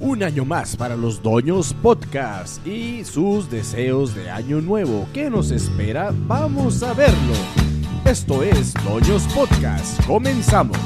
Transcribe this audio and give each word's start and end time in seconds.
Un 0.00 0.22
año 0.22 0.44
más 0.44 0.76
para 0.76 0.94
los 0.96 1.20
Doños 1.22 1.74
Podcast 1.82 2.64
y 2.64 3.04
sus 3.04 3.50
deseos 3.50 4.14
de 4.14 4.30
año 4.30 4.60
nuevo. 4.60 5.08
¿Qué 5.12 5.28
nos 5.28 5.50
espera? 5.50 6.14
Vamos 6.28 6.84
a 6.84 6.94
verlo. 6.94 7.34
Esto 8.04 8.44
es 8.44 8.74
Doños 8.84 9.24
Podcast. 9.34 10.04
Comenzamos. 10.06 10.78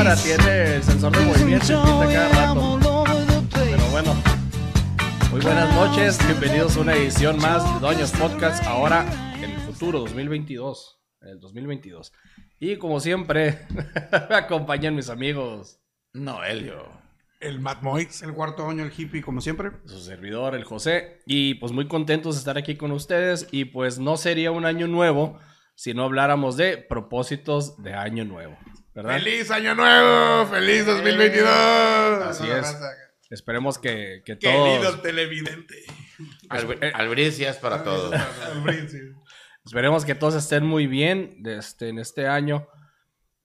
Cámara 0.00 0.16
tiene 0.22 0.76
el 0.76 0.82
sensor 0.82 1.12
de 1.14 1.24
movimiento 1.26 1.66
y 1.66 1.76
pinta 1.76 2.08
cada 2.10 2.28
rato. 2.28 2.78
Pero 3.52 3.90
bueno, 3.90 4.14
muy 5.30 5.40
buenas 5.42 5.74
noches, 5.74 6.18
bienvenidos 6.26 6.78
a 6.78 6.80
una 6.80 6.94
edición 6.94 7.36
más 7.36 7.62
de 7.74 7.80
Doños 7.80 8.10
Podcast, 8.12 8.64
ahora 8.64 9.04
en 9.42 9.50
el 9.50 9.60
futuro, 9.60 9.98
2022, 9.98 11.02
en 11.20 11.28
el 11.28 11.40
2022. 11.40 12.14
Y 12.58 12.76
como 12.76 12.98
siempre, 13.00 13.66
me 14.30 14.36
acompañan 14.36 14.94
mis 14.94 15.10
amigos, 15.10 15.82
Noelio. 16.14 16.88
El 17.38 17.60
Matt 17.60 17.82
Moix, 17.82 18.22
el 18.22 18.32
cuarto 18.32 18.70
año, 18.70 18.84
el 18.84 18.92
hippie, 18.96 19.20
como 19.20 19.42
siempre. 19.42 19.70
su 19.84 20.00
servidor, 20.00 20.54
el 20.54 20.64
José, 20.64 21.20
y 21.26 21.54
pues 21.56 21.72
muy 21.72 21.88
contentos 21.88 22.36
de 22.36 22.38
estar 22.38 22.56
aquí 22.56 22.76
con 22.76 22.90
ustedes. 22.92 23.48
Y 23.50 23.66
pues 23.66 23.98
no 23.98 24.16
sería 24.16 24.50
un 24.50 24.64
año 24.64 24.86
nuevo 24.86 25.38
si 25.74 25.94
no 25.94 26.04
habláramos 26.04 26.56
de 26.58 26.76
propósitos 26.76 27.82
de 27.82 27.94
año 27.94 28.26
nuevo, 28.26 28.54
¿verdad? 28.94 29.18
¡Feliz 29.18 29.50
Año 29.50 29.74
Nuevo! 29.74 30.46
¡Feliz 30.46 30.86
2022! 30.86 31.48
Así 32.22 32.48
es. 32.50 32.76
Esperemos 33.30 33.78
que, 33.78 34.22
que 34.24 34.38
Querido 34.38 34.80
todos... 34.90 35.02
televidente. 35.02 35.84
Albri- 36.48 36.90
albricias 36.94 37.56
para 37.58 37.84
todos. 37.84 38.12
Brinzi. 38.64 38.98
Esperemos 39.64 40.04
que 40.04 40.14
todos 40.14 40.34
estén 40.34 40.64
muy 40.66 40.86
bien 40.86 41.40
este, 41.46 41.88
en 41.90 41.98
este 41.98 42.26
año. 42.26 42.66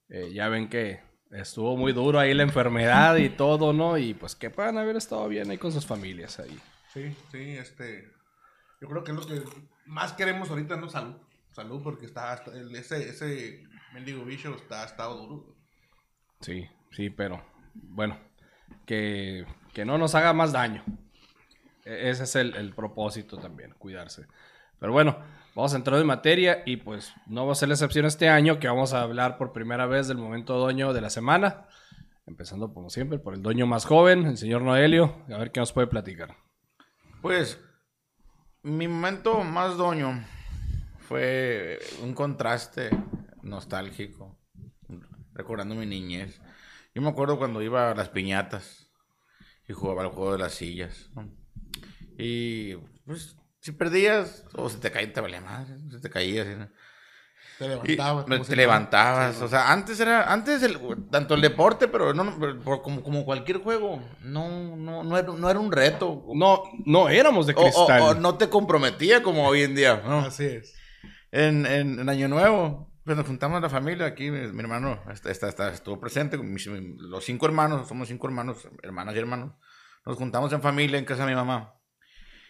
Eh, 0.10 0.32
ya 0.34 0.50
ven 0.50 0.70
que 0.70 1.02
estuvo 1.32 1.78
muy 1.78 1.94
duro 1.94 2.20
ahí 2.20 2.34
la 2.34 2.44
enfermedad 2.44 3.16
y 3.18 3.30
todo, 3.30 3.74
¿no? 3.74 3.98
Y 3.98 4.14
pues 4.16 4.36
que 4.36 4.50
puedan 4.50 4.78
haber 4.78 4.96
estado 4.96 5.28
bien 5.28 5.52
ahí 5.52 5.58
con 5.58 5.72
sus 5.72 5.86
familias 5.86 6.40
ahí. 6.40 6.58
Sí, 6.94 7.16
sí, 7.32 7.58
este. 7.58 8.12
Yo 8.82 8.88
creo 8.88 9.04
que 9.04 9.12
es 9.12 9.18
lo 9.18 9.28
que 9.28 9.44
más 9.86 10.14
queremos 10.14 10.50
ahorita, 10.50 10.78
¿no? 10.78 10.90
Salud. 10.90 11.18
Salud, 11.52 11.82
porque 11.84 12.06
está. 12.08 12.32
hasta- 12.34 12.52
el- 12.58 12.76
ese, 12.76 13.10
ese 13.10 13.64
mendigo 13.96 14.26
bicho 14.26 14.54
está 14.54 14.84
ha 14.84 14.86
estado 14.86 15.16
duro. 15.16 15.56
Sí, 16.42 16.68
sí, 16.92 17.10
pero 17.10 17.42
bueno, 17.74 18.20
que, 18.86 19.46
que 19.74 19.86
no 19.86 19.98
nos 19.98 20.16
haga 20.16 20.34
más 20.34 20.52
daño. 20.52 20.84
E- 21.86 22.10
ese 22.10 22.26
es 22.26 22.36
el, 22.36 22.56
el 22.56 22.76
propósito 22.76 23.38
también, 23.38 23.74
cuidarse. 23.80 24.28
Pero 24.80 24.92
bueno, 24.92 25.18
vamos 25.56 25.74
a 25.74 25.78
entrar 25.78 25.98
en 26.02 26.08
materia 26.08 26.62
y 26.66 26.76
pues 26.76 27.14
no 27.26 27.46
va 27.46 27.54
a 27.54 27.56
ser 27.56 27.70
la 27.70 27.76
excepción 27.76 28.06
este 28.06 28.28
año 28.28 28.60
que 28.60 28.68
vamos 28.68 28.94
a 28.94 29.02
hablar 29.02 29.38
por 29.38 29.54
primera 29.54 29.86
vez 29.86 30.10
del 30.10 30.18
momento 30.18 30.58
doño 30.58 30.92
de 30.92 31.00
la 31.00 31.10
semana. 31.10 31.66
Empezando 32.28 32.74
como 32.74 32.90
siempre 32.90 33.18
por 33.18 33.34
el 33.34 33.42
doño 33.42 33.66
más 33.66 33.86
joven, 33.86 34.26
el 34.26 34.38
señor 34.38 34.62
Noelio. 34.62 35.24
A 35.34 35.38
ver 35.38 35.54
qué 35.54 35.62
nos 35.62 35.72
puede 35.72 35.88
platicar. 35.88 36.36
Pues, 37.22 37.64
mi 38.62 38.90
momento 38.90 39.42
más 39.44 39.78
doño 39.78 40.22
fue 41.08 41.80
un 42.04 42.14
contraste 42.14 42.90
nostálgico, 43.46 44.38
recordando 45.34 45.76
mi 45.76 45.86
niñez. 45.86 46.42
Yo 46.94 47.02
me 47.02 47.10
acuerdo 47.10 47.38
cuando 47.38 47.62
iba 47.62 47.92
a 47.92 47.96
las 47.96 48.10
piñatas 48.10 48.88
y 49.68 49.74
jugaba 49.74 50.04
al 50.04 50.10
juego 50.10 50.34
de 50.34 50.40
las 50.40 50.54
sillas. 50.54 51.10
¿no? 51.14 51.30
Y, 52.18 52.76
pues, 53.06 53.36
si 53.60 53.72
perdías 53.72 54.46
o 54.54 54.70
se 54.70 54.78
te 54.80 54.92
caía, 54.92 55.12
te 55.12 55.22
valía 55.22 55.42
madre, 55.42 55.76
se 55.90 56.00
te 56.00 56.10
caía. 56.10 56.44
¿sí? 56.46 56.52
Te 57.58 57.68
levantabas. 57.70 58.48
te 58.48 58.56
levantabas, 58.56 59.42
o 59.42 59.48
sea, 59.48 59.72
antes 59.72 59.98
era, 60.02 60.32
antes 60.32 60.62
el, 60.62 60.78
tanto 61.10 61.36
el 61.36 61.42
deporte, 61.42 61.88
pero 61.88 62.14
no, 62.14 62.26
no, 62.26 62.38
pero 62.38 62.82
como, 62.82 63.02
como 63.02 63.24
cualquier 63.24 63.60
juego, 63.60 64.02
no, 64.22 64.76
no, 64.76 65.04
no 65.04 65.18
era, 65.18 65.32
no 65.32 65.50
era 65.50 65.60
un 65.60 65.72
reto. 65.72 66.26
No, 66.34 66.64
no 66.86 67.08
éramos 67.08 67.48
de 67.48 67.54
O, 67.54 67.60
o- 67.60 67.62
cristal. 67.64 68.02
o 68.02 68.14
no 68.16 68.36
te 68.38 68.50
comprometía 68.50 69.24
como 69.24 69.48
hoy 69.48 69.62
en 69.62 69.74
día, 69.76 70.02
¿no? 70.06 70.20
Así 70.20 70.44
es. 70.46 70.76
En, 71.32 71.66
en, 71.66 72.00
en 72.00 72.10
Año 72.10 72.28
Nuevo, 72.28 72.92
pues 73.06 73.16
nos 73.16 73.26
juntamos 73.28 73.62
la 73.62 73.70
familia 73.70 74.06
aquí, 74.08 74.32
mi, 74.32 74.48
mi 74.52 74.60
hermano 74.62 75.00
está, 75.12 75.32
está- 75.32 75.48
está- 75.50 75.72
estuvo 75.72 76.00
presente, 76.00 76.38
mis- 76.38 76.66
los 76.68 77.24
cinco 77.24 77.46
hermanos, 77.46 77.88
somos 77.88 78.08
cinco 78.08 78.28
hermanos, 78.28 78.68
hermanas 78.84 79.16
y 79.16 79.20
hermanos, 79.20 79.54
nos 80.06 80.18
juntamos 80.18 80.52
en 80.54 80.62
familia 80.62 80.98
en 81.00 81.06
casa 81.06 81.24
de 81.24 81.30
mi 81.30 81.36
mamá. 81.36 81.74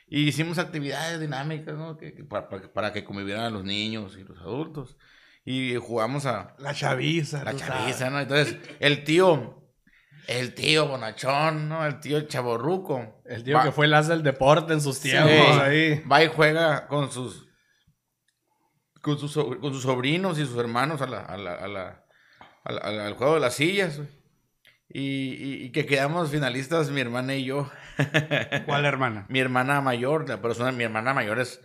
Y 0.07 0.27
hicimos 0.27 0.57
actividades 0.59 1.19
dinámicas, 1.19 1.75
¿no? 1.75 1.97
Que, 1.97 2.13
que 2.13 2.23
para, 2.23 2.47
para- 2.49 2.93
que 2.93 3.03
convivieran 3.03 3.51
los 3.51 3.63
niños 3.63 4.17
y 4.17 4.23
los 4.23 4.37
adultos. 4.39 4.97
Y 5.43 5.75
jugamos 5.75 6.25
a, 6.25 6.55
La 6.59 6.73
chaviza. 6.73 7.43
la 7.43 7.55
chaviza, 7.55 7.97
sabes. 8.09 8.11
¿no? 8.13 8.19
Entonces, 8.21 8.57
el 8.79 9.03
tío, 9.03 9.63
el 10.27 10.53
tío 10.55 10.87
bonachón, 10.87 11.69
¿no? 11.69 11.85
El 11.85 11.99
tío 11.99 12.21
chaborruco. 12.21 13.21
el 13.25 13.43
tío 13.43 13.57
va- 13.57 13.63
que 13.63 13.71
fue 13.71 13.85
el 13.87 13.93
as 13.93 14.07
del 14.07 14.23
deporte 14.23 14.73
en 14.73 14.81
sus 14.81 14.97
Sí, 14.97 15.09
tiempos 15.09 15.57
ahí. 15.59 16.01
Va 16.11 16.23
y 16.23 16.27
juega 16.27 16.87
con 16.87 17.11
sus, 17.11 17.47
con 19.05 19.19
sus, 19.19 19.31
so- 19.31 19.59
con 19.59 19.71
sus 19.71 19.83
sobrinos 19.83 20.39
y 20.39 20.45
sus 20.47 20.57
hermanos 20.57 20.99
a 21.01 21.05
la, 21.05 21.19
a 21.21 21.37
la- 21.37 21.53
a 21.53 21.67
la- 21.67 22.03
a 22.63 22.71
la- 22.71 22.79
a 22.81 22.91
la- 22.91 23.05
al 23.05 23.13
juego 23.13 23.35
de 23.35 23.39
las 23.41 23.53
sillas. 23.53 24.01
Y, 24.89 25.01
y- 25.01 25.63
y 25.65 25.71
que 25.71 25.85
quedamos 25.85 26.31
finalistas, 26.31 26.89
mi 26.89 27.01
hermana 27.01 27.35
y 27.35 27.45
yo. 27.45 27.69
¿Cuál 28.65 28.85
hermana? 28.85 29.25
Mi 29.29 29.39
hermana 29.39 29.81
mayor, 29.81 30.27
la 30.27 30.41
persona, 30.41 30.71
mi 30.71 30.83
hermana 30.83 31.13
mayor 31.13 31.39
es, 31.39 31.59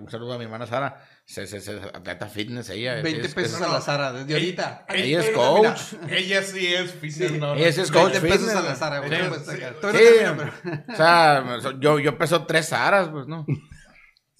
un 0.00 0.10
saludo 0.10 0.32
a 0.34 0.38
mi 0.38 0.44
hermana 0.44 0.66
Sara, 0.66 1.04
se, 1.24 1.46
se, 1.46 1.60
se- 1.60 1.78
atleta 1.92 2.26
fitness, 2.26 2.70
ella. 2.70 3.02
20 3.02 3.26
es- 3.26 3.34
pesos 3.34 3.60
es- 3.60 3.66
a 3.66 3.72
la 3.72 3.80
Sara, 3.80 4.12
desde 4.12 4.34
ahorita. 4.34 4.86
Ella 4.88 5.20
es 5.20 5.26
mira, 5.26 5.36
coach. 5.38 5.80
ella 6.10 6.42
sí 6.42 6.66
es 6.74 6.92
fitness, 6.92 7.32
no, 7.32 7.54
no. 7.54 7.54
Ella 7.54 7.72
sí 7.72 7.80
es 7.82 7.90
coach 7.92 8.12
20 8.12 8.20
pesos 8.20 8.38
fitness, 8.48 8.56
a 8.56 8.62
la 8.68 8.74
Sara, 8.74 8.98
güey. 9.00 9.10
Sí. 9.10 9.56
Sí, 9.92 10.88
o 10.92 10.96
sea, 10.96 11.44
yo, 11.78 11.98
yo 12.00 12.18
peso 12.18 12.46
tres 12.46 12.66
Saras, 12.66 13.08
pues, 13.08 13.26
¿no? 13.28 13.46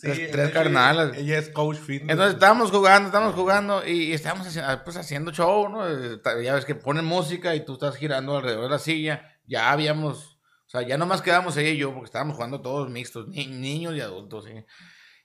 Sí, 0.00 0.06
tres- 0.08 0.30
tres 0.32 0.50
carnales. 0.50 1.16
Ella 1.18 1.38
es 1.38 1.48
coach 1.50 1.76
fitness. 1.76 2.10
Entonces 2.10 2.34
estábamos 2.34 2.70
jugando, 2.70 3.06
estábamos 3.08 3.34
jugando 3.34 3.86
y, 3.86 4.04
y 4.04 4.12
estábamos 4.12 4.46
haciendo, 4.46 4.82
pues, 4.84 4.96
haciendo 4.96 5.30
show, 5.32 5.68
¿no? 5.68 5.86
Ya 6.42 6.54
ves 6.54 6.64
que 6.64 6.74
ponen 6.74 7.04
música 7.04 7.54
y 7.54 7.64
tú 7.64 7.74
estás 7.74 7.96
girando 7.96 8.36
alrededor 8.36 8.64
de 8.64 8.70
la 8.70 8.78
silla. 8.78 9.36
Ya 9.46 9.70
habíamos, 9.72 10.38
o 10.66 10.68
sea, 10.70 10.82
ya 10.82 10.96
nomás 10.96 11.22
quedamos 11.22 11.56
ella 11.56 11.70
y 11.70 11.76
yo 11.76 11.92
porque 11.92 12.06
estábamos 12.06 12.36
jugando 12.36 12.60
todos 12.62 12.88
mixtos, 12.88 13.28
ni- 13.28 13.46
niños 13.46 13.94
y 13.94 14.00
adultos, 14.00 14.44
¿sí? 14.46 14.64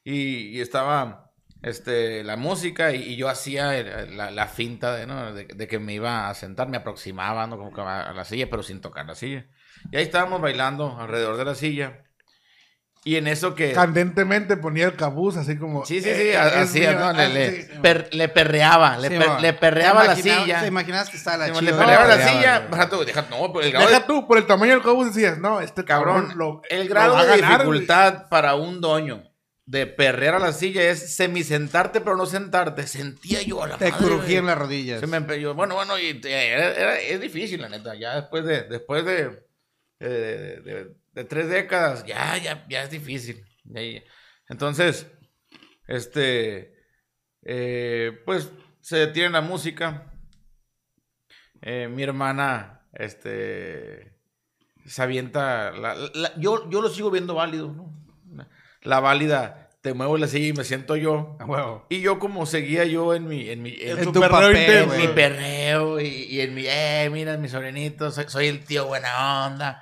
Y, 0.03 0.58
y 0.58 0.62
estaba 0.62 1.31
este, 1.62 2.24
la 2.24 2.36
música 2.38 2.92
y, 2.94 3.02
y 3.03 3.16
yo 3.16 3.30
hacía 3.30 3.72
la, 4.07 4.30
la 4.31 4.47
finta 4.47 4.94
de, 4.96 5.07
¿no? 5.07 5.34
de, 5.34 5.46
de 5.46 5.68
que 5.68 5.80
me 5.80 5.94
iba 5.94 6.30
a 6.30 6.34
sentar, 6.36 6.68
me 6.69 6.78
aproximaba, 6.78 7.47
¿no? 7.47 7.57
Como 7.57 7.74
que 7.74 7.81
a 7.81 8.13
la 8.13 8.25
silla, 8.25 8.47
pero 8.50 8.62
sin 8.62 8.81
tocar 8.81 9.06
la 9.06 9.16
silla. 9.16 9.47
Y 9.92 9.97
ahí 9.97 10.03
estábamos 10.03 10.42
bailando 10.42 10.97
alrededor 11.00 11.38
de 11.38 11.46
la 11.46 11.56
silla. 11.56 12.03
Y 13.08 13.18
en 13.18 13.28
eso 13.28 13.54
que... 13.54 13.72
Candentemente 13.72 14.58
ponía 14.58 14.86
el 14.88 14.96
cabuz 14.96 15.38
así 15.38 15.58
como. 15.58 15.86
Sí, 15.86 16.02
sí, 16.02 16.10
eh, 16.10 16.16
sí, 16.16 16.30
es 16.30 16.36
así, 16.38 16.80
mío, 16.80 16.94
¿no? 17.00 17.14
Le, 17.14 17.30
le, 17.30 17.48
así. 17.48 17.68
per- 17.80 18.10
le 18.12 18.30
perreaba, 18.30 18.98
le, 18.98 19.10
Sí, 19.10 19.16
per- 19.19 19.42
le 19.42 19.54
perreaba 19.54 20.04
la 20.06 20.16
silla. 20.16 20.62
Te 20.62 20.68
imaginabas 20.68 21.10
que 21.12 21.18
estaba 21.18 21.38
la 21.38 21.48
Le 21.50 21.54
chiva. 21.54 21.78
perreaba 21.78 22.06
la 22.07 22.16
perreaba, 22.16 22.31
silla. 22.40 22.60
Deja 22.68 22.90
tú, 22.90 23.06
deja, 23.06 23.22
no, 23.30 23.54
pero 23.54 23.63
el 23.63 23.72
grado, 23.72 23.88
Deja 23.88 24.00
de, 24.00 24.06
tú, 24.07 24.28
por 24.28 24.40
el 24.40 24.48
tamaño 24.48 24.74
del 24.74 24.81
cabuz 24.81 25.13
decías, 25.13 25.38
no, 25.38 25.62
este 25.62 25.86
cabrón, 25.86 26.30
cabrón, 26.30 26.38
lo, 26.40 26.62
el 26.68 26.88
lo 26.88 26.90
grado 26.90 27.13
va 27.13 27.22
a 27.22 27.25
de 27.25 27.38
ganar, 27.42 27.66
güey. 27.66 27.80
dificultad 27.81 28.28
para 28.28 28.56
un 28.56 28.81
doño 28.81 29.24
de 29.68 29.86
perrear 29.86 30.34
a 30.34 30.40
la 30.40 30.51
silla 30.51 30.81
es 30.90 31.16
semisentarte, 31.16 32.01
pero 32.01 32.16
no 32.18 32.25
sentarte. 32.25 32.88
Sentía 32.88 33.44
yo 33.44 33.63
a 33.63 33.68
la 33.68 33.78
Te 33.78 33.92
crujían 33.92 34.48
las 34.48 34.58
rodillas. 34.58 35.00
Se 35.00 35.06
me 35.06 35.40
yo, 35.40 35.54
bueno, 35.54 35.75
bueno, 35.75 35.98
y 36.00 36.16
te- 36.16 36.31
era- 36.50 36.74
era- 36.74 37.00
es 37.00 37.22
difícil, 37.22 37.62
la 37.62 37.69
neta. 37.69 37.94
Ya 37.94 38.16
después 38.16 38.44
de, 38.46 38.63
después 38.63 39.06
de, 39.06 39.44
de, 40.00 40.10
de- 40.62 41.05
de- 41.15 41.23
tres 41.23 41.50
décadas, 41.50 42.06
ya, 42.06 42.38
ya, 42.38 42.65
ya 42.69 42.83
es 42.83 42.91
difícil. 42.91 43.44
Entonces, 44.47 45.07
este, 45.88 46.75
eh, 47.44 48.21
pues 48.25 48.51
se 48.81 48.97
detiene 48.97 49.29
la 49.31 49.41
música. 49.41 50.12
Eh, 51.62 51.88
mi 51.88 52.03
hermana, 52.03 52.81
este, 52.94 54.13
se 54.85 55.01
avienta. 55.01 55.71
la- 55.71 55.95
la- 56.13 56.35
yo, 56.38 56.69
yo 56.69 56.81
lo 56.81 56.89
sigo 56.89 57.09
viendo 57.09 57.33
válido, 57.33 57.71
¿no? 57.71 57.91
La 58.83 59.00
válida 59.00 59.69
te 59.81 59.94
muevo 59.95 60.17
la 60.17 60.27
silla 60.27 60.47
y 60.47 60.53
me 60.53 60.63
siento 60.63 60.95
yo. 60.95 61.38
Huevo. 61.45 61.88
Y 61.89 62.01
yo 62.01 62.19
como 62.19 62.45
seguía 62.45 62.85
yo 62.85 63.15
en 63.15 63.27
mi... 63.27 63.50
En, 63.50 63.63
mi, 63.63 63.75
en 63.79 63.97
En 64.00 64.12
tu 64.12 64.19
perreo 64.19 64.29
papel, 64.29 64.88
mi 65.00 65.07
perreo 65.07 66.00
y, 66.00 66.07
y 66.07 66.41
en 66.41 66.53
mi, 66.53 66.65
eh, 66.67 67.09
mira, 67.12 67.38
mi 67.38 67.50
sobrinito, 67.50 68.12
soy, 68.12 68.25
soy 68.27 68.47
el 68.47 68.63
tío 68.63 68.85
buena 68.85 69.47
onda. 69.47 69.81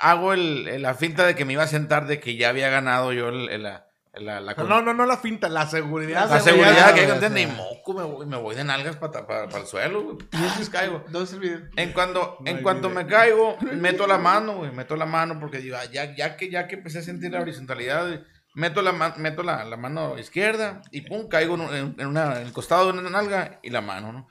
Hago 0.00 0.32
el, 0.32 0.68
el- 0.68 0.82
la 0.82 0.94
finta 0.94 1.26
de 1.26 1.34
que 1.34 1.44
me 1.44 1.52
iba 1.54 1.62
a 1.62 1.68
sentar, 1.68 2.06
de 2.06 2.20
que 2.20 2.36
ya 2.36 2.48
había 2.50 2.68
ganado 2.68 3.12
yo 3.12 3.28
el- 3.28 3.48
el- 3.50 3.62
la, 3.64 3.84
la, 4.14 4.40
la, 4.40 4.54
No, 4.54 4.82
no, 4.82 4.94
no 4.94 5.06
la 5.06 5.16
finta, 5.18 5.48
la 5.48 5.66
seguridad. 5.68 6.28
la 6.28 6.40
seguridad 6.40 6.92
que 6.94 7.00
hay 7.02 7.06
que 7.06 7.12
tener. 7.20 7.46
Ni 7.48 7.54
moco, 7.54 7.94
me 7.94 8.02
voy, 8.02 8.26
me 8.26 8.36
voy 8.36 8.56
de 8.56 8.64
nalgas 8.64 8.96
para 8.96 9.44
el 9.44 9.66
suelo, 9.66 10.02
güey. 10.02 10.16
Entonces 10.32 10.70
caigo. 10.70 11.04
¿Dónde 11.08 11.22
es 11.24 11.32
el 11.34 11.40
video? 11.40 11.60
En 11.76 11.92
cuanto, 11.92 12.36
No 12.40 12.50
en 12.50 12.62
cuanto 12.62 12.88
video. 12.88 13.02
me 13.04 13.08
caigo, 13.08 13.56
meto 13.74 14.06
la 14.06 14.18
mano, 14.18 14.56
güey, 14.56 14.72
meto 14.72 14.96
la 14.96 15.06
mano 15.06 15.38
porque 15.38 15.58
digo, 15.58 15.76
ah, 15.80 15.84
ya, 15.84 16.16
ya, 16.16 16.36
que, 16.36 16.50
ya 16.50 16.66
que 16.66 16.76
empecé 16.76 16.98
a 16.98 17.02
sentir 17.02 17.30
la 17.30 17.40
horizontalidad, 17.40 18.06
güey, 18.08 18.20
meto 18.54 18.82
la, 18.82 18.92
meto 19.18 19.42
la, 19.44 19.64
la 19.64 19.76
mano 19.76 20.18
izquierda 20.18 20.80
y 20.90 21.02
pum, 21.02 21.28
caigo 21.28 21.54
en, 21.54 21.60
un- 21.60 21.74
en- 21.74 21.94
en 21.98 22.06
una, 22.08 22.40
en 22.40 22.46
el 22.48 22.52
costado 22.52 22.90
de 22.92 22.98
una 22.98 23.08
nalga 23.10 23.60
y 23.62 23.70
la 23.70 23.82
mano, 23.82 24.12
¿no? 24.12 24.26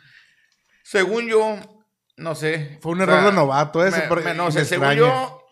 Según 0.83 1.27
yo, 1.27 1.55
no 2.17 2.35
sé. 2.35 2.77
Fue 2.81 2.91
un 2.93 2.99
o 3.01 3.03
error 3.03 3.19
sea, 3.21 3.25
de 3.29 3.33
novato 3.35 3.85
ese. 3.85 4.01
me- 4.01 4.07
porque 4.07 4.25
me- 4.29 4.33
no 4.33 4.51
sé, 4.51 4.65
según 4.65 4.87
extraña. 4.91 4.99
yo, 5.13 5.43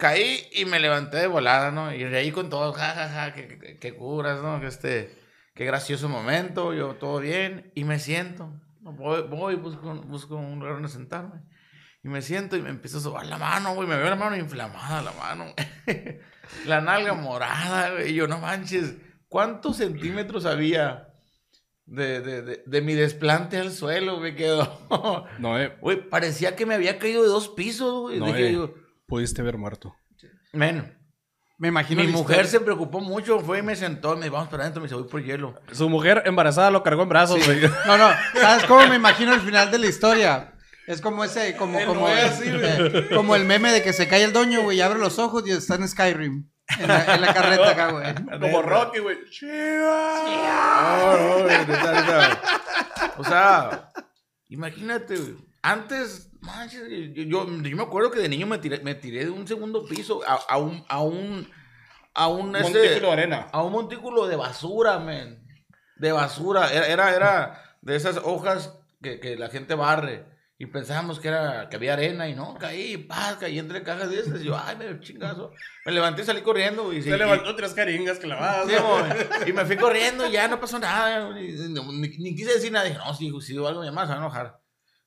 caí 0.00 0.48
y 0.52 0.64
me 0.64 0.80
levanté 0.80 1.18
de 1.18 1.28
volada, 1.28 1.70
¿no? 1.70 1.94
Y 1.94 2.04
reí 2.04 2.32
con 2.32 2.50
todos, 2.50 2.74
ja, 2.76 2.88
ja, 2.94 3.08
ja, 3.08 3.32
que, 3.34 3.46
que- 3.58 3.78
que 3.78 3.94
curas, 3.94 4.42
¿no? 4.42 4.60
Que 4.60 4.66
este, 4.66 5.16
qué 5.54 5.64
gracioso 5.64 6.08
momento, 6.08 6.74
yo 6.74 6.94
todo 6.96 7.20
bien, 7.20 7.70
y 7.76 7.84
me 7.84 8.00
siento. 8.00 8.52
Voy, 8.80 9.22
voy 9.22 9.54
busco, 9.54 9.94
busco 10.02 10.34
un 10.34 10.58
lugar 10.58 10.74
donde 10.74 10.88
sentarme. 10.88 11.42
Y 12.02 12.08
me 12.08 12.22
siento 12.22 12.56
y 12.56 12.62
me 12.62 12.70
empiezo 12.70 12.98
a 12.98 13.02
sobar 13.02 13.26
la 13.26 13.36
mano, 13.38 13.74
güey. 13.74 13.86
Me 13.86 13.96
veo 13.96 14.08
la 14.08 14.16
mano 14.16 14.34
inflamada, 14.34 15.02
la 15.02 15.12
mano. 15.12 15.54
la 16.66 16.80
nalga 16.80 17.12
morada, 17.14 17.90
güey. 17.92 18.10
Y 18.12 18.14
yo, 18.14 18.26
no 18.26 18.38
manches, 18.38 18.96
¿cuántos 19.28 19.76
centímetros 19.76 20.46
había 20.46 21.08
de, 21.84 22.20
de, 22.20 22.42
de, 22.42 22.62
de 22.66 22.80
mi 22.80 22.94
desplante 22.94 23.58
al 23.58 23.70
suelo? 23.70 24.18
Me 24.18 24.34
quedó. 24.34 25.28
No, 25.38 25.58
eh, 25.60 25.76
Güey, 25.80 26.08
parecía 26.08 26.56
que 26.56 26.64
me 26.66 26.74
había 26.74 26.98
caído 26.98 27.22
de 27.22 27.28
dos 27.28 27.48
pisos, 27.50 27.92
güey. 28.00 28.18
no, 28.18 28.26
Dije 28.26 28.48
eh, 28.48 28.52
yo, 28.54 28.74
pudiste 29.10 29.42
haber 29.42 29.58
muerto. 29.58 29.94
men, 30.52 30.96
Me 31.58 31.68
imagino. 31.68 32.00
mi 32.02 32.08
mujer 32.08 32.44
historia. 32.46 32.50
se 32.50 32.60
preocupó 32.60 33.00
mucho, 33.00 33.40
fue 33.40 33.58
y 33.58 33.62
me 33.62 33.76
sentó, 33.76 34.16
me 34.16 34.22
dijo, 34.24 34.36
vamos 34.36 34.48
para 34.48 34.62
adentro, 34.62 34.80
me 34.80 34.86
dice, 34.86 34.94
voy 34.94 35.08
por 35.08 35.22
hielo. 35.22 35.60
Su 35.72 35.90
mujer 35.90 36.22
embarazada 36.24 36.70
lo 36.70 36.82
cargó 36.82 37.02
en 37.02 37.08
brazos, 37.10 37.44
güey. 37.44 37.60
No, 37.86 37.98
no. 37.98 38.08
¿Sabes 38.40 38.64
cómo 38.64 38.86
me 38.86 38.96
imagino 38.96 39.34
el 39.34 39.40
final 39.40 39.70
de 39.70 39.78
la 39.78 39.86
historia? 39.86 40.54
Es 40.86 41.00
como 41.00 41.22
ese, 41.22 41.54
como, 41.56 41.78
El 41.78 41.86
como, 41.86 42.06
así, 42.08 42.44
eh, 42.46 43.08
como 43.14 43.36
el 43.36 43.44
meme 43.44 43.70
de 43.72 43.82
que 43.82 43.92
se 43.92 44.08
cae 44.08 44.24
el 44.24 44.32
doño, 44.32 44.62
güey, 44.62 44.78
y 44.78 44.80
abre 44.80 44.98
los 44.98 45.18
ojos 45.18 45.44
y 45.46 45.50
está 45.50 45.74
en 45.74 45.86
Skyrim. 45.86 46.48
En 46.78 46.88
la, 46.88 47.14
en 47.16 47.20
la 47.20 47.34
carreta 47.34 47.70
acá, 47.70 47.90
güey. 47.90 48.40
Como 48.40 48.62
Rocky, 48.62 49.00
güey. 49.00 49.18
No, 49.42 51.16
no, 51.18 51.42
güey, 51.44 51.58
neta, 51.66 51.92
neta. 52.00 52.40
O 53.18 53.24
sea, 53.24 53.90
imagínate, 54.48 55.16
güey. 55.16 55.36
Antes, 55.62 56.30
manches, 56.40 56.82
yo, 57.14 57.22
yo, 57.24 57.46
yo 57.62 57.76
me 57.76 57.82
acuerdo 57.82 58.10
que 58.10 58.20
de 58.20 58.28
niño 58.28 58.46
me 58.46 58.58
tiré, 58.58 58.78
me 58.80 58.94
tiré 58.94 59.24
de 59.26 59.30
un 59.30 59.46
segundo 59.46 59.84
piso 59.84 60.22
a, 60.26 60.34
a 60.48 60.56
un, 60.58 60.84
a 60.88 61.02
un, 61.02 61.48
a 62.14 62.28
un, 62.28 62.56
este, 62.56 62.72
Montículo 62.72 63.06
de 63.08 63.12
arena. 63.12 63.46
a 63.52 63.62
un 63.62 63.72
montículo 63.72 64.26
de 64.26 64.36
basura, 64.36 64.98
men. 64.98 65.46
De 65.96 66.12
basura. 66.12 66.72
Era, 66.72 66.86
era, 66.88 67.14
era 67.14 67.62
de 67.82 67.94
esas 67.96 68.16
hojas 68.24 68.74
que, 69.02 69.20
que 69.20 69.36
la 69.36 69.48
gente 69.50 69.74
barre. 69.74 70.26
Y 70.56 70.66
pensábamos 70.66 71.20
que 71.20 71.28
era 71.28 71.70
que 71.70 71.76
había 71.76 71.94
arena 71.94 72.28
y 72.28 72.34
no, 72.34 72.54
caí, 72.58 72.98
paz, 72.98 73.36
caí 73.40 73.58
entre 73.58 73.82
cajas 73.82 74.10
de 74.10 74.20
esas. 74.20 74.42
Y 74.42 74.44
yo, 74.44 74.58
ay, 74.62 74.76
me 74.76 75.00
chingazo. 75.00 75.52
Me 75.86 75.92
levanté 75.92 76.20
y 76.20 76.24
salí 76.26 76.42
corriendo. 76.42 76.92
Y, 76.92 77.02
Se 77.02 77.16
levantó 77.16 77.56
tres 77.56 77.72
caringas 77.72 78.18
clavadas. 78.18 78.66
Sí, 78.68 78.74
güey. 78.76 79.48
y 79.48 79.52
me 79.54 79.64
fui 79.64 79.76
corriendo 79.76 80.26
y 80.26 80.32
ya 80.32 80.48
no 80.48 80.60
pasó 80.60 80.78
nada. 80.78 81.30
Ni, 81.32 81.52
ni- 81.52 82.18
ni 82.18 82.34
quise 82.36 82.52
decir 82.54 82.72
nada. 82.72 82.84
Dije, 82.84 82.98
no, 82.98 83.14
si, 83.14 83.30
si 83.40 83.52
digo 83.52 83.68
algo 83.68 83.80
mi 83.80 83.86
mamá 83.86 84.02
se 84.02 84.08
va 84.08 84.14
a 84.16 84.18
enojar. 84.18 84.60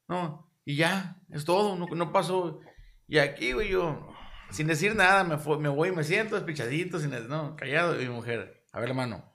No, 0.07 0.42
y 0.65 0.75
ya, 0.75 1.17
es 1.29 1.45
todo, 1.45 1.75
no, 1.75 1.87
no 1.87 2.11
pasó. 2.11 2.59
Y 3.07 3.17
aquí, 3.19 3.51
güey, 3.53 3.69
yo, 3.69 4.07
sin 4.49 4.67
decir 4.67 4.95
nada, 4.95 5.23
me, 5.23 5.37
fue- 5.37 5.59
me 5.59 5.69
voy 5.69 5.89
y 5.89 5.91
me 5.91 6.03
siento 6.03 6.35
despichadito, 6.35 6.99
sin, 6.99 7.11
no, 7.27 7.55
callado. 7.55 7.99
Y 8.01 8.05
mi 8.07 8.13
mujer, 8.13 8.63
a 8.71 8.79
ver 8.79 8.89
la 8.89 8.95
mano. 8.95 9.29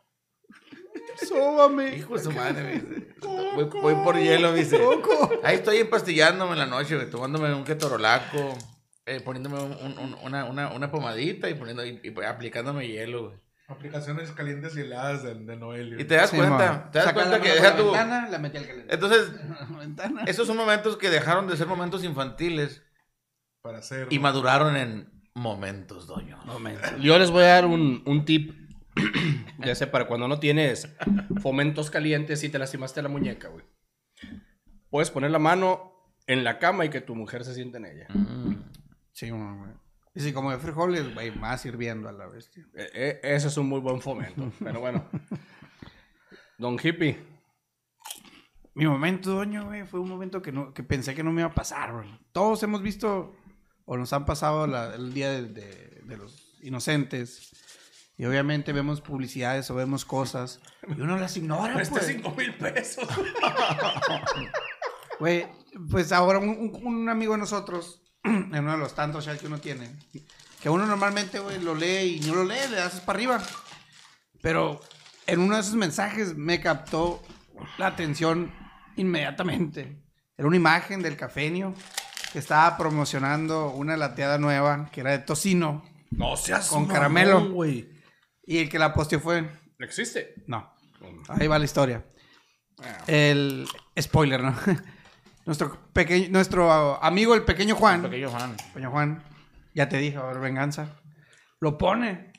Sóbame. 1.27 1.97
Hijo 1.97 2.15
de 2.17 2.23
su 2.23 2.31
madre, 2.33 2.63
me 2.63 2.73
dice. 2.75 3.15
Voy, 3.55 3.65
voy 3.65 3.95
por 4.05 4.17
hielo, 4.19 4.53
me 4.53 4.59
dice. 4.59 4.79
Ahí 5.43 5.57
estoy 5.57 5.79
empastillándome 5.79 6.53
en 6.53 6.59
la 6.59 6.67
noche, 6.67 6.95
güey, 6.97 7.11
tomándome 7.11 7.53
un 7.55 7.65
ketorolaco, 7.65 8.57
eh, 9.07 9.21
poniéndome 9.21 9.61
un- 9.61 9.99
un- 9.99 10.15
una, 10.23 10.45
una, 10.45 10.73
una 10.73 10.91
pomadita 10.91 11.49
y, 11.51 11.55
poniendo, 11.55 11.85
y, 11.85 12.01
y 12.03 12.25
aplicándome 12.25 12.87
hielo, 12.87 13.29
güey. 13.29 13.39
Aplicaciones 13.69 14.33
calientes 14.33 14.77
y 14.77 14.81
heladas 14.81 15.23
de, 15.23 15.35
de 15.35 15.57
Noelio. 15.57 16.01
Y 16.01 16.05
te 16.05 16.15
das 16.15 16.31
Sí, 16.31 16.37
cuenta, 16.37 16.91
te 16.91 16.99
das 16.99 17.05
Saca 17.09 17.15
cuenta 17.15 17.37
la 17.39 17.45
que 17.45 17.51
deja 17.53 17.77
tu... 17.77 17.85
ventana, 17.85 18.29
la 18.31 18.39
metí 18.39 18.57
al 18.57 18.67
calentador. 18.67 18.95
Entonces, 18.95 19.33
La 19.71 19.79
ventana. 19.79 20.25
esos 20.25 20.47
son 20.47 20.57
momentos 20.57 20.97
que 20.97 21.11
dejaron 21.11 21.47
de 21.47 21.57
ser 21.57 21.67
momentos 21.67 22.03
infantiles 22.03 22.83
Para 23.61 23.79
hacer. 23.79 24.09
y 24.11 24.19
maduraron 24.19 24.75
en 24.77 25.23
momentos, 25.35 26.07
doño. 26.07 26.39
Yo 27.01 27.19
les 27.19 27.31
voy 27.31 27.43
a 27.45 27.49
dar 27.49 27.67
un, 27.67 28.03
un 28.07 28.25
tip. 28.25 28.53
ya 29.59 29.75
sé, 29.75 29.87
para 29.87 30.07
cuando 30.07 30.27
no 30.29 30.41
tienes 30.41 30.89
fomentos 31.43 31.91
calientes 31.91 32.43
y 32.45 32.49
te 32.49 32.59
lastimaste 32.59 33.03
la 33.03 33.09
muñeca, 33.09 33.49
güey. 33.49 33.65
Puedes 34.91 35.11
poner 35.11 35.31
la 35.31 35.39
mano 35.39 35.93
en 36.27 36.43
la 36.43 36.59
cama 36.59 36.87
y 36.87 36.89
que 36.89 37.01
tu 37.03 37.15
mujer 37.15 37.45
se 37.45 37.55
siente 37.55 37.77
en 37.77 37.85
ella. 37.85 38.07
Sí, 39.13 39.29
güey. 39.31 39.43
Y 40.19 40.21
sí, 40.21 40.33
como 40.33 40.51
de 40.51 40.59
frijoles, 40.59 41.15
güey, 41.15 41.31
más 41.31 41.65
hirviendo 41.65 42.09
a 42.09 42.13
la 42.13 42.27
bestia. 42.27 42.67
E- 42.75 43.21
e- 43.23 43.35
ese 43.37 43.47
es 43.47 43.57
un 43.57 43.69
muy 43.69 43.79
buen 43.81 44.01
fomento. 44.01 44.51
Pero 44.59 44.81
bueno. 44.81 45.09
Don 46.59 46.77
Hippie. 46.83 47.19
Mi 48.75 48.87
momento, 48.87 49.31
doño, 49.31 49.67
güey, 49.67 49.87
fue 49.87 50.01
un 50.01 50.09
momento 50.09 50.43
que, 50.43 50.51
no, 50.51 50.75
que 50.75 50.83
pensé 50.83 51.15
que 51.15 51.23
no 51.23 51.31
me 51.33 51.43
iba 51.43 51.51
a 51.51 51.55
pasar, 51.55 51.93
güey. 51.93 52.09
Todos 52.33 52.63
hemos 52.65 52.83
visto 52.83 53.37
o 53.85 53.97
nos 53.97 54.13
han 54.13 54.25
pasado 54.25 54.67
la- 54.67 54.95
el 54.95 55.15
día 55.15 55.31
de, 55.31 55.43
de- 55.47 56.03
de 56.05 56.17
los 56.17 56.59
inocentes. 56.63 57.55
Y 58.17 58.25
obviamente 58.25 58.73
vemos 58.73 59.01
publicidades 59.01 59.71
o 59.71 59.77
vemos 59.77 60.05
cosas 60.05 60.61
y 60.89 61.01
uno 61.01 61.17
las 61.17 61.37
ignora, 61.37 61.75
pues. 61.75 61.93
cinco 62.07 62.33
mil 62.37 62.53
pesos. 62.57 63.09
Güey, 65.21 65.47
pues 65.91 66.13
ahora 66.13 66.39
un, 66.39 66.49
un- 66.49 66.87
un 66.87 67.09
amigo 67.09 67.33
de 67.33 67.39
nosotros, 67.39 68.03
en 68.53 68.59
uno 68.59 68.73
de 68.73 68.79
los 68.79 68.95
tantos 68.95 69.25
chats 69.25 69.41
que 69.41 69.47
uno 69.47 69.59
tiene, 69.59 69.91
que 70.61 70.71
uno 70.71 70.87
normalmente, 70.87 71.39
güey, 71.39 71.61
lo 71.61 71.75
lee 71.75 72.21
y 72.23 72.27
no 72.27 72.35
lo 72.35 72.45
lee, 72.45 72.69
le 72.71 72.77
das 72.77 73.01
para 73.01 73.17
arriba. 73.17 73.43
Pero 74.41 74.81
en 75.27 75.41
uno 75.41 75.57
de 75.57 75.61
esos 75.61 75.75
mensajes 75.75 76.37
me 76.37 76.61
captó 76.61 77.23
la 77.77 77.89
atención 77.89 78.53
inmediatamente. 78.97 80.03
Era 80.37 80.47
una 80.47 80.57
imagen 80.57 81.03
del 81.03 81.17
cafenio 81.17 81.75
que 82.33 82.39
estaba 82.39 82.77
promocionando 82.77 83.71
una 83.71 83.97
lateada 83.97 84.39
nueva 84.39 84.91
que 84.93 85.01
era 85.01 85.13
de 85.13 85.19
tocino 85.21 85.83
No 86.11 86.37
seas 86.37 86.69
Con 86.69 86.87
caramelo. 86.87 87.65
y 87.65 88.59
el 88.59 88.69
que 88.69 88.79
la 88.79 88.95
posteó 88.95 89.21
fue... 89.21 89.51
¿Existe? 89.79 90.35
No. 90.47 90.75
Ahí 91.29 91.47
va 91.47 91.59
la 91.59 91.65
historia. 91.65 92.05
El 93.07 93.67
spoiler, 94.01 94.43
¿no? 94.43 94.57
Nuestro 95.49 95.79
pequeño, 95.95 96.29
nuestro 96.31 97.03
amigo 97.03 97.35
el 97.35 97.43
pequeño 97.43 97.75
Juan, 97.75 98.03
Pequeño 98.75 98.91
Juan, 98.91 99.23
ya 99.75 99.89
te 99.89 99.97
dije, 99.97 100.19
a 100.19 100.25
venganza. 100.35 100.89
Lo 101.59 101.79
pone. 101.79 102.35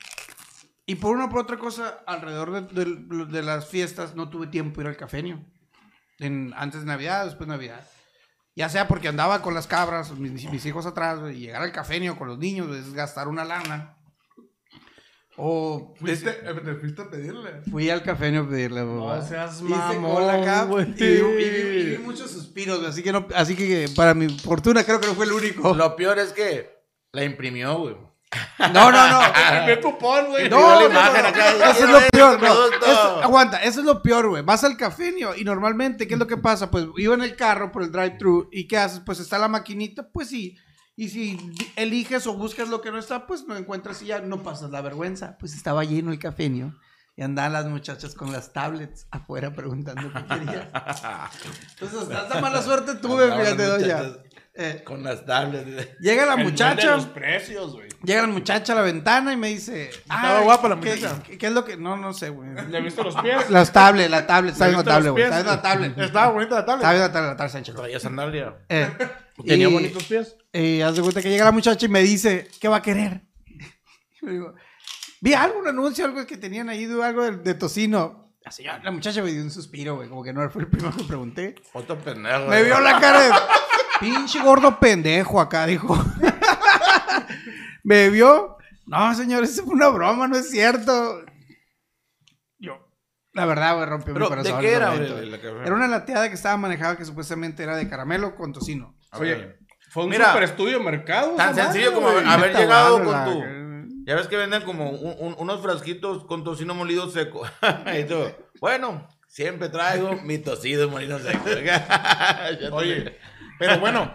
Y 0.86 0.94
por 0.94 1.16
una 1.16 1.24
o 1.24 1.28
por 1.28 1.40
otra 1.40 1.58
cosa, 1.58 1.98
alrededor 2.06 2.52
de, 2.70 2.84
de- 2.84 3.26
de 3.26 3.42
las 3.42 3.66
fiestas, 3.66 4.14
no 4.14 4.28
tuve 4.30 4.46
tiempo 4.46 4.76
de 4.76 4.82
ir 4.84 4.88
al 4.90 4.96
cafenio. 4.96 5.44
En, 6.20 6.54
antes 6.56 6.82
de 6.82 6.86
Navidad, 6.86 7.24
después 7.24 7.48
de 7.48 7.54
Navidad. 7.56 7.80
Ya 8.54 8.68
sea 8.68 8.86
porque 8.86 9.08
andaba 9.08 9.42
con 9.42 9.54
las 9.54 9.66
cabras, 9.66 10.12
mis, 10.12 10.48
mis 10.48 10.64
hijos 10.66 10.86
atrás, 10.86 11.18
y 11.32 11.40
llegar 11.40 11.62
al 11.62 11.72
cafenio 11.72 12.16
con 12.16 12.28
los 12.28 12.38
niños 12.38 12.74
es 12.76 12.92
gastar 12.92 13.26
una 13.26 13.44
lana. 13.44 13.96
O 15.42 15.94
¿Fuiste, 15.98 16.28
eh, 16.30 16.54
te 16.64 16.74
fuiste 16.74 17.02
a 17.02 17.08
pedirle? 17.10 17.62
fui 17.70 17.88
al 17.88 18.02
cafenio 18.02 18.42
a 18.42 18.48
pedirle, 18.48 18.82
mamá. 18.84 19.16
No 19.16 19.26
seas 19.26 19.54
Hice 19.62 19.64
mamón, 19.64 20.14
cola 20.14 20.34
acá 20.34 20.64
güey. 20.64 20.86
y, 20.90 20.92
vi- 20.92 21.04
y 21.04 21.50
vi- 21.50 21.80
y 21.80 21.84
vi 21.96 21.98
muchos 21.98 22.30
suspiros, 22.30 22.78
güey, 22.78 22.90
así 22.90 23.02
que 23.02 23.12
no, 23.12 23.26
así 23.34 23.56
que 23.56 23.88
para 23.96 24.12
mi 24.14 24.28
fortuna 24.28 24.84
creo 24.84 25.00
que 25.00 25.06
no 25.06 25.14
fue 25.14 25.24
el 25.24 25.32
único. 25.32 25.74
Lo 25.74 25.96
peor 25.96 26.18
es 26.18 26.32
que 26.32 26.70
la 27.12 27.24
imprimió, 27.24 27.78
güey. 27.78 27.96
No, 28.72 28.92
no, 28.92 29.08
no. 29.10 29.20
Mi 29.66 29.80
cupón, 29.80 30.26
güey. 30.28 30.48
No, 30.48 30.60
la 30.74 30.80
no, 30.82 30.86
imagen 30.90 31.22
no, 31.22 31.28
acá, 31.30 31.52
no, 31.58 31.64
eso 31.64 31.84
es 31.84 31.90
lo 31.90 32.00
peor, 32.12 32.34
este 32.34 32.46
no. 32.46 32.54
producto. 32.54 32.86
Eso- 32.86 33.22
aguanta, 33.22 33.62
eso 33.62 33.80
es 33.80 33.86
lo 33.86 34.02
peor, 34.02 34.28
güey. 34.28 34.42
Vas 34.44 34.62
al 34.62 34.76
cafenio 34.76 35.34
y 35.34 35.42
normalmente, 35.44 36.06
¿qué 36.06 36.14
es 36.14 36.20
lo 36.20 36.26
que 36.26 36.36
pasa? 36.36 36.70
Pues 36.70 36.86
iba 36.98 37.14
en 37.14 37.22
el 37.22 37.34
carro 37.34 37.72
por 37.72 37.82
el 37.82 37.90
drive-thru 37.90 38.48
y 38.52 38.68
¿qué 38.68 38.76
haces? 38.78 39.00
Pues 39.04 39.18
está 39.20 39.38
la 39.38 39.48
maquinita, 39.48 40.08
pues 40.12 40.28
sí. 40.28 40.54
Y 40.54 40.58
si 41.08 41.36
di- 41.36 41.72
eliges 41.76 42.26
o 42.26 42.34
buscas 42.34 42.68
lo 42.68 42.80
que 42.80 42.90
no 42.90 42.98
está, 42.98 43.26
pues 43.26 43.46
no 43.46 43.56
encuentras 43.56 44.02
y 44.02 44.06
ya 44.06 44.20
no 44.20 44.42
pasas 44.42 44.70
la 44.70 44.80
vergüenza. 44.82 45.36
Pues 45.38 45.54
estaba 45.54 45.84
lleno 45.84 46.12
el 46.12 46.18
cafenio 46.18 46.74
y 47.16 47.22
andaban 47.22 47.52
las 47.52 47.66
muchachas 47.66 48.14
con 48.14 48.32
las 48.32 48.52
tablets 48.52 49.06
afuera 49.10 49.52
preguntando 49.52 50.12
qué 50.12 50.24
quería. 50.26 50.70
Entonces, 51.80 52.08
tanta 52.08 52.40
mala 52.40 52.62
suerte 52.62 52.94
tuve, 52.96 53.26
fíjate, 53.32 53.64
doña. 53.64 54.02
Eh, 54.52 54.82
Con 54.84 55.04
las 55.04 55.24
tablets. 55.24 55.96
llega 56.00 56.26
la 56.26 56.34
El 56.34 56.42
muchacha. 56.44 56.96
los 56.96 57.06
precios, 57.06 57.72
güey. 57.72 57.88
Llega 58.02 58.22
la 58.22 58.28
muchacha 58.28 58.72
a 58.72 58.76
la 58.76 58.82
ventana 58.82 59.32
y 59.32 59.36
me 59.36 59.48
dice. 59.48 59.90
Estaba 59.90 60.38
"Ay, 60.38 60.44
guapa 60.44 60.68
la 60.68 60.80
¿qué- 60.80 60.94
muchacha. 60.96 61.22
¿qué, 61.22 61.38
qué 61.38 61.46
es 61.46 61.52
lo 61.52 61.64
que.? 61.64 61.76
No, 61.76 61.96
no 61.96 62.12
sé, 62.12 62.30
güey. 62.30 62.50
¿Le 62.68 62.78
he 62.78 62.80
visto 62.82 63.02
los 63.04 63.14
pies? 63.22 63.48
Las 63.48 63.72
tablets, 63.72 64.10
la 64.10 64.26
tablet. 64.26 64.52
Está 64.52 64.66
¿Le 64.66 64.72
viendo 64.72 64.82
viste 64.82 64.92
tablet, 64.92 65.12
güey. 65.12 65.22
Está 65.24 65.36
viendo 65.36 65.52
la 65.52 65.62
tablet. 65.62 65.98
Estaba 65.98 66.32
bonita 66.32 66.54
la 66.56 66.64
tablet. 66.66 66.82
Está 66.82 66.90
viendo 66.92 67.06
la 67.08 67.12
tablet, 67.12 67.30
la 67.30 67.36
tablet, 67.36 67.52
Sánchez. 67.52 67.74
Traía 67.76 68.00
sandalia. 68.00 68.54
Eh, 68.68 68.90
¿Tenía 69.46 69.68
y- 69.68 69.72
bonitos 69.72 70.04
pies? 70.04 70.36
Y 70.52 70.80
haz 70.80 70.96
de 70.96 71.02
cuenta 71.02 71.22
que 71.22 71.30
llega 71.30 71.44
la 71.44 71.52
muchacha 71.52 71.86
y 71.86 71.88
me 71.88 72.02
dice, 72.02 72.48
¿qué 72.60 72.68
va 72.68 72.76
a 72.76 72.82
querer? 72.82 73.22
Y 74.22 74.26
digo, 74.26 74.54
vi 75.22 75.32
algo, 75.32 75.60
un 75.60 75.68
anuncio, 75.68 76.04
algo 76.04 76.26
que 76.26 76.36
tenían 76.36 76.68
ahí, 76.68 76.84
algo 76.84 77.22
de, 77.24 77.36
de 77.38 77.54
tocino. 77.54 78.34
La, 78.44 78.50
señora, 78.52 78.80
la 78.82 78.90
muchacha 78.90 79.22
me 79.22 79.30
dio 79.32 79.42
un 79.42 79.50
suspiro, 79.50 79.96
güey, 79.96 80.08
como 80.08 80.22
que 80.22 80.32
no 80.32 80.48
fue 80.50 80.62
el 80.62 80.68
primero 80.68 80.94
que 80.96 81.04
pregunté. 81.04 81.54
Otro 81.72 81.98
pendejo. 81.98 82.46
Me 82.46 82.62
vio 82.62 82.80
la 82.80 83.00
cara 83.00 83.20
de 83.20 83.30
pinche 84.00 84.40
gordo 84.42 84.78
pendejo 84.80 85.40
acá, 85.40 85.66
dijo. 85.66 85.94
me 87.84 88.10
vio. 88.10 88.56
No, 88.86 89.14
señor, 89.14 89.44
eso 89.44 89.64
fue 89.64 89.74
una 89.74 89.88
broma, 89.88 90.26
no 90.26 90.36
es 90.36 90.50
cierto. 90.50 91.24
Yo, 92.58 92.88
la 93.32 93.46
verdad, 93.46 93.76
güey, 93.76 93.86
rompió 93.88 94.08
mi 94.12 94.14
¿Pero 94.18 94.28
corazón. 94.28 94.56
de 94.56 94.60
qué 94.60 94.72
era, 94.72 94.90
momento, 94.90 95.14
güey? 95.14 95.62
Era 95.66 95.74
una 95.74 95.86
lateada 95.88 96.28
que 96.28 96.34
estaba 96.34 96.56
manejada 96.56 96.96
que 96.96 97.04
supuestamente 97.04 97.62
era 97.62 97.76
de 97.76 97.88
caramelo 97.88 98.34
con 98.34 98.52
tocino. 98.52 98.96
Oye, 99.12 99.56
fue 99.90 100.04
un 100.04 100.10
Mira, 100.10 100.26
super 100.28 100.42
estudio 100.44 100.78
de 100.78 100.84
mercado. 100.84 101.34
Tan 101.36 101.52
esa 101.52 101.64
sencillo 101.72 101.90
madre, 101.92 101.94
como 102.04 102.12
güey. 102.12 102.24
haber 102.32 102.56
llegado 102.56 103.04
con 103.04 103.24
tu... 103.24 103.60
Ya 104.06 104.16
ves 104.16 104.28
que 104.28 104.36
venden 104.36 104.62
como 104.62 104.90
un- 104.90 105.14
un- 105.18 105.36
unos 105.38 105.60
frasquitos 105.60 106.24
con 106.24 106.42
tocino 106.42 106.74
molido 106.74 107.10
seco. 107.10 107.42
y 107.98 108.04
tú, 108.04 108.24
bueno, 108.60 109.06
siempre 109.28 109.68
traigo 109.68 110.16
mi 110.22 110.38
tocino 110.38 110.88
molido 110.88 111.18
seco. 111.18 111.44
Oye, 112.72 113.16
pero 113.58 113.78
bueno, 113.78 114.12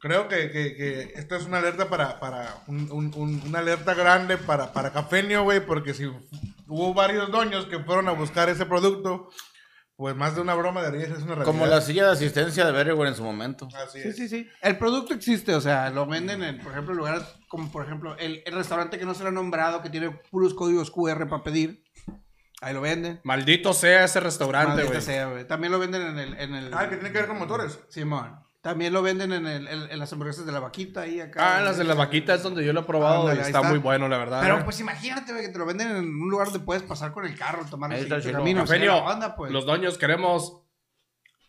creo 0.00 0.28
que, 0.28 0.50
que, 0.50 0.74
que 0.76 1.00
esto 1.14 1.36
es 1.36 1.46
una 1.46 1.58
alerta 1.58 1.88
para, 1.88 2.18
para 2.20 2.56
un, 2.66 2.90
un- 2.90 3.12
un- 3.16 3.42
una 3.46 3.60
alerta 3.60 3.94
grande 3.94 4.36
para, 4.36 4.72
para 4.72 4.92
Cafenio, 4.92 5.42
güey, 5.44 5.60
porque 5.64 5.94
si 5.94 6.06
hubo 6.66 6.92
varios 6.92 7.30
dueños 7.30 7.66
que 7.66 7.78
fueron 7.78 8.08
a 8.08 8.12
buscar 8.12 8.48
ese 8.48 8.66
producto, 8.66 9.30
pues 9.96 10.16
más 10.16 10.34
de 10.34 10.40
una 10.40 10.54
broma 10.54 10.82
debería 10.82 11.06
ser 11.06 11.16
una 11.18 11.26
realidad. 11.26 11.44
Como 11.46 11.66
la 11.66 11.80
silla 11.80 12.06
de 12.06 12.12
asistencia 12.12 12.64
de 12.66 12.72
Betterware 12.72 13.08
en 13.08 13.14
su 13.14 13.22
momento. 13.22 13.68
Así 13.74 14.00
Sí, 14.02 14.08
es. 14.08 14.16
sí, 14.16 14.28
sí. 14.28 14.48
El 14.60 14.76
producto 14.78 15.14
existe, 15.14 15.54
o 15.54 15.60
sea, 15.60 15.90
lo 15.90 16.06
venden 16.06 16.42
en, 16.42 16.58
por 16.58 16.72
ejemplo, 16.72 16.94
lugares 16.94 17.22
como, 17.48 17.70
por 17.70 17.84
ejemplo, 17.84 18.16
el, 18.18 18.42
el 18.44 18.54
restaurante 18.54 18.98
que 18.98 19.04
no 19.06 19.14
se 19.14 19.22
lo 19.22 19.28
ha 19.28 19.32
nombrado, 19.32 19.82
que 19.82 19.90
tiene 19.90 20.10
puros 20.30 20.54
códigos 20.54 20.90
QR 20.90 21.28
para 21.28 21.44
pedir. 21.44 21.84
Ahí 22.60 22.72
lo 22.72 22.80
venden. 22.80 23.20
Maldito 23.24 23.72
sea 23.74 24.04
ese 24.04 24.20
restaurante, 24.20 24.68
Maldita 24.70 24.88
güey. 24.92 25.02
sea, 25.02 25.26
güey. 25.28 25.46
También 25.46 25.70
lo 25.72 25.78
venden 25.78 26.02
en 26.02 26.18
el... 26.18 26.34
En 26.40 26.54
el 26.54 26.72
Ah, 26.72 26.88
que 26.88 26.96
tiene 26.96 27.12
que 27.12 27.18
ver 27.18 27.26
con 27.28 27.38
motores. 27.38 27.78
Simón. 27.88 28.38
También 28.64 28.94
lo 28.94 29.02
venden 29.02 29.30
en, 29.34 29.46
el, 29.46 29.68
en, 29.68 29.90
en 29.90 29.98
las 29.98 30.10
hamburguesas 30.10 30.46
de 30.46 30.50
la 30.50 30.58
vaquita 30.58 31.02
ahí 31.02 31.20
acá. 31.20 31.58
Ah, 31.58 31.60
las 31.60 31.76
de 31.76 31.84
la 31.84 31.92
vaquita 31.92 32.32
es 32.32 32.42
donde 32.42 32.64
yo 32.64 32.72
lo 32.72 32.80
he 32.80 32.84
probado 32.84 33.28
y 33.28 33.36
está, 33.36 33.46
está. 33.46 33.62
muy 33.62 33.78
bueno, 33.78 34.08
la 34.08 34.16
verdad. 34.16 34.40
Pero 34.40 34.60
eh. 34.60 34.62
pues 34.64 34.80
imagínate, 34.80 35.32
güey, 35.32 35.44
que 35.44 35.52
te 35.52 35.58
lo 35.58 35.66
venden 35.66 35.88
en 35.88 36.06
un 36.06 36.30
lugar 36.30 36.46
donde 36.46 36.64
puedes 36.64 36.82
pasar 36.82 37.12
con 37.12 37.26
el 37.26 37.38
carro, 37.38 37.66
tomar 37.68 37.92
Ahí 37.92 38.00
el 38.00 38.10
está 38.10 38.32
camino. 38.32 38.64
Onda, 39.04 39.36
pues. 39.36 39.52
los 39.52 39.66
dueños 39.66 39.98
queremos 39.98 40.62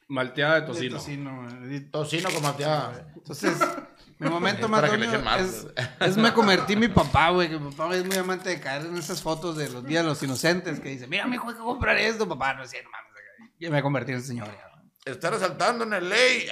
malteada 0.09 0.55
de 0.55 0.61
De 0.61 0.67
tocino. 0.67 0.97
tocino, 0.97 1.41
güey. 1.41 1.89
Tocino 1.89 2.29
con 2.31 2.43
malteada. 2.43 3.07
Entonces, 3.15 3.65
mi 4.19 4.29
momento 4.29 4.67
más 4.67 4.85
doño 4.85 5.09
es, 5.39 5.67
es 6.01 6.17
me 6.17 6.33
convertí 6.33 6.73
en 6.73 6.79
mi 6.81 6.89
papá, 6.89 7.29
güey. 7.29 7.47
Que 7.47 7.57
mi 7.57 7.71
papá 7.71 7.95
es 7.95 8.05
muy 8.05 8.17
amante 8.17 8.49
de 8.49 8.59
caer 8.59 8.87
en 8.87 8.97
esas 8.97 9.21
fotos 9.21 9.55
de 9.55 9.69
los 9.69 9.85
días 9.85 10.03
de 10.03 10.09
los 10.09 10.21
inocentes 10.21 10.81
que 10.81 10.89
dice, 10.89 11.07
mira, 11.07 11.25
mi 11.27 11.35
hijo, 11.35 11.47
hay 11.47 11.55
que 11.55 11.61
comprar 11.61 11.95
esto, 11.95 12.27
papá. 12.27 12.55
No 12.55 12.63
es 12.63 12.71
cierto, 12.71 12.89
mames. 12.89 13.05
Y 13.57 13.69
me 13.69 13.81
convertí 13.81 14.11
en 14.11 14.21
señor. 14.21 14.47
ya, 14.47 14.74
güey. 15.05 15.15
Está 15.15 15.29
resaltando 15.29 15.83
en 15.85 15.93
el 15.93 16.09
ley. 16.09 16.47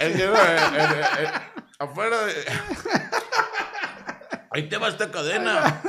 Afuera 1.80 2.22
de. 2.26 2.34
Ahí 4.52 4.70
te 4.70 4.78
va 4.78 4.88
esta 4.90 5.10
cadena. 5.10 5.82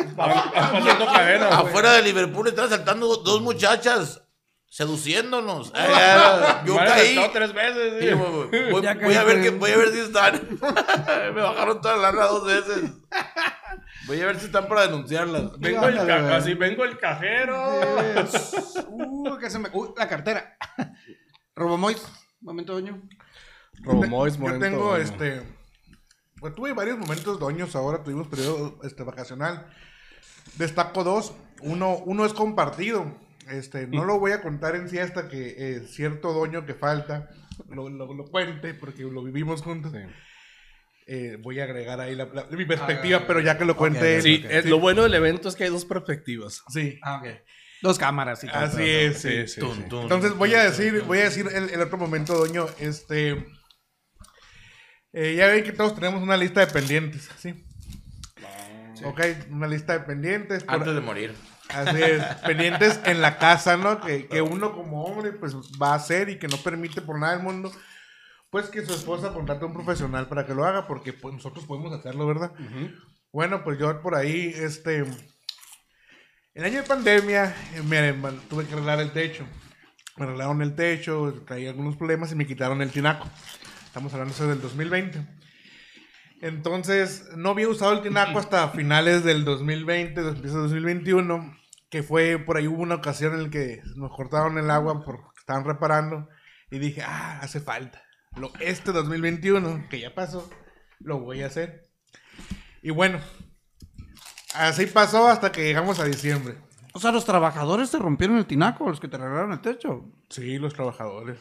Afuera 1.51 1.93
de 1.93 2.03
Liverpool 2.03 2.49
están 2.49 2.71
saltando 2.71 3.15
dos 3.19 3.43
muchachas 3.43 4.23
seduciéndonos. 4.67 5.71
Ay, 5.75 6.65
Yo 6.65 6.75
caí. 6.77 7.17
asaltado 7.19 7.31
tres 7.33 7.53
veces, 7.53 7.93
Sí, 8.01 8.09
sí. 8.09 8.15
voy, 8.15 8.71
voy- 8.73 8.83
Ya 8.83 8.95
voy 8.95 9.15
a 9.15 9.23
ver 9.25 9.43
que, 9.43 9.51
voy 9.51 9.71
a 9.71 9.77
ver 9.77 9.93
si 9.93 10.01
están. 10.01 10.59
Me 11.35 11.43
bajaron 11.43 11.81
toda 11.83 11.97
la 11.97 12.11
lana 12.11 12.25
dos 12.27 12.47
veces. 12.47 12.91
Voy 14.07 14.21
a 14.23 14.27
ver 14.27 14.41
si 14.41 14.47
están 14.47 14.67
para 14.67 14.87
denunciarlas. 14.87 15.59
Vengo 15.61 15.87
el, 15.87 16.07
ca- 16.07 16.37
así, 16.37 16.55
vengo 16.55 16.85
el 16.85 16.99
cajero. 16.99 17.81
Uh, 18.89 19.37
que 19.39 19.51
se 19.51 19.59
me... 19.59 19.69
Uh, 19.73 19.93
la 19.97 20.09
cartera. 20.09 20.57
Robomois. 21.57 22.01
Momento, 22.45 22.75
doño. 22.75 23.03
Robomois, 23.83 24.35
Yo 24.35 24.41
momento, 24.41 24.65
tengo 24.65 24.85
doño. 24.91 25.03
este. 25.03 25.43
Pues 26.39 26.55
tuve 26.55 26.73
varios 26.75 26.99
momentos 26.99 27.41
doños 27.41 27.75
ahora, 27.75 28.03
tuvimos 28.05 28.29
periodo 28.29 28.79
este, 28.85 29.03
vacacional. 29.03 29.67
Destaco 30.59 31.03
dos. 31.05 31.35
Uno, 31.63 31.97
uno 32.05 32.27
es 32.27 32.33
compartido. 32.35 33.17
Este, 33.51 33.87
no 33.87 34.05
lo 34.05 34.19
voy 34.19 34.33
a 34.33 34.43
contar 34.43 34.77
en 34.77 34.89
sí 34.89 34.99
hasta 34.99 35.29
que 35.29 35.55
eh, 35.57 35.81
cierto 35.87 36.33
doño 36.33 36.65
que 36.67 36.75
falta 36.75 37.29
lo, 37.69 37.89
lo- 37.91 38.15
lo 38.15 38.25
cuente, 38.27 38.75
porque 38.75 39.03
lo 39.03 39.23
vivimos 39.23 39.63
juntos. 39.63 39.93
Eh, 41.07 41.37
voy 41.43 41.61
a 41.61 41.65
agregar 41.65 42.01
ahí 42.01 42.15
la, 42.15 42.27
la- 42.27 42.47
mi 42.51 42.65
perspectiva, 42.65 43.25
pero 43.27 43.41
ya 43.41 43.59
que 43.59 43.65
lo 43.67 43.77
cuente 43.77 44.17
él. 44.17 44.23
Sí, 44.23 44.45
es- 44.49 44.65
lo 44.67 44.79
bueno 44.81 45.03
del 45.03 45.15
evento 45.15 45.49
es 45.49 45.57
que 45.57 45.65
hay 45.65 45.71
dos 45.71 45.85
perspectivas. 45.85 46.63
Sí. 46.69 46.99
Ah, 47.03 47.21
ok. 47.23 47.29
Dos 47.85 47.99
cámaras 47.99 48.43
y 48.43 48.49
todo. 48.49 48.59
Así 48.59 48.77
todo, 48.79 48.87
es, 48.87 49.21
Sí, 49.21 49.29
sí. 49.43 49.47
sí, 49.49 49.61
Tun, 49.61 49.77
sí. 49.77 49.83
tun. 49.91 50.03
Entonces 50.05 50.35
voy 50.35 50.55
a 50.55 50.65
decir, 50.65 51.03
voy 51.03 51.19
a 51.19 51.25
decir 51.25 51.47
el, 51.55 51.69
el 51.71 51.81
otro 51.83 51.99
momento, 51.99 52.35
doño. 52.35 52.67
Este. 52.81 53.47
eh, 55.13 55.35
ya 55.37 55.47
ven 55.49 55.63
que 55.65 55.73
todos 55.73 55.95
tenemos 55.95 56.23
una 56.23 56.37
lista 56.37 56.61
de 56.61 56.73
pendientes, 56.73 57.29
¿sí? 57.39 57.65
Ok, 59.05 59.21
una 59.51 59.67
lista 59.69 59.93
de 59.93 60.01
pendientes. 60.01 60.65
por- 60.65 60.75
Antes 60.77 60.95
de 60.95 61.01
morir. 61.01 61.35
Así 61.69 62.03
es, 62.03 62.23
pendientes 62.47 63.01
en 63.05 63.21
la 63.21 63.37
casa, 63.39 63.77
¿no? 63.77 64.01
Que, 64.01 64.27
que 64.29 64.41
uno 64.43 64.73
como 64.75 65.05
hombre, 65.05 65.33
pues 65.33 65.55
va 65.81 65.93
a 65.93 65.97
hacer 65.97 66.29
y 66.31 66.39
que 66.39 66.49
no 66.49 66.57
permite 66.59 67.01
por 67.03 67.19
nada 67.19 67.35
del 67.35 67.43
mundo, 67.43 67.71
pues 68.51 68.69
que 68.69 68.85
su 68.85 68.95
esposa 68.95 69.33
contrate 69.33 69.65
a 69.65 69.69
un 69.69 69.75
profesional 69.75 70.27
para 70.29 70.47
que 70.47 70.55
lo 70.55 70.65
haga, 70.65 70.87
porque 70.87 71.13
pues 71.13 71.35
nosotros 71.35 71.67
podemos 71.67 71.93
hacerlo, 71.93 72.27
¿verdad? 72.27 72.53
Bueno, 73.33 73.63
pues 73.65 73.79
yo 73.79 74.01
por 74.03 74.15
ahí, 74.15 74.53
este. 74.55 75.05
El 76.55 76.65
año 76.65 76.83
de 76.83 76.89
pandemia, 76.89 77.53
eh, 77.75 78.15
tuve 78.49 78.65
que 78.65 78.75
arreglar 78.75 79.01
el 79.01 79.11
techo. 79.11 79.45
Me 80.17 80.25
arreglaron 80.25 80.63
el 80.63 80.77
techo, 80.77 81.43
traía 81.45 81.71
algunos 81.71 81.97
problemas 81.97 82.31
y 82.31 82.37
me 82.37 82.47
quitaron 82.47 82.81
el 82.81 82.93
tinaco. 82.93 83.29
Estamos 83.85 84.15
hablando 84.15 84.47
del 84.47 84.61
2020. 84.63 85.27
Entonces, 86.43 87.29
no 87.35 87.51
había 87.51 87.69
usado 87.69 87.95
el 87.95 88.03
tinaco 88.03 88.39
hasta 88.39 88.69
finales 88.69 89.25
del 89.25 89.45
2020, 89.45 90.21
empieza 90.21 90.59
el 90.59 90.63
2021, 90.63 91.59
que 91.91 92.05
fue 92.05 92.39
por 92.39 92.57
ahí 92.57 92.69
hubo 92.69 92.83
una 92.83 92.97
ocasión 92.97 93.35
en 93.35 93.43
la 93.43 93.51
que 93.51 93.83
nos 93.97 94.15
cortaron 94.15 94.57
el 94.57 94.71
agua 94.71 95.05
porque 95.05 95.25
estaban 95.41 95.65
reparando 95.65 96.29
y 96.71 96.79
dije, 96.79 97.03
ah, 97.03 97.41
hace 97.43 97.61
falta. 97.61 98.01
Lo, 98.37 98.53
este 98.61 98.93
2021, 98.93 99.89
que 99.91 99.99
ya 99.99 100.15
pasó, 100.15 100.49
lo 101.01 101.19
voy 101.19 101.43
a 101.43 101.47
hacer. 101.47 101.89
Y 102.81 102.91
bueno, 102.91 103.19
así 104.55 104.87
pasó 104.87 105.29
hasta 105.29 105.53
que 105.53 105.65
llegamos 105.65 106.01
a 106.01 106.05
diciembre. 106.05 106.57
O 106.93 107.01
sea, 107.01 107.11
los 107.11 107.25
trabajadores 107.25 107.91
te 107.91 107.99
rompieron 107.99 108.39
el 108.39 108.47
tinaco, 108.47 108.89
los 108.89 109.01
que 109.01 109.09
te 109.09 109.17
arreglaron 109.17 109.53
el 109.53 109.61
techo. 109.61 110.05
Sí, 110.31 110.59
los 110.59 110.75
trabajadores. 110.75 111.39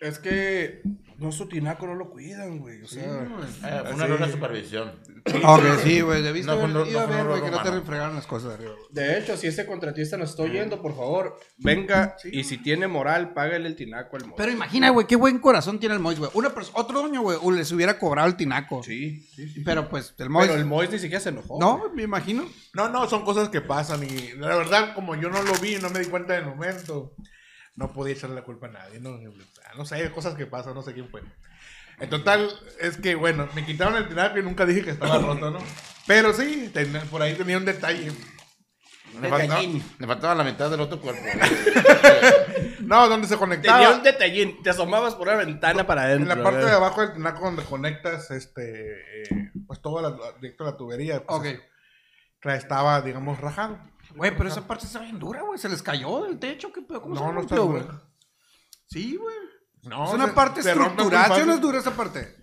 Es 0.00 0.18
que 0.18 0.82
no 1.22 1.32
su 1.32 1.46
tinaco 1.46 1.86
no 1.86 1.94
lo 1.94 2.10
cuidan, 2.10 2.58
güey. 2.58 2.82
O 2.82 2.86
sea, 2.86 3.04
Eh, 3.04 3.82
fue 3.84 3.94
una 3.94 4.04
error 4.04 4.26
de 4.26 4.32
supervisión. 4.32 4.92
Ok, 5.44 5.62
sí, 5.84 6.00
güey. 6.00 6.22
Debiste 6.22 6.50
No, 6.50 6.66
no, 6.66 6.68
no, 6.68 6.84
no, 6.84 6.84
ver, 6.84 7.24
no, 7.24 7.28
güey, 7.28 7.40
no, 7.40 7.44
que 7.44 7.50
no 7.50 7.62
te 7.62 7.70
refregaron 7.70 8.16
las 8.16 8.26
cosas 8.26 8.48
de 8.48 8.54
arriba. 8.54 8.72
güey. 8.72 8.86
de 8.90 9.18
hecho, 9.18 9.36
si 9.36 9.46
ese 9.46 9.64
contratista 9.66 10.16
nos 10.16 10.30
está 10.30 10.42
oyendo, 10.42 10.82
por 10.82 10.96
favor, 10.96 11.38
venga 11.58 12.16
y 12.24 12.44
si 12.44 12.58
tiene 12.58 12.88
moral, 12.88 13.32
págale 13.32 13.68
el 13.68 13.76
tinaco 13.76 14.16
al 14.16 14.24
mozo. 14.24 14.34
Pero 14.36 14.52
imagina, 14.52 14.90
güey, 14.90 15.06
qué 15.06 15.16
buen 15.16 15.38
corazón 15.38 15.78
tiene 15.78 15.94
el 15.94 16.00
Mois, 16.00 16.18
güey. 16.18 16.30
Otro 16.74 17.00
dueño, 17.00 17.22
güey, 17.22 17.38
les 17.56 17.70
hubiera 17.72 17.98
cobrado 17.98 18.26
el 18.28 18.36
tinaco. 18.36 18.82
Sí, 18.82 19.20
sí, 19.34 19.48
sí. 19.48 19.62
Pero 19.64 19.88
pues, 19.88 20.14
el 20.18 20.28
Mois. 20.28 20.48
Pero 20.48 20.58
el 20.58 20.66
Mois 20.66 20.90
ni 20.90 20.98
siquiera 20.98 21.20
se 21.20 21.28
enojó. 21.28 21.58
No, 21.60 21.90
me 21.94 22.02
imagino. 22.02 22.44
No, 22.74 22.88
no, 22.88 23.08
son 23.08 23.24
cosas 23.24 23.48
que 23.48 23.60
pasan 23.60 24.02
y 24.02 24.32
la 24.38 24.56
verdad, 24.56 24.94
como 24.94 25.14
yo 25.14 25.30
no 25.30 25.42
lo 25.42 25.54
vi, 25.54 25.76
no 25.76 25.90
me 25.90 26.00
di 26.00 26.06
cuenta 26.06 26.32
del 26.34 26.46
momento, 26.46 27.14
no 27.76 27.92
podía 27.92 28.14
echarle 28.14 28.36
la 28.36 28.44
culpa 28.44 28.66
a 28.66 28.70
nadie, 28.70 29.00
no, 29.00 29.18
no 29.76 29.84
sé, 29.84 29.96
hay 29.96 30.08
cosas 30.10 30.34
que 30.34 30.46
pasan, 30.46 30.74
no 30.74 30.82
sé 30.82 30.92
quién 30.94 31.08
fue. 31.08 31.22
En 31.98 32.08
total, 32.10 32.50
es 32.80 32.96
que 32.96 33.14
bueno, 33.14 33.48
me 33.54 33.64
quitaron 33.64 33.96
el 33.96 34.08
tinaco 34.08 34.38
y 34.38 34.42
nunca 34.42 34.66
dije 34.66 34.82
que 34.82 34.90
estaba 34.90 35.18
roto, 35.18 35.50
¿no? 35.50 35.58
Pero 36.06 36.32
sí, 36.32 36.70
ten- 36.74 36.92
por 37.10 37.22
ahí 37.22 37.34
tenía 37.34 37.58
un 37.58 37.64
detalle. 37.64 38.10
Le 39.20 39.28
faltaba, 39.28 39.60
le 39.62 40.06
faltaba 40.06 40.34
la 40.34 40.42
mitad 40.44 40.70
del 40.70 40.80
otro 40.80 41.00
cuerpo. 41.00 41.22
No, 42.80 43.08
donde 43.08 43.26
se 43.28 43.36
conectaba. 43.36 43.78
Tenía 43.78 43.94
un 43.96 44.02
detallín. 44.02 44.62
Te 44.62 44.70
asomabas 44.70 45.14
por 45.14 45.28
una 45.28 45.36
ventana 45.36 45.86
para 45.86 46.02
En 46.12 46.22
adentro. 46.22 46.34
la 46.36 46.42
parte 46.42 46.64
de 46.66 46.72
abajo 46.72 47.00
del 47.00 47.12
tinaco 47.14 47.44
donde 47.44 47.62
conectas, 47.64 48.30
este, 48.32 49.22
eh, 49.22 49.50
pues 49.66 49.80
todo 49.80 50.02
la, 50.02 50.16
directo 50.40 50.64
a 50.64 50.72
la 50.72 50.76
tubería, 50.76 51.24
pues, 51.24 51.38
Ok. 51.38 51.46
tra- 52.42 52.56
estaba, 52.56 53.00
digamos, 53.00 53.40
rajado. 53.40 53.78
Güey, 54.14 54.36
pero 54.36 54.48
esa 54.48 54.66
parte 54.66 54.86
está 54.86 54.98
bien 55.00 55.18
dura, 55.18 55.42
güey. 55.42 55.58
Se 55.58 55.68
les 55.68 55.82
cayó 55.82 56.24
del 56.24 56.38
techo, 56.38 56.72
¿qué 56.72 56.82
pedo? 56.82 57.00
¿Cómo 57.02 57.14
se 57.16 57.22
No, 57.22 57.32
no 57.32 57.40
está 57.42 57.56
güey? 57.58 57.82
dura. 57.82 58.02
Sí, 58.88 59.16
güey. 59.16 59.36
No, 59.82 60.04
es 60.06 60.12
una 60.14 60.26
se- 60.26 60.32
parte 60.32 60.60
estructural, 60.60 61.32
¿sí 61.34 61.40
o 61.40 61.46
no 61.46 61.54
es 61.54 61.60
dura 61.60 61.78
esa 61.78 61.90
parte? 61.92 62.36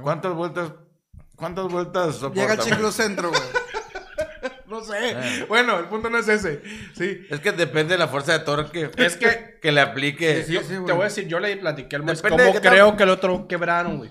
¿Cuántas 0.00 0.32
vueltas? 0.34 0.72
¿Cuántas 1.36 1.66
vueltas 1.68 2.20
Llega 2.20 2.52
al 2.52 2.58
soporta? 2.58 2.62
ciclocentro, 2.62 3.28
güey. 3.30 3.42
No 4.66 4.80
sé. 4.82 5.44
Bueno, 5.48 5.78
el 5.78 5.84
punto 5.84 6.08
no 6.08 6.16
es 6.16 6.26
ese. 6.28 6.62
Sí. 6.94 7.26
Es 7.28 7.40
que 7.40 7.52
depende 7.52 7.92
de 7.92 7.98
la 7.98 8.08
fuerza 8.08 8.32
de 8.32 8.38
torque. 8.38 8.90
Es 8.96 9.16
que- 9.18 9.58
que 9.62 9.70
le 9.70 9.82
aplique. 9.82 10.46
Yo- 10.48 10.62
sí, 10.62 10.68
te 10.86 10.92
voy 10.92 11.02
a 11.02 11.04
decir, 11.04 11.28
yo 11.28 11.40
le 11.40 11.54
platiqué 11.58 11.96
al 11.96 12.02
Mois 12.04 12.22
cómo 12.22 12.36
creo 12.60 12.96
que 12.96 13.02
el 13.02 13.10
otro 13.10 13.46
quebraron, 13.46 13.98
güey. 13.98 14.10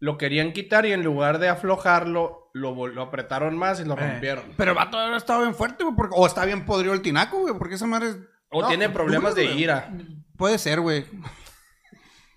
Lo 0.00 0.18
querían 0.18 0.52
quitar 0.52 0.84
y 0.84 0.92
en 0.92 1.02
lugar 1.02 1.38
de 1.38 1.48
aflojarlo, 1.48 2.50
lo, 2.52 3.02
apretaron 3.02 3.56
más 3.56 3.80
y 3.80 3.84
lo 3.84 3.96
rompieron. 3.96 4.44
Pero 4.58 4.72
el 4.72 4.76
vato 4.76 4.98
ahora 4.98 5.16
estaba 5.16 5.40
bien 5.40 5.54
fuerte, 5.54 5.84
güey. 5.84 5.96
porque- 5.96 6.14
O 6.18 6.26
está 6.26 6.44
bien 6.44 6.66
podrido 6.66 6.92
el 6.92 7.00
tinaco, 7.00 7.38
güey. 7.38 7.54
Porque 7.56 7.76
esa 7.76 7.86
madre. 7.86 8.10
es- 8.10 8.18
O 8.50 8.60
No, 8.60 8.68
tiene 8.68 8.90
pues, 8.90 8.96
problemas 8.96 9.34
de 9.34 9.46
ira. 9.46 9.90
Puede 10.36 10.58
ser, 10.58 10.80
güey. 10.80 11.06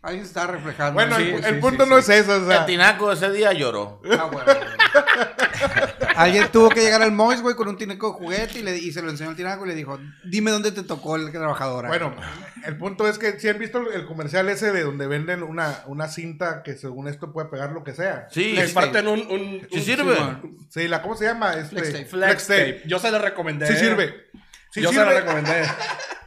Ahí 0.02 0.18
se 0.20 0.26
está 0.26 0.48
reflejando. 0.48 0.94
Bueno, 0.94 1.18
Sí, 1.18 1.24
el, 1.24 1.40
sí, 1.40 1.48
el 1.50 1.56
sí, 1.56 1.62
punto 1.62 1.84
sí, 1.84 1.90
no 1.90 2.02
sí. 2.02 2.12
es 2.14 2.20
eso. 2.22 2.44
O 2.44 2.48
sea, 2.48 2.60
El 2.62 2.66
tinaco 2.66 3.12
ese 3.12 3.32
día 3.32 3.52
lloró. 3.54 4.02
Ah, 4.18 4.30
güey. 4.32 4.46
Alguien 6.16 6.48
tuvo 6.52 6.70
que 6.70 6.82
llegar 6.82 7.02
al 7.02 7.12
Mois, 7.12 7.42
güey, 7.42 7.56
con 7.56 7.68
un 7.68 7.78
tinaco 7.78 8.08
de 8.08 8.14
juguete 8.14 8.60
y, 8.60 8.64
le, 8.64 8.78
y 8.78 8.92
se 8.92 9.02
lo 9.02 9.10
enseñó 9.10 9.32
al 9.32 9.36
tinaco 9.36 9.66
y 9.66 9.70
le 9.70 9.76
dijo, 9.76 10.00
dime 10.24 10.50
dónde 10.52 10.72
te 10.72 10.84
tocó 10.84 11.16
el 11.16 11.32
trabajador. 11.32 11.88
Bueno, 11.88 12.16
el 12.66 12.78
punto 12.78 13.08
es 13.08 13.18
que 13.20 13.40
si 13.40 13.50
han 13.50 13.60
visto 13.60 13.80
el 13.92 14.06
comercial 14.06 14.50
ese 14.50 14.72
de 14.72 14.84
donde 14.84 15.06
venden 15.08 15.44
una, 15.44 15.82
una 15.86 16.08
cinta 16.08 16.64
que 16.64 16.76
según 16.76 17.08
esto 17.08 17.32
puede 17.34 17.50
pegar 17.50 17.72
lo 17.72 17.84
que 17.84 17.94
sea. 17.94 18.28
Sí, 18.32 18.54
Les 18.54 18.70
sí. 18.70 18.76
parten 18.76 19.08
un... 19.08 19.20
un, 19.30 19.68
Sí 19.72 19.78
un- 19.78 19.82
sirve. 19.84 20.16
Sí, 20.70 20.88
la, 20.88 21.02
¿cómo 21.02 21.16
se 21.16 21.26
llama? 21.26 21.54
Este, 21.54 21.76
Flex 21.78 21.92
tape. 21.92 22.06
Flex 22.06 22.48
tape. 22.48 22.82
Yo 22.88 22.98
se 23.00 23.12
lo 23.12 23.20
recomendé. 23.20 23.68
Sí 23.68 23.76
sirve. 23.76 24.26
Sí 24.72 24.82
Yo 24.82 24.90
se 24.90 24.96
sirve. 24.96 25.12
lo 25.14 25.20
recomendé. 25.20 25.64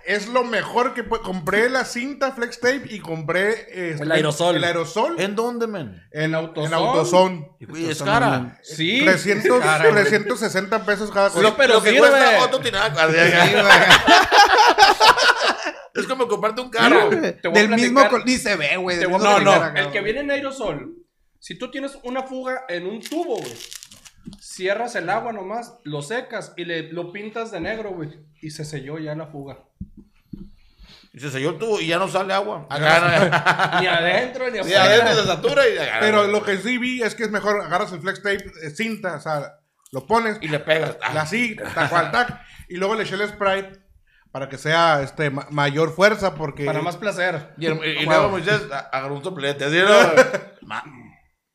Es 0.03 0.27
lo 0.29 0.43
mejor 0.43 0.93
que 0.95 1.05
puede. 1.05 1.23
Compré 1.23 1.69
la 1.71 1.85
cinta 1.85 2.33
flex 2.33 2.59
tape 2.59 2.83
y 2.91 2.99
compré 2.99 3.91
este, 3.93 4.03
El 4.03 4.11
aerosol. 4.11 4.57
El 4.57 4.65
aerosol 4.65 5.15
en, 5.19 5.25
¿En 5.27 5.37
dónde, 5.37 5.69
men? 5.69 6.03
en 6.11 6.35
Autoson. 6.35 6.75
Autoson. 6.75 7.49
Y 7.61 7.89
es 7.89 8.03
cara. 8.03 8.59
Sí. 8.63 9.03
300, 9.05 9.61
360 9.91 10.85
pesos 10.85 11.11
cada 11.13 11.29
cosa. 11.29 11.43
Lo- 11.43 11.57
pero 11.57 11.75
lo 11.75 11.83
que 11.83 11.91
sirve. 11.91 12.09
cuesta 12.09 12.41
otro 12.41 12.61
es 15.95 16.07
como 16.07 16.27
comprarte 16.27 16.61
un 16.63 16.71
carro. 16.71 17.11
Mira, 17.11 17.37
te 17.41 17.49
voy 17.49 17.59
a 17.59 17.61
Del 17.61 17.71
mismo 17.71 18.01
Ni 18.25 18.37
se 18.37 18.57
ve, 18.57 18.77
güey. 18.79 19.05
Acá, 19.05 19.67
acá, 19.67 19.81
El 19.81 19.91
que 19.93 20.01
viene 20.01 20.21
en 20.21 20.31
aerosol, 20.31 20.95
si 21.39 21.57
tú 21.59 21.71
tienes 21.71 21.97
una 22.03 22.23
fuga 22.25 22.65
en 22.69 22.87
un 22.87 23.01
tubo, 23.01 23.37
güey, 23.37 23.55
cierras 24.41 24.95
el 24.97 25.09
agua 25.11 25.33
nomás, 25.33 25.75
lo 25.85 26.03
secas 26.03 26.53
y 26.57 26.65
le, 26.65 26.93
lo 26.93 27.13
pintas 27.13 27.51
de 27.51 27.61
negro, 27.61 27.91
güey, 27.93 28.11
y 28.41 28.51
se 28.51 28.65
selló 28.65 28.99
ya 28.99 29.15
la 29.15 29.27
fuga. 29.27 29.59
Y 31.13 31.19
se 31.19 31.31
selló 31.31 31.51
el 31.51 31.59
tubo 31.59 31.81
y 31.81 31.89
ya 31.89 31.99
no 31.99 32.07
sale 32.09 32.33
agua. 32.33 32.69
Ni 33.81 33.87
adentro 33.87 34.49
ni 34.51 34.59
afuera. 34.59 34.85
adentro 34.85 35.15
se 35.15 35.27
satura 35.27 35.69
y 35.69 35.73
Pero 35.99 36.29
lo 36.29 36.43
que 36.45 36.57
sí 36.59 36.79
vi 36.79 37.03
es 37.03 37.15
que 37.17 37.25
es 37.25 37.31
mejor 37.31 37.61
agarras 37.61 37.93
el 37.93 38.01
flex 38.01 38.23
tape, 38.23 38.45
eh, 38.63 38.71
cinta, 38.71 39.17
o 39.17 39.21
sea, 39.21 39.57
lo 39.93 40.07
pones, 40.07 40.39
Y 40.41 40.47
le 40.49 40.61
pegas. 40.61 40.97
Ah, 41.03 41.13
la 41.13 41.23
así, 41.23 41.57
tac, 41.57 41.91
cual, 41.91 42.13
tac, 42.13 42.41
y 42.69 42.77
luego 42.77 42.95
le 42.95 43.03
eché 43.03 43.17
el 43.17 43.27
Sprite 43.29 43.73
para 44.31 44.49
que 44.49 44.57
sea 44.57 45.03
este 45.03 45.31
ma- 45.31 45.49
mayor 45.51 45.93
fuerza 45.93 46.37
porque 46.37 46.65
Para 46.65 46.81
más 46.81 46.97
placer. 46.97 47.55
Y, 47.59 47.67
el- 47.67 47.85
y- 47.85 48.03
y 48.03 48.07
luego 48.07 48.29
Moisés 48.29 48.61
agarró 48.93 49.17
un 49.17 49.25
soplete. 49.25 49.65
Así, 49.65 49.79
¿no? 49.79 49.89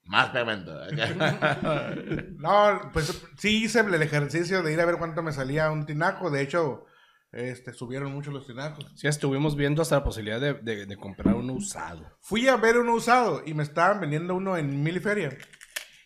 Más 0.06 0.30
pegamento. 0.30 0.72
no, 2.38 2.90
pues 2.94 3.22
sí 3.38 3.64
hice 3.66 3.80
el 3.82 4.02
ejercicio 4.02 4.62
de 4.64 4.74
ir 4.74 4.82
a 4.82 4.86
ver 4.86 4.98
cuánto 4.98 5.24
me 5.24 5.32
salía 5.34 5.72
un 5.72 5.86
tinaco, 5.86 6.30
de 6.30 6.42
hecho 6.42 6.86
este 7.32 7.74
subieron 7.74 8.14
mucho 8.14 8.32
los 8.32 8.48
tinacos. 8.48 8.86
Sí, 8.96 9.08
estuvimos 9.08 9.56
viendo 9.58 9.82
hasta 9.82 9.96
la 9.98 10.04
posibilidad 10.04 10.40
de, 10.40 10.54
de- 10.54 10.86
de 10.86 10.98
comprar 10.98 11.36
uno 11.36 11.54
usado. 11.54 12.18
Fui 12.22 12.48
a 12.48 12.56
ver 12.56 12.78
uno 12.78 12.94
usado 12.94 13.42
y 13.46 13.54
me 13.54 13.64
estaban 13.64 14.00
vendiendo 14.00 14.36
uno 14.36 14.56
en 14.58 14.82
Miliferia 14.84 15.38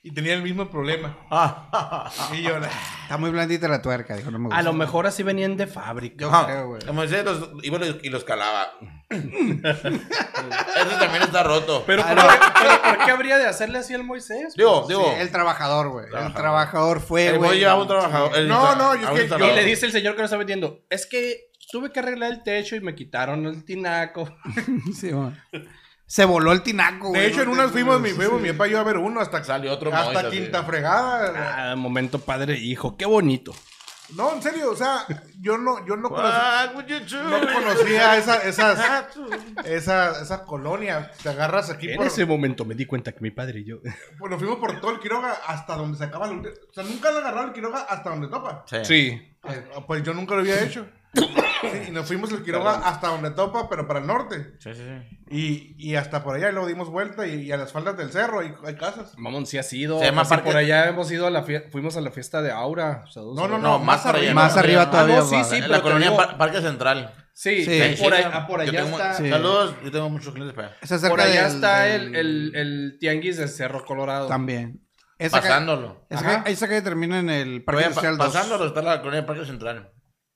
y 0.02 0.12
tenía 0.14 0.34
el 0.34 0.42
mismo 0.42 0.70
problema. 0.70 1.18
y 2.34 2.42
yo, 2.42 2.58
Está 3.04 3.18
muy 3.18 3.30
blandita 3.32 3.68
la 3.68 3.82
tuerca, 3.82 4.16
dijo, 4.16 4.32
no 4.32 4.40
me 4.40 4.46
gusta. 4.46 4.58
A 4.60 4.64
lo 4.64 4.72
mejor 4.74 5.08
así 5.08 5.24
venían 5.24 5.58
de 5.58 5.68
fábrica. 5.68 6.16
Yo 6.26 6.46
creo, 6.46 6.68
güey. 6.68 6.82
Moisés 6.94 7.26
los, 7.26 7.50
iba 7.64 7.78
y 7.78 7.80
los- 7.80 8.04
y 8.04 8.10
los 8.10 8.24
calaba. 8.24 8.72
Ese 9.10 10.96
también 11.00 11.24
está 11.24 11.44
roto. 11.44 11.84
Pero, 11.86 12.04
¿por 12.04 12.16
qué, 12.16 12.22
pero 12.62 12.82
¿por 12.82 13.06
qué 13.06 13.12
habría 13.12 13.38
de 13.38 13.48
hacerle 13.48 13.80
así 13.80 13.94
al 13.94 14.04
Moisés? 14.04 14.54
digo, 14.56 14.84
Sí, 14.84 14.94
digo. 14.94 15.12
el 15.18 15.32
trabajador, 15.32 15.90
güey. 15.90 16.06
El 16.06 16.12
Trabajador. 16.12 16.42
trabajador 16.42 17.00
fue, 17.02 17.28
el 17.28 17.38
güey. 17.38 17.50
boy 17.52 17.60
llevaba 17.60 17.82
un 17.82 17.88
trabajador. 17.88 18.36
el- 18.38 18.48
No, 18.48 18.76
no, 18.76 18.96
yo 18.96 19.08
a 19.08 19.12
un 19.12 19.18
es 19.18 19.18
que- 19.18 19.18
Y 19.18 19.22
instalador. 19.24 19.56
le 19.56 19.64
dice 19.66 19.86
el 19.86 19.92
señor 19.92 20.14
que 20.16 20.20
lo 20.20 20.26
está 20.26 20.38
vendiendo, 20.38 20.86
es 20.90 21.06
que 21.08 21.50
tuve 21.72 21.92
que 21.92 22.00
arreglar 22.00 22.32
el 22.32 22.44
techo 22.44 22.76
y 22.76 22.80
me 22.82 22.96
quitaron 22.96 23.46
el 23.46 23.66
tinaco. 23.66 24.30
Sí, 24.96 25.12
güey. 25.12 25.32
Se 26.10 26.26
voló 26.26 26.52
el 26.54 26.64
tinaco, 26.64 27.10
güey. 27.10 27.22
de 27.22 27.28
hecho 27.28 27.44
en 27.44 27.50
unas 27.50 27.70
fuimos 27.70 28.02
mi 28.02 28.10
fuimos 28.10 28.38
sí. 28.38 28.48
mi 28.48 28.52
papá 28.52 28.68
y 28.68 28.72
yo 28.72 28.80
a 28.80 28.84
ver 28.84 28.98
uno 28.98 29.22
hasta 29.22 29.44
Salió 29.44 29.72
otro 29.72 29.94
hasta 29.94 30.24
Moisés, 30.24 30.32
quinta 30.32 30.62
sí. 30.62 30.66
fregada. 30.66 31.72
Ah, 31.72 31.76
momento 31.76 32.18
padre 32.18 32.56
e 32.56 32.58
hijo, 32.62 32.98
qué 32.98 33.06
bonito. 33.06 33.54
No, 34.16 34.34
en 34.34 34.42
serio, 34.42 34.72
o 34.72 34.76
sea, 34.76 35.06
yo 35.40 35.60
no 35.60 35.86
yo 35.86 35.96
no 35.96 36.10
conocía, 36.10 36.62
Ah, 36.64 36.74
no 36.74 37.54
conocía 37.54 38.18
esa, 38.18 38.38
esas 38.42 38.80
esa 39.64 40.20
esa 40.20 40.46
colonia. 40.46 41.12
Te 41.22 41.30
agarras 41.30 41.70
aquí 41.70 41.92
En 41.92 41.98
por 41.98 42.08
ese 42.08 42.26
momento 42.26 42.66
me 42.66 42.74
di 42.74 42.88
cuenta 42.88 43.12
que 43.12 43.20
mi 43.22 43.30
padre 43.30 43.60
y 43.60 43.66
yo... 43.66 43.78
Pues 44.18 44.32
nos 44.32 44.40
fuimos 44.40 44.58
por 44.58 44.82
todo 44.82 44.90
el 44.94 45.00
Quiroga 45.00 45.34
hasta 45.46 45.76
donde 45.76 45.96
se 45.96 46.06
acaba 46.06 46.28
el... 46.28 46.40
O 46.40 46.74
sea, 46.74 46.84
nunca 46.86 47.12
le 47.12 47.20
agarrado 47.20 47.46
el 47.50 47.54
Quiroga 47.54 47.82
hasta 47.82 48.10
donde 48.10 48.30
topa. 48.30 48.66
Sí. 48.66 48.78
Sí. 48.84 49.36
Ah, 49.44 49.54
Pues 49.86 50.02
yo 50.02 50.16
nunca 50.16 50.34
lo 50.34 50.42
había 50.42 50.60
hecho. 50.64 50.88
Sí, 51.14 51.68
y 51.90 51.92
nos 51.92 52.06
fuimos 52.08 52.32
el 52.32 52.42
Quiroga 52.44 52.76
hasta 52.88 53.08
donde 53.10 53.32
topa, 53.32 53.68
pero 53.70 53.86
para 53.88 54.00
el 54.00 54.08
norte. 54.08 54.54
Sí, 54.60 54.74
sí, 54.74 54.82
sí. 54.82 55.18
Y, 55.30 55.76
y 55.92 55.96
hasta 55.96 56.24
por 56.24 56.36
allá, 56.36 56.50
y 56.50 56.54
luego 56.54 56.68
dimos 56.68 56.90
vuelta 56.90 57.28
y, 57.28 57.42
y 57.42 57.52
a 57.52 57.58
las 57.58 57.72
faldas 57.74 57.98
del 57.98 58.12
cerro 58.12 58.40
hay, 58.40 58.54
hay 58.66 58.76
casas. 58.76 59.14
Mamón, 59.18 59.46
sí 59.46 59.58
ha 59.58 59.64
sido. 59.64 60.00
Se 60.00 60.06
llama 60.06 60.22
Casi 60.22 60.30
Parque- 60.36 60.46
por 60.46 60.56
allá 60.58 60.88
hemos 60.88 61.12
ido 61.12 61.28
a 61.28 61.30
la 61.32 61.44
fiesta, 61.44 61.70
fuimos 61.72 61.98
a 61.98 62.02
la 62.02 62.12
fiesta 62.12 62.42
de 62.42 62.52
Aura. 62.52 63.04
Saludos 63.12 63.36
No, 63.36 63.48
no, 63.48 63.58
no, 63.58 63.78
No, 63.78 63.80
más 63.80 64.06
arriba. 64.06 64.34
Más 64.34 64.56
arriba 64.56 64.84
Ah, 64.84 64.92
todavía. 64.92 65.18
no, 65.18 65.26
sí, 65.26 65.36
va. 65.36 65.44
sí. 65.44 65.56
En 65.56 65.62
pero 65.64 65.72
la 65.72 65.78
te 65.78 65.84
colonia 65.84 66.10
digo- 66.12 66.18
Par- 66.18 66.38
Parque 66.38 66.62
Central. 66.62 67.14
Sí, 67.34 67.64
Sí. 67.66 68.02
por, 68.04 68.14
ahí- 68.14 68.24
ah, 68.32 68.48
por 68.48 68.64
yo 68.64 68.70
allá 68.72 68.84
tengo- 68.84 68.98
está. 68.98 69.14
Sí. 69.16 69.30
Saludos, 69.30 69.76
yo 69.84 69.92
tengo 69.92 70.10
muchos 70.10 70.34
clientes 70.34 70.56
para 70.56 70.68
allá. 70.70 71.10
Por 71.10 71.22
allá 71.22 71.44
del- 71.46 71.56
está 71.56 71.80
del- 71.82 72.16
el, 72.16 72.16
el, 72.16 72.56
el 72.56 72.98
tianguis 73.00 73.38
de 73.38 73.48
Cerro 73.48 73.84
Colorado. 73.86 74.28
También. 74.28 74.86
Esa 75.18 75.42
Pasándolo. 75.42 76.06
esa 76.10 76.22
Ajá. 76.22 76.44
calle- 76.44 76.54
esa 76.54 76.68
calle 76.70 76.82
termina 76.82 77.20
en 77.20 77.30
el 77.30 77.64
Parque 77.66 77.80
Oye, 77.80 77.84
pa- 77.88 77.90
Industrial 77.90 78.18
2. 78.18 78.28
pasándolo 78.28 78.66
está 78.68 78.82
la 78.82 79.02
colonia 79.02 79.26
Parque 79.26 79.46
Central. 79.46 79.92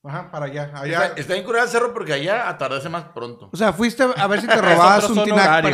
Ajá, 0.05 0.29
para 0.31 0.47
allá. 0.47 0.69
Allá. 0.75 1.05
Está, 1.05 1.21
está 1.21 1.33
bien 1.33 1.45
curada 1.45 1.63
el 1.63 1.71
cerro 1.71 1.93
porque 1.93 2.11
allá 2.11 2.49
atardece 2.49 2.89
más 2.89 3.05
pronto. 3.15 3.49
O 3.53 3.55
sea, 3.55 3.71
fuiste 3.71 4.03
a 4.03 4.27
ver 4.27 4.41
si 4.41 4.47
te 4.47 4.55
robabas 4.61 5.09
un 5.09 5.23
tinaco. 5.23 5.69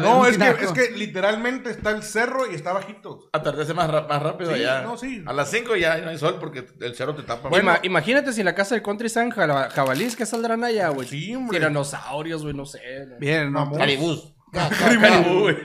No, 0.00 0.20
un 0.20 0.26
es 0.28 0.38
que, 0.38 0.48
es 0.64 0.72
que 0.72 0.90
literalmente 0.92 1.70
está 1.70 1.90
el 1.90 2.02
cerro 2.02 2.50
y 2.50 2.54
está 2.54 2.72
bajito. 2.72 3.28
Atardece 3.34 3.74
más, 3.74 3.88
más 3.88 4.22
rápido 4.22 4.54
Sí, 4.54 4.62
allá. 4.62 4.80
no, 4.80 4.96
sí. 4.96 5.22
A 5.26 5.32
las 5.34 5.50
5 5.50 5.76
ya 5.76 5.98
no 5.98 6.08
hay 6.08 6.16
sol 6.18 6.38
porque 6.40 6.66
el 6.80 6.94
cerro 6.94 7.14
te 7.14 7.22
tapa. 7.22 7.50
Ima- 7.50 7.80
imagínate 7.82 8.32
si 8.32 8.40
en 8.40 8.46
la 8.46 8.54
casa 8.54 8.74
del 8.74 8.82
country 8.82 9.08
están 9.08 9.30
jabalís 9.30 10.16
que 10.16 10.24
saldrán 10.24 10.64
allá, 10.64 10.88
güey. 10.88 11.06
Sí, 11.06 11.34
hombre. 11.34 11.58
Tiranosaurios, 11.58 12.42
güey, 12.42 12.54
no 12.54 12.64
sé. 12.64 12.80
Bien, 13.20 13.52
no. 13.52 13.70
Caribús. 13.72 14.32
Caribú, 14.80 15.40
güey. 15.40 15.56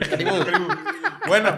Bueno, 1.26 1.56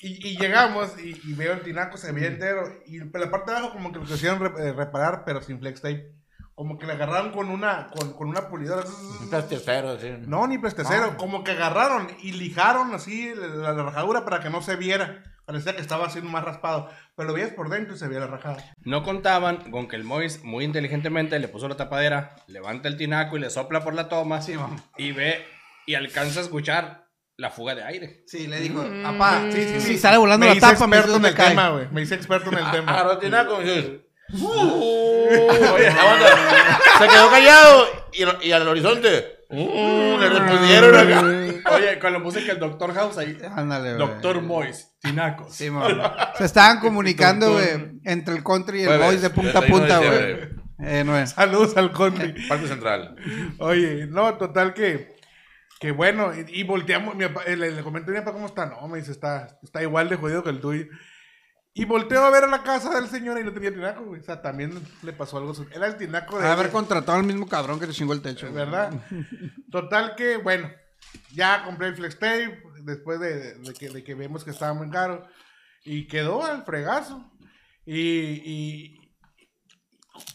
y, 0.00 0.28
y 0.28 0.36
llegamos 0.38 0.98
y, 0.98 1.20
y 1.24 1.34
veo 1.34 1.52
el 1.52 1.62
tinaco, 1.62 1.96
se 1.96 2.12
veía 2.12 2.28
entero. 2.28 2.62
Y 2.86 3.00
por 3.04 3.20
la 3.20 3.30
parte 3.30 3.50
de 3.52 3.58
abajo, 3.58 3.72
como 3.74 3.92
que 3.92 3.98
lo 3.98 4.04
quisieron 4.04 4.40
re- 4.40 4.68
eh, 4.68 4.72
reparar, 4.72 5.24
pero 5.24 5.42
sin 5.42 5.58
flex 5.60 5.80
tape. 5.82 6.12
Como 6.54 6.76
que 6.78 6.86
le 6.86 6.92
agarraron 6.92 7.32
con 7.32 7.48
una, 7.48 7.88
con, 7.88 8.12
con 8.12 8.28
una 8.28 8.48
pulidora. 8.48 8.84
Un 9.20 9.30
plasticero, 9.30 9.98
sí. 9.98 10.12
No, 10.26 10.46
ni 10.46 10.58
plastecero. 10.58 11.16
Como 11.16 11.42
que 11.42 11.52
agarraron 11.52 12.08
y 12.22 12.32
lijaron 12.32 12.94
así 12.94 13.32
la, 13.34 13.72
la 13.72 13.82
rajadura 13.84 14.24
para 14.26 14.40
que 14.40 14.50
no 14.50 14.60
se 14.60 14.76
viera. 14.76 15.22
Parecía 15.46 15.74
que 15.74 15.80
estaba 15.80 16.06
haciendo 16.06 16.30
más 16.30 16.44
raspado. 16.44 16.90
Pero 17.16 17.28
lo 17.28 17.34
veías 17.34 17.52
por 17.52 17.70
dentro 17.70 17.94
y 17.94 17.98
se 17.98 18.08
veía 18.08 18.20
la 18.20 18.26
rajada. 18.26 18.62
No 18.84 19.02
contaban 19.02 19.70
con 19.70 19.88
que 19.88 19.96
el 19.96 20.04
Mois 20.04 20.44
muy 20.44 20.64
inteligentemente 20.64 21.38
le 21.38 21.48
puso 21.48 21.66
la 21.66 21.76
tapadera, 21.76 22.36
levanta 22.46 22.88
el 22.88 22.98
tinaco 22.98 23.36
y 23.36 23.40
le 23.40 23.48
sopla 23.48 23.82
por 23.82 23.94
la 23.94 24.08
toma 24.10 24.40
y 24.98 25.12
ve 25.12 25.44
y 25.86 25.94
alcanza 25.94 26.40
a 26.40 26.42
escuchar 26.42 27.06
la 27.40 27.50
fuga 27.50 27.74
de 27.74 27.82
aire. 27.82 28.22
Sí, 28.26 28.46
le 28.46 28.60
dijo, 28.60 28.84
papá, 29.02 29.46
Sí, 29.50 29.62
sí, 29.62 29.80
sí. 29.80 29.98
sale 29.98 30.18
volando 30.18 30.44
Me 30.44 30.50
la 30.50 30.56
hice 30.56 30.60
tapa, 30.60 30.86
me 30.86 30.96
experto 30.98 31.16
en 31.18 31.26
el 31.26 31.34
tema, 31.34 31.70
güey. 31.70 31.86
Me 31.90 32.02
hice 32.02 32.14
experto 32.14 32.52
en 32.52 32.58
el 32.58 32.70
tema. 32.70 33.18
Tinaco 33.18 33.62
y 33.62 33.64
dices, 33.64 33.90
Oye, 34.32 35.88
aguanta. 35.88 36.80
Se 36.98 37.08
quedó 37.08 37.30
callado 37.30 37.86
y, 38.42 38.52
al 38.52 38.68
horizonte. 38.68 39.44
uh, 39.48 40.18
le 40.18 40.28
respondieron 40.28 40.94
acá. 40.94 41.74
Oye, 41.74 41.98
con 41.98 42.12
la 42.12 42.18
música 42.18 42.52
del 42.52 42.60
Doctor 42.60 42.94
House 42.94 43.18
ahí. 43.18 43.36
Ándale, 43.56 43.94
güey. 43.94 44.06
Doctor 44.08 44.42
Mois, 44.42 44.92
tinacos. 45.00 45.52
Sí. 45.54 45.68
Se 46.38 46.44
estaban 46.44 46.78
comunicando, 46.80 47.52
güey, 47.52 48.00
entre 48.04 48.36
el 48.36 48.44
country 48.44 48.82
y 48.82 48.84
el 48.84 48.98
boys 48.98 49.22
de 49.22 49.30
punta 49.30 49.58
a 49.58 49.62
31 49.62 49.78
punta, 49.78 49.98
güey. 49.98 50.10
diciembre. 50.10 50.50
Eh, 50.82 51.04
no 51.04 51.16
es. 51.18 51.30
Saludos 51.30 51.76
al 51.76 51.90
country. 51.92 52.34
Parque 52.48 52.68
Central. 52.68 53.16
Oye, 53.58 54.06
no, 54.06 54.34
total 54.34 54.74
que, 54.74 55.16
que 55.80 55.90
bueno, 55.90 56.32
y, 56.32 56.60
y 56.60 56.62
volteamos, 56.62 57.16
mi 57.16 57.26
papá, 57.26 57.42
le, 57.46 57.72
le 57.72 57.82
comenté 57.82 58.10
a 58.12 58.14
mi 58.14 58.20
papá 58.20 58.32
cómo 58.32 58.46
está, 58.46 58.66
no, 58.66 58.86
me 58.86 58.98
dice, 58.98 59.10
está, 59.10 59.58
está 59.62 59.82
igual 59.82 60.08
de 60.08 60.16
jodido 60.16 60.44
que 60.44 60.50
el 60.50 60.60
tuyo. 60.60 60.86
Y 61.72 61.84
volteo 61.84 62.24
a 62.24 62.30
ver 62.30 62.44
a 62.44 62.48
la 62.48 62.62
casa 62.64 62.90
del 62.94 63.08
señor 63.08 63.38
y 63.38 63.44
no 63.44 63.52
tenía 63.52 63.72
tinaco, 63.72 64.04
güey. 64.04 64.20
O 64.20 64.24
sea, 64.24 64.42
también 64.42 64.72
le 65.02 65.12
pasó 65.12 65.38
algo. 65.38 65.54
Era 65.72 65.86
el 65.86 65.96
tinaco 65.96 66.38
de... 66.38 66.46
Haber 66.46 66.70
contratado 66.70 67.16
al 67.16 67.24
mismo 67.24 67.48
cabrón 67.48 67.78
que 67.78 67.86
te 67.86 67.92
chingó 67.92 68.12
el 68.12 68.22
techo. 68.22 68.50
güey. 68.50 68.64
¿Verdad? 68.64 68.92
Total 69.70 70.16
que, 70.16 70.36
bueno, 70.36 70.68
ya 71.32 71.62
compré 71.64 71.86
el 71.88 71.94
flex 71.94 72.18
tape, 72.18 72.60
después 72.82 73.20
de, 73.20 73.54
de 73.54 73.72
que, 73.72 73.88
de 73.88 74.02
que 74.02 74.14
vemos 74.16 74.44
que 74.44 74.50
estaba 74.50 74.74
muy 74.74 74.90
caro. 74.90 75.24
Y 75.84 76.08
quedó 76.08 76.44
al 76.44 76.64
fregazo. 76.64 77.32
Y, 77.86 78.42
y 78.44 78.99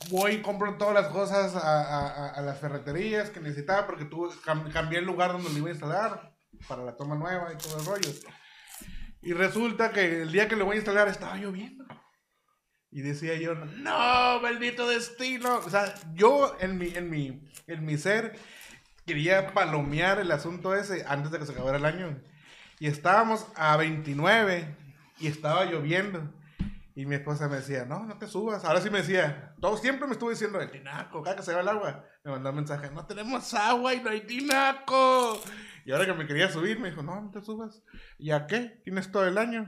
voy 0.10 0.34
y 0.34 0.41
compro 0.41 0.78
todas 0.78 0.93
las 0.93 1.08
cosas 1.08 1.56
a, 1.56 1.60
a- 1.82 2.30
a- 2.32 2.41
las 2.41 2.60
ferreterías 2.60 3.30
que 3.30 3.39
necesitaba 3.39 3.86
porque 3.88 4.06
tuve, 4.06 4.30
cam- 4.45 4.71
cambié 4.71 5.00
el 5.00 5.06
lugar 5.06 5.32
donde 5.32 5.50
lo 5.50 5.58
iba 5.58 5.67
a 5.67 5.71
instalar 5.71 6.36
para 6.67 6.84
la 6.84 6.95
toma 6.95 7.15
nueva 7.15 7.52
y 7.54 7.58
todo 7.58 7.80
el 7.80 7.86
rollo. 7.86 8.10
Y 9.21 9.34
resulta 9.34 9.91
que 9.91 10.21
el 10.21 10.32
día 10.32 10.48
que 10.48 10.56
lo 10.56 10.65
voy 10.65 10.76
a 10.76 10.78
instalar 10.78 11.08
estaba 11.08 11.36
lloviendo. 11.38 11.86
Y 12.91 13.02
decía 13.02 13.36
yo, 13.36 13.56
no, 13.56 14.39
maldito 14.41 14.88
destino. 14.88 15.58
O 15.58 15.69
sea, 15.69 15.93
yo 16.13 16.56
en 16.60 16.78
mi, 16.78 16.88
en 16.95 17.10
mi, 17.10 17.41
en 17.67 17.86
mi 17.86 17.98
ser 17.98 18.38
quería 19.06 19.54
palomear 19.54 20.19
el 20.19 20.32
asunto 20.32 20.74
ese 20.76 21.04
antes 21.08 21.32
de 21.32 21.39
que 21.39 21.45
se 21.45 21.52
acabara 21.52 21.78
el 21.78 21.86
año. 21.86 22.17
Y 22.80 22.88
estábamos 22.88 23.45
a 23.56 23.76
29 23.78 24.76
y 25.19 25.28
estaba 25.28 25.65
lloviendo. 25.65 26.32
Y 26.97 27.05
mi 27.05 27.15
esposa 27.15 27.49
me 27.49 27.58
decía, 27.58 27.84
no, 27.86 28.05
no 28.05 28.17
te 28.17 28.25
subas. 28.25 28.63
Ahora 28.63 28.79
sí 28.79 28.89
me 28.89 28.99
decía, 28.99 29.53
todo 29.60 29.75
siempre 29.75 30.08
me 30.08 30.13
estuvo 30.13 30.29
diciendo, 30.29 30.62
el 30.62 30.71
tinaco, 30.71 31.21
cada 31.21 31.36
que 31.36 31.43
se 31.43 31.53
va 31.53 31.60
el 31.60 31.67
agua. 31.67 32.05
Me 32.23 32.31
mandó 32.31 32.49
un 32.51 32.55
mensaje, 32.55 32.89
no 32.89 33.05
tenemos 33.05 33.53
agua 33.53 33.93
y 33.93 34.01
no 34.01 34.10
hay 34.10 34.21
tinaco. 34.21 35.41
Y 35.84 35.91
ahora 35.91 36.05
que 36.05 36.13
me 36.13 36.25
quería 36.25 36.49
subir, 36.49 36.79
me 36.79 36.89
dijo, 36.89 37.03
no, 37.03 37.19
no 37.19 37.31
te 37.31 37.41
subas. 37.41 37.84
¿Y 38.17 38.31
a 38.31 38.47
qué? 38.47 38.79
Tienes 38.86 39.12
todo 39.12 39.27
el 39.27 39.38
año. 39.38 39.67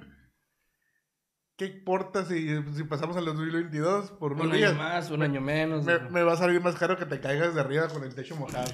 ¿Qué 1.57 1.65
importa 1.65 2.23
si, 2.23 2.63
si 2.73 2.83
pasamos 2.85 3.17
al 3.17 3.25
2022 3.25 4.11
por 4.11 4.33
unos 4.33 4.45
Un 4.45 4.53
días? 4.53 4.71
año 4.71 4.79
más, 4.79 5.09
un 5.11 5.23
año 5.23 5.41
menos. 5.41 5.83
me, 5.83 5.99
me 5.99 6.23
va 6.23 6.33
a 6.33 6.37
salir 6.37 6.61
más 6.61 6.75
caro 6.75 6.97
que 6.97 7.05
te 7.05 7.19
caigas 7.19 7.53
de 7.55 7.59
arriba 7.61 7.87
con 7.89 8.03
el 8.03 8.15
techo 8.15 8.35
mojado. 8.35 8.71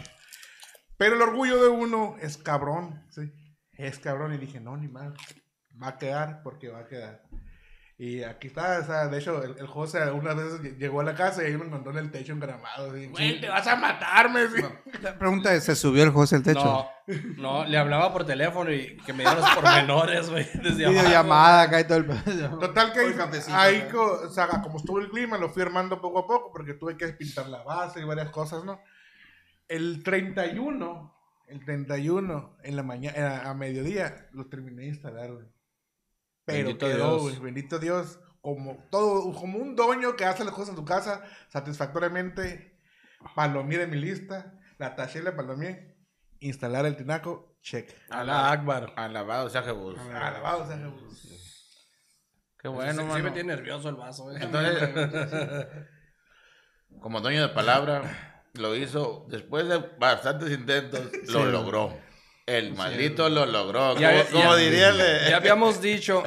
Pero 0.98 1.16
el 1.16 1.22
orgullo 1.22 1.62
de 1.64 1.70
uno 1.70 2.18
es 2.20 2.38
cabrón, 2.38 3.04
sí. 3.10 3.34
Es 3.72 3.98
cabrón. 4.00 4.34
Y 4.34 4.38
dije, 4.38 4.60
no, 4.60 4.78
ni 4.78 4.90
mal. 4.90 5.14
Va 5.82 5.88
a 5.90 5.98
quedar 5.98 6.44
porque 6.44 6.70
va 6.70 6.80
a 6.82 6.86
quedar. 6.88 7.24
Y 7.96 8.24
aquí 8.24 8.48
está, 8.48 8.80
o 8.80 8.86
sea, 8.86 9.08
de 9.08 9.20
hecho, 9.20 9.44
el, 9.44 9.56
el 9.58 9.68
José 9.68 10.00
algunas 10.00 10.36
veces 10.36 10.62
lle- 10.62 10.78
llegó 10.78 11.02
a 11.02 11.04
la 11.04 11.14
casa 11.14 11.44
y 11.44 11.46
ahí 11.48 11.58
me 11.58 11.66
encontró 11.66 11.92
en 11.92 12.00
el 12.00 12.12
techo 12.12 12.34
engramado. 12.34 12.90
así, 12.92 13.06
Güey, 13.08 13.40
te 13.40 13.48
vas 13.48 13.66
a 13.68 13.76
matarme. 13.76 14.48
sí". 14.48 14.64
La 15.02 15.18
pregunta 15.18 15.54
es, 15.54 15.64
¿se 15.64 15.76
subió 15.76 16.04
el 16.04 16.10
José 16.10 16.38
al 16.38 16.44
techo? 16.44 16.64
No, 16.64 16.90
no, 17.38 17.66
le 17.66 17.78
hablaba 17.78 18.12
por 18.12 18.26
teléfono 18.26 18.72
y 18.74 18.98
que 19.06 19.14
me 19.14 19.24
dieron 19.24 19.40
los 19.42 19.50
pormenores, 19.52 20.28
güey. 20.30 20.44
Desde. 20.64 20.90
Videollamada 20.90 21.62
acá 21.62 21.80
y 21.82 21.84
todo 21.84 22.00
el 22.00 22.06
pedo. 22.08 22.58
Total 22.60 22.92
que 22.94 23.00
ahí, 23.00 23.06
el 23.08 23.16
cafecito, 23.16 23.56
ahí 23.56 23.78
acá. 23.82 23.92
co- 23.92 24.22
o 24.26 24.30
sea, 24.30 24.48
como 24.48 24.78
estuvo 24.80 25.00
el 25.00 25.10
clima, 25.10 25.38
lo 25.38 25.50
fui 25.50 25.62
armando 25.62 26.02
poco 26.02 26.20
a 26.20 26.28
poco 26.28 26.52
porque 26.52 26.74
tuve 26.74 26.98
que 26.98 27.10
pintar 27.10 27.48
la 27.48 27.62
base 27.62 28.02
y 28.02 28.04
varias 28.06 28.30
cosas, 28.32 28.66
¿no? 28.66 28.82
El 29.68 30.04
31, 30.04 31.16
el 31.48 31.64
31 31.64 32.58
en 32.64 32.76
la 32.76 32.84
mañana, 32.84 33.44
a 33.50 33.54
mediodía, 33.54 34.28
lo 34.34 34.48
terminé 34.48 34.82
de 34.82 34.88
instalar, 34.90 35.32
güey. 35.32 35.46
Pero 36.46 36.68
Bendito 36.68 36.86
quedó, 36.86 37.10
Dios. 37.12 37.22
güey, 37.22 37.40
bendito 37.40 37.80
Dios, 37.80 38.20
como 38.42 38.86
todo, 38.92 39.32
como 39.34 39.60
un 39.60 39.76
doño 39.76 40.16
que 40.16 40.26
hace 40.26 40.44
las 40.44 40.54
cosas 40.54 40.70
en 40.70 40.76
su 40.76 40.86
casa 40.86 41.24
satisfactoriamente. 41.50 42.78
Palomé 43.36 43.78
de 43.78 43.88
mi 43.88 43.98
lista, 43.98 44.60
la 44.78 44.96
taché, 44.96 45.24
la 45.24 45.36
palomé, 45.36 45.96
instalar 46.40 46.86
el 46.86 46.98
tinaco, 46.98 47.58
check. 47.62 47.90
Alá 48.10 48.52
Akbar. 48.52 48.92
Alabado 48.98 49.50
sea 49.50 49.64
Jesús. 49.64 49.98
Alabado 50.14 50.68
sea 50.68 50.78
Jesús. 50.78 51.88
Qué 52.60 52.68
bueno, 52.68 52.92
sí, 52.94 53.00
sí 53.00 53.06
mano. 53.06 53.24
me 53.24 53.32
tiene 53.32 53.56
nervioso 53.56 53.88
el 53.90 53.96
vaso, 53.96 54.24
güey. 54.24 54.42
Entonces, 54.42 54.90
como 57.02 57.22
dueño 57.22 57.42
de 57.48 57.54
palabra, 57.54 58.44
lo 58.54 58.76
hizo 58.76 59.26
después 59.30 59.68
de 59.68 59.78
bastantes 60.00 60.52
intentos, 60.52 61.02
lo 61.30 61.46
logró. 61.46 61.98
El 62.46 62.74
maldito 62.74 63.30
lo 63.30 63.46
logró. 63.46 63.98
Ya- 63.98 64.26
como, 64.26 64.56
diría 64.56 64.90
el 64.90 65.30
Ya 65.30 65.38
habíamos 65.38 65.82
dicho 65.82 66.24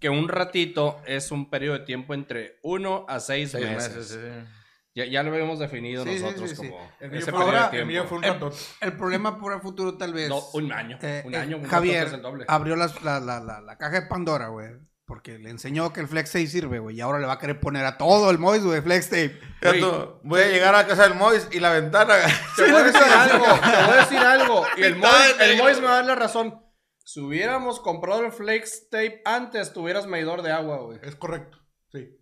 que 0.00 0.08
un 0.10 0.28
ratito 0.28 1.00
es 1.06 1.30
un 1.30 1.48
periodo 1.50 1.78
de 1.78 1.84
tiempo 1.84 2.14
entre 2.14 2.58
uno 2.62 3.04
a 3.08 3.20
seis, 3.20 3.50
seis 3.50 3.66
meses. 3.66 3.96
meses. 3.96 4.08
sí. 4.20 4.56
Ya, 4.92 5.04
ya 5.04 5.22
lo 5.22 5.32
habíamos 5.32 5.60
definido 5.60 6.02
Sí, 6.04 6.18
sí, 6.18 6.24
nosotros 6.24 6.50
sí, 6.50 6.56
sí. 6.56 6.68
como 6.68 6.90
El 6.98 7.14
ese 7.14 7.30
fue, 7.30 7.44
periodo 7.44 7.70
de 7.70 7.78
el 8.00 8.08
fue 8.08 8.18
un 8.18 8.24
El, 8.24 8.32
ratote. 8.32 8.56
el 8.80 8.92
problema 8.96 9.38
por 9.38 9.52
el 9.52 9.60
futuro 9.60 9.96
tal 9.96 10.12
vez... 10.12 10.28
No, 10.28 10.42
un 10.54 10.72
año. 10.72 10.98
eh, 11.00 11.22
un 11.24 11.32
eh, 11.34 11.38
año. 11.38 11.56
un 11.58 11.64
Javier 11.64 12.08
el 12.12 12.20
doble. 12.20 12.44
abrió 12.48 12.74
la, 12.74 12.92
la, 13.04 13.20
la, 13.20 13.60
la 13.60 13.78
caja 13.78 14.00
de 14.00 14.06
Pandora, 14.08 14.48
güey. 14.48 14.70
Porque 15.10 15.38
le 15.40 15.50
enseñó 15.50 15.92
que 15.92 15.98
el 15.98 16.06
Flex 16.06 16.30
Tape 16.30 16.46
sirve, 16.46 16.78
güey. 16.78 16.94
Y 16.96 17.00
ahora 17.00 17.18
le 17.18 17.26
va 17.26 17.32
a 17.32 17.38
querer 17.40 17.58
poner 17.58 17.84
a 17.84 17.98
todo 17.98 18.30
el 18.30 18.38
Mois, 18.38 18.62
güey, 18.62 18.80
Flex 18.80 19.06
Tape. 19.10 19.40
Tú, 19.60 20.20
voy 20.22 20.40
a 20.40 20.46
llegar 20.46 20.72
a 20.76 20.86
casa 20.86 21.02
del 21.02 21.16
Mois 21.16 21.48
y 21.50 21.58
la 21.58 21.72
ventana. 21.72 22.14
Te 22.56 22.70
voy 22.70 22.80
a 22.80 22.84
decir 22.84 23.02
algo, 23.02 23.44
te 23.44 23.50
voy 23.86 23.92
a 23.92 23.96
decir 23.96 24.18
algo. 24.18 24.64
Y 24.76 24.82
el 24.84 24.94
Mois, 24.96 25.36
el. 25.40 25.58
Mois 25.58 25.80
me 25.80 25.86
va 25.86 25.92
a 25.94 25.96
dar 25.96 26.04
la 26.04 26.14
razón. 26.14 26.64
Si 27.04 27.18
hubiéramos 27.18 27.80
comprado 27.80 28.24
el 28.24 28.30
Flex 28.30 28.88
Tape 28.88 29.20
antes, 29.24 29.72
tuvieras 29.72 30.06
medidor 30.06 30.42
de 30.42 30.52
agua, 30.52 30.78
güey. 30.82 31.00
Es 31.02 31.16
correcto, 31.16 31.58
sí. 31.92 32.16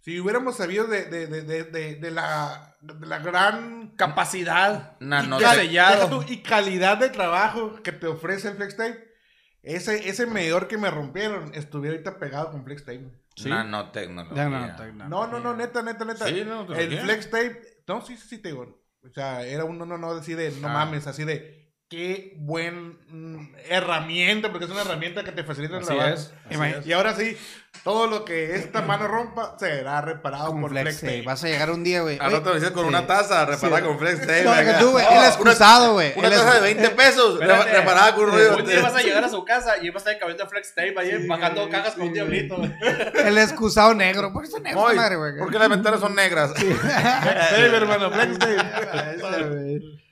Si 0.00 0.18
hubiéramos 0.18 0.56
sabido 0.56 0.86
de, 0.86 1.04
de, 1.04 1.26
de, 1.26 1.42
de, 1.42 1.64
de, 1.64 1.94
de 1.96 2.10
la, 2.10 2.76
de 2.80 3.06
la 3.06 3.18
gran 3.18 3.94
Capacidad. 3.96 4.96
Nano- 5.00 5.38
y 5.38 5.42
cal- 5.42 6.24
y 6.28 6.42
calidad 6.42 6.96
de 6.96 7.10
trabajo 7.10 7.74
que 7.82 7.92
te 7.92 8.06
ofrece 8.06 8.48
el 8.48 8.56
FlexTape, 8.56 9.11
ese, 9.62 10.08
ese 10.08 10.26
medidor 10.26 10.68
que 10.68 10.76
me 10.78 10.90
rompieron 10.90 11.52
estuviera 11.54 11.94
ahorita 11.96 12.18
pegado 12.18 12.50
con 12.50 12.64
FlexTape. 12.64 13.08
Sí. 13.36 13.48
Nanotecnología. 13.48 14.76
No, 15.08 15.26
no, 15.26 15.40
no, 15.40 15.56
neta, 15.56 15.82
neta, 15.82 16.04
neta. 16.04 16.26
Sí, 16.26 16.42
no, 16.44 16.62
el 16.62 16.66
tecnología. 16.66 17.02
FlexTape, 17.02 17.60
no, 17.86 18.00
sí, 18.04 18.16
sí, 18.16 18.28
sí, 18.28 18.38
te 18.38 18.48
digo. 18.50 18.82
O 19.04 19.08
sea, 19.12 19.44
era 19.46 19.64
uno, 19.64 19.84
no, 19.86 19.98
no, 19.98 20.10
así 20.12 20.34
de, 20.34 20.50
no 20.60 20.68
Ah. 20.68 20.72
mames, 20.72 21.06
así 21.06 21.24
de, 21.24 21.61
qué 21.92 22.32
buen 22.38 22.96
mm, 23.10 23.54
herramienta, 23.68 24.50
porque 24.50 24.64
es 24.64 24.70
una 24.70 24.80
herramienta 24.80 25.22
que 25.24 25.32
te 25.32 25.44
facilita 25.44 25.76
el 25.76 25.84
trabajo. 25.84 26.08
es. 26.08 26.32
Y 26.86 26.92
ahora 26.94 27.14
sí, 27.14 27.36
todo 27.84 28.06
lo 28.06 28.24
que 28.24 28.56
esta 28.56 28.80
mano 28.80 29.06
rompa 29.08 29.56
será 29.58 30.00
reparado 30.00 30.52
Con 30.52 30.62
por 30.62 30.70
Flex 30.70 30.84
FlexTape. 31.00 31.12
Tape. 31.18 31.26
Vas 31.26 31.44
a 31.44 31.48
llegar 31.48 31.70
un 31.70 31.84
día, 31.84 32.00
güey. 32.00 32.18
Al 32.18 32.28
Oye, 32.28 32.36
rato 32.38 32.48
lo 32.48 32.54
dices 32.54 32.70
con 32.70 32.84
sí. 32.84 32.88
una 32.88 33.06
taza 33.06 33.44
reparada 33.44 33.80
Sí. 33.82 33.86
con 33.86 33.98
Flex 33.98 34.20
Tape. 34.20 34.42
No, 34.44 34.54
que 34.54 34.72
tú, 34.80 34.90
güey, 34.92 35.04
Oh, 35.06 35.10
el 35.12 35.18
una- 35.18 35.28
excusado, 35.28 35.92
güey. 35.92 36.12
Una 36.16 36.28
el 36.28 36.32
taza 36.34 36.50
de 36.52 36.58
excu- 36.60 36.62
20 36.62 36.90
pesos 36.90 37.32
Espérate. 37.34 37.72
reparada 37.72 38.14
con 38.14 38.24
un 38.24 38.30
rollo. 38.30 38.56
Un 38.56 38.64
día 38.66 38.80
vas 38.80 38.94
a 38.94 39.02
llegar 39.02 39.24
a 39.24 39.28
su 39.28 39.44
casa 39.44 39.74
y 39.82 39.90
vas 39.90 40.06
a 40.06 40.10
estar 40.12 40.18
cambiando 40.18 40.48
Flex 40.48 40.74
Tape 40.74 40.94
ahí 40.98 41.26
bajando 41.26 41.68
cajas 41.68 41.92
con 41.94 42.06
un 42.06 42.14
diablito, 42.14 42.56
güey. 42.56 42.72
El 43.26 43.36
excusado 43.36 43.94
negro. 43.94 44.32
¿Por 44.32 44.44
qué 44.44 44.48
son 44.50 44.62
negros, 44.62 44.94
madre, 44.94 45.16
güey? 45.16 45.36
¿Por 45.36 45.50
qué 45.52 45.58
las 45.58 45.68
ventanas 45.68 46.00
son 46.00 46.14
negras? 46.14 46.52
FlexTape, 46.56 47.76
hermano, 47.76 48.10
FlexTape. 48.10 48.56
Ese, 49.16 49.42
güey. 49.44 50.02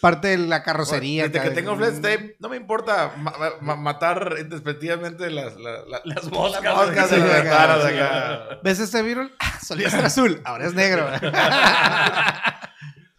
Parte 0.00 0.28
de 0.28 0.38
la 0.38 0.62
carrocería. 0.62 1.24
Desde 1.24 1.38
acá, 1.40 1.48
que 1.48 1.54
tengo. 1.54 1.76
Flex 1.76 1.96
Tape, 2.00 2.36
no 2.40 2.48
me 2.48 2.56
importa 2.56 3.12
ma- 3.18 3.34
ma- 3.60 3.76
matar 3.76 4.34
despectivamente 4.48 5.30
las, 5.30 5.56
la- 5.56 5.84
la- 5.86 6.00
Las 6.04 6.30
moscas. 6.30 6.74
moscas 6.74 7.10
de 7.10 7.18
las 7.18 7.82
sí. 7.82 7.94
acá. 7.98 8.60
¿Ves 8.62 8.78
ese 8.80 9.02
virus? 9.02 9.30
Ah, 9.40 9.58
solía 9.60 9.90
ser 9.90 10.04
azul. 10.04 10.40
Ahora 10.44 10.66
es 10.66 10.74
negro. 10.74 11.06
güey. 11.08 11.32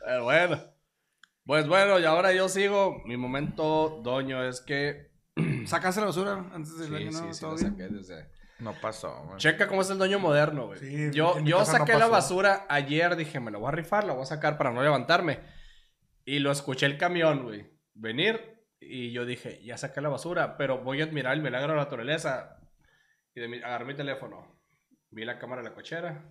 Eh, 0.10 0.20
bueno. 0.22 0.58
Pues 1.46 1.68
bueno, 1.68 2.00
y 2.00 2.06
ahora 2.06 2.32
yo 2.34 2.50
sigo. 2.50 3.02
Mi 3.06 3.18
momento 3.18 4.00
doño 4.04 4.44
es 4.44 4.62
que. 4.62 5.12
¿Sacaste 5.66 6.00
la 6.02 6.08
basura 6.08 6.46
antes 6.54 6.78
del 6.78 6.90
Sí, 6.90 6.96
año? 6.96 7.12
sí, 7.34 7.44
¿no? 7.46 7.58
sí, 7.58 7.66
saqué 7.66 7.88
desde. 7.90 8.30
No 8.60 8.74
pasó, 8.74 9.24
man. 9.26 9.38
Checa 9.38 9.68
cómo 9.68 9.82
es 9.82 9.90
el 9.90 9.98
doño 10.00 10.18
moderno, 10.18 10.66
güey. 10.68 10.80
Sí, 10.80 11.10
yo 11.14 11.40
yo 11.42 11.60
casa 11.60 11.74
no 11.74 11.78
saqué 11.80 11.94
la 11.96 12.08
basura 12.08 12.66
ayer, 12.70 13.16
dije, 13.16 13.40
me 13.40 13.52
lo 13.52 13.60
voy 13.60 13.68
a 13.68 13.72
rifar, 13.72 14.04
la 14.06 14.14
voy 14.14 14.24
a 14.24 14.26
sacar 14.26 14.58
para 14.58 14.72
no 14.72 14.82
levantarme. 14.82 15.40
Y 16.28 16.40
lo 16.40 16.52
escuché 16.52 16.86
el 16.86 16.98
camión, 16.98 17.44
güey, 17.44 17.66
venir. 17.94 18.58
Y 18.82 19.12
yo 19.14 19.26
dije, 19.26 19.64
ya 19.64 19.78
saqué 19.78 20.02
la 20.02 20.10
basura, 20.10 20.58
pero 20.58 20.80
voy 20.84 21.00
a 21.02 21.06
admirar 21.06 21.34
el 21.34 21.42
milagro 21.42 21.70
de 21.70 21.78
la 21.78 21.84
naturaleza. 21.86 22.60
Y 23.34 23.40
de 23.40 23.48
mi- 23.48 23.58
agarré 23.64 23.86
mi 23.86 23.96
teléfono, 23.96 24.60
vi 25.10 25.24
la 25.24 25.40
cámara 25.40 25.62
de 25.64 25.70
la 25.70 25.74
cochera. 25.76 26.30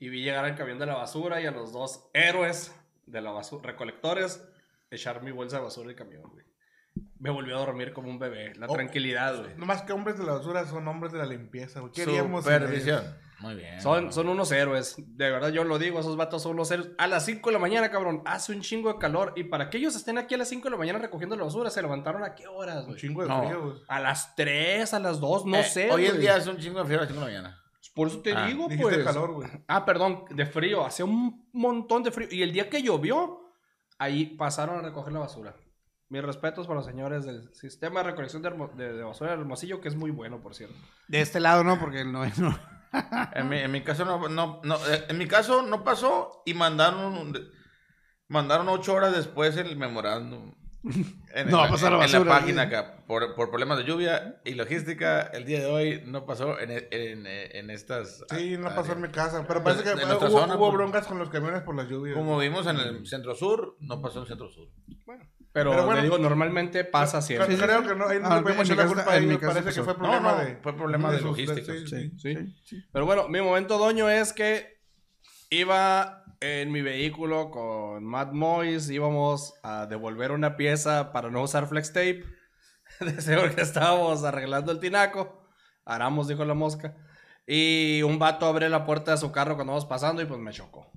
Y 0.00 0.08
vi 0.08 0.22
llegar 0.22 0.44
al 0.46 0.54
camión 0.56 0.78
de 0.78 0.86
la 0.86 0.94
basura 0.94 1.38
y 1.40 1.46
a 1.46 1.50
los 1.50 1.70
dos 1.72 2.08
héroes 2.14 2.74
de 3.04 3.20
la 3.20 3.30
basura, 3.30 3.70
recolectores, 3.70 4.42
echar 4.90 5.22
mi 5.22 5.32
bolsa 5.32 5.58
de 5.58 5.64
basura 5.64 5.88
del 5.88 5.96
camión, 5.96 6.22
güey. 6.30 6.46
Me 7.20 7.30
volvió 7.30 7.56
a 7.56 7.60
dormir 7.60 7.92
como 7.92 8.08
un 8.08 8.18
bebé. 8.18 8.54
La 8.54 8.66
Oh. 8.68 8.72
tranquilidad, 8.72 9.36
güey. 9.42 9.54
No 9.56 9.66
más 9.66 9.82
que 9.82 9.92
hombres 9.92 10.16
de 10.18 10.24
la 10.24 10.32
basura 10.32 10.64
son 10.64 10.88
hombres 10.88 11.12
de 11.12 11.18
la 11.18 11.26
limpieza. 11.26 11.80
güey. 11.80 11.92
¿Qué 11.92 12.02
haríamos 12.02 12.44
sin 12.44 12.54
Supervisión. 12.54 13.04
Muy 13.40 13.54
bien. 13.54 13.80
Son, 13.80 14.12
son 14.12 14.28
unos 14.28 14.50
héroes. 14.50 14.96
De 14.98 15.30
verdad, 15.30 15.50
yo 15.50 15.62
lo 15.62 15.78
digo, 15.78 16.00
esos 16.00 16.16
vatos 16.16 16.42
son 16.42 16.52
unos 16.52 16.70
héroes. 16.72 16.90
A 16.98 17.06
las 17.06 17.24
5 17.24 17.48
de 17.50 17.52
la 17.52 17.58
mañana, 17.60 17.88
cabrón, 17.90 18.22
hace 18.24 18.52
un 18.52 18.62
chingo 18.62 18.92
de 18.92 18.98
calor. 18.98 19.32
Y 19.36 19.44
para 19.44 19.70
que 19.70 19.78
ellos 19.78 19.94
estén 19.94 20.18
aquí 20.18 20.34
a 20.34 20.38
las 20.38 20.48
5 20.48 20.64
de 20.64 20.70
la 20.70 20.76
mañana 20.76 20.98
recogiendo 20.98 21.36
la 21.36 21.44
basura, 21.44 21.70
¿se 21.70 21.80
levantaron 21.80 22.24
a 22.24 22.34
qué 22.34 22.48
horas, 22.48 22.78
Un 22.80 22.86
güey? 22.86 22.96
chingo 23.00 23.22
de 23.22 23.28
No. 23.28 23.42
frío, 23.44 23.62
güey. 23.62 23.76
A 23.86 24.00
las 24.00 24.34
3, 24.34 24.92
a 24.92 24.98
las 24.98 25.20
2, 25.20 25.46
no 25.46 25.56
Eh, 25.56 25.64
sé. 25.64 25.90
Hoy 25.90 26.06
en 26.06 26.20
día 26.20 26.36
es 26.36 26.46
un 26.48 26.56
chingo 26.58 26.80
de 26.80 26.84
frío 26.86 26.98
a 26.98 27.00
las 27.02 27.08
5 27.10 27.24
de 27.24 27.26
la 27.32 27.38
mañana. 27.40 27.62
Por 27.94 28.08
eso 28.08 28.20
te 28.20 28.32
Ah, 28.32 28.46
digo, 28.46 28.68
pues. 28.80 29.04
calor, 29.04 29.32
güey. 29.32 29.48
Ah, 29.68 29.84
perdón, 29.84 30.24
de 30.30 30.46
frío. 30.46 30.84
Hace 30.84 31.02
un 31.04 31.48
montón 31.52 32.02
de 32.02 32.10
frío. 32.12 32.28
Y 32.30 32.42
el 32.42 32.52
día 32.52 32.68
que 32.68 32.82
llovió, 32.82 33.40
ahí 33.98 34.24
pasaron 34.36 34.78
a 34.78 34.82
recoger 34.82 35.12
la 35.12 35.20
basura. 35.20 35.54
Mis 36.08 36.22
respetos 36.22 36.66
para 36.66 36.76
los 36.78 36.86
señores 36.86 37.24
del 37.24 37.52
sistema 37.54 38.00
de 38.00 38.10
recolección 38.10 38.40
de, 38.42 38.50
de- 38.76 38.92
de 38.94 39.02
basura 39.02 39.30
de 39.32 39.36
Hermosillo, 39.40 39.80
que 39.80 39.88
es 39.88 39.94
muy 39.96 40.10
bueno, 40.10 40.40
por 40.40 40.54
cierto. 40.54 40.74
De 41.08 41.20
este 41.20 41.38
lado 41.40 41.62
no, 41.64 41.78
porque 41.78 42.04
no. 42.04 42.24
no. 42.38 42.77
En 43.34 43.48
mi, 43.48 43.58
en 43.58 43.70
mi 43.70 43.82
caso 43.82 44.04
no, 44.04 44.28
no, 44.28 44.60
no, 44.64 44.76
eh, 44.86 45.04
en 45.08 45.18
mi 45.18 45.26
caso 45.26 45.62
no 45.62 45.84
pasó 45.84 46.42
y 46.46 46.54
mandaron 46.54 47.50
mandaron 48.28 48.68
ocho 48.68 48.94
horas 48.94 49.14
después 49.14 49.56
el 49.56 49.76
memorándum. 49.76 50.54
En, 51.34 51.50
No, 51.50 51.64
en- 51.64 51.70
pasó 51.70 51.88
a 51.88 51.90
la 51.90 51.96
en 51.96 52.00
basura, 52.12 52.30
página 52.30 52.62
acá, 52.62 53.04
por, 53.06 53.34
por 53.34 53.50
problemas 53.50 53.78
de 53.78 53.84
lluvia 53.84 54.40
y 54.44 54.54
logística, 54.54 55.22
el 55.22 55.44
día 55.44 55.58
de 55.60 55.66
hoy 55.66 56.02
no 56.06 56.24
pasó 56.24 56.58
en, 56.60 56.70
en, 56.70 57.26
en 57.26 57.70
estas... 57.70 58.24
Sí, 58.30 58.56
no 58.56 58.74
pasó 58.74 58.92
en 58.92 59.00
mi 59.02 59.08
áreas. 59.08 59.26
casa. 59.26 59.44
Pero 59.46 59.62
parece 59.62 59.82
que 59.82 59.90
En 59.90 59.96
nuestra 60.08 60.28
hubo, 60.28 60.40
zona, 60.40 60.54
hubo 60.56 60.66
pues. 60.68 60.74
broncas 60.78 61.06
con 61.06 61.18
los 61.18 61.28
camiones 61.30 61.62
por 61.62 61.74
las 61.74 61.88
lluvias. 61.88 62.16
Como 62.16 62.38
vimos 62.38 62.66
en 62.68 62.76
el 62.78 63.06
centro 63.06 63.34
sur, 63.34 63.76
no 63.80 64.00
pasó 64.00 64.18
en 64.18 64.22
el 64.22 64.28
centro 64.28 64.48
sur. 64.48 64.68
Pero, 65.52 65.70
Pero 65.70 65.86
bueno. 65.86 66.02
digo, 66.02 66.18
normalmente 66.18 66.84
pasa 66.84 67.20
siempre. 67.22 67.56
creo 67.56 67.82
que 67.82 67.94
no, 67.94 68.06
ahí 68.06 68.20
no 68.20 68.26
Ah, 68.28 68.42
podemos 68.42 68.64
echar 68.70 68.76
la 68.76 68.86
culpa 68.86 69.04
Parece 69.06 69.72
que 69.72 69.82
fue 69.82 69.96
problema 69.96 70.32
no, 70.32 70.38
de... 70.38 70.56
fue 70.56 70.76
problema 70.76 71.10
de 71.10 71.20
logística. 71.20 71.72
sí, 71.86 72.12
sí. 72.18 72.54
Sí. 72.64 72.84
Pero 72.92 73.06
bueno, 73.06 73.28
mi 73.28 73.40
momento 73.40 73.78
doño 73.78 74.08
es 74.10 74.32
que 74.32 74.78
iba 75.50 76.24
en 76.40 76.70
mi 76.70 76.82
vehículo 76.82 77.50
con 77.50 78.04
Matt 78.04 78.32
Moyes, 78.32 78.90
íbamos 78.90 79.54
a 79.62 79.86
devolver 79.86 80.30
una 80.32 80.56
pieza 80.56 81.12
para 81.12 81.30
no 81.30 81.42
usar 81.42 81.66
flex 81.66 81.88
tape. 81.92 82.24
De 83.00 83.20
seguro 83.20 83.54
que 83.54 83.62
estábamos 83.62 84.24
arreglando 84.24 84.70
el 84.72 84.80
tinaco. 84.80 85.44
Aramos, 85.84 86.28
dijo 86.28 86.44
la 86.44 86.54
mosca. 86.54 86.94
Y 87.46 88.02
un 88.02 88.18
vato 88.18 88.46
abre 88.46 88.68
la 88.68 88.84
puerta 88.84 89.12
de 89.12 89.16
su 89.16 89.32
carro 89.32 89.54
cuando 89.54 89.72
vamos 89.72 89.86
pasando 89.86 90.20
y 90.20 90.26
pues 90.26 90.38
me 90.38 90.52
chocó. 90.52 90.90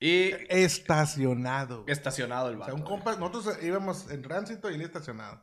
Y 0.00 0.30
Estacionado. 0.48 1.84
estacionado 1.88 2.50
el 2.50 2.56
O 2.56 2.58
vato. 2.60 2.72
sea, 2.72 2.80
un 2.80 2.86
compa, 2.86 3.16
nosotros 3.16 3.58
íbamos 3.62 4.10
en 4.10 4.22
tránsito 4.22 4.70
y 4.70 4.74
él 4.74 4.82
estacionado. 4.82 5.42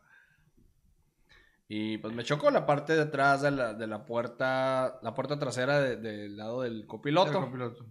Y 1.68 1.98
pues 1.98 2.14
me 2.14 2.24
chocó 2.24 2.52
la 2.52 2.66
parte 2.66 2.94
de 2.96 3.02
atrás 3.02 3.42
de 3.42 3.52
la, 3.52 3.74
de 3.74 3.88
la 3.88 4.06
puerta, 4.06 5.00
la 5.02 5.14
puerta 5.16 5.40
trasera 5.40 5.80
de- 5.80 5.98
del 5.98 6.38
lado 6.38 6.62
del 6.62 6.86
copiloto. 6.86 7.42
Copiloto. 7.42 7.86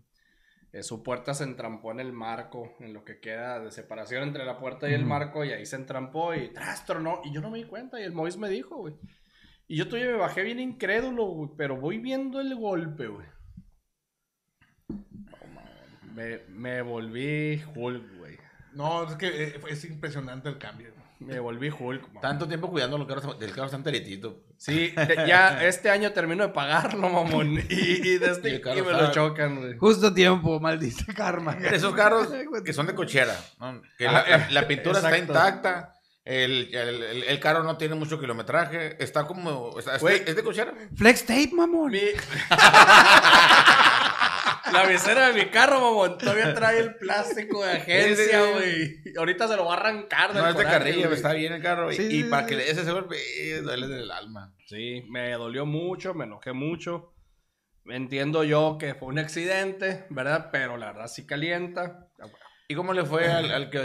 Eh, 0.73 0.83
su 0.83 1.03
puerta 1.03 1.35
se 1.35 1.45
entrampó 1.45 1.91
en 1.93 2.01
el 2.01 2.13
marco, 2.13 2.73
en 2.81 2.93
lo 2.95 3.05
que 3.05 3.21
queda 3.21 3.61
de 3.61 3.71
separación 3.71 4.23
entre 4.25 4.45
la 4.45 4.59
puerta 4.59 4.89
y 4.89 4.95
el 4.95 5.05
marco, 5.05 5.45
y 5.45 5.53
ahí 5.53 5.67
se 5.67 5.77
entrampó 5.77 6.35
y 6.35 6.49
tras 6.53 6.85
tronó. 6.87 7.21
Y 7.25 7.33
yo 7.33 7.41
no 7.41 7.51
me 7.51 7.59
di 7.59 7.65
cuenta, 7.65 8.01
y 8.01 8.05
el 8.05 8.13
Mois 8.13 8.37
me 8.37 8.49
dijo, 8.49 8.77
güey. 8.77 8.95
Y 9.69 9.77
yo 9.77 9.89
todavía 9.89 10.11
me 10.13 10.19
bajé 10.19 10.43
bien 10.43 10.59
incrédulo, 10.61 11.27
güey, 11.27 11.51
pero 11.57 11.77
voy 11.77 11.99
viendo 11.99 12.41
el 12.41 12.55
golpe, 12.57 13.07
güey. 13.07 13.27
Me, 16.15 16.41
me 16.49 16.81
volví 16.83 17.63
Hulk, 17.75 18.19
güey. 18.19 18.39
No, 18.73 19.09
es 19.09 19.15
que 19.17 19.27
eh, 19.45 19.61
es 19.69 19.85
impresionante 19.85 20.49
el 20.49 20.59
cambio. 20.59 20.89
Me 21.21 21.39
volví 21.39 21.71
Hulk. 21.71 22.21
Tanto 22.21 22.47
tiempo 22.47 22.69
cuidando 22.71 22.99
los 22.99 23.07
carros, 23.07 23.39
del 23.39 23.51
carro 23.53 23.67
está 23.67 23.77
enteritito. 23.77 24.43
Sí, 24.59 24.93
te- 24.95 25.27
ya 25.27 25.65
este 25.65 25.89
año 25.89 26.13
termino 26.13 26.43
de 26.47 26.53
pagarlo, 26.53 27.09
mamón. 27.09 27.59
Y, 27.71 28.09
y, 28.09 28.19
de 28.19 28.31
este- 28.33 28.51
Y 28.51 28.55
el 28.55 28.61
carro 28.61 28.79
y 28.79 28.83
me 28.83 28.91
está- 28.93 29.03
lo 29.05 29.13
chocan, 29.13 29.57
güey. 29.61 29.77
Justo 29.79 30.09
a 30.09 30.15
tiempo, 30.15 30.61
maldito 30.61 31.05
karma. 31.17 31.53
Esos 31.73 31.95
carros 31.95 32.29
que 32.65 32.73
son 32.73 32.87
de 32.87 32.95
cochera, 32.95 33.35
¿no? 33.61 33.81
que 33.97 34.05
la, 34.05 34.29
la- 34.29 34.51
la 34.51 34.69
pintura 34.69 34.97
está 34.99 35.11
Exacto. 35.17 35.33
intacta, 35.33 35.95
el, 36.25 36.75
el, 36.75 37.03
el- 37.03 37.23
el 37.25 37.41
carro 37.41 37.63
no 37.63 37.77
tiene 37.79 37.95
mucho 37.95 38.19
kilometraje, 38.21 39.03
está 39.03 39.25
como... 39.25 39.79
está- 39.79 39.99
Güey. 39.99 40.23
¿Es 40.27 40.35
de 40.37 40.43
cochera? 40.43 40.75
Flex 40.97 41.25
tape, 41.27 41.51
mamón. 41.53 41.93
Mi- 41.93 42.01
La 44.73 44.87
visera 44.87 45.29
de 45.29 45.35
mi 45.45 45.51
carro, 45.51 45.81
mamón, 45.81 46.17
todavía 46.19 46.55
trae 46.55 46.79
el 46.81 46.95
plástico 46.97 47.65
de 47.65 47.73
agencia, 47.73 48.41
güey. 48.53 49.03
Ahorita 49.19 49.47
se 49.49 49.57
lo 49.57 49.67
va 49.67 49.75
a 49.75 49.77
arrancar 49.77 50.33
del 50.33 50.43
No 50.43 50.49
es 50.49 50.57
de 50.57 50.65
coraje, 50.65 50.93
güey. 50.93 51.13
está 51.13 51.33
bien 51.35 51.53
el 51.53 51.63
carro. 51.63 51.93
y- 51.93 51.97
Sí, 51.97 52.03
y 52.05 52.23
sí, 52.23 52.25
para 52.31 52.43
sí. 52.45 52.49
que 52.51 52.57
le 52.57 52.65
des 52.65 52.79
ese 52.79 52.91
golpe, 52.93 53.17
eh, 53.39 53.61
duele 53.61 53.87
del 53.89 54.11
alma. 54.11 54.55
Sí, 54.67 55.05
me 55.11 55.33
dolió 55.33 55.67
mucho, 55.67 56.15
me 56.15 56.25
enojé 56.25 56.53
mucho. 56.53 57.15
Entiendo 57.87 58.45
yo 58.45 58.79
que 58.79 58.95
fue 58.95 59.09
un 59.09 59.19
accidente, 59.19 60.07
¿verdad? 60.09 60.49
Pero 60.51 60.77
la 60.79 60.87
verdad 60.93 61.07
sí 61.09 61.27
calienta. 61.27 62.09
¿Y 62.67 62.75
cómo 62.75 62.95
le 62.95 63.05
fue 63.05 63.31
al, 63.31 63.51
al 63.51 63.69
que 63.69 63.79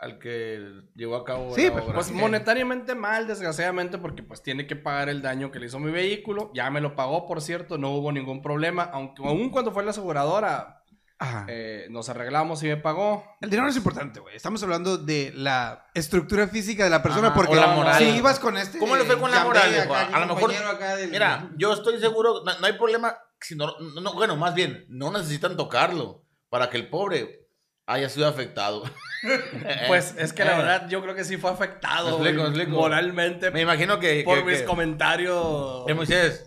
al 0.00 0.18
que 0.18 0.60
llevó 0.94 1.16
a 1.16 1.24
cabo 1.24 1.54
Sí, 1.54 1.64
la 1.66 1.72
pues, 1.72 1.84
obra? 1.84 1.94
Pues 1.94 2.10
monetariamente 2.12 2.94
mal, 2.94 3.26
desgraciadamente, 3.26 3.98
porque 3.98 4.22
pues 4.22 4.42
tiene 4.42 4.66
que 4.66 4.76
pagar 4.76 5.08
el 5.08 5.22
daño 5.22 5.50
que 5.50 5.58
le 5.58 5.66
hizo 5.66 5.78
mi 5.78 5.90
vehículo. 5.90 6.50
Ya 6.54 6.70
me 6.70 6.80
lo 6.80 6.94
pagó, 6.94 7.26
por 7.26 7.40
cierto, 7.40 7.78
no 7.78 7.90
hubo 7.90 8.12
ningún 8.12 8.40
problema. 8.42 8.84
Aunque 8.92 9.22
aún 9.26 9.50
cuando 9.50 9.72
fue 9.72 9.82
la 9.84 9.90
aseguradora, 9.90 10.84
eh, 11.48 11.88
nos 11.90 12.08
arreglamos 12.08 12.62
y 12.62 12.66
me 12.68 12.76
pagó. 12.76 13.24
El 13.40 13.50
dinero 13.50 13.68
es 13.68 13.76
importante, 13.76 14.20
güey. 14.20 14.36
Estamos 14.36 14.62
hablando 14.62 14.98
de 14.98 15.32
la 15.34 15.86
estructura 15.94 16.46
física 16.46 16.84
de 16.84 16.90
la 16.90 17.02
persona. 17.02 17.28
Ajá, 17.28 17.36
porque 17.36 17.52
o 17.58 17.60
la 17.60 17.66
moral. 17.74 17.98
si 17.98 18.04
ibas 18.10 18.38
con 18.38 18.56
este. 18.56 18.78
¿Cómo 18.78 18.94
le 18.94 19.02
fue 19.04 19.18
con 19.18 19.30
la 19.32 19.42
moral, 19.42 19.80
acá? 19.80 20.00
A 20.14 20.20
lo 20.20 20.26
mejor- 20.26 20.40
compañero 20.42 20.68
acá 20.68 20.94
del- 20.94 21.10
Mira, 21.10 21.50
yo 21.56 21.72
estoy 21.72 21.98
seguro, 21.98 22.44
no, 22.44 22.56
no 22.60 22.66
hay 22.66 22.74
problema, 22.74 23.16
si 23.40 23.56
no, 23.56 23.66
no- 23.80 24.00
no, 24.00 24.14
bueno, 24.14 24.36
más 24.36 24.54
bien, 24.54 24.84
no 24.88 25.10
necesitan 25.10 25.56
tocarlo 25.56 26.22
para 26.50 26.70
que 26.70 26.76
el 26.76 26.88
pobre 26.88 27.48
haya 27.86 28.08
sido 28.08 28.28
afectado. 28.28 28.84
Pues 29.88 30.14
es 30.18 30.32
que 30.32 30.44
la 30.44 30.54
Eh, 30.54 30.58
verdad 30.58 30.88
yo 30.88 31.02
creo 31.02 31.14
que 31.14 31.24
sí 31.24 31.36
fue 31.36 31.50
afectado 31.50 32.10
explico, 32.10 32.42
explico. 32.46 32.70
moralmente 32.72 33.50
Me 33.50 33.60
imagino 33.62 33.98
que... 33.98 34.22
por 34.24 34.38
que- 34.38 34.44
mis 34.44 34.58
que- 34.60 34.64
comentarios. 34.64 35.84
El 35.88 35.94
Moisés, 35.94 36.46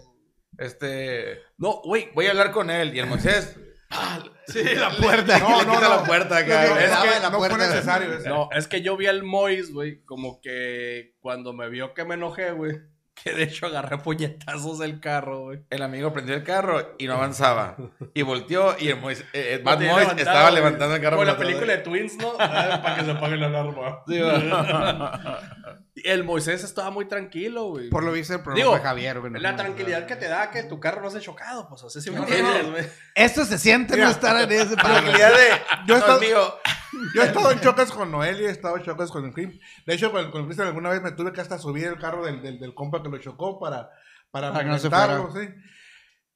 este, 0.58 1.40
No, 1.58 1.82
güey, 1.84 2.10
voy 2.14 2.28
a 2.28 2.32
hablar 2.32 2.52
con 2.52 2.70
él 2.70 2.96
y 2.96 3.00
el 3.00 3.08
Moisés... 3.08 3.58
Sí, 4.48 4.64
la 4.64 4.90
puerta. 4.98 5.38
No, 5.40 5.64
no, 5.64 5.80
no. 5.80 5.90
la 5.98 6.04
puerta 6.04 6.40
Es 6.40 6.46
que 6.46 6.52
la 6.52 7.30
no 7.30 7.38
fue 7.40 7.50
necesario 7.58 8.14
eso. 8.18 8.28
no, 8.30 8.50
es 8.54 8.68
que 8.68 8.82
yo 8.82 8.96
vi 8.98 9.08
al 9.08 9.24
Mois, 9.24 9.72
güey, 9.74 10.02
como 10.04 10.42
que 10.42 11.16
cuando 11.22 11.54
me 11.54 11.70
vio 11.70 11.94
que 11.94 12.04
me 12.06 12.16
enojé, 12.16 12.52
güey, 12.52 12.78
que 13.24 13.34
de 13.34 13.44
hecho 13.44 13.68
agarré 13.68 13.98
puñetazos 13.98 14.80
del 14.80 15.00
carro, 15.00 15.42
güey. 15.42 15.60
El 15.70 15.84
amigo 15.84 16.12
prendió 16.12 16.36
el 16.36 16.44
carro 16.44 16.96
y 16.98 17.08
no 17.08 17.14
avanzaba. 17.14 17.76
Y 18.14 18.24
volteó 18.24 18.76
y 18.78 18.90
el 18.90 19.00
Moisés, 19.00 19.26
eh, 19.32 19.62
eh, 19.62 19.64
tenía 19.64 19.94
Mois 19.94 20.08
estaba 20.18 20.44
güey. 20.50 20.56
levantando 20.56 20.96
el 20.96 21.02
carro. 21.02 21.16
Como 21.18 21.26
la 21.26 21.38
película 21.38 21.72
de 21.72 21.78
Twins, 21.80 22.18
¿no? 22.18 22.34
Ah, 22.40 22.80
Para 22.84 22.96
que 22.98 23.06
se 23.06 23.12
apague 23.12 23.38
la 23.38 23.48
alarma. 23.48 24.04
Sí, 24.06 24.20
el 26.04 26.24
Moisés 26.24 26.64
estaba 26.64 26.90
muy 26.90 27.06
tranquilo, 27.06 27.66
güey. 27.66 27.90
Por 27.90 28.04
lo 28.04 28.12
visto, 28.12 28.34
el 28.34 28.42
problema 28.42 28.66
Digo, 28.66 28.72
fue 28.72 28.82
Javier, 28.82 29.20
güey. 29.20 29.32
no 29.32 29.40
La 29.40 29.56
tranquilidad 29.56 30.06
que 30.06 30.16
te 30.16 30.28
da 30.28 30.50
que 30.52 30.64
tu 30.64 30.80
carro 30.80 31.02
no 31.02 31.10
se 31.10 31.20
ha 31.20 31.22
chocado, 31.22 31.68
pues, 31.70 31.84
o 31.84 31.90
sea, 31.90 32.02
si 32.02 32.12
me 32.12 32.20
No, 32.20 32.26
no. 32.26 32.78
Esto 33.16 33.46
se 33.46 33.58
siente 33.58 33.96
no 33.98 34.10
estar 34.10 34.42
en 34.42 34.52
ese 34.52 34.76
Tranquilidad 34.76 35.30
de... 35.32 35.50
Yo 35.88 35.96
no, 35.96 35.98
estaba-. 35.98 36.60
Yo 37.16 37.22
he 37.22 37.26
estado 37.26 37.52
en 37.52 37.60
chocas 37.60 37.92
con 37.92 38.12
Noel 38.12 38.42
y 38.42 38.46
he 38.46 38.50
estado 38.50 38.78
en 38.78 38.84
chocas 38.84 39.12
con 39.12 39.26
el 39.26 39.34
Cream. 39.34 39.58
De 39.86 39.94
hecho, 39.94 40.12
con, 40.12 40.30
con 40.32 40.42
el 40.42 40.48
Cristian 40.48 40.68
alguna 40.68 40.90
vez 40.90 41.02
me 41.02 41.12
tuve 41.12 41.32
que 41.32 41.42
hasta 41.42 41.58
subir 41.58 41.88
el 41.88 42.00
carro 42.00 42.26
del, 42.26 42.42
del, 42.42 42.60
del 42.60 42.74
compa 42.74 43.02
que 43.02 43.10
lo 43.10 43.18
chocó 43.18 43.60
para, 43.60 43.90
para, 44.32 44.52
Para 44.52 44.64
que 44.64 44.70
no 44.70 44.78
se 44.78 44.90
comentarlo, 44.90 45.32
sí. 45.34 45.48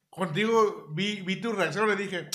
Contigo 0.08 0.86
vi, 0.94 1.20
vi 1.22 1.40
tu 1.40 1.52
reacción 1.52 1.86
y 1.86 1.90
le 1.90 1.96
dije, 1.96 2.28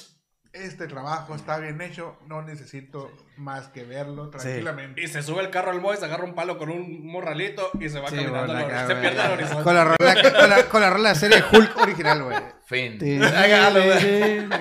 este 0.53 0.87
trabajo 0.87 1.33
está 1.35 1.57
bien 1.59 1.79
hecho, 1.81 2.17
no 2.27 2.41
necesito 2.41 3.09
más 3.37 3.67
que 3.69 3.83
verlo 3.85 4.29
tranquilamente. 4.29 5.01
Y 5.01 5.07
se 5.07 5.23
sube 5.23 5.41
el 5.41 5.49
carro 5.49 5.71
al 5.71 5.79
Mois, 5.81 6.03
agarra 6.03 6.25
un 6.25 6.35
palo 6.35 6.57
con 6.57 6.69
un 6.69 7.07
morralito 7.07 7.71
y 7.79 7.87
se 7.89 7.99
va 7.99 8.09
Sí, 8.09 8.17
caminando. 8.17 8.53
bueno, 8.53 8.67
acá, 8.67 8.87
se 8.87 8.95
pierde 8.95 9.21
el 9.25 9.31
horizonte. 9.31 9.63
Con 9.63 9.75
la 9.75 9.83
rola, 9.85 10.15
con 10.39 10.49
la, 10.49 10.63
con 10.65 10.81
la 10.81 10.89
rola 10.89 11.15
serie 11.15 11.41
Hulk 11.51 11.77
original, 11.77 12.23
güey. 12.23 12.37
Fin. 12.65 12.97
Sí. 12.99 13.19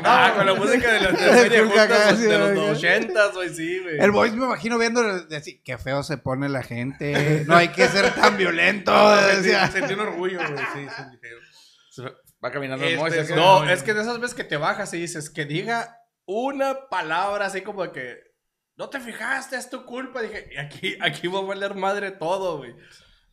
Ah, 0.04 0.32
con 0.36 0.46
la 0.46 0.54
música 0.54 0.92
de 0.92 1.00
la 1.00 1.10
de 1.12 1.26
la 1.26 1.36
serie 1.38 1.62
Hulk 1.62 1.74
de 1.74 2.38
los 2.38 2.58
acá. 2.58 2.72
80, 2.72 3.26
güey, 3.34 3.48
sí, 3.54 3.78
güey. 3.80 3.98
El 4.00 4.10
voice 4.12 4.36
me 4.36 4.44
imagino 4.46 4.78
viendo 4.78 5.02
decir, 5.26 5.60
qué 5.64 5.76
feo 5.76 6.02
se 6.02 6.18
pone 6.18 6.48
la 6.48 6.62
gente, 6.62 7.44
no 7.46 7.56
hay 7.56 7.68
que 7.68 7.88
ser 7.88 8.12
tan 8.14 8.36
violento. 8.36 8.92
Sentí, 9.20 9.36
decía. 9.48 9.66
sentí 9.68 9.94
un 9.94 10.00
orgullo, 10.00 10.38
güey, 10.38 10.64
sí, 10.72 10.86
sí, 10.96 11.02
dije, 11.12 11.34
Se 11.90 12.02
Va 12.44 12.50
caminando 12.50 12.84
el 12.84 12.92
Este, 12.92 13.00
Moisés. 13.00 13.30
no, 13.36 13.68
es 13.68 13.82
que 13.82 13.92
de 13.94 14.02
esas 14.02 14.18
veces 14.18 14.34
que 14.34 14.44
te 14.44 14.56
bajas 14.56 14.92
y 14.94 14.98
dices 14.98 15.28
que 15.30 15.44
diga 15.44 15.98
una 16.26 16.88
palabra 16.88 17.46
así 17.46 17.60
como 17.62 17.82
de 17.82 17.92
que 17.92 18.16
no 18.76 18.88
te 18.88 18.98
fijaste, 19.00 19.56
es 19.56 19.68
tu 19.68 19.84
culpa. 19.84 20.22
Dije, 20.22 20.48
y 20.54 20.58
aquí, 20.58 20.96
aquí 21.02 21.28
va 21.28 21.40
a 21.40 21.42
valer 21.42 21.74
madre 21.74 22.12
todo, 22.12 22.56
güey. 22.58 22.74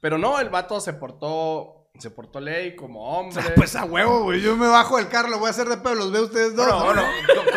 Pero 0.01 0.17
no, 0.17 0.39
el 0.39 0.49
vato 0.49 0.81
se 0.81 0.93
portó, 0.93 1.89
se 1.99 2.11
portó 2.11 2.39
ley 2.41 2.75
como 2.75 3.17
hombre. 3.17 3.41
Pues 3.55 3.75
a 3.77 3.85
huevo, 3.85 4.23
güey. 4.23 4.41
Yo 4.41 4.57
me 4.57 4.67
bajo 4.67 4.97
del 4.97 5.07
carro, 5.07 5.29
lo 5.29 5.39
voy 5.39 5.47
a 5.47 5.51
hacer 5.51 5.67
de 5.69 5.77
pedo, 5.77 5.95
los 5.95 6.11
veo 6.11 6.23
ustedes 6.25 6.55
dos. 6.55 6.67
Bueno, 6.83 7.01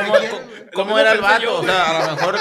bueno, 0.08 0.26
¿cómo, 0.72 0.84
cómo- 0.84 0.98
era 0.98 1.12
el 1.12 1.20
vato? 1.20 1.42
yo, 1.42 1.58
o 1.60 1.64
sea, 1.64 1.90
a 2.04 2.06
lo 2.10 2.16
mejor 2.16 2.36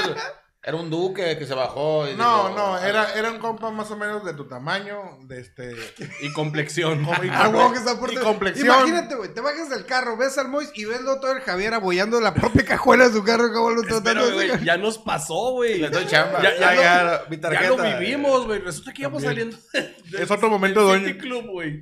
era 0.70 0.78
un 0.78 0.90
duque 0.90 1.38
que 1.38 1.46
se 1.46 1.54
bajó. 1.54 2.08
Y 2.08 2.16
No, 2.16 2.48
dijo, 2.50 2.58
no, 2.58 2.78
era, 2.78 3.14
era 3.14 3.30
un 3.32 3.40
compa 3.40 3.70
más 3.72 3.92
o 3.92 3.98
menos 3.98 4.24
de 4.24 4.34
tu 4.34 4.48
tamaño, 4.48 5.18
de 5.26 5.42
este... 5.42 5.76
y 6.22 6.32
complexión. 6.32 7.04
como- 7.04 7.24
y 7.24 7.30
A 7.30 7.44
comple- 7.46 7.58
huevo 7.58 7.72
que 7.74 7.80
está 7.80 8.00
por 8.00 8.14
y 8.14 8.16
complexión. 8.18 8.68
Imagínate, 8.68 9.16
güey, 9.16 9.34
te 9.34 9.42
bajas 9.42 9.70
del 9.70 9.86
carro, 9.86 10.16
ves 10.16 10.38
al 10.38 10.48
Mois 10.48 10.72
y 10.76 10.86
ves 10.86 11.02
todo 11.04 11.32
el 11.32 11.42
Javier 11.42 11.74
abollando 11.74 12.22
la 12.22 12.34
propia 12.34 12.64
cajuela 12.66 13.08
de 13.10 13.14
su 13.14 13.24
carro, 13.24 13.52
como 13.52 13.72
lo 13.72 13.82
tratando 13.82 14.30
de 14.38 14.64
ya 14.64 14.78
nos 14.78 14.98
pasó, 14.98 15.52
güey. 15.52 15.80
Le 15.80 15.90
doy 15.90 16.06
chamba. 16.08 16.42
Ya, 16.42 16.58
ya, 16.58 16.70
Ah, 16.70 16.76
lo- 16.76 16.82
ya, 16.82 17.24
mi 17.30 17.36
ya 17.36 17.42
tarjeta. 17.42 17.70
lo 17.92 18.00
vivimos, 18.00 18.46
güey. 18.46 18.60
Resulta 18.60 18.94
que 18.94 19.02
íbamos 19.02 19.24
También. 19.24 19.52
saliendo 19.52 19.98
del- 20.12 20.22
Es 20.24 20.32
otro 20.32 20.50
momento, 20.50 20.82
doña. 20.84 21.18
Club, 21.18 21.48
güey. 21.52 21.82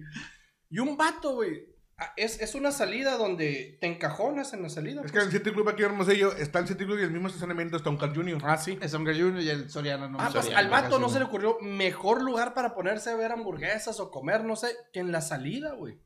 Y 0.69 0.79
un 0.79 0.97
vato, 0.97 1.33
güey. 1.35 1.76
Ah, 1.97 2.13
Es, 2.15 2.41
es 2.41 2.55
una 2.55 2.71
salida 2.71 3.17
donde 3.17 3.77
te 3.79 3.87
encajonas 3.87 4.53
en 4.53 4.63
la 4.63 4.69
salida. 4.69 5.01
Es 5.03 5.11
que 5.11 5.19
en 5.19 5.25
el 5.25 5.31
City 5.31 5.51
Club 5.51 5.69
aquí 5.69 5.83
en 5.83 5.91
Hermosillo 5.91 6.33
está 6.33 6.59
el 6.59 6.67
City 6.67 6.85
Club 6.85 6.99
y 6.99 7.03
el 7.03 7.11
mismo 7.11 7.27
estacionamiento 7.27 7.77
está 7.77 7.89
un 7.89 7.97
Carl 7.97 8.15
Jr. 8.15 8.41
Ah, 8.43 8.57
sí. 8.57 8.77
Es 8.81 8.93
Hunger 8.93 9.15
Junior 9.15 9.41
y 9.41 9.49
el 9.49 9.69
Soriano 9.69 10.09
no. 10.09 10.19
Ah, 10.19 10.29
pues 10.31 10.45
Soriano, 10.45 10.59
al 10.59 10.69
vato 10.69 10.99
no 10.99 11.09
se 11.09 11.19
le 11.19 11.25
ocurrió 11.25 11.57
mejor 11.61 12.21
lugar 12.21 12.53
para 12.53 12.73
ponerse 12.73 13.09
a 13.09 13.15
ver 13.15 13.31
hamburguesas 13.31 13.99
o 13.99 14.11
comer, 14.11 14.43
no 14.43 14.55
sé, 14.55 14.75
que 14.93 14.99
en 14.99 15.11
la 15.11 15.21
salida, 15.21 15.73
güey. 15.73 15.99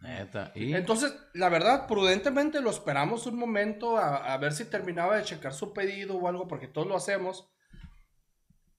Neta. 0.00 0.52
¿Y? 0.54 0.74
Entonces, 0.74 1.14
la 1.32 1.48
verdad, 1.48 1.86
prudentemente 1.86 2.60
lo 2.60 2.70
esperamos 2.70 3.26
un 3.26 3.36
momento 3.36 3.96
a, 3.96 4.32
a 4.32 4.36
ver 4.36 4.52
si 4.52 4.66
terminaba 4.66 5.16
de 5.16 5.24
checar 5.24 5.54
su 5.54 5.72
pedido 5.72 6.16
o 6.16 6.28
algo, 6.28 6.48
porque 6.48 6.68
todos 6.68 6.86
lo 6.86 6.96
hacemos. 6.96 7.50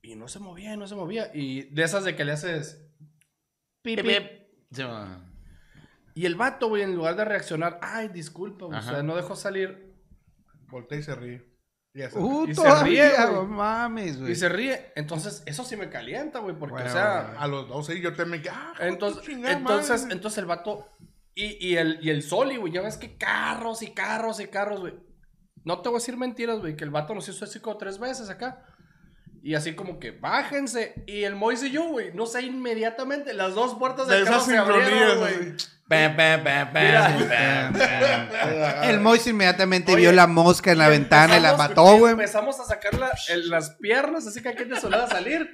Y 0.02 0.16
no 0.16 0.28
se 0.28 0.40
movía, 0.40 0.74
y 0.74 0.78
no 0.78 0.88
se 0.88 0.96
movía. 0.96 1.32
Y 1.34 1.64
de 1.74 1.84
esas 1.84 2.06
de 2.06 2.16
que 2.16 2.24
le 2.24 2.34
haces... 2.34 2.88
pip, 3.82 4.02
pip. 4.02 4.24
Sí. 4.72 4.84
Y 6.18 6.26
el 6.26 6.36
vato, 6.36 6.68
güey, 6.70 6.82
en 6.82 6.96
lugar 6.96 7.16
de 7.16 7.26
reaccionar, 7.26 7.80
ay, 7.82 8.08
disculpa, 8.08 8.66
güey, 8.66 8.80
o 8.80 8.82
sea, 8.82 9.04
no 9.04 9.16
dejó 9.16 9.36
salir. 9.36 9.94
Voltea 10.70 10.98
y 10.98 11.04
se 11.04 11.14
ríe. 11.16 11.46
Y 11.94 12.00
ya 12.00 12.10
se 12.10 12.18
Uh, 12.20 12.48
Y 12.48 12.56
se 12.56 12.84
ríe, 12.84 13.10
güey. 13.10 13.34
no 13.34 13.46
mames, 13.46 14.20
güey. 14.20 14.32
Y 14.32 14.36
se 14.36 14.50
ríe. 14.50 14.92
Entonces, 14.96 15.44
eso 15.46 15.64
sí 15.64 15.76
me 15.78 15.90
calienta, 15.90 16.40
güey, 16.40 16.56
porque, 16.58 16.74
Bueno, 16.74 16.90
o 16.90 16.92
sea... 16.94 17.36
A 17.38 17.48
los 17.48 17.68
dos, 17.68 17.86
sí, 17.86 18.02
yo 18.02 18.14
también. 18.16 18.42
que, 18.42 18.50
Ah, 18.50 18.74
Entonces, 18.80 19.22
chingada 19.24 19.58
entonces, 19.58 20.02
madre. 20.02 20.14
entonces 20.16 20.38
el 20.40 20.46
vato 20.48 20.88
y, 21.36 21.66
y 21.68 21.78
el, 21.78 22.00
y 22.02 22.10
el 22.10 22.24
Soli, 22.24 22.58
güey, 22.58 22.74
ya 22.74 22.82
ves 22.82 22.98
que 22.98 23.16
carros 23.16 23.84
y 23.84 23.92
carros 23.94 24.40
y 24.40 24.48
carros, 24.48 24.80
güey. 24.80 24.96
No 25.66 25.82
te 25.82 25.90
voy 25.90 25.98
a 25.98 26.00
decir 26.00 26.18
mentiras, 26.18 26.60
güey, 26.60 26.76
que 26.76 26.84
el 26.84 26.90
vato 26.90 27.14
nos 27.14 27.30
hizo 27.30 27.46
así 27.46 27.60
como 27.60 27.78
tres 27.78 28.00
veces 28.00 28.30
acá. 28.32 28.66
Y 29.48 29.56
así 29.56 29.76
como 29.76 29.98
que 29.98 30.12
bájense. 30.12 31.06
Y 31.08 31.24
el 31.24 31.36
Mois 31.36 31.64
y 31.64 31.72
yo, 31.72 31.88
güey, 31.88 32.12
no 32.14 32.26
sé, 32.26 32.42
inmediatamente 32.42 33.34
las 33.34 33.56
dos 33.56 33.76
puertas 33.76 34.06
De 34.10 34.16
del 34.16 34.26
carro 34.26 34.36
esas 34.36 34.46
se 34.50 34.58
abrieron, 34.58 35.20
güey. 35.20 35.56
El 38.84 39.00
Mois 39.00 39.26
inmediatamente 39.26 39.94
Oye, 39.94 40.02
vio 40.02 40.12
la 40.12 40.28
mosca 40.28 40.74
en 40.74 40.78
la 40.80 40.90
ventana 40.90 41.38
y 41.38 41.42
la 41.42 41.56
mató, 41.56 41.98
güey. 41.98 42.12
Empezamos 42.12 42.60
a 42.60 42.66
sacar 42.66 42.96
la- 42.96 43.12
el- 43.30 43.50
las 43.50 43.70
piernas, 43.80 44.28
así 44.28 44.42
que 44.42 44.50
aquí 44.50 44.66
de 44.66 44.80
solada 44.82 45.06
a 45.06 45.10
salir. 45.10 45.50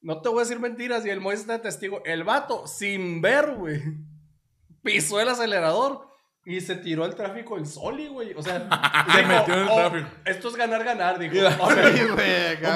No 0.00 0.20
te 0.22 0.28
voy 0.28 0.38
a 0.38 0.42
decir 0.42 0.60
mentiras, 0.60 1.04
y 1.04 1.10
el 1.10 1.20
Mois 1.20 1.40
está 1.40 1.54
de 1.54 1.58
testigo. 1.58 2.02
El 2.04 2.22
vato, 2.22 2.68
sin 2.68 3.20
ver, 3.20 3.54
güey, 3.56 3.82
pisó 4.84 5.20
el 5.20 5.28
acelerador 5.28 6.06
y 6.48 6.60
se 6.60 6.76
tiró 6.76 7.04
al 7.04 7.16
tráfico 7.16 7.58
el 7.58 7.66
Soli, 7.66 8.06
güey. 8.06 8.32
O 8.34 8.42
sea, 8.42 8.68
Se 9.12 9.18
dijo, 9.18 9.28
metió 9.28 9.54
en 9.54 9.60
el 9.60 9.68
"Oh, 9.68 9.76
tráfico". 9.76 10.08
Esto 10.24 10.48
es 10.48 10.54
ganar, 10.56 10.84
ganar, 10.84 11.18
dijo. 11.18 11.34
O 11.58 11.70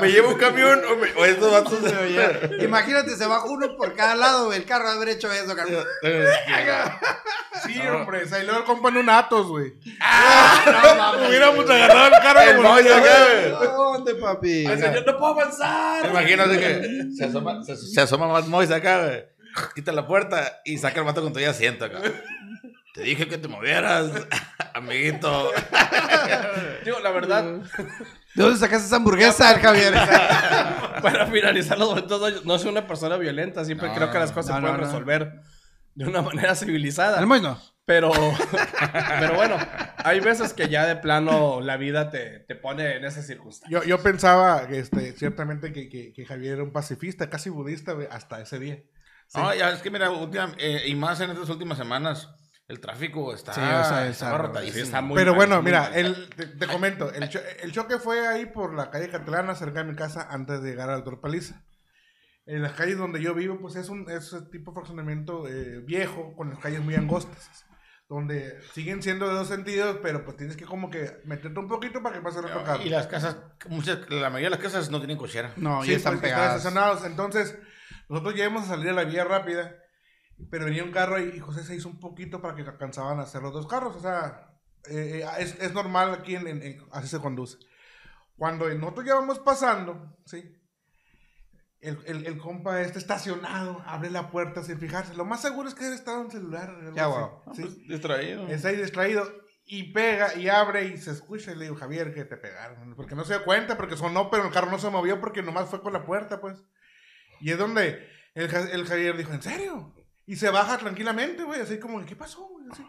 me 0.00 0.08
llevo 0.10 0.30
un 0.30 0.38
camión 0.38 0.80
o, 0.90 0.96
me- 0.96 1.12
o 1.12 1.24
estos 1.24 1.52
vatos. 1.52 1.78
Imagínate, 2.60 3.16
se 3.16 3.26
bajó 3.26 3.50
uno 3.52 3.76
por 3.76 3.94
cada 3.94 4.16
lado, 4.16 4.46
güey. 4.46 4.58
El 4.58 4.64
carro 4.64 4.88
haber 4.88 5.10
hecho 5.10 5.32
eso, 5.32 5.54
carnal. 5.54 5.86
Sí, 7.64 7.80
hombre. 7.86 8.26
Se 8.26 8.42
luego 8.44 8.60
el 8.60 8.64
compa 8.64 8.88
en 8.88 8.96
un 8.98 9.08
Atos, 9.10 9.46
güey. 9.46 9.72
Ah, 10.00 11.14
Hubiéramos 11.28 11.68
agarrado 11.68 12.06
el 12.06 12.22
carro 12.22 12.40
El 12.40 12.56
güey. 12.56 13.50
¿Dónde, 13.70 14.14
papi? 14.16 14.66
El 14.66 14.80
señor, 14.80 15.04
no 15.06 15.16
puedo 15.16 15.32
avanzar. 15.32 16.06
Imagínate 16.06 16.58
que 16.58 17.04
se 17.16 17.24
asoma, 17.26 17.62
se, 17.62 17.76
se 17.76 18.00
asoma 18.00 18.28
más 18.28 18.46
Mois 18.48 18.70
acá, 18.70 19.04
güey. 19.06 19.24
Quita 19.74 19.92
la 19.92 20.06
puerta 20.06 20.60
y 20.64 20.78
saca 20.78 21.00
el 21.00 21.06
vato 21.06 21.22
con 21.22 21.32
todo 21.32 21.42
el 21.42 21.50
asiento 21.50 21.84
acá. 21.84 21.98
Te 22.94 23.02
dije 23.02 23.28
que 23.28 23.38
te 23.38 23.46
movieras, 23.48 24.10
amiguito. 24.74 25.50
Digo, 26.84 26.98
la 27.00 27.10
verdad, 27.10 27.44
¿De 28.34 28.42
dónde 28.42 28.58
sacaste 28.58 28.86
esa 28.86 28.96
hamburguesa, 28.96 29.52
el 29.52 29.60
Javier? 29.60 29.94
para 31.02 31.26
finalizar 31.26 31.78
los 31.78 31.88
momentos, 31.90 32.44
no- 32.44 32.58
soy 32.58 32.70
una 32.70 32.86
persona 32.86 33.16
violenta. 33.16 33.64
Siempre 33.64 33.88
No, 33.88 33.94
creo 33.94 34.10
que 34.10 34.18
las 34.18 34.32
cosas 34.32 34.50
no, 34.50 34.56
se 34.56 34.60
pueden 34.62 34.76
no. 34.80 34.86
resolver 34.86 35.40
de 35.94 36.04
una 36.06 36.22
manera 36.22 36.54
civilizada. 36.54 37.20
El 37.20 37.28
no. 37.42 37.60
Pero, 37.84 38.12
pero 39.20 39.34
bueno, 39.34 39.56
hay 39.98 40.20
veces 40.20 40.52
que 40.52 40.68
ya 40.68 40.86
de 40.86 40.96
plano 40.96 41.60
la 41.60 41.76
vida 41.76 42.10
te, 42.10 42.40
te 42.40 42.54
pone 42.54 42.96
en 42.96 43.04
esas 43.04 43.26
circunstancias. 43.26 43.82
Yo, 43.82 43.88
yo 43.88 44.00
pensaba, 44.02 44.62
este, 44.70 45.12
ciertamente, 45.12 45.72
que, 45.72 45.88
que, 45.88 46.12
que 46.12 46.24
Javier 46.26 46.54
era 46.54 46.62
un 46.62 46.72
pacifista, 46.72 47.28
casi 47.30 47.50
budista, 47.50 47.96
hasta 48.10 48.40
ese 48.40 48.58
día. 48.60 48.78
No, 49.34 49.52
ya 49.54 49.70
es 49.70 49.80
que 49.80 49.90
mira, 49.90 50.10
última- 50.10 50.54
eh, 50.58 50.82
y 50.86 50.94
más 50.94 51.20
en 51.20 51.30
estas 51.30 51.48
últimas 51.48 51.78
semanas, 51.78 52.28
el 52.70 52.80
tráfico 52.80 53.34
está, 53.34 53.52
Sí, 53.52 53.60
o 53.60 53.84
sea, 53.84 54.08
está 54.08 54.28
abarrotadísimo. 54.28 54.74
sí, 54.76 54.80
está 54.82 55.00
muy 55.02 55.16
Pero 55.16 55.32
mal, 55.32 55.36
bueno, 55.36 55.56
muy 55.56 55.64
mira, 55.66 55.82
mal. 55.82 55.94
el, 55.98 56.28
te, 56.30 56.46
te 56.46 56.66
comento, 56.66 57.12
el, 57.12 57.28
cho- 57.28 57.40
el 57.62 57.72
choque 57.72 57.98
fue 57.98 58.26
ahí 58.26 58.46
por 58.46 58.74
la 58.74 58.90
calle 58.90 59.08
Catalana, 59.10 59.54
cerca 59.54 59.82
de 59.82 59.90
mi 59.90 59.96
casa, 59.96 60.26
antes 60.30 60.62
de 60.62 60.70
llegar 60.70 60.88
al 60.88 60.96
Doctor 61.04 61.20
Paliza. 61.20 61.62
En 62.46 62.62
las 62.62 62.72
calles 62.72 62.96
donde 62.98 63.20
yo 63.20 63.34
vivo, 63.34 63.58
pues 63.60 63.76
es 63.76 63.88
un 63.90 64.08
es 64.10 64.32
un 64.32 64.50
tipo 64.50 64.70
de 64.70 64.76
fraccionamiento 64.76 65.46
eh, 65.46 65.80
viejo, 65.84 66.34
con 66.36 66.50
las 66.50 66.58
calles 66.58 66.80
muy 66.80 66.94
angostas, 66.96 67.64
donde 68.08 68.60
siguen 68.72 69.02
siendo 69.02 69.28
de 69.28 69.34
dos 69.34 69.46
sentidos, 69.48 69.98
pero 70.02 70.24
pues 70.24 70.36
tienes 70.36 70.56
que 70.56 70.64
como 70.64 70.90
que 70.90 71.20
meterte 71.26 71.58
un 71.60 71.68
poquito 71.68 72.02
para 72.02 72.16
que 72.16 72.22
pase 72.22 72.38
otro 72.40 72.64
carro. 72.64 72.82
Y 72.82 72.88
las 72.88 73.06
casas, 73.06 73.36
muchas, 73.68 73.98
la 74.10 74.30
mayoría 74.30 74.46
de 74.50 74.56
las 74.56 74.60
casas 74.64 74.90
no 74.90 74.98
tienen 74.98 75.16
cochera. 75.16 75.52
No, 75.56 75.82
Sí, 75.82 75.90
ya 75.90 75.96
están 75.98 76.14
pues, 76.18 76.24
están 76.24 76.40
pegadas. 76.40 76.56
estacionados. 76.56 77.04
Entonces, 77.04 77.56
nosotros 78.08 78.34
ya 78.34 78.44
íbamos 78.44 78.64
a 78.64 78.68
salir 78.68 78.88
a 78.88 78.94
la 78.94 79.04
vía 79.04 79.22
rápida, 79.24 79.76
pero 80.50 80.64
venía 80.66 80.84
un 80.84 80.92
carro 80.92 81.20
y, 81.20 81.38
José 81.40 81.64
se 81.64 81.74
hizo 81.76 81.88
un 81.88 81.98
poquito 82.00 82.40
para 82.40 82.54
que 82.54 82.62
alcanzaban 82.62 83.18
a 83.18 83.22
hacer 83.22 83.42
los 83.42 83.52
dos 83.52 83.66
carros. 83.66 83.96
O 83.96 84.00
sea, 84.00 84.48
eh, 84.88 85.22
eh, 85.24 85.28
es, 85.38 85.56
es 85.60 85.72
normal 85.72 86.12
aquí, 86.14 86.36
en, 86.36 86.46
en- 86.46 86.62
en- 86.62 86.78
así 86.92 87.08
se 87.08 87.18
conduce. 87.20 87.58
Cuando 88.36 88.68
nosotros 88.74 89.04
ya 89.06 89.14
vamos 89.16 89.38
pasando, 89.38 90.16
¿sí? 90.24 90.56
El, 91.80 91.98
el, 92.06 92.26
el 92.26 92.38
compa 92.38 92.80
este 92.82 92.98
estacionado, 92.98 93.82
abre 93.86 94.10
la 94.10 94.30
puerta 94.30 94.62
sin 94.62 94.78
fijarse. 94.78 95.14
Lo 95.14 95.24
más 95.24 95.40
seguro 95.40 95.68
es 95.68 95.74
que 95.74 95.84
debe 95.84 95.96
estar 95.96 96.14
en 96.14 96.26
un 96.26 96.30
celular. 96.30 96.70
Ya, 96.94 97.06
guau. 97.06 97.42
¿sí? 97.54 97.62
Distraído. 97.88 98.46
Está 98.48 98.68
ahí 98.68 98.76
distraído 98.76 99.24
y 99.64 99.92
pega 99.92 100.34
y 100.34 100.48
abre 100.48 100.86
y 100.88 100.98
se 100.98 101.10
escucha 101.10 101.52
y 101.52 101.56
le 101.56 101.64
digo, 101.64 101.76
Javier, 101.76 102.12
que 102.12 102.24
te 102.24 102.36
pegaron. 102.36 102.94
Porque 102.96 103.14
no 103.14 103.24
se 103.24 103.34
dio 103.34 103.44
cuenta, 103.44 103.76
porque 103.78 103.96
sonó, 103.96 104.30
pero 104.30 104.44
el 104.46 104.52
carro 104.52 104.70
no 104.70 104.78
se 104.78 104.90
movió 104.90 105.20
porque 105.20 105.42
nomás 105.42 105.70
fue 105.70 105.80
con 105.82 105.92
la 105.94 106.04
puerta, 106.04 106.40
pues. 106.40 106.62
Y 107.40 107.50
es 107.50 107.58
donde 107.58 108.06
el, 108.34 108.54
el 108.54 108.86
Javier 108.86 109.16
dijo, 109.16 109.32
¿en 109.32 109.42
serio? 109.42 109.94
Y 110.30 110.36
se 110.36 110.48
baja 110.50 110.78
tranquilamente, 110.78 111.42
güey, 111.42 111.60
así 111.60 111.78
como, 111.80 112.04
¿qué 112.06 112.14
pasó, 112.14 112.46
güey? 112.46 112.66
Así. 112.70 112.86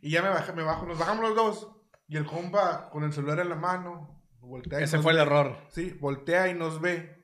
Y 0.00 0.10
ya 0.10 0.22
me 0.22 0.30
bajé, 0.30 0.52
me 0.54 0.62
bajo, 0.62 0.86
nos 0.86 0.98
bajamos 0.98 1.22
los 1.28 1.36
dos. 1.36 1.68
Y 2.08 2.16
el 2.16 2.24
compa 2.24 2.88
con 2.90 3.04
el 3.04 3.12
celular 3.12 3.38
en 3.40 3.50
la 3.50 3.54
mano, 3.56 4.22
voltea 4.40 4.80
y 4.80 4.84
Ese 4.84 4.96
nos 4.96 5.02
fue 5.04 5.12
el 5.12 5.18
ve. 5.18 5.22
error. 5.24 5.56
Sí, 5.70 5.96
voltea 6.00 6.48
y 6.48 6.54
nos 6.54 6.80
ve. 6.80 7.22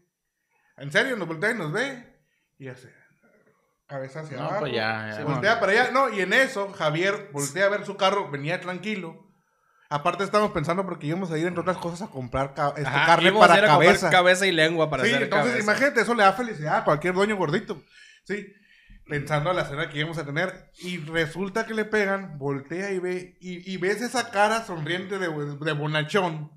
En 0.77 0.93
serio, 0.93 1.17
nos 1.17 1.27
voltea 1.27 1.53
y 1.53 1.55
nos 1.55 1.73
ve. 1.73 2.21
Y 2.59 2.69
hace 2.69 2.93
cabeza 3.87 4.21
hacia 4.21 4.37
No, 4.37 4.45
abajo. 4.45 4.61
pues 4.61 4.73
ya, 4.75 5.07
ya. 5.09 5.13
Se 5.17 5.25
voltea 5.25 5.59
para 5.59 5.73
allá. 5.73 5.91
No, 5.91 6.11
y 6.11 6.21
en 6.21 6.33
eso, 6.35 6.71
Javier 6.75 7.31
voltea 7.33 7.65
a 7.65 7.69
ver 7.71 7.87
su 7.87 7.97
carro, 7.97 8.31
venía 8.31 8.61
tranquilo. 8.61 9.25
Aparte 9.89 10.25
estábamos 10.25 10.53
pensando 10.53 10.85
porque 10.85 11.07
íbamos 11.07 11.31
a 11.31 11.39
ir, 11.39 11.47
entre 11.47 11.61
otras 11.63 11.79
cosas, 11.79 12.03
a 12.03 12.11
comprar 12.11 12.53
ca- 12.55 12.75
este, 12.77 12.87
Ajá, 12.87 13.07
carne 13.07 13.29
a 13.31 13.35
para 13.39 13.55
a 13.55 13.61
cabeza. 13.63 14.11
cabeza 14.11 14.47
y 14.47 14.53
lengua 14.53 14.91
para 14.91 15.05
sí, 15.05 15.11
hacer 15.11 15.23
entonces 15.23 15.51
cabeza. 15.53 15.65
imagínate, 15.65 16.01
eso 16.03 16.15
le 16.15 16.25
da 16.25 16.33
felicidad 16.33 16.77
a 16.79 16.85
cualquier 16.85 17.15
dueño 17.15 17.37
gordito. 17.37 17.81
Sí, 18.25 18.53
pensando 19.09 19.51
a 19.51 19.55
la 19.55 19.65
cena 19.65 19.89
que 19.89 19.99
íbamos 19.99 20.19
a 20.19 20.27
tener. 20.27 20.71
Y 20.79 20.99
resulta 20.99 21.67
que 21.67 21.75
le 21.75 21.85
pegan, 21.85 22.39
voltea 22.39 22.91
y 22.93 22.99
ve, 22.99 23.37
y, 23.41 23.73
y 23.73 23.77
ves 23.77 24.03
esa 24.03 24.31
cara 24.31 24.65
sonriente 24.65 25.19
de, 25.19 25.29
de 25.29 25.73
bonachón. 25.73 26.53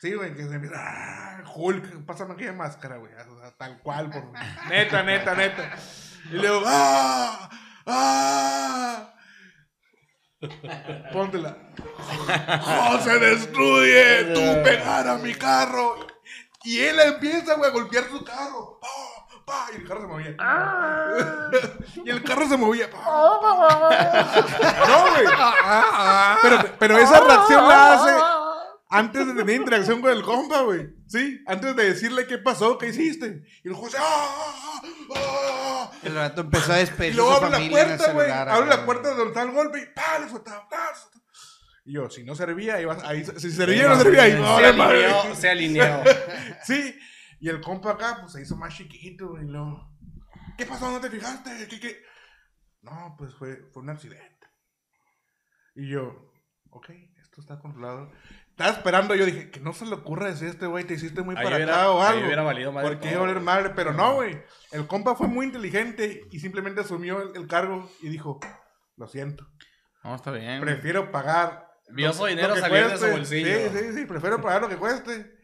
Sí, 0.00 0.14
güey, 0.14 0.34
que 0.34 0.46
se 0.46 0.54
empieza, 0.54 0.76
ah, 0.78 1.42
Hulk, 1.54 2.06
pásame 2.06 2.34
aquella 2.34 2.52
máscara, 2.52 2.98
güey, 2.98 3.12
o 3.12 3.40
sea, 3.40 3.50
tal 3.56 3.82
cual, 3.82 4.10
por... 4.10 4.30
neta, 4.68 5.02
neta, 5.02 5.34
neta. 5.34 5.76
Y 6.30 6.36
luego, 6.36 6.62
¡ah! 6.66 7.50
¡ah! 7.86 9.14
Póntela. 11.12 11.56
¡Oh, 12.64 13.00
se 13.00 13.18
destruye! 13.18 14.34
¡Tú 14.34 14.62
pegar 14.62 15.08
a 15.08 15.18
mi 15.18 15.34
carro! 15.34 16.06
Y 16.62 16.78
él 16.78 17.00
empieza, 17.00 17.54
güey, 17.54 17.68
a 17.68 17.72
golpear 17.72 18.04
su 18.04 18.22
carro. 18.24 18.78
¡Pa! 18.80 19.07
¡Pa! 19.48 19.66
Y 19.72 19.76
el 19.76 19.88
carro 19.88 20.00
se 20.02 20.06
movía. 20.06 20.36
y 22.04 22.10
el 22.10 22.22
carro 22.22 22.48
se 22.48 22.56
movía. 22.56 22.90
¡pa! 22.90 22.98
no, 24.86 25.00
güey. 25.10 25.26
Pero, 26.42 26.58
pero 26.78 26.98
esa 26.98 27.20
reacción 27.20 27.68
la 27.68 27.92
hace 27.94 28.12
antes 28.90 29.26
de 29.26 29.34
tener 29.34 29.56
interacción 29.56 30.00
con 30.00 30.10
el 30.10 30.22
compa, 30.22 30.62
güey. 30.62 30.88
Sí, 31.06 31.42
antes 31.46 31.76
de 31.76 31.84
decirle 31.84 32.26
qué 32.26 32.38
pasó, 32.38 32.78
qué 32.78 32.88
hiciste. 32.88 33.42
Y 33.64 33.68
el 33.68 33.74
José, 33.74 33.98
¡ah! 34.00 34.80
¡ah! 35.16 35.90
El 36.02 36.14
rato 36.14 36.42
empezó 36.42 36.72
a 36.72 36.76
Y 36.76 36.80
despedir 36.80 37.16
luego 37.16 37.38
su 37.38 37.44
abre 37.44 37.58
la 37.58 37.70
puerta, 37.70 38.12
güey. 38.12 38.30
Abre 38.30 38.66
la 38.66 38.84
puerta 38.84 39.08
donde 39.10 39.26
está 39.26 39.42
el 39.42 39.50
golpe 39.50 39.80
y 39.80 39.94
¡pá! 39.94 40.18
Le 40.20 40.28
soltaba. 40.30 40.68
Y 41.84 41.92
yo, 41.94 42.10
si 42.10 42.22
no 42.22 42.34
servía, 42.34 42.80
iba, 42.80 42.96
ahí, 43.04 43.24
si 43.24 43.50
servía 43.50 43.86
o 43.86 43.88
no 43.88 43.96
servía, 43.96 44.24
ahí, 44.24 44.32
se, 44.32 44.38
vale, 44.38 44.72
madre. 44.74 45.06
alineó, 45.06 45.34
se 45.34 45.48
alineó. 45.48 46.04
Sí, 46.64 46.98
y 47.40 47.48
el 47.48 47.60
compa 47.60 47.92
acá, 47.92 48.18
pues 48.20 48.32
se 48.32 48.42
hizo 48.42 48.56
más 48.56 48.74
chiquito, 48.74 49.36
y 49.40 49.44
luego, 49.46 49.90
¿Qué 50.56 50.66
pasó? 50.66 50.90
¿No 50.90 51.00
te 51.00 51.08
fijaste? 51.10 51.68
¿Qué, 51.68 51.78
qué? 51.78 52.02
No, 52.82 53.14
pues 53.16 53.34
fue, 53.36 53.62
fue 53.72 53.82
un 53.82 53.90
accidente. 53.90 54.46
Y 55.76 55.88
yo, 55.88 56.32
ok, 56.70 56.90
esto 57.22 57.40
está 57.40 57.58
controlado. 57.60 58.10
Estaba 58.50 58.70
esperando, 58.70 59.14
yo 59.14 59.24
dije, 59.24 59.50
que 59.52 59.60
no 59.60 59.72
se 59.72 59.86
le 59.86 59.94
ocurra 59.94 60.26
decir 60.26 60.48
a 60.48 60.50
este 60.50 60.66
güey, 60.66 60.84
te 60.84 60.94
hiciste 60.94 61.22
muy 61.22 61.36
Ahí 61.36 61.44
para 61.44 61.56
hubiera- 61.56 61.74
acá 61.74 61.90
o 61.92 62.02
ahí 62.02 62.14
algo. 62.14 62.26
hubiera 62.26 62.42
valido 62.42 62.72
madre 62.72 62.88
¿Por 62.88 63.00
qué 63.00 63.10
todo, 63.12 63.22
oler 63.22 63.34
güey. 63.36 63.44
madre? 63.44 63.70
Pero 63.76 63.92
no, 63.92 64.14
güey. 64.14 64.42
El 64.72 64.88
compa 64.88 65.14
fue 65.14 65.28
muy 65.28 65.46
inteligente 65.46 66.22
y 66.32 66.40
simplemente 66.40 66.80
asumió 66.80 67.22
el, 67.22 67.36
el 67.36 67.46
cargo 67.46 67.88
y 68.02 68.08
dijo, 68.08 68.40
lo 68.96 69.06
siento, 69.06 69.46
No, 70.02 70.16
está 70.16 70.32
bien. 70.32 70.60
prefiero 70.60 71.12
pagar. 71.12 71.68
Vio 71.90 72.12
su 72.12 72.26
dinero 72.26 72.54
que 72.54 72.60
salir 72.60 72.78
de 72.88 72.90
su 72.94 72.98
cueste". 72.98 73.10
bolsillo. 73.12 73.70
Sí, 73.70 73.78
sí, 73.78 73.92
sí, 73.94 74.06
prefiero 74.06 74.40
pagar 74.42 74.62
lo 74.62 74.68
que 74.68 74.76
cueste 74.76 75.37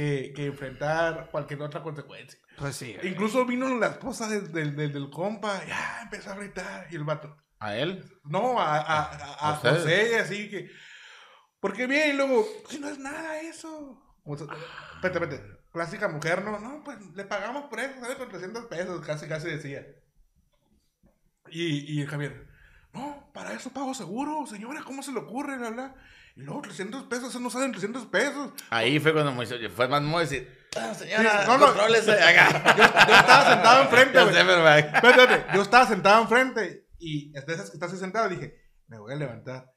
que, 0.00 0.32
que 0.34 0.46
enfrentar 0.46 1.28
cualquier 1.30 1.60
otra 1.62 1.82
consecuencia. 1.82 2.38
Pues 2.56 2.76
sí. 2.76 2.94
güey. 2.94 3.08
Incluso 3.08 3.44
vino 3.44 3.68
la 3.78 3.88
esposa 3.88 4.28
del, 4.28 4.50
del, 4.52 4.74
del- 4.76 4.92
del 4.92 5.10
compa, 5.10 5.64
ya 5.66 6.00
empezó 6.02 6.30
a 6.30 6.36
gritar, 6.36 6.86
y 6.90 6.96
el 6.96 7.04
vato, 7.04 7.36
¿A 7.58 7.76
él? 7.76 8.04
no, 8.24 8.58
a, 8.60 8.76
a, 8.78 9.02
a, 9.02 9.50
a. 9.52 9.56
José, 9.56 10.18
así 10.18 10.48
que, 10.48 10.70
porque 11.60 11.86
bien, 11.86 12.10
y 12.10 12.12
luego, 12.14 12.46
si 12.68 12.78
no 12.78 12.88
es 12.88 12.98
nada 12.98 13.40
eso. 13.40 14.02
Como 14.22 14.36
se- 14.38 14.44
Espérate, 14.44 15.24
espérate. 15.24 15.60
clásica 15.72 16.08
mujer, 16.08 16.42
¿no? 16.44 16.58
No, 16.58 16.82
pues 16.84 16.98
le 17.14 17.24
pagamos 17.24 17.64
por 17.68 17.80
eso, 17.80 18.00
¿sabes? 18.00 18.16
Con 18.16 18.28
300 18.28 18.66
pesos, 18.66 19.04
casi, 19.06 19.26
casi 19.28 19.48
decía. 19.48 19.86
Y, 21.50 21.92
y 21.96 22.00
el 22.02 22.08
Javier, 22.08 22.46
no, 22.92 23.30
para 23.34 23.52
eso 23.52 23.70
pago 23.72 23.92
seguro, 23.94 24.46
señora, 24.46 24.82
¿cómo 24.84 25.02
se 25.02 25.12
le 25.12 25.18
ocurre, 25.20 25.56
bla, 25.58 25.70
bla? 25.70 25.94
Y 26.40 26.44
luego 26.44 26.62
300 26.62 27.02
pesos, 27.04 27.28
eso 27.28 27.38
no 27.38 27.50
salen 27.50 27.70
300 27.70 28.06
pesos. 28.06 28.50
Ahí 28.70 28.98
fue 28.98 29.12
cuando 29.12 29.34
fue 29.76 29.88
más 29.88 30.00
Moisés. 30.00 30.46
Ah, 30.74 30.94
señora, 30.94 31.42
Sí, 31.42 31.46
no, 31.46 31.58
no. 31.58 31.66
Yo, 32.76 32.84
yo 32.84 33.14
estaba 33.14 33.50
sentado 33.50 33.82
enfrente, 33.82 34.24
güey. 34.24 34.78
Espérate, 34.78 35.46
yo 35.54 35.62
estaba 35.62 35.86
sentado 35.86 36.22
enfrente 36.22 36.86
y 36.98 37.30
de 37.32 37.40
esas 37.52 37.68
que 37.70 37.76
estás 37.76 37.98
sentado 37.98 38.30
dije, 38.30 38.54
me 38.86 38.98
voy 38.98 39.12
a 39.12 39.16
levantar. 39.16 39.70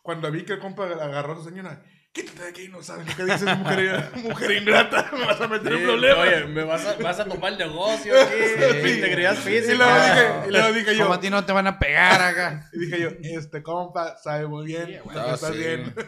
Cuando 0.00 0.30
vi 0.30 0.44
que 0.44 0.54
el 0.54 0.58
compa 0.58 0.84
agarró 0.84 1.34
a 1.34 1.36
su 1.36 1.44
señora, 1.44 1.82
quítate 2.16 2.42
de 2.42 2.48
aquí, 2.48 2.68
no 2.68 2.82
sabes 2.82 3.06
lo 3.06 3.14
que 3.16 3.24
dices, 3.32 3.58
mujer, 3.58 4.10
mujer 4.22 4.50
ingrata, 4.62 5.10
me 5.12 5.26
vas 5.26 5.40
a 5.40 5.48
meter 5.48 5.72
en 5.72 5.78
Sí, 5.78 5.84
problemas. 5.84 6.18
Oye, 6.18 6.46
me 6.46 6.64
vas 6.64 6.86
a, 6.86 6.96
vas 6.96 7.20
a 7.20 7.24
tomar 7.26 7.52
el 7.52 7.58
negocio 7.58 8.14
aquí. 8.20 8.34
Sí. 8.82 8.90
Integridad 8.90 9.34
física. 9.36 9.72
Y 9.74 9.76
luego 9.76 9.94
dije, 9.94 10.48
y 10.48 10.50
luego 10.50 10.72
dije 10.72 10.96
yo, 10.96 11.02
Como 11.04 11.14
a 11.14 11.20
ti 11.20 11.30
no 11.30 11.44
te 11.44 11.52
van 11.52 11.66
a 11.66 11.78
pegar 11.78 12.20
acá. 12.22 12.68
y 12.72 12.78
dije 12.78 13.00
yo, 13.00 13.08
este 13.22 13.62
compa 13.62 14.16
sabe 14.16 14.46
muy 14.46 14.66
bien, 14.66 14.96
lo 15.04 15.12
que 15.12 15.18
Ah, 15.18 15.34
está 15.34 15.52
sí. 15.52 15.58
bien. 15.58 15.94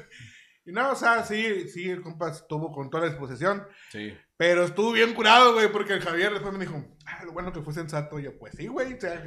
Y 0.64 0.70
no, 0.72 0.90
o 0.92 0.94
sea, 0.94 1.24
sí, 1.24 1.66
sí, 1.70 1.88
el 1.88 2.02
compa 2.02 2.30
estuvo 2.30 2.70
con 2.70 2.90
toda 2.90 3.04
la 3.04 3.08
disposición, 3.08 3.66
Sí. 3.90 4.14
pero 4.36 4.64
estuvo 4.64 4.92
bien 4.92 5.14
curado, 5.14 5.54
güey, 5.54 5.72
porque 5.72 5.94
el 5.94 6.02
Javier 6.02 6.30
después 6.30 6.52
me 6.52 6.58
dijo, 6.66 6.84
ah, 7.06 7.24
lo 7.24 7.32
bueno 7.32 7.54
que 7.54 7.62
fue 7.62 7.72
sensato. 7.72 8.18
Y 8.20 8.24
yo, 8.24 8.38
pues 8.38 8.52
sí, 8.54 8.66
güey, 8.66 8.92
o 8.92 9.00
sea, 9.00 9.24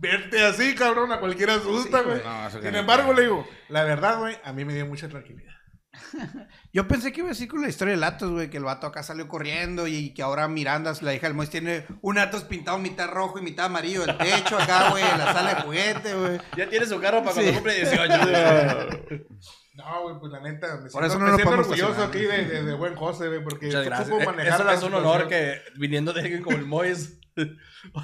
verte 0.00 0.44
así, 0.44 0.74
cabrón, 0.74 1.12
a 1.12 1.20
cualquiera 1.20 1.54
asusta, 1.54 2.00
güey. 2.02 2.22
No, 2.24 2.50
Sin 2.50 2.74
embargo, 2.74 3.12
le 3.12 3.22
digo, 3.22 3.46
la 3.68 3.84
verdad, 3.84 4.18
güey, 4.18 4.36
a 4.42 4.52
mí 4.52 4.64
me 4.64 4.74
dio 4.74 4.86
mucha 4.86 5.08
tranquilidad. 5.08 5.52
Yo 6.72 6.86
pensé 6.86 7.12
que 7.12 7.20
iba 7.20 7.28
a 7.28 7.32
decir 7.32 7.48
con 7.48 7.60
la 7.62 7.68
historia 7.68 7.96
de 7.96 8.04
Atos, 8.04 8.30
güey, 8.30 8.48
que 8.48 8.56
el 8.58 8.64
vato 8.64 8.86
acá 8.86 9.02
salió 9.02 9.26
corriendo 9.28 9.86
y 9.86 10.14
que 10.14 10.22
ahora 10.22 10.46
Miranda, 10.48 10.92
la 11.00 11.14
hija 11.14 11.26
del 11.26 11.34
Mois, 11.34 11.50
tiene 11.50 11.84
un 12.00 12.18
Atos 12.18 12.44
pintado 12.44 12.78
mitad 12.78 13.08
rojo 13.10 13.38
y 13.38 13.42
mitad 13.42 13.66
amarillo 13.66 14.06
del 14.06 14.16
techo 14.16 14.56
acá, 14.58 14.90
güey, 14.90 15.04
en 15.04 15.18
la 15.18 15.32
sala 15.32 15.54
de 15.54 15.60
juguete, 15.62 16.14
güey. 16.14 16.40
Ya 16.56 16.68
tiene 16.68 16.86
su 16.86 17.00
carro 17.00 17.22
para 17.22 17.32
Sí. 17.32 17.40
cuando 17.40 17.54
cumple 17.54 17.74
18. 17.74 19.24
No, 19.74 20.02
güey, 20.02 20.18
pues 20.18 20.30
la 20.32 20.40
neta, 20.40 20.66
me 20.74 20.90
siento, 20.90 20.92
Por 20.92 21.04
eso 21.06 21.18
no 21.18 21.24
me 21.26 21.34
siento 21.36 21.54
orgulloso 21.54 22.02
aquí 22.02 22.18
de, 22.18 22.44
de, 22.44 22.62
de 22.64 22.74
buen 22.74 22.94
José, 22.96 23.28
güey, 23.28 23.42
porque 23.42 23.70
supo. 23.70 24.20
Eh, 24.20 24.26
manejar 24.26 24.60
Eso 24.60 24.70
es 24.70 24.82
un 24.82 24.92
honor 24.92 25.26
que 25.26 25.58
viniendo 25.76 26.12
de 26.12 26.20
alguien 26.20 26.42
como 26.42 26.58
el 26.58 26.66
Mois. 26.66 27.18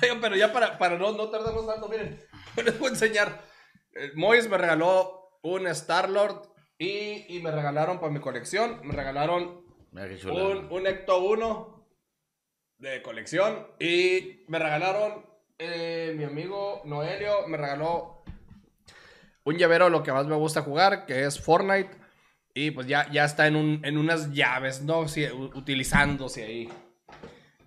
Oigan, 0.02 0.20
pero 0.20 0.36
ya 0.36 0.52
para, 0.52 0.78
para 0.78 0.98
no, 0.98 1.12
no 1.12 1.28
tardarnos 1.30 1.66
tanto, 1.66 1.88
miren, 1.88 2.18
les 2.64 2.78
voy 2.78 2.88
a 2.88 2.90
enseñar. 2.92 3.44
El 3.92 4.14
Mois 4.16 4.48
me 4.48 4.58
regaló 4.58 5.38
un 5.42 5.66
Star-Lord 5.68 6.42
y, 6.78 7.24
y 7.36 7.40
me 7.42 7.50
regalaron 7.50 7.98
para 8.00 8.12
mi 8.12 8.20
colección, 8.20 8.80
me 8.84 8.94
regalaron 8.94 9.64
chula. 10.18 10.44
un, 10.44 10.72
un 10.72 10.86
Ecto 10.86 11.18
1 11.20 11.88
de 12.78 13.02
colección 13.02 13.66
y 13.80 14.44
me 14.48 14.58
regalaron, 14.58 15.24
eh, 15.58 16.12
mi 16.16 16.24
amigo 16.24 16.82
Noelio 16.84 17.46
me 17.48 17.56
regaló 17.56 18.22
un 19.44 19.56
llavero, 19.56 19.88
lo 19.88 20.02
que 20.02 20.12
más 20.12 20.26
me 20.26 20.34
gusta 20.34 20.62
jugar, 20.62 21.06
que 21.06 21.24
es 21.24 21.40
Fortnite. 21.40 21.90
Y 22.52 22.70
pues 22.70 22.86
ya, 22.86 23.08
ya 23.12 23.24
está 23.24 23.46
en, 23.46 23.54
un, 23.54 23.80
en 23.84 23.96
unas 23.98 24.32
llaves, 24.32 24.82
¿no? 24.82 25.00
U- 25.00 25.50
utilizándose 25.54 26.42
ahí. 26.44 26.68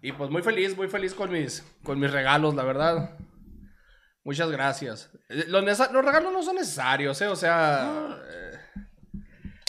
Y 0.01 0.11
pues 0.13 0.29
muy 0.29 0.41
feliz, 0.41 0.75
muy 0.77 0.87
feliz 0.87 1.13
con 1.13 1.31
mis, 1.31 1.63
con 1.83 1.99
mis 1.99 2.11
regalos, 2.11 2.55
la 2.55 2.63
verdad. 2.63 3.17
Muchas 4.23 4.49
gracias. 4.51 5.11
Eh, 5.29 5.45
Los, 5.47 5.63
los 5.63 6.05
regalos 6.05 6.31
no 6.33 6.43
son 6.43 6.55
necesarios, 6.55 7.19
¿eh? 7.21 7.27
O 7.27 7.35
sea... 7.35 8.17
eh, 8.29 8.57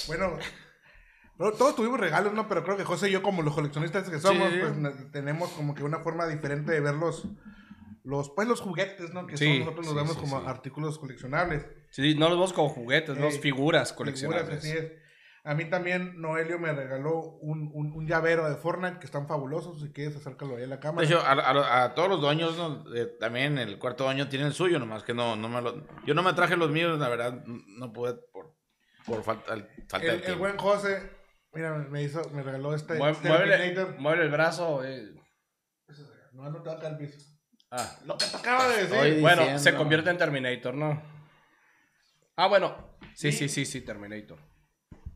Bueno, 0.07 0.37
pero 1.39 1.53
todos 1.53 1.75
tuvimos 1.77 1.99
regalos, 1.99 2.33
¿no? 2.35 2.49
Pero 2.49 2.63
creo 2.65 2.77
que 2.77 2.85
José 2.85 3.09
y 3.09 3.13
yo, 3.13 3.23
como 3.23 3.43
los 3.43 3.55
coleccionistas 3.55 4.09
que 4.11 4.19
somos, 4.21 4.51
Sí. 4.53 4.59
pues 4.61 4.77
ne- 4.77 5.05
tenemos 5.13 5.51
como 5.51 5.75
que 5.75 5.83
una 5.85 6.01
forma 6.01 6.27
diferente 6.27 6.73
de 6.73 6.81
ver 6.81 6.95
los, 6.95 7.27
los, 8.05 8.31
pues, 8.31 8.47
los 8.47 8.61
juguetes, 8.61 9.13
¿no? 9.15 9.27
Que 9.27 9.37
Sí, 9.37 9.47
son, 9.47 9.59
nosotros 9.61 9.87
nos 9.87 9.95
sí, 9.95 10.01
vemos 10.01 10.17
como 10.17 10.49
artículos 10.49 10.99
coleccionables. 10.99 11.67
sí, 11.91 12.15
no 12.15 12.29
los 12.29 12.37
vemos 12.39 12.53
como 12.53 12.69
juguetes, 12.69 13.11
Eh, 13.17 13.21
figuras 13.21 13.41
Figuras, 13.41 13.93
coleccionables. 13.95 14.59
así 14.59 14.71
es. 14.71 14.93
A 15.43 15.55
mí 15.55 15.65
también 15.71 16.21
Noelio 16.21 16.59
me 16.59 16.71
regaló 16.73 17.19
un, 17.41 17.71
un, 17.73 17.93
un 17.93 18.07
llavero 18.07 18.49
de 18.49 18.57
Fortnite 18.57 18.99
que 18.99 19.07
están 19.07 19.27
fabulosos. 19.27 19.81
Si 19.81 19.91
quieres, 19.91 20.15
acércalo 20.17 20.57
ahí 20.57 20.65
a 20.65 20.67
la 20.67 20.81
cámara. 20.81 21.07
De 21.09 21.13
hecho, 21.15 21.25
a, 21.25 21.33
a- 21.33 21.85
a 21.85 21.95
todos 21.95 22.11
los 22.11 22.21
dueños, 22.21 22.57
¿no? 22.59 22.85
Eh, 22.95 23.07
también 23.19 23.57
el 23.59 23.79
cuarto 23.79 24.05
dueño 24.05 24.29
tiene 24.29 24.47
el 24.47 24.53
suyo, 24.53 24.79
nomás 24.79 25.03
que 25.03 25.15
no, 25.15 25.37
no 25.37 25.49
me 25.49 25.63
lo... 25.63 25.87
Yo 26.05 26.13
no 26.15 26.23
me 26.23 26.35
traje 26.35 26.57
los 26.57 26.71
míos, 26.71 26.99
la 26.99 27.09
verdad, 27.09 27.43
no 27.47 27.93
pude 27.93 28.15
por, 28.33 28.55
por 29.07 29.23
falta, 29.25 29.57
falta 29.89 29.99
de 29.99 30.09
el, 30.09 30.15
el 30.17 30.23
tiempo. 30.23 30.41
buen 30.41 30.59
José, 30.59 31.11
mira, 31.53 31.75
me 31.75 32.03
hizo, 32.03 32.23
me 32.31 32.43
regaló 32.43 32.75
este 32.75 32.99
Mueve- 32.99 33.17
muévele, 33.23 33.57
Terminator. 33.57 33.99
muévele 33.99 34.25
el 34.25 34.31
brazo. 34.31 34.85
eh. 34.85 35.15
No, 36.33 36.51
no 36.51 36.63
te 36.63 36.69
va 36.69 36.77
a 36.77 36.79
caer 36.79 36.93
al 36.93 36.99
piso. 36.99 37.19
Ah. 37.71 37.97
Lo 38.05 38.19
que 38.19 38.27
te 38.27 38.37
acaba 38.37 38.69
de 38.69 38.83
decir. 38.83 38.95
Estoy 38.97 39.21
Bueno, 39.23 39.39
diciendo. 39.43 39.63
se 39.63 39.75
convierte 39.75 40.11
en 40.11 40.19
Terminator, 40.19 40.75
¿no? 40.75 41.03
Ah, 42.37 42.47
bueno. 42.47 42.97
Sí, 43.15 43.33
sí, 43.33 43.49
sí, 43.49 43.65
sí, 43.65 43.81
Terminator. 43.81 44.39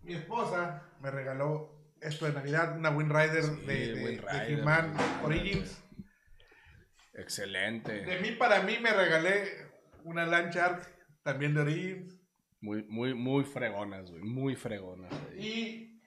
Mi 0.05 0.15
esposa 0.15 0.83
me 1.01 1.11
regaló 1.11 1.71
esto 2.01 2.27
de 2.27 2.33
Navidad, 2.33 2.77
una 2.77 2.91
Wind 2.91 3.11
Rider 3.11 3.43
Sí, 3.43 3.67
de, 3.67 3.95
de, 3.95 4.05
Wind 4.05 4.21
de 4.25 4.53
He-Man 4.55 4.91
Wind 4.97 5.25
Origins. 5.25 5.83
Excelente. 7.15 7.93
De 8.05 8.21
mí 8.21 8.33
para 8.33 8.63
mí 8.63 8.77
me 8.81 8.93
regalé 8.93 9.45
una 10.05 10.27
Landshark, 10.27 10.87
también 11.23 11.55
de 11.55 11.61
Origins. 11.63 12.21
Muy, 12.61 12.83
muy, 12.89 13.15
muy 13.15 13.45
fregonas, 13.45 14.11
güey. 14.11 14.23
Muy 14.23 14.57
fregonas. 14.57 15.13
Y 15.39 16.01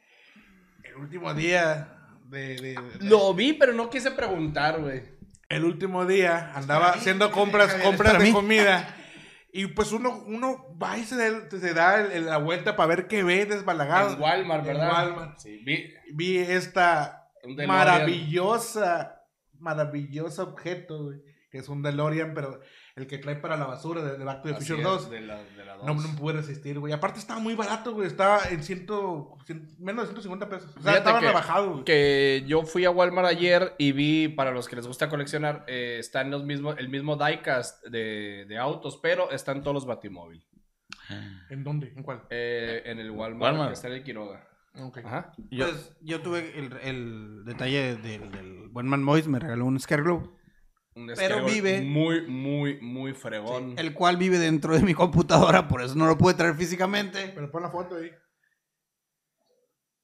el 0.84 0.96
último 0.98 1.34
día 1.34 1.98
de... 2.26 2.56
de- 2.56 2.74
de- 2.74 3.06
Lo 3.10 3.34
vi, 3.34 3.54
pero 3.54 3.74
no 3.74 3.90
quise 3.90 4.12
preguntar, 4.12 4.80
güey. 4.82 5.04
el 5.50 5.64
último 5.64 6.06
día 6.06 6.52
andaba 6.56 6.90
haciendo 6.92 7.32
compras, 7.32 7.74
compras 7.76 8.18
de 8.20 8.26
mí. 8.26 8.32
comida. 8.34 8.94
Y 9.58 9.68
pues 9.68 9.92
uno, 9.92 10.24
uno 10.28 10.78
va 10.82 10.98
y 11.00 11.04
se 11.04 11.16
da, 11.16 11.50
se 11.50 11.74
da 11.74 12.00
el- 12.02 12.12
el- 12.12 12.26
la 12.28 12.38
vuelta 12.38 12.76
para 12.76 12.88
ver 12.88 13.08
qué 13.08 13.24
ve 13.24 13.46
desbalagado. 13.46 14.14
En 14.14 14.22
Walmart, 14.22 14.62
En 14.62 14.68
¿verdad? 14.68 14.92
Walmart. 14.92 15.40
Sí, 15.40 15.58
vi. 15.66 15.94
Vi 16.14 16.38
esta 16.38 17.30
maravillosa, 17.66 19.24
maravilloso 19.60 20.44
objeto, 20.44 21.06
güey, 21.06 21.22
que 21.50 21.58
es 21.60 21.70
un 21.70 21.82
DeLorean, 21.82 22.34
pero 22.34 22.60
el 22.98 23.08
que 23.08 23.20
trae 23.20 23.36
para 23.36 23.56
la 23.56 23.66
basura 23.68 24.02
de, 24.04 24.18
de 24.18 24.24
Back 24.26 24.42
to 24.42 24.50
the 24.50 24.56
Future 24.56 24.80
es, 24.80 24.84
2. 24.84 25.10
De 25.12 25.22
la, 25.22 25.36
de 25.42 25.66
la 25.66 25.78
No, 25.78 25.94
no 25.94 26.16
pude 26.18 26.34
resistir, 26.34 26.80
güey. 26.80 26.92
Aparte 26.92 27.20
estaba 27.20 27.40
muy 27.40 27.54
barato, 27.56 27.94
güey. 27.94 28.08
Estaba 28.08 28.42
en 28.50 28.64
ciento, 28.64 29.38
cien- 29.48 29.70
menos 29.80 30.04
de 30.04 30.08
150 30.08 30.50
pesos. 30.50 30.70
O 30.70 30.74
sea, 30.74 30.82
Fíjate 30.82 30.98
estaba 30.98 31.20
que- 31.20 31.28
rebajado, 31.28 31.72
güey. 31.72 31.84
Que 31.86 32.44
yo 32.48 32.64
fui 32.64 32.84
a 32.86 32.90
Walmart 32.92 33.28
ayer 33.28 33.74
y 33.78 33.92
vi, 33.94 34.28
para 34.28 34.52
los 34.52 34.68
que 34.68 34.76
les 34.76 34.88
gusta 34.88 35.10
coleccionar, 35.10 35.64
eh, 35.68 35.98
están 36.00 36.32
los 36.32 36.44
mismos, 36.44 36.76
el 36.80 36.90
mismo 36.90 37.16
diecast 37.16 37.86
de, 37.86 38.46
de 38.50 38.58
autos, 38.58 38.98
pero 39.02 39.32
están 39.32 39.62
todos 39.62 39.76
los 39.76 39.86
Batimóvil. 39.86 40.44
¿En 41.50 41.64
dónde? 41.64 41.94
¿En 41.96 42.04
cuál? 42.04 42.24
Eh, 42.30 42.82
en 42.86 43.00
el 43.00 43.12
Walmart, 43.12 43.42
Walmart. 43.54 43.70
que 43.70 43.74
está 43.76 43.88
en 43.88 43.94
el 43.94 44.04
Quiroga. 44.04 44.46
Ok. 44.80 44.98
Ajá. 45.06 45.32
Yo- 45.50 45.66
Pues 45.68 45.96
yo 46.02 46.22
tuve 46.22 46.58
el, 46.58 46.74
el 46.84 47.46
detalle 47.46 47.96
del, 47.98 48.32
del 48.32 48.68
buen 48.70 48.88
man 48.88 49.04
Mois, 49.04 49.28
me 49.28 49.40
regaló 49.40 49.66
un 49.66 49.80
Scarecrow, 49.80 50.36
Un 50.98 51.12
Pero 51.16 51.46
vive- 51.46 51.82
Muy, 51.82 52.26
muy, 52.28 52.80
muy 52.82 53.14
fregón. 53.14 53.76
el 53.78 53.94
cual 53.94 54.18
vive 54.18 54.40
dentro 54.40 54.74
de 54.74 54.82
mi 54.82 54.94
computadora, 54.96 55.68
por 55.68 55.82
eso 55.84 55.94
no 55.96 56.08
lo 56.08 56.18
pude 56.18 56.34
traer 56.34 56.56
físicamente. 56.56 57.32
Pero 57.36 57.52
pon 57.52 57.62
la 57.62 57.70
foto 57.70 57.98
ahí. 57.98 58.10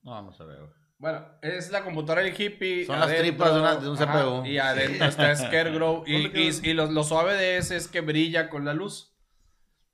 No, 0.04 0.22
no 0.22 0.32
se 0.34 0.44
ve, 0.44 0.56
güey. 0.56 0.70
Bueno, 1.00 1.26
es 1.42 1.72
la 1.72 1.84
computadora 1.84 2.22
del 2.22 2.40
hippie. 2.40 2.86
Son 2.86 3.00
las 3.00 3.14
tripas 3.16 3.54
de 3.54 3.60
una- 3.60 3.76
de 3.76 3.90
un 3.90 3.98
CPU. 3.98 4.46
y 4.46 4.58
adentro 4.58 5.08
está 5.08 5.36
Scarecrow. 5.36 6.04
y 6.06 6.24
¿Dónde 6.24 6.42
y, 6.42 6.70
y 6.70 6.74
lo, 6.74 6.86
lo 6.92 7.04
suave 7.04 7.34
de 7.34 7.58
ese 7.58 7.76
es 7.76 7.88
que 7.88 8.02
brilla 8.02 8.50
con 8.50 8.64
la 8.66 8.74
luz. 8.74 9.10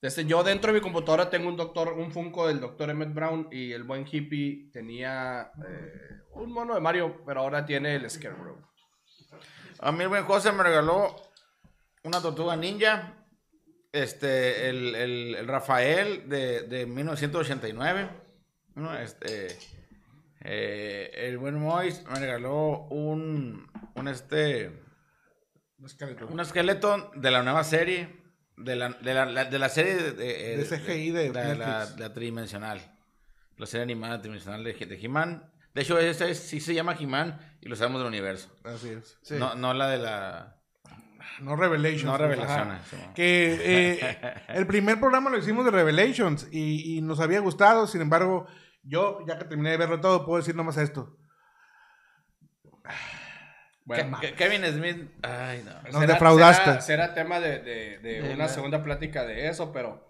Este, 0.02 0.26
yo 0.26 0.44
dentro 0.44 0.72
de 0.72 0.80
mi 0.80 0.84
computadora 0.84 1.30
tengo 1.30 1.50
un 1.50 1.58
doctor, 1.58 1.94
un 1.94 2.12
Funko 2.12 2.48
del 2.48 2.60
doctor 2.60 2.90
Emmett 2.90 3.14
Brown. 3.14 3.48
Y 3.52 3.72
el 3.72 3.84
buen 3.84 4.06
hippie 4.10 4.70
tenía 4.72 5.52
eh, 5.68 6.22
un 6.34 6.52
mono 6.52 6.76
de 6.76 6.82
Mario, 6.82 7.24
pero 7.26 7.42
ahora 7.42 7.66
tiene 7.66 7.96
el 7.96 8.10
Scarecrow. 8.10 8.58
A 9.80 9.92
mí 9.92 10.04
el 10.04 10.10
buen 10.10 10.26
José 10.26 10.52
me 10.52 10.64
regaló 10.64 11.16
una 12.04 12.22
tortuga 12.22 12.56
ninja. 12.56 13.16
Este, 13.92 14.70
el, 14.70 14.94
el- 14.96 15.36
el 15.36 15.48
Rafael 15.48 16.28
de, 16.30 16.62
de 16.64 16.86
1989. 16.86 18.10
¿no? 18.76 18.98
Este, 18.98 19.58
eh, 20.42 21.12
el 21.16 21.38
buen 21.38 21.56
Mois 21.56 22.04
me 22.10 22.20
regaló 22.20 22.88
un, 22.90 23.68
un, 23.96 24.08
este, 24.08 24.84
Un 25.80 25.86
esqueleto. 25.86 26.28
un 26.28 26.40
esqueleto 26.40 27.12
de 27.16 27.32
la 27.32 27.44
nueva 27.44 27.64
serie. 27.64 28.18
De 28.58 28.76
la, 28.76 28.90
de 28.90 29.14
la, 29.14 29.26
la- 29.26 29.46
de 29.46 29.58
la 29.58 29.70
serie 29.70 29.96
de, 29.96 30.12
de- 30.12 30.58
De 30.58 30.66
CGI 30.66 31.12
de 31.12 31.30
la 31.58 32.14
tridimensional. 32.14 32.82
La 33.56 33.66
serie 33.66 33.84
animada 33.84 34.20
tridimensional 34.20 34.64
de, 34.66 34.74
de 34.74 34.96
He-Man. 35.02 35.50
De 35.80 35.84
hecho, 35.84 35.98
esta 35.98 36.28
es- 36.28 36.40
sí 36.40 36.60
se 36.60 36.74
llama 36.74 36.94
He-Man 37.00 37.40
y 37.62 37.70
lo 37.70 37.76
sabemos 37.78 38.02
del 38.02 38.10
universo. 38.10 38.54
Así 38.66 38.90
es. 38.90 39.18
No, 39.40 39.56
no 39.56 39.74
la 39.74 39.88
de 39.88 39.98
la. 39.98 40.58
No 41.40 41.56
Revelations. 41.56 42.04
No 42.04 42.18
sí. 42.90 42.98
Que 43.16 43.58
eh, 43.62 44.24
el 44.50 44.68
primer 44.68 45.00
programa 45.00 45.30
lo 45.30 45.38
hicimos 45.38 45.64
de 45.64 45.72
Revelations 45.72 46.50
y, 46.52 46.98
y 46.98 47.02
nos 47.02 47.22
había 47.22 47.40
gustado. 47.40 47.88
Sin 47.88 48.02
embargo, 48.02 48.46
yo, 48.84 49.20
ya 49.26 49.38
que 49.40 49.46
terminé 49.46 49.70
de 49.72 49.78
verlo 49.78 50.02
todo, 50.02 50.26
puedo 50.26 50.40
decir 50.40 50.54
nomás 50.54 50.76
esto. 50.76 51.18
Bueno, 53.86 54.18
Ke- 54.20 54.32
Ke- 54.32 54.36
Kevin 54.36 54.66
Smith. 54.66 55.10
Ay, 55.24 55.64
no. 55.66 55.92
Nos 55.94 56.08
defraudaste. 56.08 56.64
Será, 56.66 56.82
será 56.82 57.14
tema 57.14 57.40
de, 57.40 57.60
de- 57.60 58.00
de 58.00 58.22
De 58.22 58.34
una 58.34 58.50
segunda 58.50 58.84
plática 58.84 59.24
de 59.24 59.48
eso, 59.48 59.72
pero 59.72 60.09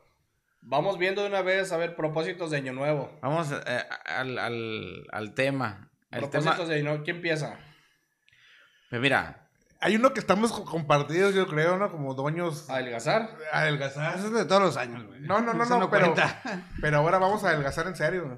vamos 0.62 0.98
viendo 0.98 1.22
de 1.22 1.28
una 1.30 1.42
vez, 1.42 1.72
a 1.72 1.78
ver, 1.78 1.96
propósitos 1.96 2.52
de 2.52 2.58
Año 2.58 2.74
Nuevo. 2.74 3.18
Vamos 3.22 3.52
eh, 3.52 3.84
al, 4.06 4.38
al, 4.40 5.06
al 5.12 5.34
tema. 5.34 5.90
El 6.12 6.22
tema. 6.30 6.32
Propósitos 6.32 6.68
de 6.70 6.76
Año 6.76 6.84
Nuevo. 6.86 7.04
¿Quién 7.04 7.18
empieza? 7.18 7.58
Pues 8.90 9.02
mira, 9.02 9.48
Hay 9.82 9.96
uno 9.96 10.14
que 10.14 10.20
estamos 10.20 10.52
co- 10.52 10.66
compartidos, 10.66 11.34
yo 11.36 11.48
creo, 11.48 11.78
¿no? 11.78 11.92
Como 11.92 12.14
dueños 12.16 12.70
¿A 12.70 12.76
adelgazar? 12.76 13.30
adelgazar. 13.54 14.18
Eso 14.18 14.28
es 14.28 14.34
de 14.34 14.46
todos 14.46 14.62
los 14.62 14.78
años, 14.78 15.06
güey. 15.06 15.22
No, 15.22 15.42
no, 15.42 15.54
no, 15.54 15.66
no, 15.66 15.90
pero, 15.90 16.14
pero 16.82 16.98
ahora 16.98 17.18
vamos 17.20 17.44
a 17.44 17.50
adelgazar 17.50 17.88
en 17.88 17.96
serio. 17.96 18.26
güey. 18.26 18.38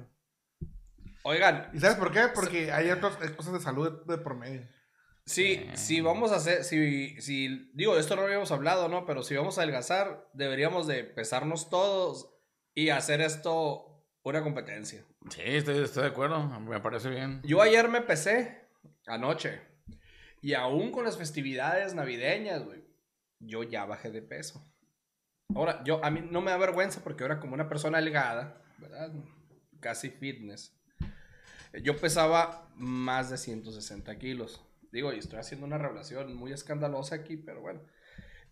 Oigan, 1.24 1.68
¿Y 1.72 1.78
sabes 1.80 1.96
por 1.96 2.10
qué? 2.12 2.28
Porque 2.34 2.72
hay 2.72 2.90
otras 2.90 3.16
hay 3.20 3.28
cosas 3.30 3.52
de 3.54 3.60
salud 3.60 4.04
de, 4.06 4.16
de 4.16 4.22
por 4.22 4.36
medio. 4.36 4.66
Si, 5.24 5.68
si 5.74 6.00
vamos 6.00 6.32
a 6.32 6.36
hacer, 6.36 6.64
si, 6.64 7.20
si, 7.20 7.70
digo, 7.74 7.96
esto 7.96 8.16
no 8.16 8.22
lo 8.22 8.26
habíamos 8.26 8.52
hablado, 8.52 8.88
¿no? 8.88 9.06
Pero 9.06 9.22
si 9.22 9.36
vamos 9.36 9.58
a 9.58 9.62
adelgazar, 9.62 10.28
deberíamos 10.32 10.86
de 10.86 11.04
pesarnos 11.04 11.70
todos 11.70 12.34
y 12.74 12.88
hacer 12.88 13.20
esto 13.20 14.04
una 14.24 14.42
competencia. 14.42 15.04
sí, 15.30 15.42
estoy, 15.44 15.82
estoy 15.82 16.04
de 16.04 16.08
acuerdo. 16.08 16.60
Me 16.60 16.80
parece 16.80 17.10
bien. 17.10 17.40
Yo 17.44 17.62
ayer 17.62 17.88
me 17.88 18.00
pesé, 18.00 18.68
anoche, 19.06 19.60
y 20.40 20.54
aún 20.54 20.90
con 20.90 21.04
las 21.04 21.16
festividades 21.16 21.94
navideñas, 21.94 22.64
güey, 22.64 22.84
yo 23.38 23.62
ya 23.62 23.84
bajé 23.84 24.10
de 24.10 24.22
peso. 24.22 24.68
Ahora, 25.54 25.82
yo, 25.84 26.04
a 26.04 26.10
mí 26.10 26.20
no 26.20 26.40
me 26.40 26.50
da 26.50 26.56
vergüenza 26.56 27.02
porque 27.02 27.22
ahora 27.22 27.38
como 27.38 27.54
una 27.54 27.68
persona 27.68 27.98
delgada, 27.98 28.60
¿verdad? 28.78 29.12
Casi 29.80 30.10
fitness. 30.10 30.76
Yo 31.82 31.96
pesaba 31.96 32.68
más 32.76 33.30
de 33.30 33.38
160 33.38 34.18
kilos. 34.18 34.64
Digo, 34.92 35.12
y 35.12 35.18
estoy 35.18 35.38
haciendo 35.38 35.66
una 35.66 35.78
revelación 35.78 36.34
muy 36.36 36.52
escandalosa 36.52 37.16
aquí, 37.16 37.38
pero 37.38 37.62
bueno. 37.62 37.80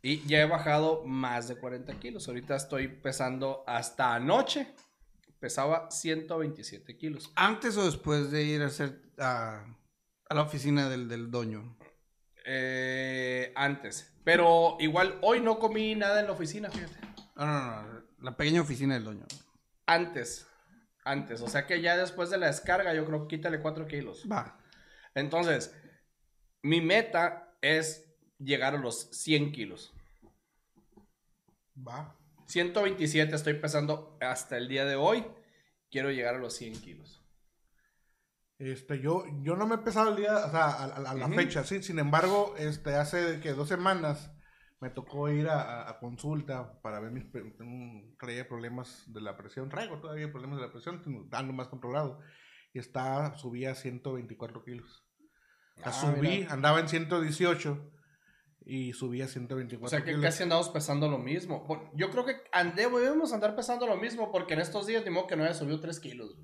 Y 0.02 0.26
ya 0.26 0.40
he 0.40 0.46
bajado 0.46 1.04
más 1.04 1.48
de 1.48 1.56
40 1.56 2.00
kilos. 2.00 2.26
Ahorita 2.26 2.56
estoy 2.56 2.88
pesando 2.88 3.62
hasta 3.66 4.14
anoche. 4.14 4.74
Pesaba 5.38 5.90
127 5.90 6.96
kilos. 6.96 7.30
¿Antes 7.36 7.76
o 7.76 7.84
después 7.84 8.30
de 8.30 8.42
ir 8.42 8.62
a 8.62 8.66
hacer 8.66 9.02
a, 9.18 9.66
a 10.28 10.34
la 10.34 10.42
oficina 10.42 10.88
del, 10.88 11.08
del 11.08 11.30
doño? 11.30 11.76
Eh, 12.46 13.52
antes. 13.54 14.14
Pero 14.24 14.76
igual 14.80 15.18
hoy 15.20 15.40
no 15.40 15.58
comí 15.58 15.94
nada 15.94 16.20
en 16.20 16.26
la 16.26 16.32
oficina, 16.32 16.70
fíjate. 16.70 16.94
No, 17.36 17.46
no, 17.46 17.82
no. 17.82 18.02
La 18.20 18.36
pequeña 18.36 18.62
oficina 18.62 18.94
del 18.94 19.04
doño. 19.04 19.26
Antes. 19.84 20.46
Antes. 21.04 21.42
O 21.42 21.48
sea 21.48 21.66
que 21.66 21.82
ya 21.82 21.98
después 21.98 22.30
de 22.30 22.38
la 22.38 22.46
descarga, 22.46 22.94
yo 22.94 23.04
creo 23.04 23.28
que 23.28 23.36
quítale 23.36 23.60
4 23.60 23.86
kilos. 23.86 24.26
Va. 24.30 24.58
Entonces, 25.14 25.74
mi 26.62 26.80
meta 26.80 27.54
es 27.60 28.06
llegar 28.38 28.74
a 28.74 28.78
los 28.78 29.10
100 29.12 29.52
kilos. 29.52 29.92
Va. 31.76 32.16
127 32.46 33.34
estoy 33.34 33.54
pesando 33.54 34.16
hasta 34.20 34.56
el 34.56 34.68
día 34.68 34.84
de 34.84 34.96
hoy. 34.96 35.24
Quiero 35.90 36.10
llegar 36.10 36.34
a 36.34 36.38
los 36.38 36.54
100 36.54 36.80
kilos. 36.80 37.24
Este, 38.58 39.00
yo, 39.00 39.24
yo 39.42 39.56
no 39.56 39.66
me 39.66 39.76
he 39.76 39.78
pesado 39.78 40.10
el 40.10 40.16
día, 40.16 40.36
o 40.46 40.50
sea, 40.50 40.64
a, 40.64 40.84
a- 40.84 41.10
a 41.10 41.14
la 41.14 41.28
fecha, 41.36 41.64
sí. 41.64 41.82
Sin 41.82 41.98
embargo, 41.98 42.54
este, 42.58 42.94
hace 42.94 43.40
que 43.40 43.52
dos 43.54 43.68
semanas 43.68 44.30
me 44.80 44.90
tocó 44.90 45.30
ir 45.30 45.48
a, 45.48 45.98
consulta 46.00 46.80
para 46.82 47.00
ver 47.00 47.10
mis, 47.12 47.30
tengo- 47.32 48.16
traía 48.18 48.46
problemas 48.48 49.04
de 49.06 49.20
la 49.22 49.36
presión, 49.36 49.68
traigo 49.70 49.98
todavía 50.00 50.30
problemas 50.30 50.58
de 50.60 50.66
la 50.66 50.72
presión, 50.72 51.02
tengo- 51.02 51.26
ando 51.32 51.52
más 51.54 51.68
controlado. 51.68 52.20
Y 52.74 52.78
está, 52.78 53.34
subí 53.36 53.64
a 53.64 53.74
124 53.74 54.62
kilos. 54.64 55.06
Ah, 55.82 55.92
subí, 55.92 56.28
mira. 56.40 56.52
andaba 56.52 56.80
en 56.80 56.88
118 56.88 57.90
y 58.66 58.92
subí 58.92 59.22
a 59.22 59.28
124 59.28 59.86
O 59.86 59.88
sea 59.88 60.00
que 60.00 60.12
kilos. 60.12 60.22
casi 60.22 60.42
andamos 60.42 60.68
pesando 60.68 61.08
lo 61.08 61.18
mismo. 61.18 61.66
Yo 61.94 62.10
creo 62.10 62.24
que 62.24 62.36
debemos 62.76 63.32
andar 63.32 63.56
pesando 63.56 63.86
lo 63.86 63.96
mismo 63.96 64.30
porque 64.30 64.54
en 64.54 64.60
estos 64.60 64.86
días 64.86 65.04
ni 65.04 65.10
modo 65.10 65.26
que 65.26 65.36
no 65.36 65.44
haya 65.44 65.54
subido 65.54 65.80
3 65.80 65.98
kilos. 66.00 66.36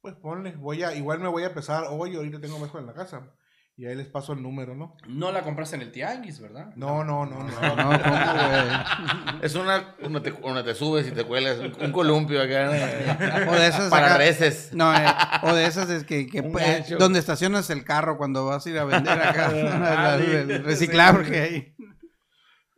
Pues 0.00 0.14
ponle, 0.16 0.52
voy 0.56 0.82
a, 0.82 0.94
igual 0.94 1.20
me 1.20 1.28
voy 1.28 1.44
a 1.44 1.54
pesar 1.54 1.86
hoy, 1.90 2.16
ahorita 2.16 2.40
tengo 2.40 2.58
mejor 2.58 2.80
en 2.80 2.88
la 2.88 2.94
casa. 2.94 3.32
Y 3.76 3.86
ahí 3.86 3.96
les 3.96 4.06
paso 4.06 4.32
el 4.34 4.40
número, 4.40 4.76
¿no? 4.76 4.96
No 5.08 5.32
la 5.32 5.42
compraste 5.42 5.74
en 5.74 5.82
el 5.82 5.90
tianguis, 5.90 6.38
¿verdad? 6.38 6.72
No, 6.76 7.02
no, 7.02 7.26
no, 7.26 7.42
no. 7.42 7.60
No, 7.60 7.76
¿cómo, 7.76 7.88
güey? 7.98 9.42
Es 9.42 9.56
una 9.56 9.96
donde 10.00 10.20
te, 10.20 10.30
donde 10.30 10.62
te 10.62 10.74
subes 10.76 11.08
y 11.08 11.10
te 11.10 11.24
cuelas. 11.24 11.58
Un, 11.58 11.74
un 11.80 11.90
columpio 11.90 12.40
acá. 12.40 12.70
eh, 12.76 13.46
O 13.48 13.52
de 13.52 13.66
esas 13.66 13.90
para 13.90 14.06
acá- 14.06 14.18
reces. 14.18 14.70
No, 14.74 14.94
eh, 14.94 15.04
o 15.42 15.52
de 15.54 15.66
esas 15.66 15.90
es 15.90 16.04
que, 16.04 16.28
que 16.28 16.40
gancho. 16.40 16.98
donde 16.98 17.18
estacionas 17.18 17.68
el 17.70 17.82
carro 17.82 18.16
cuando 18.16 18.46
vas 18.46 18.64
a 18.64 18.70
ir 18.70 18.78
a 18.78 18.84
vender 18.84 19.20
acá. 19.20 19.50
Ah, 19.54 20.18
sí. 20.20 20.30
el 20.30 20.62
reciclar 20.64 21.24
que 21.24 21.40
hay. 21.40 21.74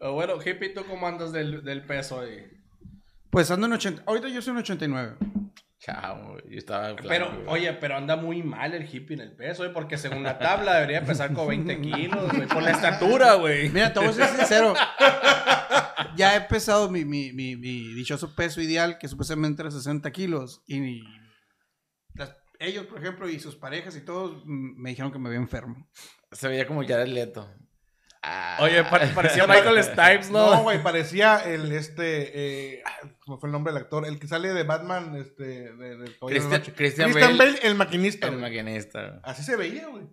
O 0.00 0.12
bueno, 0.12 0.34
hippie, 0.40 0.70
¿tú 0.70 0.82
cómo 0.88 1.06
andas 1.06 1.30
del, 1.30 1.62
del 1.62 1.84
peso 1.84 2.20
ahí? 2.20 2.38
Pues 3.28 3.50
ando 3.50 3.66
en 3.66 3.74
80. 3.74 4.02
Ahorita 4.06 4.28
yo 4.28 4.40
soy 4.40 4.52
en 4.52 4.58
89. 4.58 5.16
Chao, 5.78 6.38
yo 6.48 6.58
estaba. 6.58 6.96
Pero, 6.96 7.30
güey. 7.30 7.44
oye, 7.48 7.72
pero 7.74 7.96
anda 7.96 8.16
muy 8.16 8.42
mal 8.42 8.72
el 8.74 8.82
hippie 8.92 9.14
en 9.14 9.20
el 9.20 9.36
peso, 9.36 9.62
güey, 9.62 9.72
porque 9.74 9.98
según 9.98 10.22
la 10.22 10.38
tabla 10.38 10.74
debería 10.76 11.04
pesar 11.04 11.32
como 11.34 11.48
20 11.48 11.80
kilos, 11.82 12.32
güey, 12.32 12.48
por 12.48 12.62
la 12.62 12.70
estatura, 12.70 13.34
güey. 13.34 13.68
Mira, 13.68 13.92
te 13.92 14.00
voy 14.00 14.08
a 14.08 14.12
ser 14.12 14.26
sincero. 14.28 14.74
Ya 16.16 16.34
he 16.34 16.40
pesado 16.42 16.90
mi, 16.90 17.04
mi, 17.04 17.32
mi, 17.32 17.56
mi 17.56 17.92
dichoso 17.94 18.34
peso 18.34 18.60
ideal, 18.62 18.96
que 18.98 19.06
supuestamente 19.08 19.60
era 19.62 19.70
60 19.70 20.10
kilos. 20.12 20.62
Y 20.66 21.02
las- 22.14 22.34
ellos, 22.58 22.86
por 22.86 22.98
ejemplo, 22.98 23.28
y 23.28 23.38
sus 23.38 23.54
parejas 23.54 23.96
y 23.96 24.00
todos 24.00 24.42
mm, 24.46 24.80
me 24.80 24.90
dijeron 24.90 25.12
que 25.12 25.18
me 25.18 25.28
veía 25.28 25.40
enfermo. 25.42 25.90
Se 26.32 26.48
veía 26.48 26.66
como 26.66 26.82
Jared 26.86 27.08
Leto. 27.08 27.52
Ah. 28.28 28.58
Oye, 28.60 28.82
pa- 28.82 28.98
parecía 29.14 29.46
Michael 29.46 29.82
Stipes, 29.84 30.30
No, 30.30 30.54
¿no? 30.56 30.62
güey, 30.64 30.82
parecía 30.82 31.38
el, 31.44 31.70
este, 31.72 32.74
eh, 32.78 32.82
ah, 32.84 33.08
¿cómo 33.20 33.38
fue 33.38 33.48
el 33.48 33.52
nombre 33.52 33.72
del 33.72 33.82
actor? 33.82 34.04
El 34.04 34.18
que 34.18 34.26
sale 34.26 34.52
de 34.52 34.64
Batman, 34.64 35.14
este, 35.16 35.72
de, 35.72 35.96
de 35.96 36.04
Christian-. 36.20 36.60
Christian 36.74 36.74
Christian 36.74 37.12
Bale. 37.14 37.36
Bale, 37.36 37.58
el 37.62 37.74
maquinista. 37.76 38.26
El 38.26 38.38
maquinista. 38.38 39.20
Así 39.22 39.42
se 39.44 39.54
veía, 39.56 39.86
güey. 39.86 40.08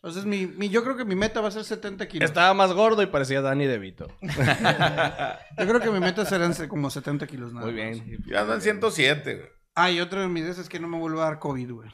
Entonces, 0.00 0.24
mi, 0.24 0.46
mi- 0.46 0.68
yo 0.70 0.84
creo 0.84 0.96
que 0.96 1.04
mi 1.04 1.16
meta 1.16 1.40
va 1.40 1.48
a 1.48 1.50
ser 1.50 1.64
70 1.64 2.06
kilos. 2.08 2.30
Estaba 2.30 2.54
más 2.54 2.72
gordo 2.72 3.02
y 3.02 3.06
parecía 3.06 3.40
Danny 3.42 3.66
DeVito. 3.66 4.06
Yo 4.22 5.66
creo 5.66 5.80
que 5.80 5.90
mi 5.90 6.00
meta 6.00 6.24
serán 6.24 6.54
se- 6.54 6.68
como 6.68 6.88
70 6.88 7.26
kilos 7.26 7.52
nada 7.52 7.66
Muy 7.66 7.74
bien. 7.74 8.22
Yo 8.26 8.38
ando 8.38 8.54
en 8.54 8.60
107, 8.62 9.34
güey. 9.34 9.48
Ah, 9.74 9.90
y 9.90 10.00
otro 10.00 10.20
de 10.20 10.28
mis 10.28 10.44
deseos 10.44 10.64
es 10.64 10.68
que 10.68 10.78
no 10.80 10.88
me 10.88 10.98
vuelva 10.98 11.22
a 11.26 11.30
dar 11.30 11.38
COVID, 11.40 11.70
güey. 11.72 11.90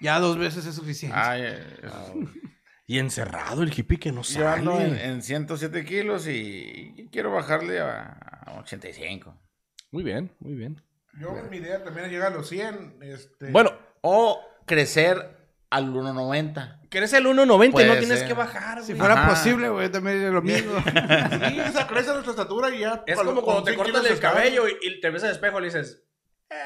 Ya 0.00 0.18
dos 0.20 0.38
veces 0.38 0.66
es 0.66 0.74
suficiente. 0.76 1.16
Ay, 1.18 1.42
eh, 1.44 1.66
Y 2.90 2.98
encerrado 2.98 3.62
el 3.62 3.72
hippie 3.72 3.98
que 3.98 4.10
no 4.10 4.22
yo 4.22 4.48
ando 4.48 4.80
en, 4.80 4.90
sale. 4.96 5.04
en 5.04 5.22
107 5.22 5.84
kilos 5.84 6.26
y 6.26 7.08
quiero 7.12 7.30
bajarle 7.30 7.80
a, 7.80 8.18
a 8.46 8.58
85. 8.60 9.36
Muy 9.92 10.02
bien, 10.02 10.32
muy 10.40 10.54
bien. 10.54 10.82
Yo, 11.20 11.32
mi 11.50 11.58
idea 11.58 11.84
también 11.84 12.06
es 12.06 12.12
llegar 12.12 12.32
a 12.32 12.36
los 12.36 12.48
100. 12.48 12.98
Este, 13.02 13.50
Bueno, 13.50 13.72
O 14.00 14.40
crecer 14.64 15.36
al 15.70 15.92
1.90. 15.92 16.88
que 16.88 16.96
eres 16.98 17.12
el 17.12 17.26
1.90 17.26 17.84
y 17.84 17.86
no 17.88 17.96
tienes 17.98 18.20
ser. 18.20 18.28
que 18.28 18.32
bajar, 18.34 18.80
si 18.80 18.92
güey. 18.92 18.98
fuera 19.00 19.14
Ajá. 19.20 19.28
posible, 19.28 19.68
güey, 19.68 19.90
también 19.90 20.16
haría 20.16 20.30
lo 20.30 20.40
mismo. 20.40 20.72
sí, 20.80 21.60
o 21.60 21.72
sea, 21.72 21.86
crece 21.86 22.10
nuestra 22.12 22.30
estatura 22.30 22.74
y 22.74 22.78
ya. 22.78 23.02
Es 23.06 23.18
como 23.20 23.42
cuando 23.42 23.64
te 23.64 23.72
100 23.74 23.84
cortas 23.84 24.10
el 24.10 24.18
cabello 24.18 24.66
y, 24.66 24.78
y 24.80 25.00
te 25.02 25.10
ves 25.10 25.24
al 25.24 25.32
espejo 25.32 25.58
y 25.58 25.60
le 25.60 25.66
dices, 25.66 26.02
eh, 26.48 26.56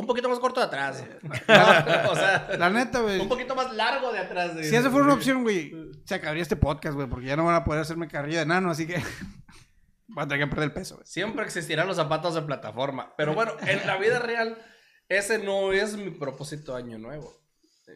un 0.00 0.06
poquito 0.06 0.28
más 0.28 0.38
corto 0.38 0.60
de 0.60 0.66
atrás. 0.66 1.04
o 2.08 2.14
sea, 2.14 2.48
La 2.58 2.70
neta, 2.70 3.00
güey. 3.00 3.20
un 3.20 3.28
poquito 3.28 3.54
más 3.54 3.72
largo 3.74 4.12
de 4.12 4.20
atrás. 4.20 4.52
Si 4.62 4.74
esa 4.74 4.90
fuera 4.90 5.04
una 5.04 5.14
opción, 5.14 5.42
güey, 5.42 5.72
se 6.04 6.14
acabaría 6.14 6.42
este 6.42 6.56
podcast, 6.56 6.94
güey, 6.94 7.08
porque 7.08 7.26
ya 7.26 7.36
no 7.36 7.44
van 7.44 7.56
a 7.56 7.64
poder 7.64 7.80
hacerme 7.82 8.08
carrilla 8.08 8.40
de 8.40 8.46
nano, 8.46 8.70
así 8.70 8.86
que 8.86 8.96
voy 10.08 10.24
a 10.24 10.28
tener 10.28 10.46
que 10.46 10.50
perder 10.50 10.68
el 10.68 10.74
peso, 10.74 10.96
güey. 10.96 11.06
Siempre 11.06 11.44
existirán 11.44 11.86
los 11.86 11.96
zapatos 11.96 12.34
de 12.34 12.42
plataforma. 12.42 13.14
Pero 13.16 13.34
bueno, 13.34 13.52
en 13.66 13.86
la 13.86 13.96
vida 13.96 14.18
real, 14.18 14.58
ese 15.08 15.38
no 15.38 15.72
es 15.72 15.96
mi 15.96 16.10
propósito 16.10 16.74
de 16.74 16.82
año 16.82 16.98
nuevo. 16.98 17.34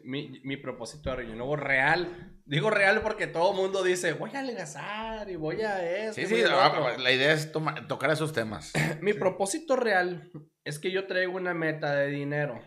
Mi, 0.05 0.41
mi 0.45 0.57
propósito 0.57 1.15
de 1.15 1.23
año 1.23 1.35
nuevo 1.35 1.57
real. 1.57 2.41
Digo 2.45 2.71
real 2.71 3.01
porque 3.03 3.27
todo 3.27 3.53
el 3.53 3.57
mundo 3.57 3.83
dice, 3.83 4.15
voy 4.15 4.31
a 4.35 4.41
adelgazar 4.41 5.29
y 5.31 5.37
voy 5.37 5.61
a 5.63 6.07
esto. 6.07 6.15
Sí, 6.15 6.27
sí, 6.27 6.35
voy 6.35 6.43
a 6.43 6.49
lo 6.49 6.61
ah, 6.61 6.69
otro". 6.69 7.03
la 7.03 7.13
idea 7.13 7.33
es 7.33 7.53
toma- 7.53 7.87
tocar 7.87 8.11
esos 8.11 8.33
temas. 8.33 8.73
Mi 9.01 9.13
propósito 9.13 9.77
real 9.77 10.31
es 10.65 10.79
que 10.79 10.91
yo 10.91 11.07
traigo 11.07 11.37
una 11.37 11.55
meta 11.55 11.95
de 11.95 12.09
dinero. 12.09 12.61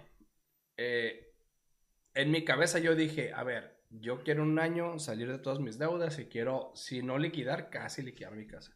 Eh, 0.78 1.34
en 2.14 2.32
mi 2.32 2.46
cabeza 2.46 2.80
yo 2.80 2.96
dije, 2.96 3.34
a 3.34 3.44
ver, 3.44 3.76
yo 3.90 4.24
quiero 4.24 4.44
un 4.44 4.60
año 4.60 5.00
salir 5.00 5.32
de 5.32 5.40
todas 5.40 5.60
mis 5.60 5.78
deudas 5.78 6.18
y 6.20 6.26
quiero, 6.26 6.72
si 6.76 7.02
no 7.02 7.18
liquidar, 7.18 7.70
casi 7.70 8.02
liquidar 8.02 8.34
mi 8.34 8.48
casa. 8.48 8.72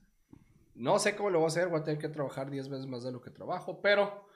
No 0.76 0.98
sé 1.00 1.16
cómo 1.16 1.30
lo 1.30 1.40
voy 1.40 1.46
a 1.46 1.50
hacer, 1.50 1.68
voy 1.68 1.82
a 1.82 1.84
tener 1.84 2.00
que 2.00 2.10
trabajar 2.10 2.50
10 2.50 2.70
veces 2.70 2.88
más 2.88 3.04
de 3.04 3.12
lo 3.12 3.22
que 3.22 3.32
trabajo, 3.32 3.82
pero 3.82 4.28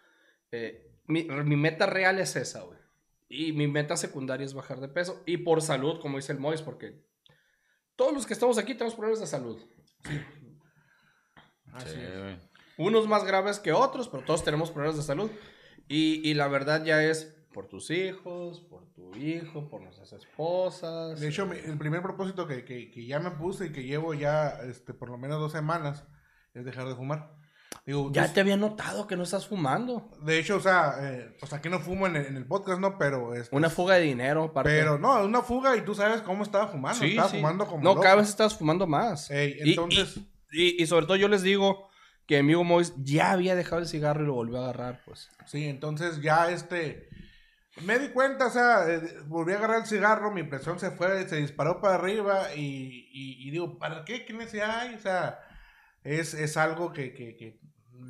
eh, 0.51 0.91
mi, 1.07 1.23
mi 1.23 1.55
meta 1.55 1.85
real 1.85 2.19
es 2.19 2.35
esa, 2.35 2.61
güey. 2.61 2.82
Y 3.35 3.51
mi 3.51 3.67
meta 3.67 3.97
secundaria 3.97 4.45
es 4.45 4.53
bajar 4.53 4.79
de 4.79 4.89
peso. 4.89 5.23
Y 5.25 5.37
por 5.37 5.61
salud, 5.61 5.99
como 5.99 6.17
dice 6.17 6.33
el 6.33 6.39
Mois, 6.39 6.61
porque 6.61 7.03
todos 7.95 8.13
los 8.13 8.27
que 8.27 8.33
estamos 8.33 8.59
aquí 8.59 8.73
tenemos 8.73 8.93
problemas 8.93 9.19
de 9.21 9.27
salud. 9.27 9.59
Sí, 11.85 11.97
güey. 12.19 12.39
Unos 12.77 13.07
más 13.07 13.23
graves 13.23 13.59
que 13.59 13.71
otros, 13.71 14.07
pero 14.07 14.23
todos 14.23 14.43
tenemos 14.43 14.69
problemas 14.69 14.97
de 14.97 15.03
salud. 15.03 15.31
Y, 15.87 16.27
y 16.29 16.35
la 16.35 16.47
verdad 16.47 16.85
ya 16.85 17.03
es 17.03 17.35
Por 17.53 17.67
tus 17.67 17.91
hijos, 17.91 18.61
por 18.61 18.91
tu 18.93 19.15
hijo, 19.15 19.69
por 19.69 19.81
nuestras 19.81 20.11
esposas. 20.13 21.19
De 21.19 21.27
hecho, 21.27 21.51
el 21.51 21.77
primer 21.77 22.01
propósito 22.01 22.47
que, 22.47 22.65
que, 22.65 22.89
que 22.89 23.05
ya 23.05 23.19
me 23.19 23.31
puse 23.31 23.67
y 23.67 23.71
que 23.71 23.83
llevo 23.83 24.15
ya 24.15 24.59
este, 24.63 24.93
por 24.93 25.09
lo 25.09 25.19
menos 25.19 25.39
dos 25.39 25.51
semanas 25.51 26.03
es 26.55 26.65
dejar 26.65 26.87
de 26.87 26.95
fumar. 26.95 27.35
Digo, 27.85 28.09
ya 28.13 28.27
tú- 28.27 28.33
te 28.35 28.39
había 28.39 28.55
notado 28.55 29.07
que 29.07 29.17
no 29.17 29.23
estás 29.23 29.45
fumando. 29.47 30.09
De 30.21 30.39
hecho, 30.39 30.55
o 30.55 30.59
sea, 30.61 30.95
eh, 31.01 31.35
o 31.41 31.45
sea, 31.47 31.59
que 31.61 31.69
no 31.69 31.79
fumo 31.81 32.07
en 32.07 32.15
el, 32.15 32.25
en 32.27 32.37
el 32.37 32.45
podcast, 32.45 32.79
¿no? 32.79 32.97
Pero, 32.97 33.35
este, 33.35 33.53
Una 33.55 33.69
fuga 33.69 33.95
de 33.95 34.01
dinero, 34.03 34.43
aparte. 34.45 34.69
pero 34.69 34.97
no, 34.97 35.21
una 35.25 35.41
fuga 35.41 35.75
y 35.75 35.81
tú 35.81 35.93
sabes 35.93 36.21
cómo 36.21 36.43
estaba 36.43 36.67
fumando. 36.67 36.99
Sí, 36.99 37.09
estaba 37.11 37.29
sí. 37.29 37.37
fumando 37.37 37.65
como 37.65 37.83
No, 37.83 37.89
loco. 37.91 38.01
cada 38.01 38.15
vez 38.15 38.29
estás 38.29 38.57
fumando 38.57 38.87
más. 38.87 39.29
Ey, 39.29 39.57
entonces- 39.59 40.17
Y, 40.51 40.79
y- 40.79 40.83
y 40.83 40.87
sobre 40.87 41.05
todo 41.07 41.17
yo 41.17 41.27
les 41.27 41.41
digo 41.41 41.89
que 42.25 42.35
mi 42.35 42.39
amigo 42.53 42.63
Mois 42.63 42.93
ya 42.99 43.31
había 43.31 43.53
dejado 43.55 43.81
el 43.81 43.87
cigarro 43.87 44.23
y 44.23 44.27
lo 44.27 44.33
volvió 44.35 44.59
a 44.59 44.63
agarrar, 44.63 45.01
pues. 45.05 45.29
Sí, 45.45 45.67
entonces 45.67 46.21
ya 46.21 46.51
este. 46.51 47.09
Me 47.81 47.97
di 47.99 48.09
cuenta, 48.09 48.47
o 48.47 48.49
sea, 48.51 48.85
eh, 48.87 49.01
volví 49.25 49.51
a 49.51 49.57
agarrar 49.57 49.79
el 49.79 49.87
cigarro, 49.87 50.31
mi 50.31 50.43
presión 50.43 50.79
se 50.79 50.91
fue, 50.91 51.27
se 51.27 51.37
disparó 51.37 51.81
para 51.81 51.95
arriba 51.95 52.53
y, 52.55 53.09
y- 53.11 53.47
y 53.47 53.51
digo, 53.51 53.77
¿para 53.79 54.05
qué? 54.05 54.23
¿Qué 54.25 54.31
necesidad 54.31 54.79
hay? 54.79 54.93
O 54.95 54.99
sea, 54.99 55.39
es, 56.03 56.33
es 56.35 56.55
algo 56.55 56.93
que, 56.93 57.13
que, 57.15 57.35
que 57.35 57.59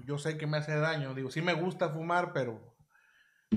yo 0.05 0.17
sé 0.17 0.37
que 0.37 0.47
me 0.47 0.57
hace 0.57 0.75
daño. 0.75 1.13
Digo, 1.13 1.31
sí 1.31 1.41
me 1.41 1.53
gusta 1.53 1.89
fumar, 1.89 2.33
pero 2.33 2.75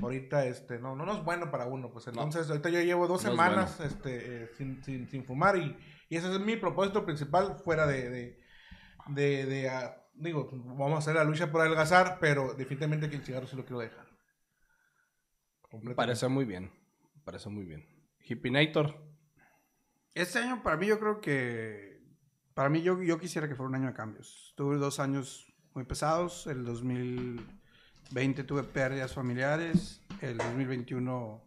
ahorita 0.01 0.47
este 0.47 0.79
no, 0.79 0.95
no, 0.95 1.07
no 1.07 1.15
es 1.15 1.25
bueno 1.25 1.51
para 1.51 1.67
uno. 1.67 1.91
Pues 1.91 2.07
entonces, 2.07 2.49
ahorita 2.49 2.69
yo 2.71 2.81
llevo 2.81 3.07
dos 3.07 3.25
No 3.25 3.31
es 3.31 3.37
semanas 3.37 3.81
este, 3.81 4.45
eh, 4.45 4.51
sin, 4.57 4.83
sin, 4.85 5.09
sin 5.09 5.25
fumar 5.25 5.57
y, 5.57 5.77
y 6.09 6.17
ese 6.17 6.33
es 6.33 6.41
mi 6.41 6.57
propósito 6.57 7.05
principal 7.05 7.57
fuera 7.65 7.87
de, 7.87 8.11
de, 8.11 8.41
de, 9.09 9.47
de, 9.47 9.69
ah, 9.69 10.03
digo, 10.15 10.49
vamos 10.53 10.95
a 10.95 10.99
hacer 10.99 11.15
la 11.15 11.25
lucha 11.25 11.51
por 11.51 11.61
adelgazar, 11.61 12.19
pero 12.21 12.55
definitivamente 12.55 13.09
que 13.09 13.17
el 13.17 13.25
cigarro 13.25 13.47
sí 13.47 13.57
lo 13.57 13.65
quiero 13.65 13.81
dejar. 13.81 14.07
Parece 15.95 16.29
muy 16.29 16.45
bien. 16.45 16.71
Parece 17.25 17.49
muy 17.49 17.65
bien. 17.65 17.85
Hippinator. 18.21 19.05
Este 20.15 20.39
año 20.39 20.63
para 20.63 20.77
mí 20.77 20.87
yo 20.87 20.99
creo 20.99 21.21
que... 21.21 21.97
Para 22.55 22.71
mí 22.71 22.81
yo, 22.81 23.03
yo 23.03 23.19
quisiera 23.19 23.49
que 23.49 23.55
fuera 23.55 23.69
un 23.69 23.75
año 23.75 23.89
de 23.89 23.93
cambios. 23.93 24.55
Tuve 24.57 24.77
dos 24.77 24.99
años 24.99 25.46
muy 25.77 25.85
pesados. 25.85 26.47
El 26.49 26.65
2020 26.65 28.45
tuve 28.45 28.65
pérdidas 28.65 29.13
familiares. 29.15 30.01
El 30.21 30.39
2021 30.39 31.43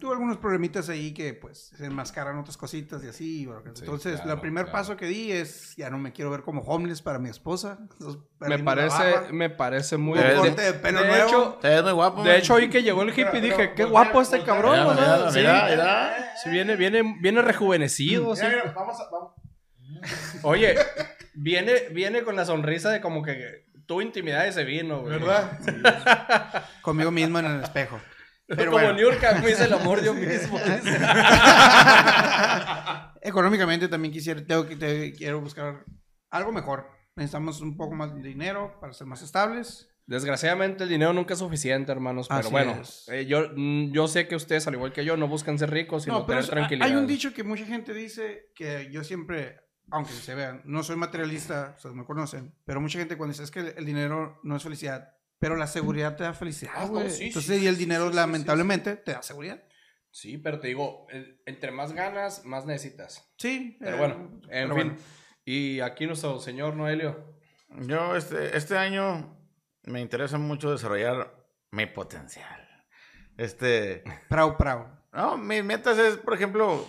tuve 0.00 0.12
algunos 0.14 0.38
problemitas 0.38 0.88
ahí 0.88 1.14
que 1.14 1.32
pues 1.32 1.70
se 1.76 1.84
enmascaran 1.86 2.36
otras 2.36 2.56
cositas 2.56 3.04
y 3.04 3.08
así. 3.08 3.48
Entonces, 3.66 4.16
claro, 4.20 4.34
el 4.34 4.40
primer 4.40 4.64
claro. 4.64 4.78
paso 4.78 4.96
que 4.96 5.06
di 5.06 5.30
es 5.30 5.76
ya 5.76 5.90
no 5.90 5.98
me 5.98 6.12
quiero 6.12 6.28
ver 6.30 6.42
como 6.42 6.62
homeless 6.62 7.02
para 7.02 7.20
mi 7.20 7.28
esposa. 7.28 7.78
Entonces, 7.80 8.20
Me 8.40 8.58
parece, 8.58 9.32
me 9.32 9.48
parece 9.50 9.96
muy 9.98 10.18
Un 10.18 10.26
de- 10.26 10.34
corte 10.34 10.62
de 10.62 10.72
pelo 10.72 11.02
de 11.02 11.06
nuevo. 11.06 11.28
hecho, 11.28 11.58
Te 11.60 11.68
ves 11.68 11.82
muy 11.84 11.92
guapo. 11.92 12.22
de 12.24 12.30
man. 12.30 12.38
hecho, 12.38 12.54
hoy 12.54 12.68
que 12.68 12.82
llegó 12.82 13.02
el 13.02 13.10
hippie 13.10 13.26
Pero, 13.26 13.40
dije, 13.44 13.56
pero, 13.56 13.74
qué 13.76 13.84
guapo 13.84 14.20
este 14.22 14.38
voltea. 14.38 14.54
cabrón, 14.54 14.72
Mira, 14.80 14.94
mira, 14.94 15.30
Sí. 15.30 15.38
mira, 15.38 15.66
mira. 15.70 16.32
Sí, 16.42 16.50
viene, 16.50 16.74
viene, 16.76 17.16
viene 17.20 17.42
rejuvenecido. 17.42 18.34
sí. 18.34 18.42
Vamos 18.74 18.98
a- 19.00 19.08
vamos. 19.10 19.32
Oye, 20.42 20.74
viene, 21.34 21.88
viene 21.90 22.22
con 22.22 22.36
la 22.36 22.44
sonrisa 22.44 22.90
de 22.90 23.00
como 23.00 23.22
que 23.22 23.64
tuvo 23.86 24.02
intimidad 24.02 24.46
ese 24.46 24.64
vino, 24.64 25.00
güey. 25.02 25.18
¿Verdad? 25.18 26.64
Conmigo 26.82 27.10
mismo 27.10 27.38
en 27.38 27.46
el 27.46 27.62
espejo. 27.62 28.00
Pero 28.46 28.70
como 28.72 28.84
bueno. 28.84 28.98
Niurka 28.98 29.34
me 29.40 29.50
hice 29.50 29.64
el 29.64 29.72
amor 29.72 30.02
yo 30.04 30.12
mismo. 30.14 30.58
Económicamente 33.22 33.88
también 33.88 34.12
quisiera, 34.12 34.44
tengo 34.44 34.66
que, 34.66 34.76
te- 34.76 35.12
quiero 35.12 35.40
buscar 35.40 35.84
algo 36.30 36.52
mejor. 36.52 36.86
Necesitamos 37.16 37.60
un 37.60 37.76
poco 37.76 37.94
más 37.94 38.14
de 38.14 38.22
dinero 38.22 38.78
para 38.80 38.92
ser 38.92 39.06
más 39.06 39.22
estables. 39.22 39.88
Desgraciadamente 40.06 40.84
el 40.84 40.90
dinero 40.90 41.12
nunca 41.12 41.34
es 41.34 41.38
suficiente, 41.38 41.92
hermanos. 41.92 42.26
Pero 42.28 42.40
Así 42.40 42.50
bueno, 42.50 42.82
eh, 43.08 43.26
yo, 43.26 43.50
mm, 43.54 43.92
yo 43.92 44.08
sé 44.08 44.26
que 44.26 44.34
ustedes, 44.34 44.66
al 44.66 44.74
igual 44.74 44.92
que 44.92 45.04
yo, 45.04 45.16
no 45.16 45.28
buscan 45.28 45.58
ser 45.58 45.70
ricos, 45.70 46.02
sino 46.04 46.20
No, 46.20 46.26
pero 46.26 46.40
tener 46.40 46.44
es- 46.44 46.50
tranquilidad. 46.50 46.88
hay 46.88 46.96
un 46.96 47.06
dicho 47.06 47.32
que 47.32 47.44
mucha 47.44 47.64
gente 47.64 47.94
dice 47.94 48.50
que 48.56 48.88
yo 48.90 49.04
siempre, 49.04 49.60
aunque 49.92 50.12
se 50.12 50.34
vean, 50.34 50.62
no 50.64 50.82
soy 50.82 50.96
materialista, 50.96 51.76
me 51.94 52.04
conocen, 52.04 52.54
pero 52.64 52.80
mucha 52.80 52.98
gente 52.98 53.16
cuando 53.16 53.32
dice 53.32 53.44
es 53.44 53.50
que 53.50 53.60
el 53.76 53.84
dinero 53.84 54.40
no 54.42 54.56
es 54.56 54.62
felicidad, 54.62 55.14
pero 55.38 55.54
la 55.56 55.66
seguridad 55.66 56.16
te 56.16 56.24
da 56.24 56.34
felicidad, 56.34 56.72
Ah, 56.76 56.84
no, 56.86 56.92
güey. 56.92 57.10
sí, 57.10 57.24
Entonces, 57.26 57.58
sí, 57.58 57.64
y 57.64 57.66
el 57.68 57.74
sí, 57.76 57.80
dinero 57.80 58.04
sí, 58.06 58.10
sí, 58.10 58.16
lamentablemente 58.16 58.96
te 58.96 59.12
da 59.12 59.22
seguridad. 59.22 59.62
Sí, 60.10 60.36
pero 60.38 60.60
te 60.60 60.68
digo, 60.68 61.06
el- 61.10 61.40
entre 61.46 61.70
más 61.70 61.92
ganas, 61.94 62.44
más 62.44 62.66
necesitas. 62.66 63.32
Sí. 63.38 63.76
Pero 63.80 63.96
eh, 63.96 63.98
bueno, 63.98 64.14
en 64.14 64.40
pero 64.48 64.74
fin. 64.76 64.88
bueno. 64.88 64.96
Y 65.44 65.80
aquí 65.80 66.06
nuestro 66.06 66.38
señor 66.40 66.76
Noelio. 66.76 67.34
Yo 67.80 68.14
este, 68.14 68.56
este 68.56 68.76
año 68.76 69.36
me 69.84 70.00
interesa 70.00 70.36
mucho 70.38 70.70
desarrollar 70.70 71.34
mi 71.70 71.86
potencial. 71.86 72.68
Este, 73.36 74.04
Prau, 74.28 74.56
prau. 74.56 74.86
no, 75.12 75.38
mis 75.38 75.64
metas 75.64 75.98
es, 75.98 76.16
por 76.18 76.34
ejemplo, 76.34 76.86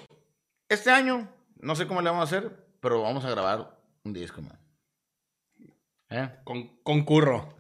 este 0.70 0.92
año, 0.92 1.34
no 1.62 1.76
sé 1.76 1.88
cómo 1.88 2.02
le 2.02 2.10
vamos 2.10 2.32
a 2.32 2.38
hacer, 2.38 2.63
pero 2.84 3.02
vamos 3.02 3.26
a 3.26 3.30
grabar 3.32 3.76
un 4.04 4.14
disco, 4.14 4.42
man. 4.42 4.60
¿Eh? 6.10 6.30
Con. 6.44 6.70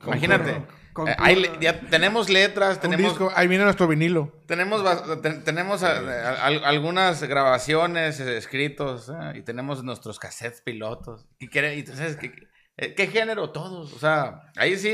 Imagínate. 0.05 0.63
Con 0.93 1.07
eh, 1.07 1.15
hay 1.17 1.35
le- 1.37 1.57
ya 1.59 1.79
tenemos 1.79 2.29
letras, 2.29 2.75
Un 2.75 2.81
tenemos 2.81 3.11
disco, 3.13 3.31
ahí 3.35 3.47
viene 3.47 3.63
nuestro 3.63 3.87
vinilo. 3.87 4.31
Tenemos, 4.45 4.83
ten- 5.23 5.43
tenemos 5.43 5.81
a- 5.81 5.97
a- 5.97 6.45
al- 6.45 6.63
algunas 6.63 7.23
grabaciones, 7.23 8.19
eh, 8.19 8.37
escritos, 8.37 9.09
eh, 9.09 9.37
y 9.39 9.41
tenemos 9.41 9.83
nuestros 9.83 10.19
cassettes 10.19 10.61
pilotos. 10.61 11.25
¿Y 11.39 11.47
qué, 11.47 11.73
y 11.75 11.79
entonces, 11.79 12.15
¿qué, 12.17 12.31
eh, 12.77 12.93
qué 12.93 13.07
género? 13.07 13.49
Todos. 13.49 13.91
O 13.93 13.97
sea, 13.97 14.51
ahí 14.55 14.77
sí 14.77 14.93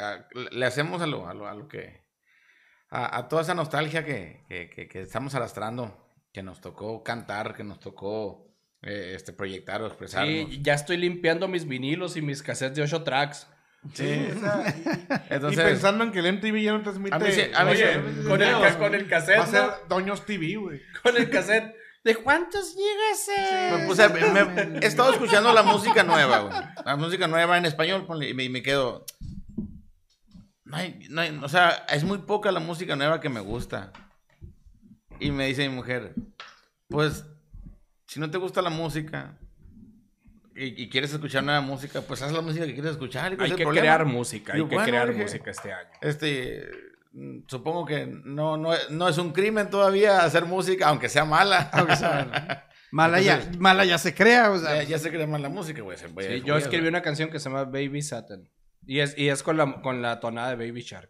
a- 0.00 0.26
le 0.32 0.64
hacemos 0.64 1.02
a 1.02 1.06
lo, 1.06 1.28
a 1.28 1.34
lo, 1.34 1.46
a 1.46 1.54
lo 1.54 1.68
que... 1.68 2.00
A, 2.88 3.18
a 3.18 3.28
toda 3.28 3.42
esa 3.42 3.54
nostalgia 3.54 4.04
que, 4.06 4.44
que, 4.48 4.70
que- 4.70 4.88
que 4.88 5.02
estamos 5.02 5.34
arrastrando, 5.34 6.08
que 6.32 6.42
nos 6.42 6.60
tocó 6.62 7.02
cantar, 7.02 7.54
que 7.54 7.64
nos 7.64 7.80
tocó 7.80 8.51
eh, 8.82 9.12
este, 9.14 9.32
proyectar 9.32 9.82
o 9.82 9.86
expresarnos. 9.86 10.50
Sí, 10.50 10.60
ya 10.62 10.74
estoy 10.74 10.96
limpiando 10.96 11.46
mis 11.48 11.66
vinilos 11.66 12.16
y 12.16 12.22
mis 12.22 12.42
cassettes 12.42 12.76
de 12.76 12.82
8 12.82 13.02
tracks. 13.04 13.46
Sí, 13.94 14.28
O 14.36 14.40
sea, 14.40 14.74
y- 14.76 15.34
Entonces- 15.34 15.64
y 15.64 15.68
pensando 15.70 16.04
en 16.04 16.12
que 16.12 16.20
el 16.20 16.26
MTV 16.26 16.62
ya 16.62 16.72
no 16.72 16.82
transmite. 16.82 17.14
A 17.14 17.18
mí 17.18 17.32
sí- 17.32 17.42
a 17.54 17.64
mí 17.64 17.72
Oye, 17.72 17.94
sí- 17.94 18.28
con 18.28 18.42
el, 18.42 18.78
con 18.78 18.94
el 18.94 19.08
cassette, 19.08 19.38
Va 19.40 19.44
a 19.44 19.46
ser 19.46 19.62
¿no? 19.66 19.72
Doños 19.88 20.24
TV, 20.24 20.56
güey. 20.56 20.80
Con 21.02 21.16
el 21.16 21.28
cassette. 21.30 21.74
¿De 22.04 22.16
cuántos 22.16 22.74
me- 22.76 24.78
he 24.82 24.86
estado 24.86 25.12
escuchando 25.12 25.52
la 25.52 25.62
música 25.62 26.02
nueva, 26.02 26.38
güey. 26.40 26.54
La 26.84 26.96
música 26.96 27.28
nueva 27.28 27.58
en 27.58 27.66
español, 27.66 28.06
ponle, 28.06 28.28
y 28.30 28.34
me, 28.34 28.62
quedo. 28.62 29.04
No 30.64 30.76
hay, 30.76 30.98
no 31.10 31.20
hay- 31.20 31.38
o 31.42 31.48
sea, 31.48 31.84
es 31.88 32.02
muy 32.04 32.18
poca 32.18 32.50
la 32.50 32.60
música 32.60 32.96
nueva 32.96 33.20
que 33.20 33.28
me 33.28 33.40
gusta. 33.40 33.92
Y 35.20 35.30
me 35.30 35.46
dice 35.46 35.68
mi 35.68 35.74
mujer, 35.74 36.14
pues, 36.88 37.24
si 38.06 38.20
no 38.20 38.30
te 38.30 38.38
gusta 38.38 38.62
la 38.62 38.70
música 38.70 39.38
y, 40.54 40.82
y 40.82 40.88
quieres 40.90 41.12
escuchar 41.12 41.42
nueva 41.44 41.60
música, 41.60 42.02
pues 42.02 42.20
haz 42.22 42.32
la 42.32 42.40
música 42.42 42.66
que 42.66 42.74
quieres 42.74 42.92
escuchar. 42.92 43.32
¿y 43.32 43.36
cuál 43.36 43.50
Hay 43.50 43.56
que 43.56 43.62
problema? 43.64 43.82
crear 43.82 44.04
música, 44.04 44.52
hay 44.54 44.60
que 44.60 44.74
bueno, 44.74 44.84
crear 44.84 45.08
dije, 45.08 45.22
música 45.22 45.50
este 45.50 45.72
año. 45.72 45.88
Este, 46.02 46.70
supongo 47.46 47.86
que 47.86 48.06
no, 48.06 48.56
no, 48.56 48.70
no 48.90 49.08
es 49.08 49.18
un 49.18 49.32
crimen 49.32 49.70
todavía 49.70 50.22
hacer 50.24 50.44
música, 50.44 50.88
aunque 50.88 51.08
sea 51.08 51.24
mala. 51.24 51.70
Aunque 51.72 51.96
sea- 51.96 52.68
Mala, 52.94 53.22
ya, 53.22 53.36
Entonces- 53.36 53.58
mala 53.58 53.86
ya 53.86 53.96
se 53.96 54.14
crea, 54.14 54.50
o 54.50 54.58
sea. 54.58 54.82
ya, 54.82 54.90
ya 54.90 54.98
se 54.98 55.08
crea 55.10 55.26
mal 55.26 55.40
la 55.40 55.48
música, 55.48 55.80
güey. 55.80 55.96
Sí, 55.96 56.42
yo 56.44 56.58
escribí 56.58 56.86
una 56.88 57.00
canción 57.00 57.30
que 57.30 57.38
se 57.40 57.48
llama 57.48 57.64
Baby 57.64 58.02
Satan. 58.02 58.50
Y 58.86 58.98
es, 58.98 59.16
y 59.16 59.30
es 59.30 59.42
con, 59.42 59.56
la, 59.56 59.80
con 59.80 60.02
la 60.02 60.20
tonada 60.20 60.54
de 60.54 60.56
Baby 60.66 60.82
Shark. 60.82 61.08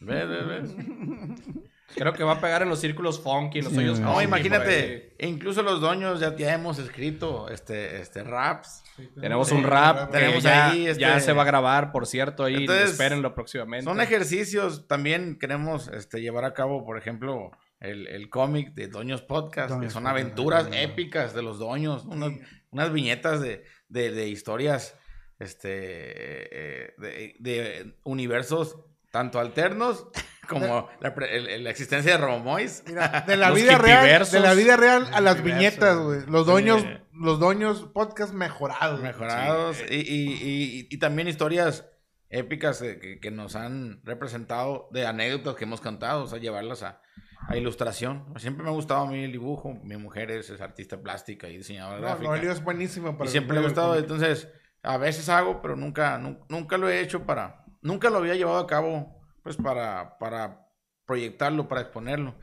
¿Ves, 0.00 0.26
ves, 0.26 0.46
ves? 0.46 0.70
Creo 1.94 2.12
que 2.12 2.22
va 2.22 2.32
a 2.32 2.40
pegar 2.40 2.62
en 2.62 2.68
los 2.68 2.80
círculos 2.80 3.18
funky, 3.20 3.60
en 3.60 3.64
los 3.64 3.76
hoyos 3.76 3.98
No, 3.98 4.08
funky, 4.12 4.14
por 4.16 4.22
imagínate, 4.24 5.14
incluso 5.18 5.62
los 5.62 5.80
dueños 5.80 6.20
ya, 6.20 6.36
ya 6.36 6.52
hemos 6.52 6.78
escrito 6.78 7.48
este, 7.48 8.00
este 8.00 8.22
raps. 8.22 8.82
ahí. 8.98 9.08
Tenemos 9.20 9.48
Sí, 9.48 9.54
un 9.54 9.64
rap, 9.64 10.10
tenemos 10.10 10.12
tenemos 10.12 10.42
ya, 10.42 10.70
ahí, 10.70 10.86
este- 10.86 11.00
ya 11.00 11.18
se 11.20 11.32
va 11.32 11.42
a 11.42 11.46
grabar, 11.46 11.90
por 11.90 12.06
cierto, 12.06 12.44
ahí 12.44 12.56
Entonces, 12.56 12.90
espérenlo 12.90 13.34
próximamente. 13.34 13.84
Son 13.84 14.00
ejercicios, 14.02 14.86
también 14.86 15.38
queremos 15.38 15.88
este, 15.88 16.20
llevar 16.20 16.44
a 16.44 16.52
cabo, 16.52 16.84
por 16.84 16.98
ejemplo, 16.98 17.52
el, 17.80 18.06
el 18.08 18.28
cómic 18.28 18.74
de 18.74 18.88
Doños 18.88 19.22
Podcast, 19.22 19.68
que 19.70 19.74
Doños 19.76 19.92
son 19.94 20.06
aventuras 20.06 20.68
épicas 20.72 21.32
de 21.34 21.42
los 21.42 21.58
doños, 21.58 22.04
unas, 22.04 22.32
unas 22.70 22.92
viñetas 22.92 23.40
de, 23.40 23.64
de- 23.88 24.10
de 24.10 24.28
historias, 24.28 24.94
este, 25.38 25.68
eh, 25.70 26.94
de, 26.98 27.34
de 27.38 27.94
universos 28.04 28.76
tanto 29.10 29.38
alternos 29.40 30.06
como 30.48 30.88
la, 31.00 31.14
pre- 31.14 31.54
el- 31.54 31.64
la 31.64 31.70
existencia 31.70 32.12
de 32.12 32.18
Robomois. 32.18 32.82
Mira, 32.86 33.24
de 33.26 33.36
la 33.38 33.50
vida 33.50 33.78
real, 33.78 34.26
de 34.30 34.40
la 34.40 34.54
vida 34.54 34.76
real 34.76 35.08
a 35.12 35.20
las 35.20 35.42
viñetas, 35.42 35.96
güey. 35.98 36.20
Los 36.26 36.46
Sí. 36.46 36.52
doños, 36.52 36.84
los 37.12 37.38
doños 37.40 37.88
podcast 37.92 38.32
mejorados. 38.32 39.00
mejorados 39.00 39.78
y, 39.90 39.94
y- 39.96 40.32
y- 40.42 40.88
y 40.90 40.98
también 40.98 41.28
historias 41.28 41.88
épicas 42.30 42.82
eh, 42.82 42.98
que, 43.00 43.20
que 43.20 43.30
nos 43.30 43.56
han 43.56 44.00
representado 44.04 44.88
de 44.92 45.06
anécdotas 45.06 45.54
que 45.56 45.64
hemos 45.64 45.80
contado, 45.80 46.24
o 46.24 46.26
sea, 46.26 46.38
llevarlas 46.38 46.82
a, 46.82 47.00
a 47.48 47.56
ilustración. 47.56 48.26
Siempre 48.36 48.62
me 48.64 48.68
ha 48.68 48.72
gustado 48.74 49.00
a 49.06 49.10
mí 49.10 49.24
el 49.24 49.32
dibujo, 49.32 49.72
mi 49.82 49.96
mujer 49.96 50.30
es, 50.30 50.50
es 50.50 50.60
artista 50.60 51.00
plástica 51.00 51.48
y 51.48 51.56
diseñadora 51.56 51.96
No, 52.00 52.02
gráfica. 52.06 52.28
Noelio 52.28 52.52
es 52.52 52.62
buenísimo 52.62 53.16
para 53.16 53.28
y 53.28 53.32
siempre 53.32 53.54
me 53.54 53.60
ha 53.60 53.64
gustado, 53.68 53.96
entonces 53.96 54.48
a 54.82 54.98
veces 54.98 55.28
hago, 55.30 55.62
pero 55.62 55.74
nunca, 55.74 56.18
nu- 56.18 56.44
nunca 56.50 56.76
lo 56.76 56.90
he 56.90 57.00
hecho 57.00 57.24
para, 57.24 57.64
nunca 57.82 58.10
lo 58.10 58.18
había 58.18 58.34
llevado 58.34 58.58
a 58.58 58.66
cabo, 58.66 59.20
pues 59.42 59.56
para, 59.56 60.18
para 60.18 60.66
proyectarlo, 61.06 61.68
para 61.68 61.82
exponerlo. 61.82 62.38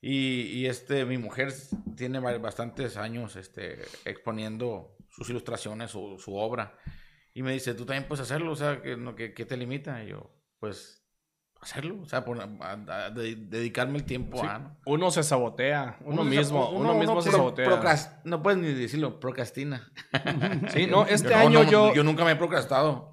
Y, 0.00 0.66
este, 0.66 1.06
mi 1.06 1.16
mujer 1.16 1.52
tiene 1.96 2.18
ba- 2.20 2.36
bastantes 2.38 2.96
años 2.98 3.36
este, 3.36 3.80
exponiendo 4.04 4.96
sus 5.08 5.30
ilustraciones, 5.30 5.90
su, 5.92 6.18
su 6.18 6.34
obra. 6.36 6.78
Y 7.32 7.42
me 7.42 7.52
dice, 7.52 7.74
tú 7.74 7.86
también 7.86 8.06
puedes 8.06 8.22
hacerlo, 8.22 8.52
o 8.52 8.56
sea, 8.56 8.82
¿qué, 8.82 8.96
no, 8.96 9.14
qué, 9.14 9.32
qué 9.32 9.44
te 9.46 9.56
limita? 9.56 10.04
Y 10.04 10.08
yo, 10.08 10.36
pues, 10.58 11.03
hacerlo, 11.64 11.98
o 12.00 12.06
sea, 12.06 12.24
por- 12.24 12.40
a- 12.40 12.48
a- 12.88 13.10
de- 13.10 13.36
dedicarme 13.36 13.98
el 13.98 14.04
tiempo 14.04 14.38
Sí. 14.38 14.46
a... 14.48 14.58
¿no? 14.58 14.76
Uno 14.86 15.10
se 15.10 15.22
sabotea, 15.22 15.96
uno, 16.04 16.22
se- 16.22 16.30
mismo, 16.30 16.70
uno, 16.70 16.94
mismo 16.94 17.20
se 17.22 17.30
pro- 17.30 17.38
sabotea. 17.38 18.20
no 18.24 18.42
puedes 18.42 18.60
ni 18.60 18.72
decirlo, 18.72 19.18
procrastina. 19.18 19.90
Sí, 20.68 20.86
no, 20.90 21.06
este 21.06 21.30
Yo 21.30 21.36
año 21.36 21.64
no, 21.64 21.70
yo, 21.70 21.94
Yo 21.94 22.04
nunca 22.04 22.24
me 22.24 22.32
he 22.32 22.36
procrastado. 22.36 23.10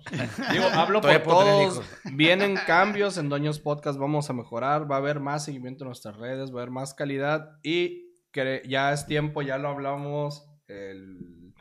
digo, 0.52 0.66
hablo 0.74 1.02
por 1.02 1.18
todos. 1.24 1.82
Vienen 2.14 2.56
cambios 2.68 3.18
en 3.18 3.30
Doños 3.30 3.60
Podcast, 3.60 3.98
vamos 4.00 4.30
a 4.30 4.34
mejorar, 4.34 4.90
va 4.90 4.96
a 4.96 5.00
haber 5.00 5.20
más 5.20 5.46
seguimiento 5.46 5.84
en 5.84 5.88
nuestras 5.90 6.18
redes, 6.18 6.52
va 6.52 6.60
a 6.60 6.62
haber 6.64 6.72
más 6.72 6.94
calidad 6.94 7.58
y 7.64 8.12
que 8.32 8.62
ya 8.68 8.94
es 8.94 9.08
tiempo, 9.08 9.42
ya 9.42 9.58
lo 9.58 9.70
hablamos 9.70 10.48
el- 10.68 11.54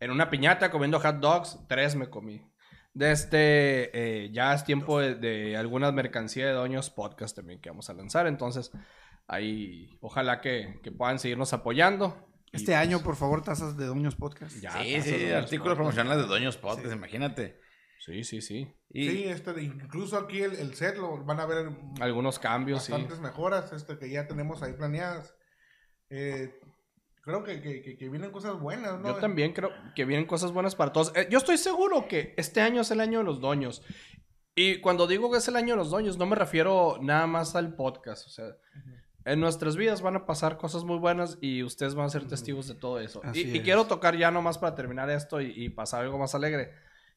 en 0.00 0.10
una 0.10 0.28
piñata 0.30 0.70
comiendo 0.70 1.00
hot 1.00 1.16
dogs, 1.16 1.58
tres 1.68 1.94
me 1.96 2.08
comí. 2.10 2.42
De 2.96 3.12
este, 3.12 3.90
eh, 4.24 4.30
ya 4.32 4.54
es 4.54 4.64
tiempo 4.64 5.00
de, 5.00 5.16
de 5.16 5.54
algunas 5.54 5.92
mercancías 5.92 6.48
de 6.48 6.54
Doños 6.54 6.88
Podcast 6.88 7.36
también 7.36 7.60
que 7.60 7.68
vamos 7.68 7.90
a 7.90 7.92
lanzar, 7.92 8.26
entonces 8.26 8.70
ahí 9.26 9.98
ojalá 10.00 10.40
que, 10.40 10.80
que 10.82 10.92
puedan 10.92 11.18
seguirnos 11.18 11.52
apoyando. 11.52 12.26
Este 12.52 12.72
pues, 12.72 12.76
año, 12.78 13.02
por 13.02 13.16
favor, 13.16 13.42
tazas 13.42 13.76
de 13.76 13.84
Doños 13.84 14.16
Podcast. 14.16 14.56
ya, 14.62 14.82
sí, 14.82 15.02
sí, 15.02 15.30
artículos 15.30 15.74
promocionales 15.74 16.22
de 16.22 16.26
Doños 16.26 16.56
Podcast, 16.56 16.90
imagínate. 16.90 17.60
Sí, 17.98 18.24
sí, 18.24 18.40
sí. 18.40 18.74
Y 18.88 19.10
Sí, 19.10 19.24
este, 19.24 19.62
incluso 19.62 20.16
aquí 20.16 20.40
el, 20.40 20.56
el 20.56 20.74
set 20.74 20.96
lo 20.96 21.22
van 21.22 21.40
a 21.40 21.44
ver 21.44 21.68
Algunos 22.00 22.38
cambios, 22.38 22.84
sí. 22.84 22.92
bastantes 22.92 23.20
mejoras 23.20 23.74
este, 23.74 23.98
que 23.98 24.08
ya 24.08 24.26
tenemos 24.26 24.62
ahí 24.62 24.72
planeadas. 24.72 25.34
Eh, 26.08 26.58
creo 27.26 27.44
que, 27.44 27.60
que, 27.60 27.82
que- 27.82 27.96
que 27.98 28.08
vienen 28.08 28.30
cosas 28.30 28.58
buenas, 28.58 28.98
¿no? 29.00 29.08
Yo 29.08 29.16
también 29.16 29.52
creo 29.52 29.70
que 29.94 30.04
vienen 30.06 30.24
cosas 30.26 30.52
buenas 30.52 30.74
para 30.74 30.92
todos. 30.92 31.12
Eh, 31.14 31.26
yo 31.30 31.36
estoy 31.38 31.58
seguro 31.58 32.08
que 32.08 32.32
este 32.38 32.62
año 32.62 32.80
es 32.80 32.90
el 32.90 33.00
año 33.00 33.18
de 33.18 33.24
los 33.24 33.40
doños. 33.40 33.82
Y 34.54 34.80
cuando 34.80 35.06
digo 35.06 35.30
que 35.30 35.36
es 35.38 35.48
el 35.48 35.56
año 35.56 35.74
de 35.74 35.76
los 35.76 35.90
doños, 35.90 36.16
no 36.16 36.24
me 36.24 36.34
refiero 36.36 36.96
nada 37.02 37.26
más 37.26 37.54
al 37.56 37.74
podcast. 37.76 38.26
O 38.26 38.30
sea, 38.30 38.46
en 39.26 39.40
nuestras 39.40 39.76
vidas 39.76 40.00
van 40.00 40.16
a 40.16 40.24
pasar 40.24 40.56
cosas 40.56 40.84
muy 40.84 40.98
buenas 40.98 41.36
y 41.42 41.62
ustedes 41.62 41.94
van 41.94 42.06
a 42.06 42.10
ser 42.10 42.26
testigos 42.26 42.66
de 42.68 42.74
todo 42.76 43.00
eso. 43.00 43.20
Y, 43.34 43.60
quiero 43.60 43.84
tocar 43.86 44.16
ya 44.16 44.30
nomás 44.30 44.56
para 44.56 44.74
terminar 44.74 45.10
esto 45.10 45.40
y, 45.42 45.52
y 45.54 45.68
pasar 45.68 46.04
algo 46.04 46.16
más 46.16 46.34
alegre. 46.34 46.70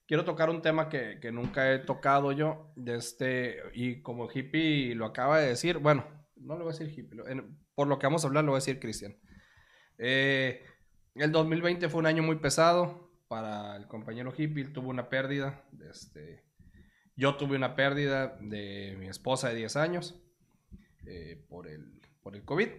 Quiero 0.07 0.25
tocar 0.25 0.49
un 0.49 0.61
tema 0.63 0.89
que, 0.89 1.19
que 1.21 1.31
nunca 1.31 1.71
he 1.71 1.77
tocado 1.79 2.31
yo. 2.31 2.73
De 2.75 2.95
este, 2.95 3.57
y 3.73 4.01
como 4.01 4.27
hippie 4.29 4.95
lo 4.95 5.05
acaba 5.05 5.39
de 5.39 5.49
decir, 5.49 5.77
bueno, 5.77 6.05
no 6.35 6.57
lo 6.57 6.65
voy 6.65 6.73
a 6.73 6.77
decir 6.77 6.89
hippie. 6.99 7.15
lo- 7.15 7.27
en- 7.27 7.57
por 7.75 7.87
lo 7.87 7.99
que 7.99 8.07
vamos 8.07 8.23
a 8.25 8.27
hablar, 8.27 8.43
lo 8.43 8.51
voy 8.51 8.57
a 8.57 8.61
decir 8.65 8.79
Cristian. 8.79 9.15
Eh, 9.99 10.65
el 11.15 11.31
2020 11.31 11.89
fue 11.89 11.99
un 11.99 12.05
año 12.05 12.23
muy 12.23 12.37
pesado 12.37 13.11
para 13.27 13.75
el 13.75 13.87
compañero 13.87 14.33
hippie. 14.35 14.65
Tuvo 14.65 14.89
una 14.89 15.09
pérdida. 15.09 15.63
Este, 15.89 16.43
yo 17.15 17.35
tuve 17.35 17.57
una 17.57 17.75
pérdida 17.75 18.37
de 18.39 18.95
mi 18.97 19.07
esposa 19.07 19.49
de 19.49 19.55
10 19.55 19.75
años 19.75 20.19
eh, 21.05 21.45
por, 21.49 21.67
el, 21.67 21.99
por 22.23 22.35
el 22.35 22.45
COVID. 22.45 22.69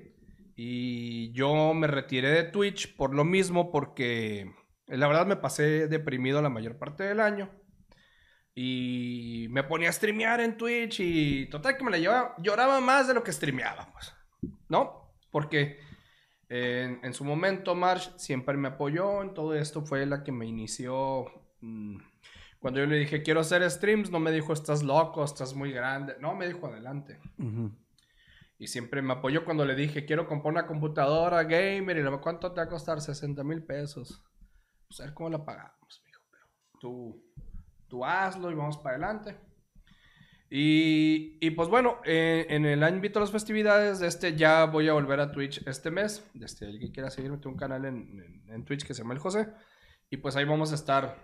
Y 0.57 1.33
yo 1.33 1.75
me 1.75 1.87
retiré 1.87 2.31
de 2.31 2.45
Twitch 2.45 2.97
por 2.97 3.15
lo 3.15 3.25
mismo, 3.25 3.71
porque 3.71 4.53
eh, 4.89 4.97
la 4.97 5.07
verdad 5.07 5.27
me 5.27 5.37
pasé 5.37 5.87
deprimido 5.89 6.43
la 6.43 6.49
mayor 6.49 6.79
parte 6.79 7.05
del 7.05 7.21
año. 7.21 7.51
Y 8.55 9.47
me 9.51 9.63
ponía 9.63 9.91
a 9.91 9.93
streamear 9.93 10.41
en 10.41 10.57
Twitch 10.57 11.01
y 11.01 11.47
total 11.47 11.77
que 11.77 11.85
me 11.85 11.91
la 11.91 11.99
llevaba, 11.99 12.35
lloraba 12.39 12.81
más 12.81 13.07
de 13.07 13.15
lo 13.15 13.23
que 13.23 13.33
streameaba, 13.33 13.93
pues. 13.93 14.13
¿No? 14.69 15.15
Porque 15.31 15.79
en, 16.51 17.01
en 17.03 17.15
su 17.15 17.25
momento 17.25 17.75
Marsh 17.75 18.11
siempre 18.17 18.57
me 18.57 18.69
apoyó 18.69 19.23
en 19.23 19.33
todo 19.35 19.55
esto, 19.55 19.83
fue 19.83 20.05
la 20.05 20.23
que 20.25 20.33
me 20.33 20.47
inició. 20.47 21.27
mm, 21.61 21.97
Cuando 22.59 22.81
yo 22.81 22.87
le 22.87 22.97
dije, 22.97 23.23
quiero 23.23 23.41
hacer 23.41 23.69
streams, 23.71 24.11
no 24.11 24.21
me 24.21 24.33
dijo, 24.33 24.53
estás 24.53 24.83
loco, 24.83 25.25
estás 25.25 25.55
muy 25.55 25.73
grande. 25.73 26.17
No, 26.21 26.35
me 26.35 26.47
dijo, 26.47 26.67
adelante. 26.67 27.19
Y 28.59 28.67
siempre 28.67 29.01
me 29.01 29.15
apoyó 29.15 29.45
cuando 29.47 29.65
le 29.65 29.75
dije, 29.75 30.05
quiero 30.05 30.27
comprar 30.27 30.53
una 30.53 30.67
computadora 30.67 31.45
gamer. 31.45 31.97
Y 31.97 32.01
le 32.03 32.11
digo, 32.11 32.21
¿cuánto 32.21 32.53
te 32.53 32.61
va 32.61 32.67
a 32.67 32.69
costar? 32.69 33.01
60 33.01 33.43
mil 33.45 33.63
pesos. 33.65 34.23
Pues 34.87 35.01
a 35.01 35.05
ver 35.05 35.15
cómo 35.15 35.31
la 35.31 35.43
pagamos, 35.45 36.03
mijo. 36.05 36.21
Pero 36.31 36.47
tú, 36.81 37.25
tú 37.89 38.05
hazlo 38.05 38.51
y 38.51 38.55
vamos 38.55 38.77
para 38.77 38.97
adelante. 38.97 39.39
Y, 40.53 41.39
y 41.41 41.51
pues 41.51 41.69
bueno, 41.69 41.99
eh, 42.05 42.47
en 42.51 42.67
el 42.67 42.83
ámbito 42.83 43.21
de 43.21 43.25
las 43.25 43.31
festividades, 43.31 44.01
de 44.01 44.09
este 44.09 44.35
ya 44.37 44.65
voy 44.65 44.89
a 44.89 44.93
volver 44.95 45.21
a 45.21 45.31
Twitch 45.31 45.65
este 45.67 45.93
mes. 45.93 46.25
Desde 46.35 46.67
el 46.69 46.81
que 46.81 46.91
quiera 46.91 47.09
seguirme, 47.11 47.39
tengo 47.39 47.51
un 47.51 47.57
canal 47.59 47.85
en, 47.85 47.97
en- 48.19 48.51
en 48.53 48.65
Twitch 48.65 48.85
que 48.85 48.93
se 48.93 49.03
llama 49.03 49.15
El 49.15 49.21
José. 49.21 49.49
Y 50.11 50.17
pues 50.17 50.35
ahí 50.35 50.45
vamos 50.45 50.73
a 50.73 50.75
estar. 50.75 51.17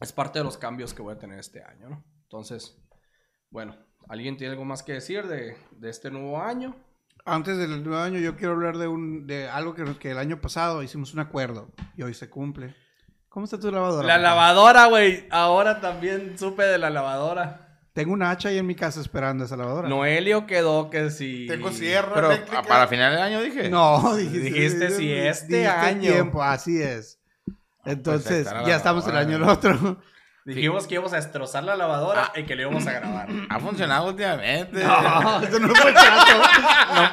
Es 0.00 0.12
parte 0.12 0.40
de 0.40 0.44
los 0.44 0.58
cambios 0.58 0.92
que 0.94 1.02
voy 1.02 1.14
a 1.14 1.18
tener 1.18 1.38
este 1.38 1.62
año, 1.62 1.88
¿no? 1.90 2.04
Entonces, 2.24 2.76
bueno, 3.50 3.76
¿alguien 4.08 4.36
tiene 4.36 4.52
algo 4.52 4.64
más 4.64 4.82
que 4.82 4.94
decir 4.94 5.26
de, 5.28 5.56
de 5.70 5.88
este 5.90 6.10
nuevo 6.10 6.40
año? 6.42 6.74
Antes 7.24 7.56
del 7.58 7.84
nuevo 7.84 8.02
año, 8.02 8.18
yo 8.18 8.34
quiero 8.36 8.54
hablar 8.54 8.78
de, 8.78 8.88
un, 8.88 9.26
de 9.28 9.48
algo 9.48 9.74
que, 9.74 9.84
que 9.98 10.10
el 10.10 10.18
año 10.18 10.40
pasado 10.40 10.82
hicimos 10.82 11.12
un 11.14 11.20
acuerdo 11.20 11.70
y 11.96 12.02
hoy 12.02 12.14
se 12.14 12.28
cumple. 12.28 12.74
¿Cómo 13.28 13.44
está 13.44 13.60
tu 13.60 13.70
lavadora? 13.70 14.08
La 14.08 14.14
papá? 14.14 14.22
lavadora, 14.22 14.86
güey. 14.86 15.26
Ahora 15.30 15.80
también 15.80 16.36
supe 16.36 16.64
de 16.64 16.78
la 16.78 16.90
lavadora. 16.90 17.69
Tengo 17.92 18.12
una 18.12 18.30
hacha 18.30 18.50
ahí 18.50 18.58
en 18.58 18.66
mi 18.66 18.74
casa 18.76 19.00
esperando 19.00 19.44
esa 19.44 19.56
lavadora. 19.56 19.88
Noelio 19.88 20.46
quedó 20.46 20.90
que 20.90 21.10
si. 21.10 21.46
Tengo 21.48 21.72
sierra 21.72 22.12
Pero 22.14 22.30
eléctrica. 22.30 22.58
a- 22.60 22.62
para 22.62 22.86
final 22.86 23.12
del 23.12 23.22
año 23.22 23.40
dije. 23.42 23.68
No, 23.68 24.14
dijiste, 24.16 24.38
Dijiste 24.40 24.90
si 24.90 25.12
este 25.12 25.56
dijiste 25.56 25.66
año. 25.68 26.12
tiempo, 26.12 26.42
así 26.42 26.80
es. 26.80 27.18
Entonces, 27.84 28.46
está 28.46 28.62
la 28.62 28.68
ya 28.68 28.76
estamos 28.76 29.06
el 29.08 29.16
año 29.16 29.32
del 29.38 29.42
otro. 29.44 29.98
Dijimos 30.54 30.86
que 30.86 30.94
íbamos 30.94 31.12
a 31.12 31.16
destrozar 31.16 31.64
la 31.64 31.76
lavadora 31.76 32.32
y 32.34 32.44
que 32.44 32.54
le 32.56 32.62
íbamos 32.62 32.86
a 32.86 32.92
grabar. 32.92 33.28
Ha 33.48 33.58
funcionado 33.60 34.08
últimamente. 34.08 34.82
No, 34.84 35.40
eso 35.42 35.58
no 35.58 35.74
fue 35.74 35.92
trato. 35.92 36.42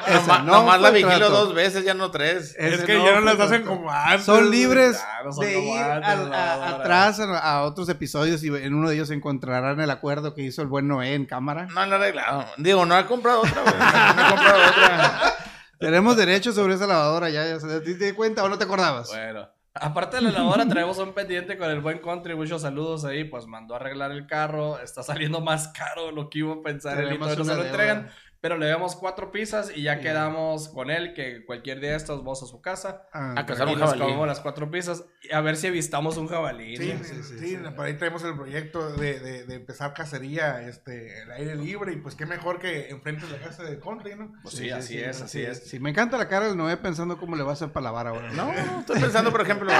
Ese 0.06 0.18
Nomás, 0.26 0.44
no 0.44 0.52
nomás 0.52 0.80
la 0.80 0.90
vigilo 0.90 1.16
trato. 1.16 1.30
dos 1.30 1.54
veces, 1.54 1.84
ya 1.84 1.94
no 1.94 2.10
tres. 2.10 2.54
Es 2.58 2.82
que 2.84 2.94
no 2.96 3.04
ya 3.04 3.14
no 3.14 3.20
las 3.20 3.38
hacen 3.40 3.64
como 3.64 3.90
antes. 3.90 4.24
Son 4.24 4.50
libres 4.50 4.96
Claro, 4.98 5.32
son 5.32 5.44
de 5.44 5.60
ir 5.60 5.78
antes, 5.82 6.34
a- 6.34 6.68
atrás 6.76 7.20
a, 7.20 7.38
a 7.38 7.62
otros 7.62 7.88
episodios 7.88 8.42
y 8.44 8.48
en 8.48 8.74
uno 8.74 8.88
de 8.88 8.94
ellos 8.96 9.10
encontrarán 9.10 9.80
el 9.80 9.90
acuerdo 9.90 10.34
que 10.34 10.42
hizo 10.42 10.62
el 10.62 10.68
buen 10.68 10.88
Noé 10.88 11.14
en 11.14 11.26
cámara. 11.26 11.66
No 11.66 11.86
lo 11.86 11.92
he 11.92 11.94
arreglado. 11.96 12.44
Digo, 12.56 12.84
no 12.86 12.98
he 12.98 13.06
comprado 13.06 13.40
otra, 13.40 13.62
güey. 13.62 13.74
No 14.16 14.26
he 14.26 14.30
comprado 14.30 14.70
otra. 14.70 15.34
Tenemos 15.78 16.16
derecho 16.16 16.52
sobre 16.52 16.74
esa 16.74 16.88
lavadora, 16.88 17.30
ya, 17.30 17.46
ya 17.46 17.58
¿te 17.58 17.80
diste 17.80 18.12
cuenta 18.14 18.42
o 18.42 18.48
no 18.48 18.58
te 18.58 18.64
acordabas? 18.64 19.08
Bueno. 19.08 19.48
Aparte 19.80 20.16
de 20.16 20.22
la 20.22 20.30
lavadora, 20.30 20.66
traemos 20.66 20.98
un 20.98 21.12
pendiente 21.12 21.56
con 21.56 21.70
el 21.70 21.80
buen 21.80 21.98
country. 21.98 22.34
Muchos 22.34 22.62
saludos 22.62 23.04
ahí. 23.04 23.24
Pues 23.24 23.46
mandó 23.46 23.74
a 23.74 23.78
arreglar 23.78 24.12
el 24.12 24.26
carro. 24.26 24.78
Está 24.80 25.02
saliendo 25.02 25.40
más 25.40 25.68
caro 25.68 26.06
de 26.06 26.12
lo 26.12 26.28
que 26.30 26.40
iba 26.40 26.54
a 26.54 26.62
pensar. 26.62 26.96
todavía 26.96 27.18
no 27.18 27.28
se 27.28 27.36
lo 27.36 27.44
deuda. 27.44 27.66
entregan. 27.66 28.10
Pero 28.40 28.56
le 28.56 28.66
damos 28.68 28.94
cuatro 28.94 29.32
pizzas 29.32 29.72
y 29.74 29.82
ya 29.82 29.96
Sí. 29.96 30.02
quedamos 30.02 30.68
con 30.68 30.90
él 30.92 31.12
que 31.12 31.44
cualquier 31.44 31.80
día 31.80 31.90
de 31.90 31.96
estos 31.96 32.18
vamos 32.18 32.40
a 32.44 32.46
su 32.46 32.60
casa. 32.60 33.02
Ah, 33.12 33.34
A 33.36 33.44
cazar 33.46 33.66
Y 33.68 33.72
un 33.72 33.80
nos 33.80 33.88
jabalí. 33.90 34.02
comemos 34.04 34.28
las 34.28 34.38
cuatro 34.38 34.70
pizzas 34.70 35.04
y 35.22 35.34
a 35.34 35.40
ver 35.40 35.56
si 35.56 35.66
avistamos 35.66 36.16
un 36.18 36.28
jabalí. 36.28 36.76
Sí, 36.76 36.94
¿no? 36.96 37.04
sí, 37.04 37.14
sí, 37.40 37.58
por 37.74 37.86
ahí 37.86 37.94
traemos 37.94 38.22
el 38.22 38.36
proyecto 38.36 38.90
de, 38.94 39.18
de, 39.18 39.44
de 39.44 39.54
empezar 39.56 39.92
cacería 39.92 40.62
este, 40.68 41.22
al 41.22 41.32
aire 41.32 41.56
libre 41.56 41.92
y 41.94 41.96
pues 41.96 42.14
qué 42.14 42.26
mejor 42.26 42.60
que 42.60 42.90
enfrente 42.90 43.26
de 43.26 43.32
la 43.32 43.44
casa 43.44 43.64
de 43.64 43.80
country, 43.80 44.14
¿no? 44.14 44.32
Pues 44.42 44.54
sí, 44.54 44.70
así 44.70 45.00
es, 45.00 45.20
así 45.20 45.42
es. 45.42 45.68
Sí, 45.68 45.80
me 45.80 45.90
encanta 45.90 46.16
la 46.16 46.28
cara 46.28 46.46
del 46.46 46.56
Noé 46.56 46.76
pensando 46.76 47.18
cómo 47.18 47.34
le 47.34 47.42
va 47.42 47.50
a 47.50 47.54
hacer 47.54 47.72
para 47.72 47.84
lavar 47.84 48.06
ahora. 48.06 48.30
No, 48.30 48.52
no, 48.52 48.80
estoy 48.80 49.00
pensando, 49.00 49.32
por 49.32 49.40
ejemplo, 49.40 49.72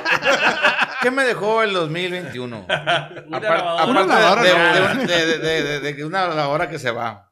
¿qué 1.03 1.11
me 1.13 1.23
dejó 1.25 1.63
el 1.63 1.73
2021? 1.75 2.59
Una 2.69 3.39
Apar- 3.39 3.41
lavadora. 3.41 4.01
Una 4.01 4.73
aparte 4.73 5.07
de, 5.27 5.39
de- 5.39 5.63
de- 5.81 5.93
de- 5.93 6.05
una 6.05 6.27
lavadora 6.27 6.69
que 6.69 6.79
se 6.81 6.91
va. 6.91 7.28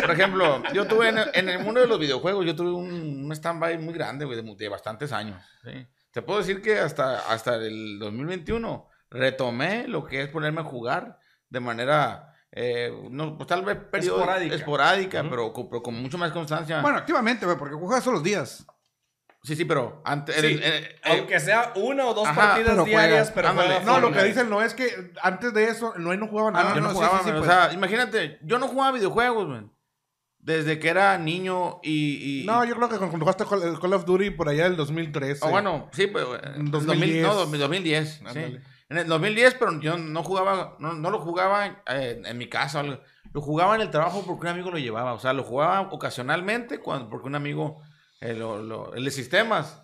Por 0.00 0.10
ejemplo, 0.10 0.62
yo 0.72 0.86
tuve 0.86 1.08
en 1.08 1.18
el, 1.18 1.30
en 1.34 1.48
el 1.48 1.58
mundo 1.60 1.80
de 1.80 1.86
los 1.86 1.98
videojuegos, 1.98 2.44
yo 2.46 2.54
tuve 2.56 2.70
un, 2.72 3.24
un 3.26 3.32
stand-by 3.32 3.78
muy 3.78 3.94
grande, 3.94 4.24
güey, 4.24 4.40
de, 4.42 4.54
de 4.56 4.68
bastantes 4.68 5.12
años. 5.12 5.42
¿sí? 5.64 5.86
Te 6.10 6.22
puedo 6.22 6.38
decir 6.40 6.60
que 6.62 6.78
hasta, 6.78 7.18
hasta 7.32 7.56
el 7.56 7.98
2021 7.98 8.88
retomé 9.10 9.86
lo 9.88 10.04
que 10.04 10.22
es 10.22 10.28
ponerme 10.28 10.60
a 10.60 10.64
jugar 10.64 11.18
de 11.48 11.60
manera, 11.60 12.34
eh, 12.50 12.92
no, 13.10 13.36
pues 13.36 13.46
tal 13.46 13.62
vez 13.64 13.76
periodo- 13.90 14.18
Esporádica. 14.20 14.54
esporádica, 14.54 15.20
Ujú. 15.20 15.30
pero, 15.30 15.52
con- 15.52 15.68
pero 15.68 15.82
con 15.82 15.94
mucho 16.00 16.18
más 16.18 16.32
constancia. 16.32 16.80
Bueno, 16.80 16.98
activamente, 16.98 17.44
güey, 17.46 17.58
porque 17.58 17.74
juegas 17.74 18.02
todos 18.04 18.14
los 18.14 18.22
días. 18.24 18.66
Sí, 19.42 19.56
sí, 19.56 19.64
pero 19.64 20.00
antes... 20.04 20.36
Sí, 20.36 20.46
el- 20.46 20.62
el- 20.62 20.72
el- 20.84 20.96
Aunque 21.04 21.40
sea 21.40 21.72
una 21.76 22.06
o 22.06 22.14
dos 22.14 22.26
Ajá, 22.28 22.40
partidas 22.40 22.70
pero 22.72 22.84
diarias, 22.84 23.30
juegas. 23.30 23.32
pero 23.32 23.48
juega 23.52 23.80
No, 23.84 24.00
lo 24.00 24.12
que 24.12 24.22
dicen 24.24 24.48
no 24.50 24.62
es 24.62 24.74
que 24.74 25.12
antes 25.22 25.52
de 25.54 25.64
eso, 25.68 25.94
no, 25.96 26.14
no 26.14 26.26
jugaba 26.28 26.48
Ah, 26.50 26.52
nada. 26.52 26.74
yo 26.74 26.80
no, 26.80 26.88
no, 26.88 26.94
jugaba, 26.94 27.18
sí, 27.18 27.24
sí, 27.24 27.30
o 27.30 27.38
pues. 27.38 27.46
sea, 27.46 27.72
imagínate, 27.72 28.38
yo 28.42 28.58
no 28.58 28.68
jugaba 28.68 28.92
videojuegos, 28.92 29.48
man. 29.48 29.72
Desde 30.38 30.80
que 30.80 30.88
era 30.88 31.16
niño 31.18 31.78
y... 31.84 32.42
y- 32.42 32.46
No, 32.46 32.64
yo 32.64 32.74
creo 32.74 32.88
que 32.88 32.98
cuando 32.98 33.16
jugaste 33.18 33.44
Call, 33.44 33.62
el 33.62 33.78
Call 33.78 33.92
of 33.94 34.04
Duty 34.04 34.30
por 34.30 34.48
allá 34.48 34.64
del 34.64 34.76
2013. 34.76 35.44
Ah, 35.46 35.50
bueno, 35.50 35.88
sí, 35.92 36.08
pues... 36.08 36.24
En 36.54 36.62
En 36.62 36.70
2010. 36.70 37.22
2010. 37.22 37.22
No, 37.26 37.34
2010. 37.34 38.08
sí. 38.14 38.20
Ándale. 38.26 38.60
En 38.88 38.98
el 38.98 39.06
2010, 39.06 39.54
pero 39.54 39.80
yo 39.80 39.96
no 39.96 40.22
jugaba, 40.22 40.76
no, 40.80 40.92
no 40.94 41.10
lo 41.10 41.20
jugaba 41.20 41.82
eh, 41.88 42.20
en, 42.26 42.36
mi 42.38 42.48
casa. 42.48 42.78
o 42.78 42.80
algo. 42.80 43.00
lo 43.32 43.40
jugaba 43.40 43.74
en 43.76 43.80
el 43.80 43.90
trabajo 43.90 44.22
porque 44.26 44.42
un 44.42 44.48
amigo 44.48 44.70
lo 44.70 44.78
llevaba. 44.78 45.14
O 45.14 45.18
sea, 45.20 45.32
lo 45.32 45.44
jugaba 45.44 45.80
ocasionalmente 45.92 46.78
cuando, 46.80 47.08
porque 47.08 47.28
un 47.28 47.34
amigo, 47.36 47.80
eh, 48.22 48.34
lo- 48.34 48.62
lo- 48.62 48.94
sistemas, 49.10 49.82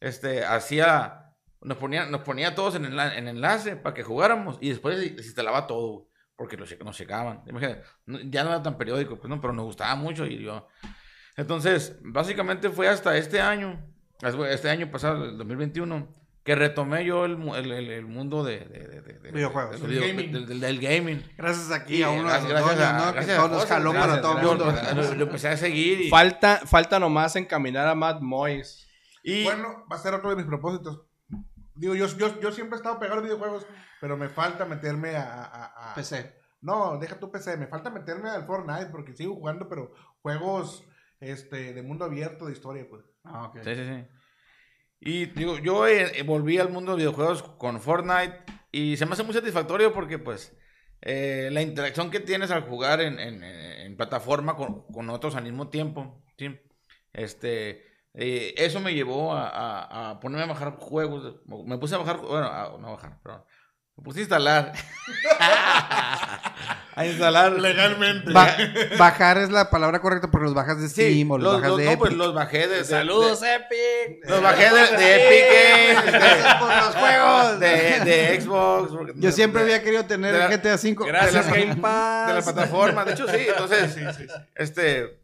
este, 0.00 0.44
hacía, 0.44 1.32
nos 1.62 1.78
ponía, 1.78 2.06
nos 2.06 2.20
ponía 2.22 2.54
todos 2.54 2.74
en, 2.74 2.84
enla- 2.84 3.16
en 3.16 3.28
enlace 3.28 3.76
para 3.76 3.94
que 3.94 4.02
jugáramos 4.02 4.58
y 4.60 4.68
después 4.70 4.98
se 4.98 5.08
instalaba 5.14 5.66
todo, 5.66 6.08
porque 6.36 6.56
lo 6.56 6.66
che- 6.66 6.78
nos 6.84 6.96
checaban. 6.96 7.42
Imagínate, 7.46 7.82
ya 8.30 8.44
no 8.44 8.50
era 8.50 8.62
tan 8.62 8.76
periódico, 8.76 9.16
pues 9.16 9.28
no, 9.28 9.40
pero 9.40 9.52
nos 9.52 9.64
gustaba 9.66 9.94
mucho 9.94 10.26
y 10.26 10.42
yo. 10.42 10.68
Entonces, 11.36 11.96
básicamente 12.02 12.70
fue 12.70 12.88
hasta 12.88 13.16
este 13.16 13.40
año, 13.40 13.84
este 14.50 14.70
año 14.70 14.90
pasado, 14.90 15.24
el 15.26 15.36
2021, 15.38 16.14
que 16.46 16.54
retomé 16.54 17.04
yo 17.04 17.24
el, 17.26 17.36
mu- 17.36 17.54
el, 17.56 17.70
el- 17.72 17.90
el 17.90 18.06
mundo 18.06 18.42
de, 18.44 18.60
de- 18.60 18.86
de- 18.88 19.02
de- 19.02 19.18
de- 19.18 19.30
Videojuegos. 19.32 19.72
de 19.72 19.78
los 19.78 19.88
El 19.90 19.94
video- 19.98 20.08
gaming. 20.08 20.32
del- 20.32 20.46
del- 20.46 20.60
del 20.60 20.80
gaming. 20.80 21.22
Gracias 21.36 21.70
aquí 21.72 21.96
Y, 21.96 22.02
a 22.02 22.08
uno 22.10 22.22
gracias- 22.28 22.48
de 22.48 22.54
los 22.54 22.62
gracias 22.64 22.92
¿no? 22.94 23.06
Que 23.08 23.12
gracias 23.16 23.38
a 23.38 23.40
todos 23.40 23.50
nos 23.50 23.60
José, 23.62 23.74
jaló 23.74 23.92
para 23.92 24.20
todo 24.22 24.38
el 24.38 24.46
mundo. 24.46 24.64
lo, 24.94 25.14
lo 25.14 25.22
empecé 25.24 25.48
a 25.48 25.56
seguir 25.58 26.00
y, 26.00 26.08
Falta, 26.08 26.62
falta 26.64 26.98
nomás 26.98 27.36
encaminar 27.36 27.86
a 27.88 27.94
Matt 27.94 28.20
Moyes. 28.22 28.86
y- 29.22 29.44
Bueno, 29.44 29.84
va 29.92 29.96
a 29.96 29.98
ser 29.98 30.14
otro 30.14 30.30
de 30.30 30.36
mis 30.36 30.46
propósitos. 30.46 31.02
Digo, 31.74 31.94
yo, 31.94 32.06
yo, 32.16 32.40
yo 32.40 32.52
siempre 32.52 32.76
he 32.76 32.78
estado 32.78 32.98
pegado 32.98 33.14
a 33.14 33.16
los 33.16 33.24
videojuegos, 33.24 33.66
pero 34.00 34.16
me 34.16 34.28
falta 34.30 34.64
meterme 34.64 35.16
a... 35.16 35.42
a- 35.44 35.90
a- 35.90 35.94
PC. 35.94 36.34
No, 36.62 36.96
deja 36.98 37.18
tu 37.18 37.30
PC, 37.30 37.56
me 37.58 37.66
falta 37.66 37.90
meterme 37.90 38.30
al 38.30 38.46
Fortnite 38.46 38.86
porque 38.86 39.14
sigo 39.14 39.34
jugando, 39.34 39.68
pero 39.68 39.92
juegos 40.22 40.84
este, 41.20 41.74
de 41.74 41.82
mundo 41.82 42.04
abierto, 42.04 42.46
de 42.46 42.52
historia, 42.52 42.86
pues. 42.88 43.04
Ah, 43.24 43.44
ok. 43.48 43.58
Sí, 43.64 43.74
sí, 43.74 43.84
sí. 43.84 44.06
Y 45.00 45.26
digo, 45.26 45.58
yo 45.58 45.86
eh, 45.86 46.22
volví 46.22 46.58
al 46.58 46.70
mundo 46.70 46.92
de 46.92 46.98
videojuegos 46.98 47.42
con 47.42 47.80
Fortnite 47.80 48.42
y 48.72 48.96
se 48.96 49.06
me 49.06 49.12
hace 49.12 49.22
muy 49.22 49.34
satisfactorio 49.34 49.92
porque 49.92 50.18
pues 50.18 50.56
eh, 51.02 51.50
la 51.52 51.62
interacción 51.62 52.10
que 52.10 52.20
tienes 52.20 52.50
al 52.50 52.62
jugar 52.62 53.00
en, 53.00 53.96
plataforma 53.96 54.56
con, 54.56 54.86
con 54.92 55.08
otros 55.10 55.36
al 55.36 55.44
mismo 55.44 55.68
tiempo, 55.68 56.22
¿sí? 56.38 56.58
Este, 57.12 57.84
eh, 58.14 58.54
eso 58.56 58.80
me 58.80 58.94
llevó 58.94 59.32
a, 59.34 60.18
ponerme 60.20 60.44
a 60.44 60.54
bajar 60.54 60.76
juegos. 60.76 61.36
Me 61.64 61.78
puse 61.78 61.94
a 61.94 61.98
bajar, 61.98 62.18
bueno, 62.18 62.46
a- 62.46 62.76
no 62.78 62.92
bajar, 62.92 63.20
perdón. 63.22 63.44
Me 63.96 64.04
puse 64.04 64.20
a 64.20 64.22
instalar. 64.22 64.72
a 66.96 67.06
instalar. 67.06 67.52
Legalmente. 67.52 68.32
Ba- 68.32 68.56
bajar 68.98 69.38
es 69.38 69.50
la 69.50 69.70
palabra 69.70 70.00
correcta 70.00 70.28
porque 70.30 70.44
los 70.46 70.54
bajas 70.54 70.80
de 70.80 70.88
Sí, 70.88 71.12
Steam 71.12 71.30
o 71.30 71.38
los, 71.38 71.44
los, 71.44 71.52
bajas 71.54 71.68
los- 71.68 71.78
de 71.78 71.84
no, 71.84 71.90
Epic. 71.90 71.98
pues 72.00 72.12
los 72.14 72.34
bajé 72.34 72.66
de... 72.66 72.78
de- 72.78 72.84
Saludos, 72.84 73.40
de- 73.40 73.54
Epic. 73.54 74.28
los 74.28 74.42
bajé 74.42 74.64
de, 74.70 74.96
de 74.96 75.14
Epic 75.26 75.44
Games, 75.94 76.04
de- 76.12 76.18
Gracias 76.18 76.54
por 76.56 76.68
los 76.74 76.94
juegos. 76.96 77.60
de, 77.60 78.00
de 78.00 78.40
Xbox. 78.40 78.92
Yo 79.16 79.30
siempre 79.30 79.64
de- 79.64 79.72
había 79.74 79.84
querido 79.84 80.04
tener 80.06 80.34
el 80.34 80.48
GTA 80.48 80.74
V. 80.74 80.96
Gracias, 81.06 81.44
de 81.46 81.50
la- 81.52 81.56
Game 81.66 81.76
Pass. 81.76 82.28
de 82.28 82.34
la 82.34 82.42
plataforma. 82.42 83.04
De 83.04 83.12
hecho, 83.12 83.28
sí. 83.28 83.46
Entonces, 83.48 83.92
Sí, 83.94 84.00
sí, 84.16 84.24
sí. 84.26 84.26
este, 84.56 85.18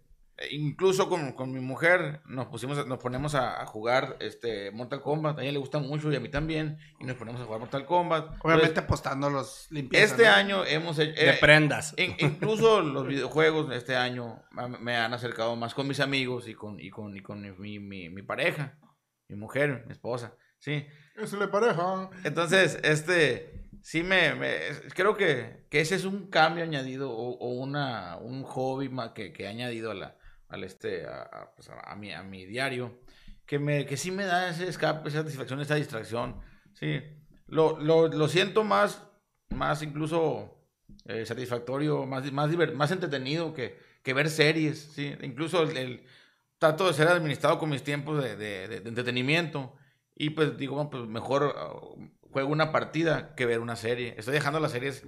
incluso 0.50 1.08
con, 1.08 1.32
con 1.32 1.52
mi 1.52 1.60
mujer 1.60 2.20
nos 2.26 2.46
pusimos, 2.46 2.86
nos 2.86 2.98
ponemos 2.98 3.34
a, 3.34 3.60
a 3.62 3.66
jugar 3.66 4.16
este 4.20 4.70
Mortal 4.72 5.00
Kombat. 5.00 5.38
A 5.38 5.42
ella 5.42 5.52
le 5.52 5.58
gusta 5.58 5.78
mucho 5.78 6.10
y 6.12 6.16
a 6.16 6.20
mí 6.20 6.28
también. 6.30 6.78
Y 6.98 7.04
nos 7.04 7.16
ponemos 7.16 7.40
a 7.40 7.44
jugar 7.44 7.60
Mortal 7.60 7.86
Kombat. 7.86 8.24
Obviamente 8.40 8.68
Entonces, 8.68 8.78
apostando 8.84 9.30
los 9.30 9.66
limpiezas. 9.70 10.10
este 10.12 10.24
¿no? 10.24 10.32
año 10.32 10.64
hemos 10.64 10.98
hecho. 10.98 11.20
De 11.20 11.30
eh, 11.30 11.36
prendas. 11.40 11.94
in- 11.96 12.16
incluso 12.18 12.80
los 12.80 13.06
videojuegos 13.06 13.74
este 13.74 13.94
año 13.96 14.42
me 14.80 14.96
han 14.96 15.14
acercado 15.14 15.54
más 15.56 15.74
con 15.74 15.86
mis 15.86 16.00
amigos 16.00 16.48
y 16.48 16.54
con, 16.54 16.80
y 16.80 16.90
con, 16.90 17.16
y 17.16 17.20
con 17.22 17.40
mi, 17.60 17.78
mi, 17.78 18.08
mi 18.08 18.22
pareja, 18.22 18.78
mi 19.28 19.36
mujer, 19.36 19.84
mi 19.86 19.92
esposa. 19.92 20.34
Sí. 20.58 20.86
Eso 21.16 21.38
le 21.38 21.48
pareja. 21.48 22.08
Entonces, 22.24 22.78
este, 22.84 23.68
sí 23.82 24.02
me, 24.02 24.34
me- 24.34 24.58
creo 24.94 25.16
que, 25.16 25.66
que 25.70 25.80
ese 25.80 25.94
es 25.96 26.04
un 26.04 26.30
cambio 26.30 26.64
añadido 26.64 27.10
o, 27.10 27.36
o 27.38 27.48
una, 27.60 28.16
un 28.16 28.44
hobby 28.44 28.90
que, 29.14 29.32
que 29.32 29.44
he 29.44 29.48
añadido 29.48 29.90
a 29.90 29.94
la, 29.94 30.16
al 30.53 30.64
este, 30.64 31.07
a, 31.07 31.22
a, 31.22 31.55
pues, 31.55 31.68
a- 31.70 31.96
mi, 31.96 32.12
a 32.12 32.22
mi 32.22 32.44
diario, 32.46 33.00
que 33.46 33.59
me, 33.59 33.86
que 33.86 33.96
sí 33.96 34.11
me 34.11 34.24
da 34.24 34.48
ese 34.50 34.68
escape, 34.68 35.09
esa 35.09 35.18
satisfacción, 35.22 35.61
esa 35.61 35.74
distracción, 35.74 36.40
sí, 36.74 37.00
lo, 37.46 37.78
lo, 37.80 38.09
lo 38.09 38.28
siento 38.28 38.62
más, 38.64 39.03
más 39.50 39.82
incluso 39.82 40.59
eh, 41.07 41.26
satisfactorio, 41.26 42.07
más, 42.07 42.30
más, 42.32 42.50
diver- 42.50 42.74
más 42.74 42.90
entretenido 42.92 43.53
que, 43.53 43.78
que 44.03 44.14
ver 44.14 44.30
series, 44.30 44.78
sí, 44.94 45.14
incluso 45.22 45.62
el, 45.62 45.76
el- 45.76 46.05
trato 46.59 46.86
de 46.86 46.92
ser 46.94 47.09
administrado 47.09 47.59
con 47.59 47.70
mis 47.70 47.82
tiempos 47.82 48.22
de, 48.22 48.36
de- 48.36 48.68
de- 48.68 48.80
de 48.80 48.88
entretenimiento, 48.88 49.74
y 50.14 50.30
pues 50.30 50.57
digo, 50.57 50.76
bueno, 50.76 50.90
pues 50.90 51.09
mejor 51.09 51.42
uh, 51.57 52.30
juego 52.30 52.50
una 52.53 52.70
partida 52.70 53.34
que 53.34 53.46
ver 53.46 53.59
una 53.59 53.74
serie. 53.76 54.14
Estoy 54.16 54.34
dejando 54.34 54.61
las 54.61 54.70
series 54.72 55.03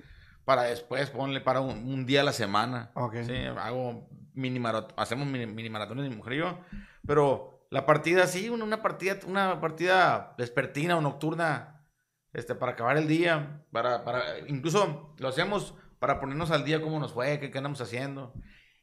para 0.45 0.64
después, 0.64 1.11
ponle 1.11 1.40
para 1.40 1.61
un, 1.61 1.70
un 1.92 2.07
día 2.07 2.20
a 2.20 2.24
la 2.24 2.32
semana. 2.32 2.90
Ok. 2.95 3.16
Sí, 3.26 3.34
hago 3.59 4.09
mini 4.34 4.59
marat- 4.59 4.92
hacemos 4.97 5.26
mini, 5.26 5.47
mini 5.47 5.70
maratones 5.70 6.09
mi 6.09 6.14
mujer 6.16 6.32
y 6.34 6.38
yo. 6.38 6.59
Pero 7.07 7.66
la 7.70 7.86
partida, 7.86 8.26
sí, 8.26 8.49
una, 8.49 8.64
una 8.64 8.82
partida, 8.82 9.18
una 9.26 9.61
partida 9.61 10.34
vespertina 10.38 10.97
o 10.97 11.01
nocturna, 11.01 11.86
este, 12.32 12.55
para 12.55 12.72
acabar 12.72 12.97
el 12.97 13.09
día, 13.09 13.64
para, 13.72 14.05
para, 14.05 14.38
incluso 14.49 15.14
lo 15.18 15.28
hacemos 15.28 15.74
para 15.99 16.20
ponernos 16.20 16.51
al 16.51 16.64
día 16.64 16.82
cómo 16.82 16.99
nos 16.99 17.12
fue, 17.12 17.40
qué, 17.40 17.51
qué 17.51 17.59
andamos 17.59 17.80
haciendo. 17.80 18.34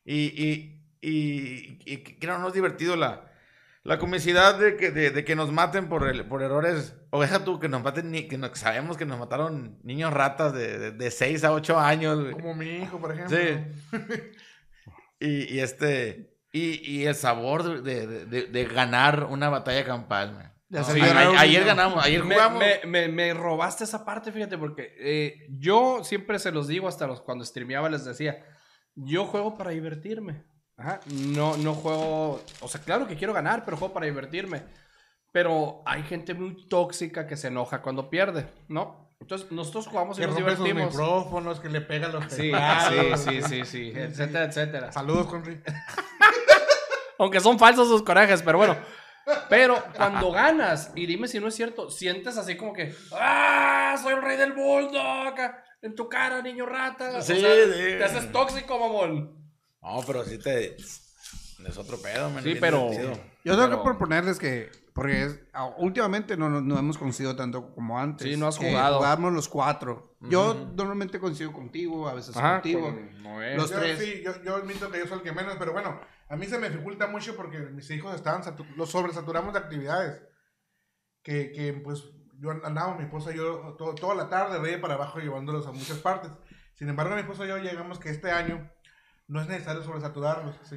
Y, 0.04 0.28
y, 0.44 0.84
y, 1.02 1.80
y 1.86 1.98
que 2.04 2.28
no, 2.28 2.40
no 2.40 2.48
es 2.48 2.54
divertido 2.54 2.96
la, 2.96 3.31
la 3.84 3.98
comicidad 3.98 4.60
de 4.60 4.76
que, 4.78 4.92
de, 4.92 5.10
de 5.10 5.26
que 5.26 5.36
nos 5.36 5.52
maten 5.52 5.90
por, 5.90 6.08
el, 6.08 6.26
por 6.26 6.44
errores. 6.44 6.96
O 7.10 7.22
deja 7.22 7.44
tú 7.44 7.60
que 7.60 7.68
nos 7.70 7.82
maten, 7.84 8.12
ni, 8.12 8.28
que 8.28 8.38
no- 8.38 8.54
sabemos 8.56 8.96
que 8.98 9.06
nos 9.06 9.18
mataron 9.20 9.80
niños 9.84 10.14
ratas 10.14 10.54
de, 10.54 10.78
de, 10.78 10.92
de 10.92 11.12
6 11.12 11.44
a 11.44 11.52
8 11.52 11.80
años. 11.80 12.20
güey. 12.22 12.32
Como 12.34 12.54
mi 12.56 12.66
hijo, 12.78 13.00
por 13.00 13.12
ejemplo. 13.14 13.38
Sí. 13.38 13.98
Y, 15.20 15.54
y 15.56 15.60
este. 15.60 16.34
Y, 16.52 16.82
y 16.92 17.06
el 17.06 17.16
sabor 17.16 17.82
de, 17.84 18.08
de- 18.08 18.26
de- 18.26 18.48
de 18.48 18.66
ganar 18.66 19.26
una 19.30 19.50
batalla 19.50 19.86
campal, 19.86 20.52
No, 20.70 20.80
a- 20.80 21.40
ayer 21.40 21.64
ganamos, 21.64 22.04
ayer 22.04 22.24
Me, 22.24 22.36
jugamos. 22.36 22.60
me- 22.60 22.82
me- 22.88 23.08
me 23.08 23.34
robaste 23.34 23.84
esa 23.84 24.04
parte, 24.04 24.32
fíjate, 24.32 24.58
porque 24.58 24.96
eh, 25.00 25.48
yo 25.50 26.04
siempre 26.04 26.40
se 26.40 26.52
los 26.52 26.68
digo 26.68 26.88
hasta 26.88 27.06
los, 27.08 27.22
cuando 27.22 27.46
streameaba 27.46 27.88
les 27.90 28.04
decía, 28.04 28.44
yo 28.96 29.26
juego 29.26 29.58
para 29.58 29.70
divertirme. 29.72 30.44
Ajá, 30.82 31.00
no, 31.14 31.58
no 31.58 31.76
juego, 31.76 32.42
o 32.60 32.68
sea, 32.68 32.82
claro 32.82 33.08
que 33.08 33.16
quiero 33.16 33.34
ganar, 33.34 33.64
pero 33.66 33.78
juego 33.78 33.94
para 33.94 34.08
divertirme. 34.08 34.64
Pero 35.32 35.84
hay 35.86 36.02
gente 36.04 36.34
muy 36.34 36.68
tóxica 36.68 37.28
que 37.28 37.38
se 37.38 37.48
enoja 37.50 37.82
cuando 37.84 38.10
pierde, 38.10 38.48
¿no? 38.68 39.14
Entonces 39.22 39.52
nosotros 39.52 39.86
jugamos 39.88 40.18
y 40.18 40.22
Que 40.22 40.28
nos 40.28 40.36
divertimos. 40.36 40.88
micrófonos, 40.92 41.60
que 41.60 41.70
le 41.70 41.82
pega 41.82 42.08
los 42.08 42.24
Sí, 42.26 42.50
teclados. 42.52 43.20
sí, 43.22 43.42
sí, 43.42 43.42
sí, 43.44 43.66
sí, 43.66 43.94
etcétera, 43.96 44.46
etcétera. 44.46 44.92
Saludos, 44.92 45.28
Conri. 45.28 45.62
Aunque 47.20 47.40
son 47.40 47.60
falsos 47.60 47.88
sus 47.88 48.02
corajes, 48.02 48.42
pero 48.42 48.58
bueno. 48.58 48.76
Pero 49.48 49.82
cuando 49.96 50.32
ganas, 50.32 50.92
y 50.96 51.06
dime 51.06 51.28
si 51.28 51.40
no 51.40 51.48
es 51.50 51.56
cierto, 51.56 51.92
sientes 51.92 52.38
así 52.38 52.58
como 52.58 52.74
que, 52.74 52.94
¡ah! 53.14 53.96
Soy 54.02 54.16
el 54.16 54.22
rey 54.24 54.36
del 54.36 54.56
mundo, 54.56 55.00
acá, 55.00 55.64
en 55.84 55.94
tu 55.94 56.10
cara, 56.10 56.42
niño 56.42 56.66
rata. 56.66 57.18
O 57.18 57.22
Sí, 57.22 57.40
sea, 57.40 57.50
sí. 57.66 57.98
Te 58.00 58.04
haces 58.04 58.32
tóxico, 58.32 58.80
mamón. 58.80 59.40
No, 59.82 60.02
pero 60.06 60.24
sí 60.24 60.38
te. 60.38 60.76
Es 60.78 61.78
otro 61.78 61.98
pedo, 62.02 62.30
man. 62.30 62.44
Sí, 62.44 62.56
pero- 62.60 62.90
divertido. 62.90 63.14
Yo 63.44 63.54
tengo 63.56 63.68
Pero- 63.70 63.78
que 63.80 63.84
proponerles 63.84 64.38
que, 64.40 64.72
porque 64.94 65.24
es- 65.24 65.40
últimamente 65.78 66.38
no, 66.38 66.50
no, 66.50 66.62
no 66.62 66.78
hemos 66.78 66.98
coincidido 66.98 67.36
tanto 67.36 67.74
como 67.74 68.00
antes. 68.00 68.28
Sí, 68.28 68.38
no 68.38 68.48
has 68.48 68.58
jugado. 68.58 68.98
Jugamos 68.98 69.34
los 69.34 69.48
cuatro. 69.48 70.16
Yo 70.22 70.72
normalmente 70.76 71.20
coincido 71.20 71.52
contigo, 71.52 72.08
a 72.08 72.14
veces 72.14 72.36
contigo. 72.36 72.82
con 72.82 73.24
Noé. 73.24 73.56
Los 73.56 73.72
Yo 73.72 73.80
tres. 73.80 74.00
sí, 74.00 74.22
yo, 74.24 74.32
yo 74.44 74.56
admito 74.58 74.90
que 74.92 75.00
yo 75.00 75.08
soy 75.08 75.18
el 75.20 75.24
que 75.24 75.32
menos, 75.32 75.56
pero 75.58 75.72
bueno, 75.74 76.00
a 76.30 76.36
mí 76.36 76.46
se 76.46 76.60
me 76.60 76.70
dificulta 76.70 77.08
mucho 77.08 77.36
porque 77.36 77.58
mis 77.60 77.90
hijos 77.92 78.14
estaban, 78.16 78.42
los 78.76 78.90
sobresaturamos 78.92 79.54
de 79.54 79.60
actividades. 79.60 80.22
Que, 81.24 81.52
que 81.52 81.74
pues 81.74 82.04
yo 82.40 82.52
andaba, 82.64 82.96
mi 82.98 83.04
esposa 83.04 83.32
y 83.32 83.38
yo, 83.38 83.76
to- 83.78 83.94
toda 83.96 84.16
la 84.16 84.30
tarde, 84.30 84.60
de 84.60 84.76
ahí 84.76 84.82
para 84.82 84.96
abajo, 84.96 85.20
llevándolos 85.20 85.66
a 85.68 85.72
muchas 85.72 85.98
partes. 86.00 86.32
Sin 86.76 86.90
embargo, 86.90 87.14
mi 87.16 87.22
esposa 87.22 87.46
y 87.46 87.50
yo 87.50 87.58
llegamos 87.58 88.00
que 88.00 88.10
este 88.10 88.32
año 88.32 88.70
no 89.32 89.42
es 89.42 89.48
necesario 89.48 89.82
sobresaturarlos. 89.84 90.56
¿sí? 90.64 90.76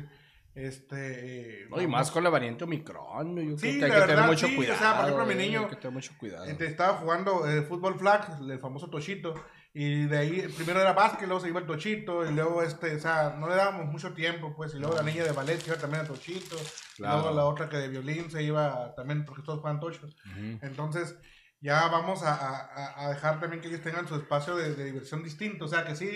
Este, 0.55 1.63
eh, 1.63 1.67
No, 1.69 1.81
y 1.83 1.87
más 1.89 2.11
con 2.13 2.23
la 2.23 2.31
variante 2.31 2.65
Omicron. 2.65 3.37
Yo 3.37 3.59
Sí, 3.59 3.79
creo 3.79 3.79
que 3.81 3.85
hay 3.87 3.91
que 3.91 3.97
tener 4.01 4.07
verdad, 4.09 4.27
mucho 4.29 4.47
sí, 4.47 4.53
o 4.53 4.57
cuidado. 4.57 4.79
sea, 4.79 4.97
por 4.97 5.05
ejemplo, 5.07 5.27
mi 5.27 5.35
niño- 5.35 5.61
Hay 5.63 5.69
que 5.69 5.77
tener 5.77 5.93
mucho 5.93 6.13
cuidado. 6.19 6.45
Este, 6.45 6.67
estaba 6.67 6.95
jugando 6.99 7.49
eh, 7.49 7.63
fútbol 7.63 7.99
flag, 7.99 8.39
el 8.49 8.59
famoso 8.61 8.89
Tochito, 8.89 9.35
y 9.73 10.05
de 10.07 10.17
ahí 10.17 10.47
primero 10.57 10.81
era 10.81 10.93
básquet, 10.93 11.27
luego 11.27 11.41
se 11.41 11.49
iba 11.49 11.59
el 11.59 11.67
Tochito, 11.67 12.25
y 12.25 12.33
luego 12.33 12.63
este, 12.63 12.95
o 12.95 13.01
sea, 13.01 13.35
no 13.37 13.49
le 13.49 13.57
dábamos 13.57 13.87
mucho 13.87 14.13
tiempo, 14.15 14.55
pues, 14.57 14.73
y 14.75 14.79
luego 14.79 14.95
la 14.95 15.03
niña 15.03 15.25
de 15.25 15.33
ballet 15.33 15.59
se 15.61 15.71
iba 15.71 15.81
también 15.81 16.05
a 16.05 16.07
Tochito, 16.07 16.55
y 16.55 16.97
Claro. 16.99 17.23
luego 17.23 17.35
la 17.37 17.47
otra 17.47 17.69
que 17.69 17.79
de 17.79 17.89
violín 17.89 18.31
se 18.31 18.45
iba 18.45 18.95
también, 18.95 19.25
porque 19.25 19.43
todos 19.43 19.59
juegan 19.61 19.81
Tocho. 19.81 20.07
Entonces, 20.63 21.19
ya 21.65 21.89
vamos 21.89 22.23
a, 22.23 22.35
a- 22.35 23.05
a 23.07 23.09
dejar 23.09 23.41
también 23.41 23.63
que 23.63 23.69
ellos 23.69 23.81
tengan 23.81 24.07
su 24.07 24.15
espacio 24.17 24.55
de, 24.55 24.75
de 24.75 24.85
diversión 24.85 25.23
distinto, 25.25 25.65
o 25.65 25.69
sea, 25.69 25.85
que 25.87 25.97
sí 25.97 26.11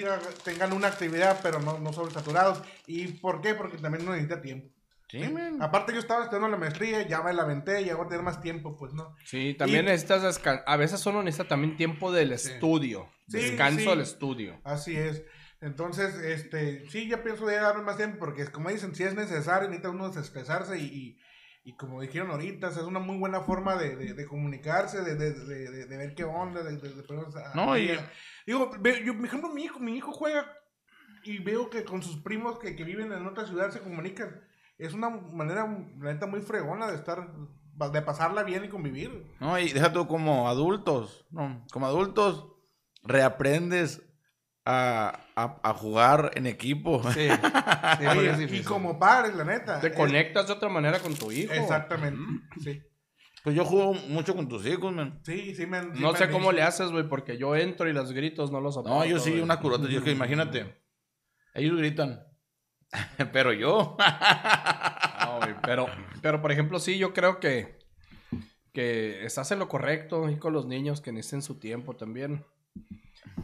tengan 0.44 0.74
una 0.74 0.88
actividad, 0.88 1.40
pero 1.42 1.58
no, 1.58 1.78
no 1.78 1.92
sobresaturados. 1.92 2.62
¿Y 2.86 3.08
por 3.14 3.40
qué? 3.40 3.54
Porque 3.54 3.78
también 3.78 4.02
uno 4.02 4.12
necesita 4.12 4.42
tiempo. 4.42 4.68
Sí, 5.10 5.20
man. 5.32 5.62
Aparte 5.62 5.94
yo 5.94 6.00
estaba 6.00 6.24
estudiando 6.24 6.48
la 6.50 6.58
maestría, 6.58 7.00
ya 7.08 7.22
me 7.22 7.32
la 7.32 7.44
aventé, 7.44 7.82
ya 7.82 7.96
voy 7.96 8.04
a 8.04 8.08
tener 8.10 8.22
más 8.22 8.42
tiempo, 8.42 8.76
pues, 8.76 8.92
¿no? 8.92 9.16
Sí, 9.24 9.54
también 9.58 9.84
Y- 9.86 9.88
necesitas 9.88 10.22
descansar. 10.22 10.64
A 10.66 10.76
veces 10.76 11.04
uno 11.06 11.22
necesita 11.22 11.48
también 11.48 11.78
tiempo 11.78 12.12
del 12.12 12.32
estudio. 12.32 13.08
Sí, 13.26 13.38
descanso 13.38 13.88
del 13.90 14.00
estudio. 14.02 14.60
Así 14.64 14.94
es. 14.96 15.22
Entonces, 15.62 16.14
este, 16.16 16.88
sí, 16.90 17.08
ya 17.08 17.22
pienso 17.24 17.46
de 17.46 17.56
darme 17.56 17.82
más 17.84 17.96
tiempo, 17.96 18.18
porque 18.18 18.46
como 18.48 18.68
dicen, 18.68 18.94
si 18.94 19.02
es 19.04 19.14
necesario, 19.14 19.68
necesita 19.68 19.88
uno 19.90 20.08
desestresarse 20.08 20.78
y, 20.78 20.84
y, 20.84 21.18
y 21.68 21.76
como 21.76 22.00
dijeron 22.00 22.30
ahorita, 22.30 22.68
o 22.68 22.70
sea, 22.72 22.80
es 22.82 22.88
una 22.88 22.98
muy 22.98 23.18
buena 23.18 23.42
forma 23.42 23.76
de, 23.76 23.94
de, 23.94 24.14
de 24.14 24.26
comunicarse, 24.26 25.02
de, 25.02 25.16
de, 25.16 25.96
ver 25.98 26.14
qué 26.14 26.24
onda, 26.24 26.62
de, 26.62 26.70
a- 27.44 27.54
No, 27.54 27.76
y- 27.76 27.90
Digo, 28.46 28.70
yo, 29.04 29.14
por 29.16 29.26
ejemplo, 29.26 29.50
mi 29.50 29.64
hijo, 29.64 29.78
mi 29.78 29.94
hijo 29.94 30.10
juega 30.12 30.50
y 31.24 31.38
veo 31.40 31.68
que 31.68 31.84
con 31.84 32.02
sus 32.02 32.16
primos 32.22 32.58
que, 32.58 32.74
que 32.74 32.84
viven 32.84 33.12
en 33.12 33.26
otra 33.26 33.44
ciudad 33.46 33.70
se 33.70 33.80
comunican. 33.80 34.40
Es 34.78 34.94
una 34.94 35.10
manera, 35.10 35.66
la 35.98 36.14
neta, 36.14 36.26
muy 36.26 36.40
fregona 36.40 36.86
de 36.86 36.94
estar, 36.94 37.28
de 37.92 38.00
pasarla 38.02 38.44
bien 38.44 38.64
y 38.64 38.68
convivir. 38.70 39.26
No, 39.38 39.58
y 39.58 39.70
deja 39.70 39.92
tú 39.92 40.06
como 40.06 40.48
adultos, 40.48 41.26
no, 41.30 41.66
como 41.70 41.84
adultos 41.86 42.46
reaprendes 43.02 44.00
a, 44.64 45.20
a, 45.44 45.60
a 45.62 45.74
jugar 45.74 46.30
en 46.34 46.46
equipo. 46.46 47.02
Sí. 47.12 47.28
Sí, 47.28 47.28
porque 48.04 48.08
Oye, 48.08 48.44
es 48.44 48.52
y 48.52 48.62
como 48.62 48.98
padres, 48.98 49.34
la 49.36 49.44
neta. 49.44 49.80
Te 49.80 49.88
es- 49.88 49.96
conectas 49.96 50.46
de 50.46 50.52
otra 50.54 50.68
manera 50.68 50.98
con 51.00 51.14
tu 51.14 51.30
hijo. 51.32 51.52
Exactamente, 51.52 52.20
sí. 52.62 52.82
Pues 53.44 53.54
yo 53.54 53.64
juego 53.64 53.94
mucho 53.94 54.34
con 54.34 54.48
tus 54.48 54.66
hijos, 54.66 54.92
man. 54.92 55.20
Sí, 55.24 55.54
sí 55.54 55.64
me 55.66 55.78
han- 55.78 55.94
sí 55.94 56.02
No 56.02 56.14
sé 56.14 56.28
cómo 56.28 56.50
le 56.52 56.62
haces, 56.62 56.90
güey, 56.90 57.08
porque 57.08 57.38
yo 57.38 57.54
entro 57.56 57.88
y 57.88 57.92
los 57.92 58.12
gritos 58.12 58.50
no 58.50 58.60
los 58.60 58.74
soporto. 58.74 58.98
No, 58.98 59.04
yo 59.04 59.18
sí, 59.20 59.30
güey. 59.30 59.42
una 59.42 59.60
curota. 59.60 59.88
Yo 59.88 60.02
que 60.02 60.10
imagínate. 60.10 60.82
Ellos 61.54 61.76
gritan. 61.78 62.24
Pero 63.32 63.52
yo. 63.52 63.96
No, 65.24 65.38
güey, 65.40 65.54
pero, 65.62 65.86
pero, 66.22 66.40
por 66.40 66.52
ejemplo, 66.52 66.78
sí, 66.78 66.96
yo 66.96 67.12
creo 67.12 67.38
que, 67.38 67.78
que 68.72 69.24
estás 69.26 69.50
en 69.50 69.58
lo 69.58 69.68
correcto 69.68 70.30
y 70.30 70.36
con 70.38 70.52
los 70.54 70.64
niños 70.66 71.00
que 71.02 71.12
necesiten 71.12 71.42
su 71.42 71.58
tiempo 71.58 71.96
también 71.96 72.44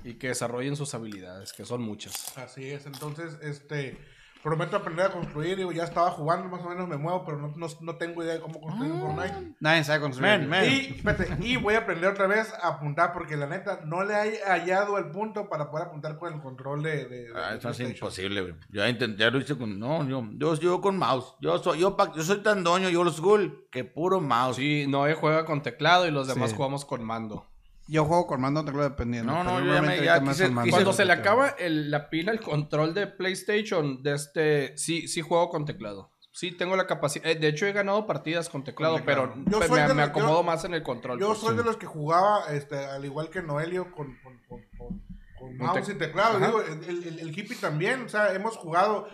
y 0.05 0.15
que 0.15 0.29
desarrollen 0.29 0.77
sus 0.77 0.95
habilidades, 0.95 1.53
que 1.53 1.65
son 1.65 1.83
muchas. 1.83 2.37
Así 2.39 2.71
es, 2.71 2.87
entonces, 2.87 3.39
este, 3.43 3.99
prometo 4.43 4.77
aprender 4.77 5.07
a 5.07 5.11
construir, 5.11 5.57
digo, 5.57 5.73
ya 5.73 5.85
estaba 5.85 6.11
jugando, 6.11 6.49
más 6.51 6.61
o 6.63 6.69
menos 6.69 6.87
me 6.87 6.99
muevo, 6.99 7.25
pero 7.25 7.39
no, 7.39 7.55
no, 7.57 7.67
no 7.81 7.97
tengo 7.97 8.23
idea 8.23 8.35
de 8.35 8.41
cómo 8.41 8.61
construir 8.61 8.93
Ah. 8.93 8.95
un 8.97 9.01
Fortnite. 9.17 9.55
Nadie 9.59 9.85
sabe 9.85 10.01
construir. 10.01 10.41
Man, 10.41 10.49
man. 10.51 10.65
Y, 10.67 10.97
espérate, 10.97 11.37
y 11.41 11.57
voy 11.57 11.73
a 11.75 11.79
aprender 11.79 12.11
otra 12.11 12.27
vez 12.27 12.53
a 12.63 12.69
apuntar, 12.69 13.15
porque 13.15 13.39
la 13.39 13.47
neta, 13.47 13.81
no 13.87 14.05
le 14.05 14.13
he 14.13 14.43
hallado 14.45 14.99
el 14.99 15.11
punto 15.13 15.49
para 15.49 15.71
poder 15.71 15.87
apuntar 15.87 16.19
con 16.19 16.35
el 16.35 16.43
control 16.43 16.83
de... 16.83 17.07
de, 17.07 17.23
de 17.29 17.33
Ah, 17.35 17.55
eso 17.57 17.71
es 17.71 17.81
imposible, 17.81 18.43
güey. 18.43 18.55
Yo 18.69 18.87
intenté, 18.87 19.23
ya 19.23 19.31
lo 19.31 19.39
hice 19.39 19.57
con. 19.57 19.79
No, 19.79 20.07
yo, 20.07 20.23
yo, 20.35 20.55
yo 20.57 20.81
con 20.83 20.99
mouse. 20.99 21.37
Yo 21.41 21.57
soy, 21.59 21.79
yo, 21.79 21.97
yo 22.15 22.23
soy 22.23 22.43
tan 22.43 22.63
doño, 22.65 22.91
yo 22.91 23.01
old 23.01 23.15
school, 23.15 23.67
que 23.71 23.85
puro 23.85 24.21
mouse. 24.21 24.57
Sí, 24.57 24.85
Noé 24.87 25.15
juega 25.15 25.47
con 25.47 25.63
teclado 25.63 26.07
y 26.07 26.11
los 26.11 26.29
demás 26.29 26.51
Sí. 26.51 26.57
jugamos 26.57 26.85
con 26.85 27.03
mando. 27.03 27.51
Yo 27.87 28.05
juego 28.07 28.27
con 28.27 28.41
mando 28.41 28.65
teclado 28.65 28.89
dependiendo. 28.89 29.31
No, 29.33 29.45
no, 29.45 29.61
yo 29.61 29.75
ya 29.75 29.83
me- 29.83 30.03
ya 30.03 30.21
quise- 30.21 30.51
Cuando 30.71 30.93
se 30.93 31.05
le 31.05 31.13
acaba 31.13 31.49
el- 31.51 31.91
la 31.91 32.09
pila, 32.09 32.33
el 32.33 32.41
control 32.41 32.95
de 32.95 33.07
PlayStation, 33.07 34.03
de 34.03 34.15
este, 34.15 34.77
sí, 34.79 35.07
sí 35.09 35.21
juego 35.21 35.51
con 35.51 35.65
teclado. 35.67 36.11
Sí, 36.33 36.51
tengo 36.51 36.75
la 36.77 36.87
capacidad. 36.87 37.27
eh, 37.27 37.37
de 37.37 37.47
hecho, 37.47 37.67
he 37.67 37.73
ganado 37.73 38.07
partidas 38.07 38.49
con 38.49 38.65
teclado, 38.65 38.95
Con 38.95 39.03
teclado. 39.05 39.33
pero 39.35 39.45
Yo 39.51 39.59
me, 39.61 39.69
los- 39.95 40.09
acomodo 40.09 40.39
yo- 40.39 40.43
más 40.43 40.65
en 40.65 40.75
el 40.75 40.83
control. 40.83 41.21
Yo 41.21 41.29
pues. 41.29 41.39
soy 41.39 41.57
de 41.57 41.63
los 41.63 41.77
que 41.77 41.87
jugaba, 41.87 42.47
este, 42.53 42.77
al 42.77 43.05
igual 43.05 43.29
que 43.31 43.41
Noelio, 43.43 43.93
con, 43.93 44.17
con, 44.23 44.39
con, 44.49 44.61
con- 44.77 44.99
con 45.39 45.57
Con 45.57 45.57
mouse 45.59 45.89
y 45.91 45.95
teclado. 45.95 46.41
Digo, 46.41 46.61
el, 46.63 47.05
el- 47.05 47.19
el 47.21 47.39
hippie 47.39 47.57
también, 47.57 48.03
o 48.03 48.09
sea, 48.09 48.33
hemos 48.35 48.57
jugado, 48.57 49.07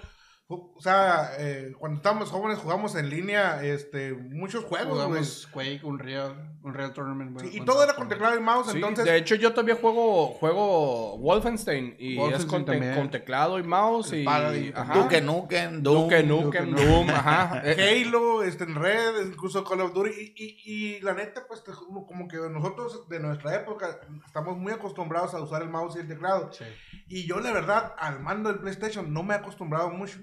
o 0.57 0.81
sea, 0.81 1.31
eh, 1.39 1.73
cuando 1.79 1.99
estábamos 1.99 2.31
jóvenes 2.31 2.59
jugamos 2.59 2.95
en 2.97 3.09
línea 3.09 3.63
este, 3.63 4.13
muchos 4.15 4.65
juegos. 4.65 4.93
Jugamos 4.95 5.49
Quake, 5.53 5.81
Unreal, 5.85 6.57
Unreal 6.63 6.93
Tournament. 6.93 7.39
Sí, 7.39 7.45
güey, 7.45 7.55
y 7.55 7.59
con- 7.59 7.67
todo 7.67 7.85
era 7.85 7.95
con 7.95 8.09
teclado 8.09 8.37
y 8.37 8.41
mouse, 8.41 8.67
Sí, 8.71 8.77
entonces... 8.77 9.05
de 9.05 9.17
hecho, 9.17 9.35
yo 9.37 9.53
todavía 9.53 9.77
juego, 9.77 10.27
juego 10.29 11.19
Wolfenstein 11.19 11.95
y 11.99 12.13
es 12.15 12.19
Wolfenstein 12.19 12.49
con, 12.51 12.65
te- 12.65 12.73
también. 12.73 12.95
con 12.95 13.11
teclado 13.11 13.59
y 13.59 13.63
mouse 13.63 14.13
El 14.13 14.23
y... 14.23 14.25
Paladin 14.25 14.73
ajá. 14.77 14.95
Duke 14.95 15.21
Nukem, 15.21 15.83
Doom. 15.83 16.03
Duke 16.09 16.23
Nukem, 16.25 16.71
Duke 16.71 16.85
Doom, 16.85 17.11
ajá. 17.11 17.63
Eh, 17.65 18.05
Halo, 18.07 18.43
este, 18.43 18.65
en 18.65 18.75
red, 18.75 19.27
incluso 19.27 19.63
Call 19.65 19.81
of 19.83 19.93
Duty. 19.95 20.11
Y, 20.11 20.35
y, 20.37 20.97
y 20.97 21.01
la 21.03 21.15
neta, 21.15 21.45
pues, 21.47 21.63
como 21.63 22.27
que 22.27 22.37
nosotros 22.51 23.09
de 23.09 23.21
nuestra 23.21 23.55
época 23.55 24.01
estamos 24.27 24.57
muy 24.57 24.73
acostumbrados 24.73 25.35
a 25.35 25.41
usar 25.43 25.63
el 25.63 25.69
mouse 25.71 25.97
y 25.97 26.01
el 26.01 26.09
teclado. 26.09 26.51
Sí. 26.53 26.65
Y 27.07 27.27
yo, 27.27 27.39
la 27.41 27.53
verdad, 27.53 27.95
al 27.99 28.21
mando 28.21 28.51
del 28.51 28.61
PlayStation 28.61 29.13
no 29.13 29.23
me 29.23 29.35
he 29.35 29.37
acostumbrado 29.39 29.91
mucho. 29.91 30.19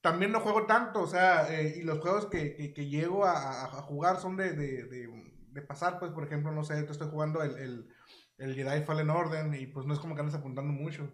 También 0.00 0.32
no 0.32 0.40
juego 0.40 0.66
tanto, 0.66 1.02
o 1.02 1.06
sea, 1.06 1.52
eh, 1.54 1.76
y 1.78 1.82
los 1.82 1.98
juegos 1.98 2.26
que, 2.26 2.54
que, 2.54 2.72
que 2.72 2.86
llego 2.86 3.26
a, 3.26 3.66
jugar 3.82 4.18
son 4.18 4.36
de, 4.36 4.52
de, 4.54 4.84
de, 4.84 5.08
de 5.52 5.62
pasar, 5.62 5.98
pues, 5.98 6.10
por 6.12 6.24
ejemplo, 6.24 6.50
no 6.52 6.64
sé, 6.64 6.82
te 6.82 6.92
estoy 6.92 7.08
jugando 7.08 7.42
el, 7.42 7.56
el, 7.58 7.88
el 8.38 8.54
Jedi 8.54 8.82
Fallen 8.82 9.10
Order 9.10 9.54
y 9.54 9.66
pues 9.66 9.86
no 9.86 9.92
es 9.92 10.00
como 10.00 10.14
que 10.14 10.20
andes 10.20 10.34
apuntando 10.34 10.72
mucho. 10.72 11.12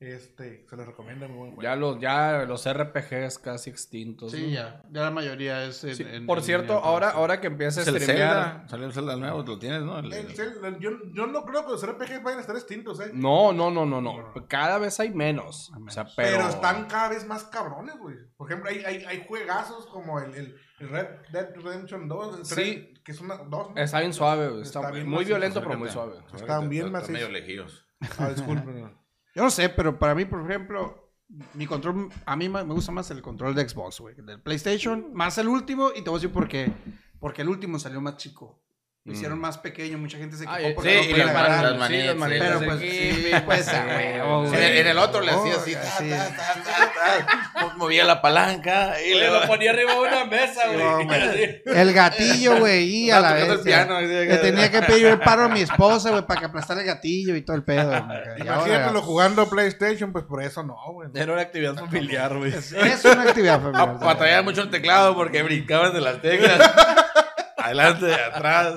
Este, 0.00 0.66
se 0.68 0.76
les 0.76 0.86
recomienda 0.86 1.28
muy 1.28 1.36
buen 1.38 1.50
juego. 1.54 1.62
ya, 1.62 1.76
los, 1.76 1.98
ya 2.00 2.44
los 2.46 2.68
RPGs 2.70 3.38
casi 3.38 3.70
extintos. 3.70 4.32
Sí, 4.32 4.48
¿no? 4.48 4.52
ya. 4.52 4.82
Ya 4.90 5.02
la 5.02 5.10
mayoría 5.10 5.64
es. 5.64 5.82
en- 5.84 5.94
Sí, 5.94 6.04
en- 6.06 6.26
por 6.26 6.38
en 6.38 6.44
cierto, 6.44 6.74
línea, 6.74 6.88
ahora, 6.88 7.10
sí. 7.10 7.16
ahora 7.16 7.40
que 7.40 7.46
empieza 7.46 7.80
a 7.80 7.82
Es 7.84 7.88
el 7.88 8.00
streamear... 8.00 8.28
Zelda. 8.44 8.68
Salió 8.68 8.86
el 8.86 8.92
Zelda 8.92 9.16
nuevo, 9.16 9.42
lo 9.44 9.58
tienes, 9.58 9.82
¿no? 9.82 9.98
El- 9.98 10.12
El 10.12 10.26
el- 10.26 10.36
Cel- 10.36 10.78
yo, 10.80 10.90
yo 11.14 11.26
no 11.28 11.44
creo 11.44 11.64
que 11.64 11.70
los 11.72 11.86
RPGs 11.86 12.22
vayan 12.22 12.38
a 12.38 12.40
estar 12.42 12.56
extintos, 12.56 13.00
¿eh? 13.00 13.12
No, 13.14 13.52
no, 13.52 13.70
no, 13.70 13.86
no, 13.86 14.00
no. 14.02 14.32
Cada 14.48 14.78
vez 14.78 14.98
hay 15.00 15.10
menos. 15.10 15.72
O 15.86 15.90
sea, 15.90 16.04
pero... 16.16 16.38
Pero, 16.38 16.48
están 16.48 16.86
cada 16.86 17.08
vez 17.10 17.26
más 17.26 17.44
cabrones, 17.44 17.96
güey. 17.96 18.16
Por 18.36 18.50
ejemplo, 18.50 18.70
hay, 18.70 18.84
hay, 18.84 19.04
hay 19.04 19.24
juegazos 19.26 19.86
como 19.86 20.18
el, 20.20 20.34
el, 20.34 20.56
el 20.80 20.88
Red 20.88 21.06
Dead 21.32 21.54
Redemption 21.54 22.08
2, 22.08 22.38
el 22.40 22.44
Sí. 22.44 22.54
3, 22.54 23.00
que 23.04 23.14
son 23.14 23.28
dos. 23.48 23.70
¿no? 23.70 23.76
Está 23.80 24.00
bien 24.00 24.12
suave, 24.12 24.48
güey. 24.48 24.62
Está, 24.62 24.80
Está 24.80 24.90
bien 24.90 25.08
muy 25.08 25.24
violento, 25.24 25.62
pero 25.62 25.78
muy 25.78 25.88
suave. 25.88 26.14
Están 26.34 26.68
bien 26.68 26.86
están 26.86 26.92
macizos. 26.92 27.12
medio 27.12 27.28
lejidos. 27.30 27.86
Ah, 28.18 28.28
disculpen. 28.28 29.02
Yo 29.34 29.42
no 29.42 29.50
sé, 29.50 29.68
pero 29.68 29.98
para 29.98 30.14
mí, 30.14 30.24
por 30.24 30.48
ejemplo, 30.48 31.12
mi 31.54 31.66
control, 31.66 32.08
a 32.24 32.36
mí 32.36 32.48
me 32.48 32.62
gusta 32.62 32.92
más 32.92 33.10
el 33.10 33.20
control 33.20 33.54
de 33.54 33.68
Xbox, 33.68 34.00
güey. 34.00 34.14
Del 34.14 34.40
PlayStation, 34.40 35.12
más 35.12 35.38
el 35.38 35.48
último, 35.48 35.90
y 35.90 36.02
te 36.02 36.10
voy 36.10 36.18
a 36.18 36.20
decir 36.20 36.32
por 36.32 36.48
qué. 36.48 36.72
Porque 37.18 37.42
el 37.42 37.48
último 37.48 37.78
salió 37.78 38.00
más 38.00 38.16
chico. 38.16 38.62
Lo 39.06 39.12
hicieron 39.12 39.38
más 39.38 39.58
pequeño, 39.58 39.98
mucha 39.98 40.16
gente 40.16 40.34
se 40.34 40.44
quejó 40.46 40.54
Ah, 40.56 40.60
porque 40.74 40.90
sí, 40.90 40.96
no 40.96 41.10
podía 41.10 41.24
las 41.26 41.34
agarrar. 41.36 41.72
las 41.72 41.88
Sí, 41.88 41.96
las 42.04 42.16
Pero 42.16 42.60
pues, 42.64 42.80
sí, 42.80 43.30
pues, 43.44 43.66
huevo, 43.68 44.46
En, 44.46 44.54
el- 44.54 44.76
en 44.78 44.86
el 44.86 44.96
otro 44.98 45.20
le 45.20 45.30
hacía 45.30 45.56
así, 45.56 45.74
ta, 45.74 45.82
sí. 45.82 46.08
ta, 46.08 46.28
ta, 46.34 46.54
ta, 46.64 47.54
ta, 47.54 47.74
movía 47.76 48.04
la 48.06 48.22
palanca 48.22 48.94
y 49.02 49.12
le 49.12 49.28
lo 49.30 49.46
ponía 49.46 49.72
arriba 49.72 49.92
de 49.92 50.00
una 50.00 50.24
mesa, 50.24 50.62
No, 50.72 50.94
güey. 51.04 51.06
güey. 51.06 51.62
El 51.66 51.92
gatillo, 51.92 52.58
güey, 52.60 52.84
y 52.84 53.10
a 53.10 53.20
la 53.20 53.34
vez. 53.34 53.58
piano, 53.58 54.00
Le 54.00 54.38
tenía 54.38 54.70
que 54.70 54.80
pedir 54.80 55.06
el 55.08 55.18
paro 55.18 55.42
a 55.44 55.48
mi 55.50 55.60
esposa, 55.60 56.08
güey, 56.08 56.26
para 56.26 56.40
que 56.40 56.46
aplastara 56.46 56.80
el 56.80 56.86
gatillo 56.86 57.36
y 57.36 57.42
todo 57.42 57.56
el 57.58 57.62
pedo. 57.64 57.92
Imagínatelo 58.38 59.02
jugando 59.02 59.50
PlayStation, 59.50 60.12
pues 60.12 60.24
por 60.24 60.42
eso 60.42 60.62
no, 60.62 60.76
güey. 60.92 61.10
Era 61.14 61.30
una 61.34 61.42
actividad 61.42 61.74
familiar, 61.74 62.34
güey. 62.38 62.54
Es 62.54 62.72
una 63.04 63.24
actividad 63.24 63.60
familiar. 63.60 63.98
Batallaba 63.98 64.40
mucho 64.42 64.62
el 64.62 64.70
teclado 64.70 65.14
porque 65.14 65.42
brincaban 65.42 65.92
de 65.92 66.00
las 66.00 66.22
teclas. 66.22 66.58
Adelante, 67.64 68.14
atrás. 68.14 68.74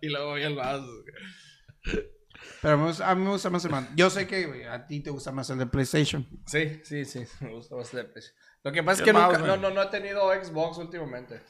Y 0.00 0.08
luego 0.08 0.30
movía 0.30 0.46
el 0.48 0.54
vaso. 0.56 0.86
Pero 2.60 2.74
a 3.04 3.14
mí 3.14 3.22
me 3.24 3.30
gusta 3.30 3.50
más 3.50 3.64
el 3.64 3.70
mando. 3.70 3.90
Yo 3.94 4.10
sé 4.10 4.26
que 4.26 4.66
a 4.68 4.86
ti 4.86 5.00
te 5.00 5.10
gusta 5.10 5.30
más 5.32 5.48
el 5.50 5.58
de 5.58 5.66
PlayStation. 5.66 6.26
Sí, 6.46 6.80
sí, 6.84 7.04
sí. 7.04 7.24
Me 7.40 7.52
gusta 7.52 7.74
bastante. 7.76 8.12
pues. 8.12 8.34
Lo 8.64 8.72
que 8.72 8.82
pasa 8.82 9.02
es 9.02 9.04
que 9.06 9.12
nunca, 9.12 9.38
no, 9.38 9.56
no, 9.56 9.70
no 9.70 9.82
he 9.82 9.86
tenido 9.86 10.28
Xbox 10.42 10.78
últimamente. 10.78 11.40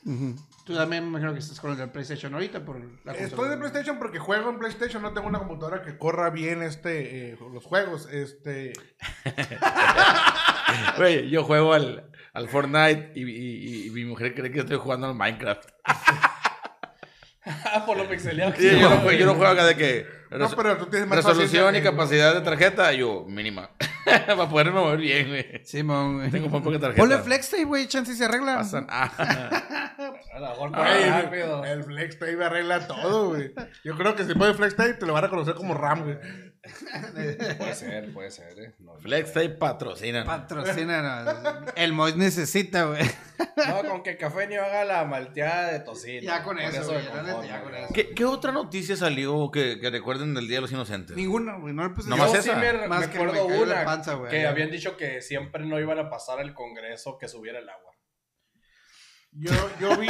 Tú 0.66 0.74
también 0.76 1.02
me 1.04 1.08
imagino 1.08 1.32
que 1.32 1.38
estás 1.38 1.58
con 1.58 1.70
el 1.72 1.78
de 1.78 1.88
PlayStation 1.88 2.34
ahorita 2.34 2.62
por 2.64 2.78
la 3.04 3.12
Estoy 3.14 3.48
de 3.48 3.56
PlayStation 3.56 3.98
porque 3.98 4.18
juego 4.18 4.50
en 4.50 4.58
PlayStation, 4.58 5.02
no 5.02 5.14
tengo 5.14 5.26
una 5.26 5.38
computadora 5.38 5.80
que 5.82 5.96
corra 5.96 6.28
bien 6.28 6.62
este 6.62 7.30
eh, 7.32 7.38
los 7.52 7.64
juegos. 7.64 8.06
Este, 8.12 8.74
Güey, 10.98 11.30
yo 11.30 11.44
juego 11.44 11.72
al, 11.72 12.10
al 12.34 12.48
Fortnite 12.48 13.12
y, 13.14 13.22
y- 13.24 13.86
y 13.86 13.90
mi 13.90 14.04
mujer 14.04 14.34
cree 14.34 14.52
que 14.52 14.60
estoy 14.60 14.76
jugando 14.76 15.06
al 15.06 15.14
Minecraft. 15.14 15.66
Ah, 17.64 17.84
por 17.86 17.96
lo 17.96 18.08
pixeleado 18.08 18.52
que 18.52 18.60
Sí, 18.62 18.68
se 18.70 18.80
yo, 18.80 18.90
no, 18.90 19.12
yo 19.12 19.26
no 19.26 19.34
juego 19.34 19.52
acá 19.52 19.64
de 19.66 19.76
que. 19.76 20.06
no, 20.30 20.48
pero 20.50 20.76
tú 20.76 20.86
tienes 20.86 21.08
más 21.08 21.16
resolución 21.18 21.74
y 21.76 21.80
capacidad 21.82 22.34
de 22.34 22.40
tarjeta, 22.42 22.92
yo, 22.92 23.24
mínima. 23.28 23.70
Para 24.04 24.48
poderme 24.48 24.72
mover 24.80 24.98
bien, 24.98 25.28
güey. 25.28 25.60
Simón, 25.64 26.16
güey. 26.18 26.30
Tengo 26.30 26.48
muy 26.48 26.60
poca 26.60 26.78
tarjeta. 26.78 27.02
Ponle 27.02 27.18
FlexTape, 27.18 27.64
güey, 27.64 27.86
chance 27.88 28.14
se 28.14 28.24
arregla. 28.24 28.56
Pasan- 28.56 28.86
ah. 28.88 29.10
A 30.34 30.40
lo 30.40 30.48
mejor 30.50 30.72
rápido. 30.72 31.64
el 31.64 31.84
Flex 31.84 32.18
Tape 32.18 32.42
arregla 32.44 32.86
todo, 32.86 33.28
güey. 33.30 33.52
Yo 33.84 33.96
creo 33.96 34.14
que 34.14 34.24
si 34.24 34.34
pones 34.34 34.56
Flex 34.56 34.76
Tape 34.76 34.94
te 34.94 35.06
lo 35.06 35.12
van 35.12 35.24
a 35.24 35.28
conocer 35.28 35.54
como 35.54 35.74
RAM, 35.74 36.04
güey. 36.04 36.16
Puede 37.58 37.74
ser, 37.74 38.12
puede 38.12 38.30
ser, 38.30 38.58
eh. 38.58 38.74
No, 38.80 38.94
FlexTape 38.98 39.50
patrocina. 39.50 40.24
Patrocínanos. 40.24 41.36
El 41.76 41.92
Mois 41.92 42.16
necesita, 42.16 42.84
güey. 42.84 43.02
No, 43.68 43.84
con 43.88 44.02
que 44.02 44.16
Café 44.16 44.46
ni 44.48 44.56
haga 44.56 44.84
la 44.84 45.04
malteada 45.04 45.72
de 45.72 45.80
tocino. 45.80 46.22
Ya 46.22 46.42
con 46.42 46.58
eso, 46.58 46.84
güey, 46.84 47.04
ya 47.46 47.62
con 47.62 47.74
eso. 47.74 47.94
¿Qué, 47.94 48.10
qué 48.14 48.24
otra 48.24 48.52
noticia 48.52 48.96
salió 48.96 49.50
que, 49.50 49.78
que 49.80 49.90
recuerden 49.90 50.34
del 50.34 50.48
Día 50.48 50.56
de 50.56 50.62
los 50.62 50.72
Inocentes? 50.72 51.16
Ninguna, 51.16 51.56
güey. 51.56 51.72
No 51.72 51.84
le 51.84 51.90
puse 51.94 52.10
Yo 52.10 52.16
esa. 52.26 52.42
sí 52.42 52.50
me, 52.50 52.88
Más 52.88 53.00
me 53.06 53.10
que 53.10 53.18
acuerdo 53.18 53.46
una 53.46 53.84
panza, 53.84 54.14
güey. 54.14 54.30
que 54.30 54.46
habían 54.46 54.70
dicho 54.70 54.96
que 54.96 55.22
siempre 55.22 55.64
no 55.64 55.78
iban 55.78 55.98
a 55.98 56.10
pasar 56.10 56.40
al 56.40 56.54
Congreso 56.54 57.18
que 57.18 57.28
subiera 57.28 57.58
el 57.60 57.68
agua. 57.68 57.92
Yo, 59.30 59.52
yo, 59.78 59.96
vi, 59.98 60.08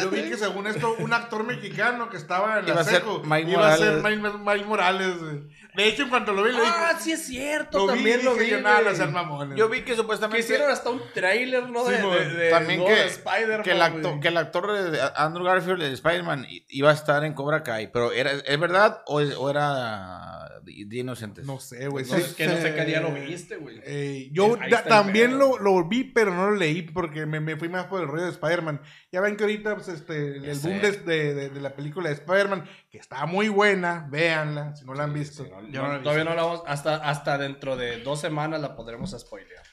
yo 0.00 0.08
vi 0.08 0.22
que 0.30 0.36
según 0.36 0.68
esto, 0.68 0.94
un 1.00 1.12
actor 1.12 1.44
mexicano 1.44 2.08
que 2.08 2.16
estaba 2.16 2.60
en 2.60 2.66
Iba 2.66 2.76
la 2.76 2.80
a 2.80 2.84
ser 2.84 2.94
seco 3.00 3.20
Mike 3.24 3.50
iba 3.50 3.68
a 3.68 3.76
ser 3.76 3.96
Morales. 3.96 4.20
Mike, 4.22 4.38
Mike 4.38 4.64
Morales, 4.64 5.18
güey. 5.18 5.48
De 5.76 5.86
hecho, 5.88 6.02
en 6.04 6.08
cuanto 6.08 6.32
lo 6.32 6.42
vi, 6.42 6.52
le 6.52 6.60
dije. 6.60 6.72
Ah, 6.74 6.98
sí 6.98 7.12
es 7.12 7.26
cierto, 7.26 7.78
lo 7.78 7.92
vi, 7.92 7.94
también 7.98 8.24
lo 8.24 8.34
vi. 8.34 8.48
yo, 8.48 8.60
nada, 8.60 8.80
güey. 8.80 8.90
no 8.92 8.96
sean 8.96 9.12
mamones. 9.12 9.58
Yo 9.58 9.68
vi 9.68 9.78
que 9.80 9.84
Que 9.92 9.96
supuestamente. 9.96 10.40
hicieron 10.44 10.70
hasta 10.70 10.90
un 10.90 11.00
trailer, 11.14 11.68
¿no? 11.68 11.84
De, 11.84 11.96
Sí, 11.96 12.02
de, 12.02 12.06
güey. 12.08 12.34
de- 12.36 12.50
también 12.50 12.80
no, 12.80 12.86
que, 12.86 12.92
de 12.94 13.06
Spider-Man. 13.06 13.62
que, 13.62 13.70
el 13.72 13.82
actor, 13.82 14.02
güey. 14.10 14.20
que 14.20 14.28
el 14.28 14.36
actor 14.36 14.72
de 14.90 15.00
Andrew 15.16 15.44
Garfield 15.44 15.80
de 15.82 15.92
Spider-Man 15.92 16.46
iba 16.68 16.90
a 16.90 16.94
estar 16.94 17.24
en 17.24 17.34
Cobra 17.34 17.62
Kai, 17.62 17.90
pero 17.92 18.12
era, 18.12 18.32
¿es 18.32 18.58
verdad 18.60 19.02
o, 19.06 19.20
es- 19.20 19.34
o 19.36 19.50
era 19.50 20.60
de, 20.62 20.84
de 20.86 20.96
inocentes? 20.98 21.44
No 21.46 21.60
sé, 21.60 21.88
güey. 21.88 22.04
No, 22.06 22.14
sí, 22.16 22.20
es 22.22 22.34
que 22.34 22.46
no 22.46 22.56
sé 22.56 22.74
qué 22.74 22.84
día 22.84 23.00
lo 23.00 23.12
viste, 23.12 23.56
güey. 23.56 23.80
Eh, 23.84 24.28
yo 24.32 24.56
da- 24.70 24.84
también 24.84 25.38
lo, 25.38 25.58
lo 25.58 25.86
vi, 25.86 26.04
pero 26.04 26.32
no 26.34 26.50
lo 26.50 26.56
leí 26.56 26.82
porque 26.82 27.26
me, 27.26 27.40
me 27.40 27.56
fui 27.56 27.68
más 27.68 27.86
por 27.86 28.00
el 28.00 28.08
rollo 28.08 28.24
de 28.24 28.30
Spider-Man. 28.30 28.80
Ya 29.12 29.20
ven 29.20 29.36
que 29.36 29.44
ahorita 29.44 29.74
pues, 29.74 29.88
este, 29.88 30.36
el 30.38 30.56
sé. 30.56 30.68
boom 30.68 30.80
de, 30.80 30.92
de- 30.92 31.34
de- 31.34 31.48
de 31.50 31.60
la 31.60 31.74
película 31.74 32.08
de 32.08 32.14
Spider-Man, 32.14 32.68
que 32.90 32.98
está 32.98 33.24
muy 33.26 33.48
buena, 33.48 34.06
véanla, 34.10 34.74
si 34.76 34.84
no 34.84 34.94
la 34.94 35.04
han 35.04 35.12
visto. 35.14 35.44
Sí, 35.44 35.50
no, 35.50 35.60
Yo 35.70 35.82
no, 35.82 35.92
no 35.94 36.02
todavía 36.02 36.24
no 36.24 36.34
la 36.34 36.42
vamos, 36.42 36.62
hasta, 36.66 36.96
hasta 36.96 37.38
dentro 37.38 37.76
de 37.76 38.02
dos 38.02 38.20
semanas 38.20 38.60
la 38.60 38.76
podremos 38.76 39.10
spoilear. 39.18 39.64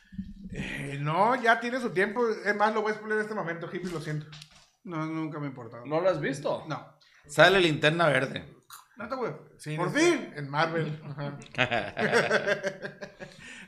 Eh, 0.51 0.97
no, 1.01 1.41
ya 1.41 1.59
tiene 1.59 1.79
su 1.79 1.89
tiempo. 1.91 2.21
Es 2.27 2.55
más, 2.55 2.73
lo 2.73 2.81
voy 2.81 2.91
a 2.91 2.93
explicar 2.93 3.17
en 3.17 3.23
este 3.23 3.35
momento, 3.35 3.69
hippie, 3.71 3.91
lo 3.91 4.01
siento. 4.01 4.27
No, 4.83 5.05
nunca 5.05 5.39
me 5.39 5.45
ha 5.45 5.49
importado. 5.49 5.85
¿No 5.85 6.01
lo 6.01 6.09
has 6.09 6.19
visto? 6.19 6.65
No. 6.67 6.85
Sale 7.25 7.59
linterna 7.59 8.07
verde. 8.07 8.45
Güey. 8.95 9.33
Sí, 9.57 9.75
Por 9.75 9.91
fin. 9.91 10.33
En 10.35 10.49
Marvel. 10.49 11.01
ajá. 11.05 11.37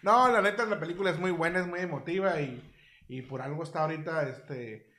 no, 0.03 0.31
la 0.31 0.41
neta, 0.41 0.65
la 0.65 0.79
película 0.79 1.09
es 1.09 1.19
muy 1.19 1.31
buena, 1.31 1.59
es 1.59 1.67
muy 1.67 1.79
emotiva 1.79 2.39
y, 2.39 2.61
y 3.07 3.21
por 3.23 3.41
algo 3.41 3.63
está 3.63 3.81
ahorita 3.81 4.27
este, 4.29 4.91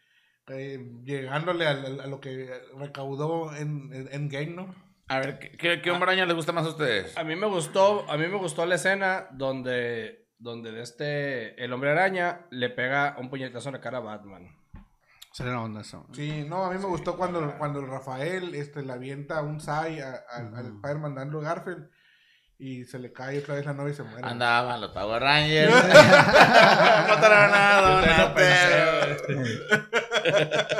eh, 0.48 1.00
llegándole 1.04 1.66
a, 1.66 1.74
lo 2.06 2.20
que 2.20 2.50
recaudó 2.76 3.54
en, 3.54 3.92
en, 3.92 4.08
en 4.12 4.28
Game, 4.28 4.52
¿no? 4.52 4.74
A 5.08 5.20
ver, 5.20 5.38
¿qué, 5.38 5.50
qué, 5.52 5.80
qué 5.82 5.90
hombre 5.90 6.10
araña 6.10 6.26
les 6.26 6.34
gusta 6.34 6.52
más 6.52 6.66
a 6.66 6.70
ustedes? 6.70 7.16
A 7.16 7.22
mí 7.24 7.36
me 7.36 7.46
gustó, 7.46 8.04
a 8.10 8.16
mí 8.16 8.26
me 8.26 8.36
gustó 8.38 8.66
la 8.66 8.74
escena 8.74 9.28
donde, 9.32 10.26
donde 10.38 10.72
de 10.72 10.82
este, 10.82 11.62
el 11.64 11.72
hombre 11.72 11.92
araña 11.92 12.46
le 12.50 12.70
pega 12.70 13.14
un 13.18 13.30
puñetazo 13.30 13.68
en 13.68 13.74
la 13.74 13.80
cara 13.80 13.98
a 13.98 14.00
Batman. 14.00 14.48
Será 15.32 15.60
onda 15.60 15.82
eso. 15.82 16.06
Sí, 16.12 16.44
no, 16.48 16.64
a 16.64 16.70
mí 16.70 16.78
me 16.78 16.86
gustó 16.86 17.16
cuando, 17.16 17.56
cuando 17.58 17.80
el 17.80 17.88
Rafael 17.88 18.54
este, 18.54 18.82
le 18.82 18.92
avienta 18.92 19.42
un 19.42 19.60
sai 19.60 20.00
a- 20.00 20.22
a- 20.28 20.58
al 20.58 20.66
Spider-Man 20.76 21.14
de 21.14 21.20
Andrew 21.20 21.42
Garfield 21.42 21.88
y 22.58 22.84
se 22.84 22.98
le 22.98 23.12
cae 23.12 23.38
otra 23.40 23.56
vez 23.56 23.66
la 23.66 23.74
novia 23.74 23.92
y 23.92 23.96
se 23.96 24.02
muere. 24.02 24.26
Andaban 24.26 24.80
los 24.80 24.90
Power 24.92 25.22
Rangers. 25.22 25.70
Mataron 25.72 27.50
a 27.54 27.76
Yo 27.76 27.86
no 27.86 28.00
Donatello. 28.00 29.16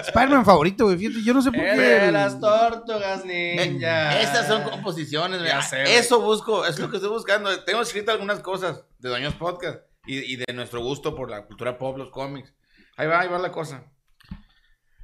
Spider-Man 0.06 0.44
favorito, 0.44 0.84
güey. 0.84 0.96
Fíjate, 0.98 1.22
yo 1.24 1.34
no 1.34 1.42
sé 1.42 1.50
por 1.52 1.60
qué. 1.60 1.76
de 1.76 2.12
las 2.12 2.40
tortugas 2.40 3.24
ninja. 3.24 4.20
Estas 4.20 4.46
son 4.48 4.62
composiciones, 4.62 5.38
Ya 5.38 5.44
mira. 5.44 5.62
sé, 5.62 5.82
güey. 5.82 5.94
Eso 5.94 6.20
busco, 6.20 6.66
es 6.66 6.78
lo 6.78 6.90
que 6.90 6.96
estoy 6.96 7.10
buscando. 7.10 7.58
Tengo 7.64 7.80
escrito 7.82 8.10
algunas 8.12 8.40
cosas 8.40 8.84
de 8.98 9.08
Doños 9.08 9.34
Podcast 9.34 9.80
y, 10.06 10.18
y 10.18 10.36
de 10.36 10.52
nuestro 10.54 10.80
gusto 10.82 11.14
por 11.14 11.30
la 11.30 11.46
cultura 11.46 11.78
pop, 11.78 11.96
los 11.98 12.10
cómics. 12.10 12.52
Ahí 12.96 13.06
va, 13.06 13.20
ahí 13.20 13.28
va 13.28 13.38
la 13.38 13.52
cosa. 13.52 13.84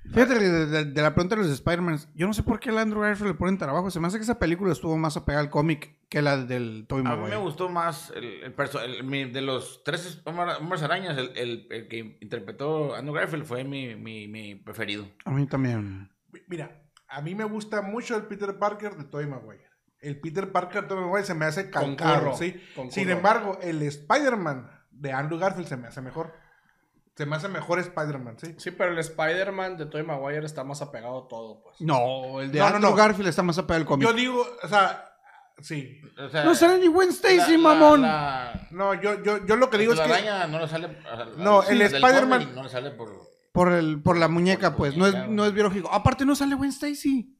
Fíjate, 0.04 0.38
de, 0.38 0.66
de- 0.66 0.84
de 0.86 1.02
la 1.02 1.14
pregunta 1.14 1.36
de 1.36 1.42
los 1.42 1.50
Spider-Man, 1.50 1.98
yo 2.14 2.26
no 2.26 2.34
sé 2.34 2.42
por 2.42 2.58
qué 2.60 2.70
al 2.70 2.78
Andrew 2.78 3.02
Garfield 3.02 3.32
le 3.32 3.38
ponen 3.38 3.56
trabajo. 3.56 3.90
Se 3.90 4.00
me 4.00 4.08
hace 4.08 4.18
que 4.18 4.24
esa 4.24 4.38
película 4.38 4.72
estuvo 4.72 4.96
más 4.98 5.16
apegada 5.16 5.42
al 5.42 5.50
cómic 5.50 5.96
que 6.08 6.20
la 6.22 6.36
del 6.36 6.86
Tobey 6.88 7.04
A 7.06 7.10
mí 7.10 7.16
Maguire. 7.16 7.36
me 7.36 7.42
gustó 7.42 7.68
más 7.68 8.12
el, 8.16 8.24
el 8.42 8.54
perso- 8.54 8.82
el- 8.82 9.04
mi- 9.04 9.24
de 9.30 9.40
los 9.42 9.82
tres 9.84 10.20
hombre- 10.24 10.54
hombres 10.60 10.82
arañas, 10.82 11.16
el, 11.16 11.30
el- 11.36 11.66
el 11.70 11.88
que 11.88 12.18
interpretó 12.20 12.94
Andrew 12.94 13.14
Garfield 13.14 13.44
fue 13.44 13.64
mi, 13.64 13.94
mi, 13.94 14.26
mi 14.28 14.54
preferido. 14.56 15.06
A 15.24 15.30
mí 15.30 15.46
también. 15.46 16.10
Mira, 16.48 16.82
a 17.08 17.22
mí 17.22 17.34
me 17.34 17.44
gusta 17.44 17.80
mucho 17.80 18.16
el 18.16 18.24
Peter 18.24 18.58
Parker 18.58 18.96
de 18.96 19.04
Tobey 19.04 19.26
Maguire. 19.26 19.64
El 20.00 20.18
Peter 20.20 20.50
Parker 20.50 20.82
de 20.82 20.88
Tobey 20.88 21.04
Maguire 21.04 21.24
se 21.24 21.34
me 21.34 21.44
hace 21.44 21.70
calcado, 21.70 22.14
Concurro, 22.14 22.36
¿sí? 22.36 22.60
concurro. 22.74 22.92
Sin 22.94 23.08
embargo, 23.08 23.58
el 23.62 23.80
Spider-Man 23.82 24.68
de 24.90 25.12
Andrew 25.12 25.38
Garfield 25.38 25.68
se 25.68 25.76
me 25.76 25.86
hace 25.86 26.00
mejor. 26.02 26.34
Se 27.16 27.26
me 27.26 27.36
hace 27.36 27.48
mejor 27.48 27.78
Spider-Man, 27.78 28.38
¿sí? 28.38 28.54
Sí, 28.58 28.70
pero 28.70 28.92
el 28.92 28.98
Spider-Man 28.98 29.76
de 29.76 29.86
Tobey 29.86 30.04
Maguire 30.06 30.46
está 30.46 30.64
más 30.64 30.80
apegado 30.80 31.24
a 31.24 31.28
todo, 31.28 31.62
pues. 31.62 31.80
No, 31.80 32.40
el 32.40 32.50
de 32.50 32.58
No, 32.58 32.70
no, 32.70 32.76
Andrew 32.76 32.90
no. 32.90 32.96
Garfield 32.96 33.28
está 33.28 33.42
más 33.42 33.58
apegado 33.58 33.82
al 33.82 33.86
cómic. 33.86 34.08
Yo 34.08 34.14
digo, 34.14 34.46
o 34.62 34.68
sea, 34.68 35.12
sí. 35.60 36.00
O 36.18 36.28
sea, 36.30 36.44
No 36.44 36.54
sale 36.54 36.78
ni 36.78 36.86
Gwen 36.86 37.10
Stacy, 37.10 37.52
la- 37.52 37.58
mamón. 37.58 38.02
la- 38.02 38.66
No, 38.70 38.94
yo, 38.94 39.22
yo, 39.22 39.44
yo 39.44 39.56
lo 39.56 39.68
que 39.68 39.76
digo 39.78 39.92
es 39.92 39.98
la 39.98 40.06
que... 40.06 40.12
araña 40.12 40.46
no 40.46 40.58
le 40.60 40.68
sale. 40.68 40.98
al- 41.10 41.36
No, 41.42 41.62
el 41.64 41.82
Spider-Man- 41.82 42.54
No 42.54 42.62
le 42.62 42.68
sale 42.70 42.90
por. 42.92 43.10
Por, 43.52 43.70
el, 43.72 44.02
por 44.02 44.16
la 44.16 44.28
muñeca, 44.28 44.70
Por 44.70 44.78
pues. 44.78 44.96
No 44.96 45.06
es, 45.06 45.28
no 45.28 45.44
es 45.44 45.52
biológico. 45.52 45.90
Aparte, 45.92 46.24
no 46.24 46.34
sale 46.34 46.54
Gwen 46.54 46.70
Stacy. 46.70 47.38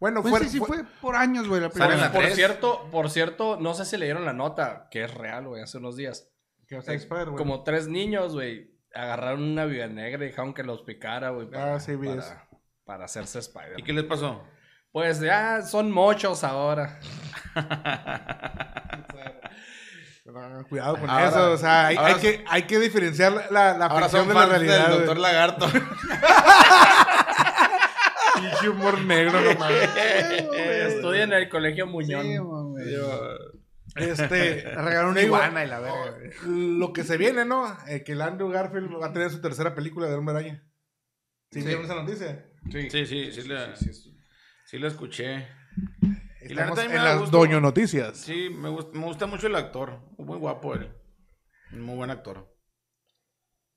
Bueno, 0.00 0.22
Gwen 0.22 0.34
Stacy 0.36 0.58
fue- 0.58 0.68
fue 0.78 0.84
por 1.02 1.16
años, 1.16 1.46
güey, 1.46 1.60
la 1.60 1.68
primera. 1.68 1.94
la 1.96 2.10
Por 2.10 2.24
cierto, 2.30 2.88
por 2.90 3.10
cierto, 3.10 3.58
no 3.60 3.74
sé 3.74 3.84
si 3.84 3.98
leyeron 3.98 4.24
la 4.24 4.32
nota, 4.32 4.88
que 4.90 5.04
es 5.04 5.12
real, 5.12 5.46
güey, 5.48 5.62
hace 5.62 5.76
unos 5.76 5.96
días. 5.96 6.30
que 6.66 6.76
va 6.76 6.80
a 6.80 6.84
ser 6.84 6.94
Spider-Man. 6.94 7.36
Como 7.36 7.62
tres 7.64 7.86
niños, 7.86 8.32
güey, 8.32 8.71
agarraron 8.94 9.42
una 9.42 9.64
viuda 9.64 9.86
negra 9.88 10.24
y 10.24 10.28
dejaron 10.28 10.54
que 10.54 10.62
los 10.62 10.82
picara, 10.82 11.30
güey, 11.30 11.48
para, 11.50 11.74
Ah, 11.76 11.80
sí, 11.80 11.96
vi 11.96 12.08
para, 12.08 12.20
eso. 12.20 12.34
para 12.84 13.04
hacerse 13.06 13.38
Spider. 13.40 13.78
¿Y 13.78 13.82
qué 13.82 13.92
les 13.92 14.04
pasó? 14.04 14.42
Pues 14.92 15.20
ya 15.20 15.62
son 15.62 15.90
mochos 15.90 16.44
ahora. 16.44 16.98
No, 20.24 20.64
cuidado 20.68 20.96
con 20.98 21.10
Ahora- 21.10 21.28
eso, 21.28 21.52
o 21.52 21.56
sea, 21.56 21.86
hay, 21.88 21.96
ahora- 21.96 22.14
hay 22.14 22.20
que, 22.20 22.44
hay 22.48 22.62
que 22.62 22.78
diferenciar 22.78 23.32
la, 23.50 23.76
la 23.76 23.86
Ahora 23.86 24.04
ficción 24.08 24.24
son 24.24 24.28
de 24.28 24.34
la 24.34 24.46
realidad. 24.46 24.88
del. 24.88 24.98
Doctor 24.98 25.18
Lagarto. 25.18 25.66
Pinche 28.34 28.68
humor 28.68 28.98
negro, 29.02 29.40
no 29.40 29.58
mames. 29.58 29.90
Estudia 30.94 31.24
en 31.24 31.32
el 31.32 31.48
colegio 31.48 31.86
Muñón. 31.86 32.22
Sí, 32.22 32.36
güey. 32.38 32.72
Este, 33.96 34.62
regalaron 34.64 35.10
una 35.10 35.22
iguana 35.22 35.64
y 35.64 35.68
la 35.68 35.80
verga. 35.80 36.18
lo 36.46 36.92
que 36.92 37.04
se 37.04 37.16
viene, 37.16 37.44
¿no? 37.44 37.76
Eh, 37.86 38.02
que 38.04 38.12
el 38.12 38.22
Andrew 38.22 38.48
Garfield 38.50 38.90
va 39.00 39.06
a 39.08 39.12
tener 39.12 39.30
su 39.30 39.40
tercera 39.40 39.74
película 39.74 40.06
de 40.08 40.14
Hombre 40.14 40.34
Araña. 40.36 40.64
¿Sí, 41.50 41.60
Sí. 41.60 41.66
vieron 41.66 41.84
esa 41.84 41.94
noticia? 41.96 42.48
Sí, 42.70 42.90
Sí, 42.90 43.06
sí, 43.06 43.32
sí, 43.32 43.42
la- 43.48 43.76
sí 43.76 43.90
escuché. 44.86 45.46
Y 46.40 46.54
la 46.54 46.66
neta, 46.66 46.80
a 46.80 46.84
mí 46.84 46.90
me 46.90 46.96
en 46.96 47.04
las 47.04 47.18
gusto. 47.20 47.36
Doño 47.36 47.60
Noticias. 47.60 48.16
Sí, 48.16 48.48
me 48.50 48.68
gusta, 48.70 48.98
me 48.98 49.04
gusta 49.04 49.26
mucho 49.26 49.46
el 49.46 49.56
actor. 49.56 50.00
Muy 50.18 50.38
guapo 50.38 50.74
él. 50.74 50.92
Muy 51.72 51.94
buen 51.96 52.10
actor. 52.10 52.48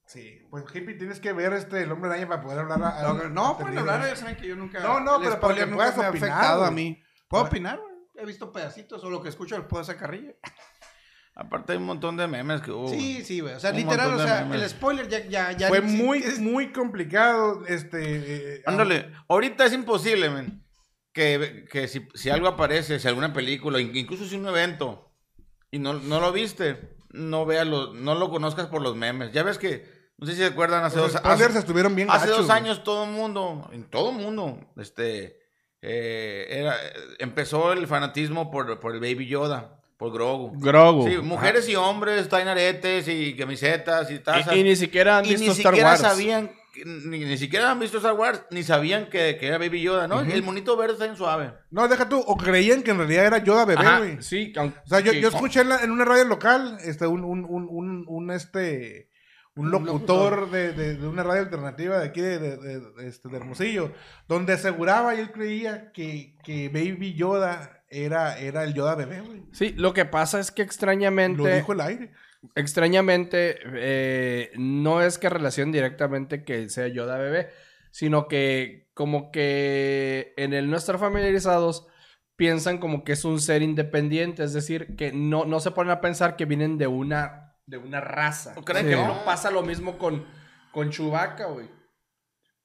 Sí, 0.07 0.39
pues 0.49 0.63
hippie, 0.73 0.95
tienes 0.95 1.19
que 1.19 1.33
ver 1.33 1.53
este 1.53 1.81
El 1.81 1.91
Hombre 1.91 2.11
Araña 2.11 2.27
para 2.27 2.41
poder 2.41 2.59
hablar. 2.59 2.81
a- 2.83 3.09
a- 3.09 3.29
No, 3.29 3.57
pueden 3.57 3.77
hablar, 3.79 4.05
ya 4.07 4.15
saben 4.15 4.35
que 4.37 4.47
yo 4.47 4.55
nunca. 4.55 4.79
No, 4.79 4.99
no, 4.99 5.19
pero 5.19 5.39
para 5.39 5.55
que 5.55 5.61
nunca 5.65 5.75
puedas 5.75 5.97
me 5.97 6.05
ha 6.05 6.09
opinar, 6.09 6.29
afectado 6.29 6.63
a 6.65 6.71
mí. 6.71 7.03
¿Puedo 7.27 7.43
opinar, 7.45 7.79
güey? 7.79 7.94
He 8.17 8.25
visto 8.25 8.51
pedacitos 8.51 9.03
o 9.03 9.09
lo 9.09 9.21
que 9.21 9.29
escucho 9.29 9.57
lo 9.57 9.67
puedo 9.67 9.81
hacer 9.81 9.97
carrilla. 9.97 10.33
Aparte 11.37 11.73
hay 11.73 11.77
un 11.79 11.85
montón 11.85 12.15
de 12.15 12.27
memes 12.27 12.61
que 12.61 12.71
hubo. 12.71 12.87
Sí, 12.87 13.21
sí, 13.25 13.41
güey. 13.41 13.55
O 13.55 13.59
sea, 13.59 13.71
Un 13.71 13.75
literal, 13.77 14.13
o 14.13 14.17
de 14.17 14.23
sea, 14.25 14.45
memes. 14.45 14.61
el 14.61 14.69
spoiler 14.69 15.09
ya. 15.09 15.25
ya, 15.27 15.51
ya 15.51 15.67
Fue 15.67 15.81
muy, 15.81 16.19
es- 16.19 16.39
muy 16.39 16.71
complicado. 16.71 17.65
Este. 17.67 18.55
eh, 18.55 18.63
Ándale, 18.65 19.11
ahorita 19.27 19.65
es 19.65 19.73
imposible, 19.73 20.29
men, 20.29 20.63
que, 21.11 21.65
que 21.69 21.89
si, 21.89 22.07
si 22.13 22.29
algo 22.29 22.47
aparece, 22.47 22.99
si 23.01 23.07
alguna 23.09 23.33
película, 23.33 23.81
in- 23.81 23.93
incluso 23.95 24.23
si 24.25 24.35
un 24.37 24.47
evento, 24.47 25.11
y 25.71 25.79
no, 25.79 25.93
no 25.95 26.21
lo 26.21 26.31
viste, 26.31 26.95
no 27.09 27.45
veas 27.45 27.67
lo, 27.67 27.93
no 27.93 28.15
lo 28.15 28.29
conozcas 28.29 28.67
por 28.67 28.81
los 28.81 28.95
memes. 28.95 29.33
Ya 29.33 29.43
ves 29.43 29.57
que, 29.57 29.85
no 30.17 30.25
sé 30.27 30.33
si 30.33 30.37
se 30.37 30.45
acuerdan, 30.45 30.85
hace 30.85 30.95
Los 30.99 31.11
dos, 31.11 31.21
hace, 31.25 31.59
estuvieron 31.59 31.95
bien 31.95 32.09
hace 32.09 32.27
gachos, 32.27 32.37
dos 32.37 32.45
güey. 32.47 32.57
años 32.59 32.83
todo 32.85 33.03
el 33.03 33.11
mundo, 33.11 33.69
en 33.73 33.83
todo 33.89 34.11
el 34.11 34.15
mundo, 34.15 34.57
este, 34.77 35.37
eh, 35.87 36.47
era, 36.49 36.75
empezó 37.19 37.71
el 37.73 37.85
fanatismo 37.87 38.49
por, 38.51 38.79
por 38.79 38.93
el 38.93 38.99
Baby 38.99 39.27
Yoda, 39.27 39.79
por 39.97 40.11
Grogu. 40.11 40.51
Grogu. 40.59 41.07
Sí, 41.07 41.17
mujeres 41.17 41.69
y 41.69 41.75
hombres 41.75 42.27
traen 42.27 42.47
aretes 42.47 43.07
y 43.07 43.35
camisetas 43.35 44.09
y 44.11 44.19
tazas. 44.19 44.55
Y, 44.55 44.59
y 44.59 44.63
ni 44.63 44.75
siquiera 44.75 45.19
han 45.19 45.25
Y 45.25 45.29
visto 45.29 45.45
ni 45.45 45.51
Star 45.51 45.73
siquiera 45.73 45.89
Wars. 45.91 46.01
sabían, 46.01 46.51
ni, 46.85 47.19
ni 47.19 47.37
siquiera 47.37 47.71
han 47.71 47.79
visto 47.79 47.97
Star 47.97 48.13
Wars, 48.13 48.41
ni 48.51 48.63
sabían 48.63 49.05
que, 49.09 49.37
que 49.39 49.47
era 49.47 49.57
Baby 49.57 49.81
Yoda, 49.81 50.07
¿no? 50.07 50.19
El 50.21 50.43
monito 50.43 50.75
verde 50.75 50.93
está 50.93 51.05
bien 51.05 51.15
suave. 51.15 51.53
No, 51.71 51.87
deja 51.87 52.09
tú. 52.09 52.19
O 52.27 52.35
creían 52.35 52.83
que 52.83 52.91
en 52.91 52.97
realidad 52.97 53.25
era 53.27 53.37
Yoda 53.43 53.63
bebé, 53.65 53.81
Ajá, 53.85 53.99
güey. 53.99 54.21
sí, 54.21 54.51
aunque- 54.57 54.79
O 54.79 54.87
sea, 54.87 54.99
yo, 54.99 55.11
que- 55.13 55.21
yo 55.21 55.29
escuché 55.29 55.61
en, 55.61 55.69
la- 55.69 55.81
en 55.83 55.91
una 55.91 56.03
radio 56.03 56.25
local, 56.25 56.77
este, 56.83 57.07
un, 57.07 57.23
un, 57.23 57.45
un, 57.45 57.67
un, 57.69 58.05
un, 58.07 58.31
este, 58.31 59.07
un 59.55 59.71
locutor 59.71 60.51
de, 60.51 60.73
de, 60.73 60.95
de 60.95 61.07
una 61.07 61.23
radio 61.23 61.41
alternativa 61.43 61.99
de 61.99 62.05
aquí 62.07 62.21
de, 62.21 62.39
de, 62.39 63.07
este, 63.07 63.29
de 63.29 63.37
Hermosillo, 63.37 63.91
donde 64.27 64.53
aseguraba 64.53 65.15
y 65.15 65.19
él 65.19 65.31
creía 65.31 65.91
que, 65.93 66.37
que 66.43 66.69
Baby 66.69 67.13
Yoda 67.13 67.83
era, 67.89 68.37
era 68.37 68.63
el 68.63 68.73
Yoda 68.73 68.95
bebé, 68.95 69.21
güey. 69.21 69.43
Sí, 69.53 69.73
lo 69.77 69.93
que 69.93 70.05
pasa 70.05 70.39
es 70.39 70.51
que 70.51 70.61
Lo 70.61 70.65
extrañamente, 70.65 71.55
dijo 71.55 71.71
el 71.73 71.81
aire. 71.81 72.11
extrañamente, 72.55 73.57
eh, 73.75 74.51
no 74.57 75.01
es 75.01 75.17
que 75.17 75.29
relación 75.29 75.71
directamente 75.71 76.43
que 76.43 76.69
sea 76.69 76.87
Yoda 76.87 77.17
bebé, 77.17 77.49
sino 77.91 78.27
que 78.27 78.89
como 78.93 79.31
que 79.31 80.33
en 80.37 80.53
el 80.53 80.69
no 80.69 80.77
estar 80.77 80.97
familiarizados 80.99 81.87
piensan 82.35 82.79
como 82.79 83.05
que 83.05 83.13
es 83.13 83.23
un 83.23 83.39
ser 83.39 83.61
independiente, 83.61 84.43
es 84.43 84.51
decir, 84.51 84.95
que 84.97 85.13
no, 85.13 85.45
no 85.45 85.61
se 85.61 85.71
ponen 85.71 85.91
a 85.91 86.01
pensar 86.01 86.35
que 86.35 86.43
vienen 86.45 86.77
de 86.77 86.87
una, 86.87 87.44
de 87.65 87.77
una 87.77 88.01
raza. 88.01 88.55
¿Creen 88.65 88.87
que 88.87 88.95
no? 88.95 89.23
pasa 89.25 89.49
lo 89.51 89.61
mismo 89.63 89.97
con, 89.97 90.25
con 90.71 90.89
Chewbacca, 90.91 91.45
güey. 91.47 91.69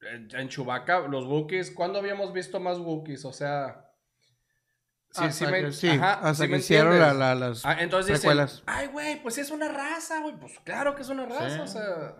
En, 0.02 0.28
en 0.34 0.48
Chewbacca, 0.48 1.00
los 1.08 1.24
Wookiees, 1.26 1.70
¿cuándo 1.70 1.98
habíamos 1.98 2.32
visto 2.32 2.58
más 2.60 2.78
Wookiees? 2.78 3.24
O 3.24 3.32
sea, 3.32 3.86
Sí, 5.12 5.24
hasta 5.24 5.46
sí 5.46 5.50
me- 5.50 5.60
que, 5.62 5.72
sí, 5.72 5.88
ajá, 5.88 6.12
hasta 6.14 6.34
sí 6.34 6.42
que 6.42 6.48
me 6.48 6.58
hicieron 6.58 6.90
la, 6.98 7.08
entiendes. 7.10 7.18
la- 7.18 7.34
las 7.34 7.66
Ah, 7.66 7.76
entonces 7.80 8.06
dicen, 8.06 8.20
precuelas. 8.20 8.62
ay, 8.66 8.86
güey, 8.86 9.20
pues 9.22 9.38
es 9.38 9.50
una 9.50 9.68
raza, 9.68 10.20
güey. 10.20 10.36
Pues 10.38 10.58
claro 10.64 10.94
que 10.94 11.02
es 11.02 11.08
una 11.08 11.26
raza, 11.26 11.62
o 11.62 11.66
sea. 11.66 12.14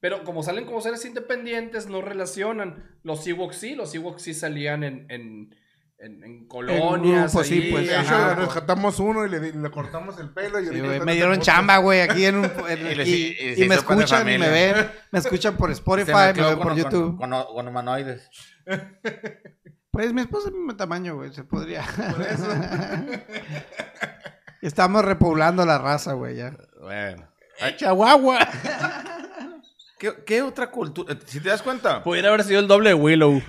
Pero 0.00 0.24
como 0.24 0.42
salen 0.42 0.64
como 0.64 0.80
seres 0.80 1.04
independientes, 1.04 1.86
no 1.86 2.00
relacionan. 2.00 2.98
Los 3.02 3.26
Ewoks 3.26 3.56
sí, 3.56 3.74
los 3.74 3.94
Ewoks 3.94 4.22
sí 4.22 4.32
salían 4.34 4.82
en, 4.82 5.06
en, 5.10 5.54
en, 6.02 6.22
en 6.24 6.46
colonias. 6.48 7.32
grupo, 7.32 7.44
sí, 7.44 7.68
pues, 7.70 7.86
De 7.86 7.92
hecho, 8.00 8.14
ajá, 8.14 8.28
le 8.30 8.34
rescatamos 8.46 8.98
uno 8.98 9.24
y 9.24 9.28
le, 9.30 9.52
le 9.52 9.70
cortamos 9.70 10.18
el 10.18 10.30
pelo. 10.30 10.60
Y 10.60 10.66
Sí, 10.66 10.72
me 11.04 11.14
dieron 11.14 11.40
chamba, 11.40 11.78
güey, 11.78 12.00
aquí 12.00 12.24
en 12.26 12.36
un... 12.36 12.44
en- 12.68 12.86
Y 12.90 12.94
le- 12.94 13.04
y, 13.08 13.36
y 13.40 13.48
y 13.50 13.56
se 13.56 13.66
me 13.68 13.74
escuchan 13.76 14.28
y 14.28 14.36
me 14.38 14.48
ven. 14.50 14.90
Me 15.10 15.18
escuchan 15.20 15.56
por 15.56 15.70
Spotify, 15.72 16.12
me 16.12 16.26
mezcló 16.26 16.48
ven 16.48 16.58
por 16.58 16.68
con- 16.68 16.76
YouTube. 16.76 17.16
Con, 17.18 17.30
con, 17.30 17.44
con 17.54 17.68
humanoides. 17.68 18.28
Pues 19.94 20.10
mi 20.14 20.22
esposa 20.22 20.46
es 20.48 20.52
mi 20.54 20.60
mismo 20.60 20.74
tamaño, 20.74 21.16
güey, 21.16 21.34
se 21.34 21.44
podría. 21.44 21.84
Estamos 24.62 25.04
repoblando 25.04 25.66
la 25.66 25.78
raza, 25.78 26.12
güey, 26.14 26.36
ya. 26.36 26.56
Bueno. 26.80 27.28
Chihuahua. 27.76 28.38
¿Qué, 29.98 30.14
qué 30.24 30.42
otra 30.42 30.70
cultura? 30.70 31.16
Si 31.26 31.40
te 31.40 31.48
das 31.48 31.62
cuenta, 31.62 32.02
Pudiera 32.02 32.28
haber 32.28 32.42
sido 32.44 32.60
el 32.60 32.68
doble 32.68 32.88
de 32.90 32.94
Willow. 32.94 33.42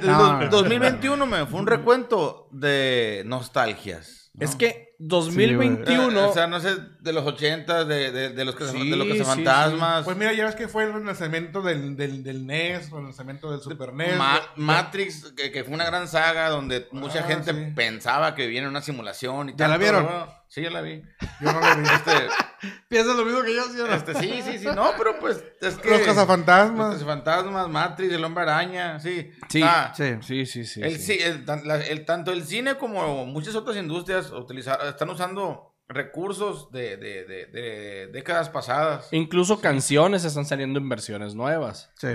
El 0.00 0.06
No. 0.06 0.38
do- 0.40 0.48
2021 0.48 1.26
me 1.26 1.46
fue 1.46 1.60
un 1.60 1.66
recuento 1.66 2.48
de 2.52 3.22
nostalgias. 3.26 4.30
Es 4.38 4.54
que 4.56 4.94
2021. 5.00 6.30
o 6.30 6.32
sea, 6.32 6.46
no 6.46 6.60
sé, 6.60 6.76
de 7.00 7.12
los 7.12 7.26
80, 7.26 7.84
de, 7.84 8.10
de, 8.12 8.28
de 8.30 8.44
los 8.44 8.54
que 8.54 8.64
Sí, 8.66 8.88
de 8.90 8.96
los 8.96 9.06
que 9.06 9.18
sí, 9.18 9.24
fantasmas. 9.24 10.04
Pues 10.04 10.16
mira, 10.16 10.32
ya 10.32 10.44
ves 10.46 10.54
que 10.54 10.68
fue 10.68 10.84
el 10.84 10.92
renacimiento 10.92 11.62
del, 11.62 11.96
del, 11.96 12.22
del 12.22 12.46
NES, 12.46 12.86
el 12.86 12.90
renacimiento 12.92 13.50
del 13.50 13.60
Super 13.60 13.92
NES. 13.92 14.16
Ma- 14.16 14.40
Matrix, 14.56 15.32
que, 15.36 15.50
que 15.50 15.64
fue 15.64 15.74
una 15.74 15.84
gran 15.84 16.08
saga 16.08 16.48
donde 16.48 16.86
mucha 16.92 17.20
Ah, 17.20 17.24
gente 17.24 17.52
sí. 17.52 17.72
pensaba 17.74 18.34
que 18.34 18.46
vivía 18.46 18.62
en 18.62 18.68
una 18.68 18.82
simulación 18.82 19.50
y 19.50 19.54
¿Ya 19.56 19.68
la 19.68 19.76
vieron? 19.78 20.04
¿no? 20.04 20.39
Sí, 20.50 20.62
ya 20.62 20.70
la 20.70 20.80
vi. 20.80 21.00
Yo 21.40 21.52
no 21.52 21.60
lo 21.60 21.76
vi. 21.76 21.88
Este, 21.88 22.10
Piensas 22.88 23.16
lo 23.16 23.24
mismo 23.24 23.40
que 23.42 23.54
yo, 23.54 23.62
¿sí 23.64 23.78
o 23.80 23.86
no? 23.86 23.94
este, 23.94 24.14
sí, 24.16 24.42
sí, 24.44 24.58
sí. 24.58 24.66
No, 24.74 24.90
pero 24.98 25.18
pues 25.20 25.36
es 25.60 25.76
que... 25.76 25.88
Los 25.90 25.98
Los 26.00 26.08
cazafantasmas. 26.08 26.94
cazafantasmas, 26.94 27.68
Matrix, 27.68 28.12
el 28.12 28.24
hombre 28.24 28.42
araña, 28.42 28.98
sí. 28.98 29.30
Sí, 29.48 29.62
Ah, 29.64 29.92
Sí. 29.96 30.16
sí, 30.22 30.46
sí, 30.46 30.64
sí. 30.64 30.82
el, 30.82 30.98
sí. 30.98 31.14
sí, 31.14 31.18
el 31.22 31.44
tan- 31.44 31.66
la- 31.66 31.76
el- 31.86 32.04
tanto 32.04 32.32
el 32.32 32.42
cine 32.44 32.74
como 32.74 33.24
muchas 33.26 33.54
otras 33.54 33.76
industrias 33.76 34.32
utiliza- 34.32 34.78
están 34.88 35.08
usando 35.10 35.76
recursos 35.86 36.70
de, 36.72 36.96
de- 36.96 37.24
de- 37.24 37.46
de 37.46 38.06
décadas 38.08 38.48
pasadas. 38.50 39.08
Incluso 39.12 39.60
canciones 39.60 40.24
están 40.24 40.44
saliendo 40.46 40.78
en 40.80 40.88
versiones 40.88 41.34
nuevas. 41.36 41.90
Sí. 41.96 42.08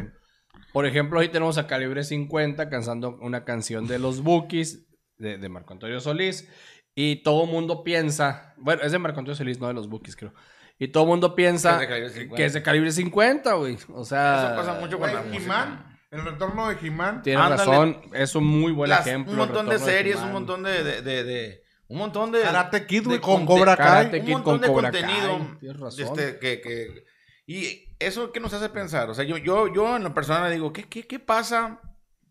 Por 0.73 0.85
ejemplo, 0.85 1.19
ahí 1.21 1.29
tenemos 1.29 1.57
a 1.57 1.67
Calibre 1.67 2.03
50 2.03 2.69
cantando 2.69 3.17
una 3.21 3.45
canción 3.45 3.87
de 3.87 3.97
los 3.99 4.21
Bookies 4.21 4.85
de, 5.17 5.37
de 5.37 5.47
Marco 5.49 5.71
Antonio 5.73 6.01
Solís. 6.01 6.49
Y 6.95 7.17
todo 7.17 7.45
mundo 7.45 7.83
piensa, 7.83 8.53
bueno, 8.57 8.81
es 8.81 8.91
de 8.93 8.99
Marco 8.99 9.19
Antonio 9.19 9.35
Solís, 9.35 9.59
no 9.59 9.67
de 9.67 9.73
los 9.73 9.89
Bookies, 9.89 10.15
creo. 10.15 10.33
Y 10.79 10.87
todo 10.89 11.05
mundo 11.05 11.35
piensa 11.35 11.77
Que 11.77 11.83
es 11.83 11.87
de 11.87 11.87
Calibre 11.87 12.09
50. 12.13 12.35
que 12.37 12.45
es 12.45 12.53
de 12.53 12.63
Calibre 12.63 12.91
50, 12.91 13.53
güey. 13.53 13.77
O 13.93 14.03
sea, 14.05 14.47
Eso 14.47 14.55
pasa 14.55 14.79
mucho 14.79 14.97
con 14.99 15.13
la 15.13 15.21
música. 15.21 15.43
He-Man, 15.43 15.99
el 16.11 16.25
retorno 16.25 16.69
de 16.69 16.77
He-Man. 16.87 17.21
Tienes 17.21 17.41
Ándale. 17.43 17.57
razón, 17.65 18.01
es 18.13 18.35
un 18.35 18.45
muy 18.45 18.71
buen 18.71 18.89
Las- 18.89 19.05
ejemplo. 19.05 19.31
un 19.33 19.37
montón 19.37 19.67
de 19.69 19.79
series, 19.79 20.17
un 20.17 20.31
montón 20.31 20.63
de, 20.63 20.83
de- 20.83 21.01
de- 21.01 21.23
de- 21.23 21.63
un 21.87 21.97
montón 21.99 22.31
de 22.31 22.41
Karate 22.41 22.85
Kid, 22.87 23.03
güey, 23.05 23.17
de 23.17 23.21
con 23.21 23.45
Cobra 23.45 23.75
Kai. 23.77 23.85
Karate 23.87 24.19
un 24.21 24.25
Kid 24.25 24.33
montón 24.33 24.53
con 24.53 24.61
de 24.61 24.67
Cobra 24.67 24.91
contenido 24.91 25.37
Kai, 25.37 25.57
tienes 25.59 25.79
razón. 25.79 26.03
este, 26.05 26.39
que, 26.39 26.61
que- 26.61 27.03
y 27.45 27.95
eso 27.99 28.31
que 28.31 28.39
nos 28.39 28.51
hace 28.53 28.69
pensar 28.69 29.07
o 29.09 29.13
sea 29.13 29.23
yo 29.23 29.37
yo 29.37 29.71
yo 29.71 29.95
en 29.97 30.03
lo 30.03 30.13
personal 30.15 30.51
digo 30.51 30.73
qué 30.73 30.83
qué, 30.89 31.05
qué 31.05 31.19
pasa 31.19 31.79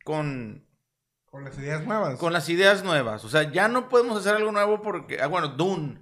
con 0.04 0.63
Con 1.34 1.44
las 1.44 1.58
ideas 1.58 1.84
nuevas. 1.84 2.18
con 2.18 2.32
las 2.32 2.48
ideas 2.48 2.84
nuevas 2.84 3.24
o 3.24 3.28
sea 3.28 3.50
ya 3.50 3.66
no 3.66 3.88
podemos 3.88 4.16
hacer 4.16 4.36
algo 4.36 4.52
nuevo 4.52 4.80
porque 4.82 5.20
ah, 5.20 5.26
bueno 5.26 5.48
Dune 5.48 5.98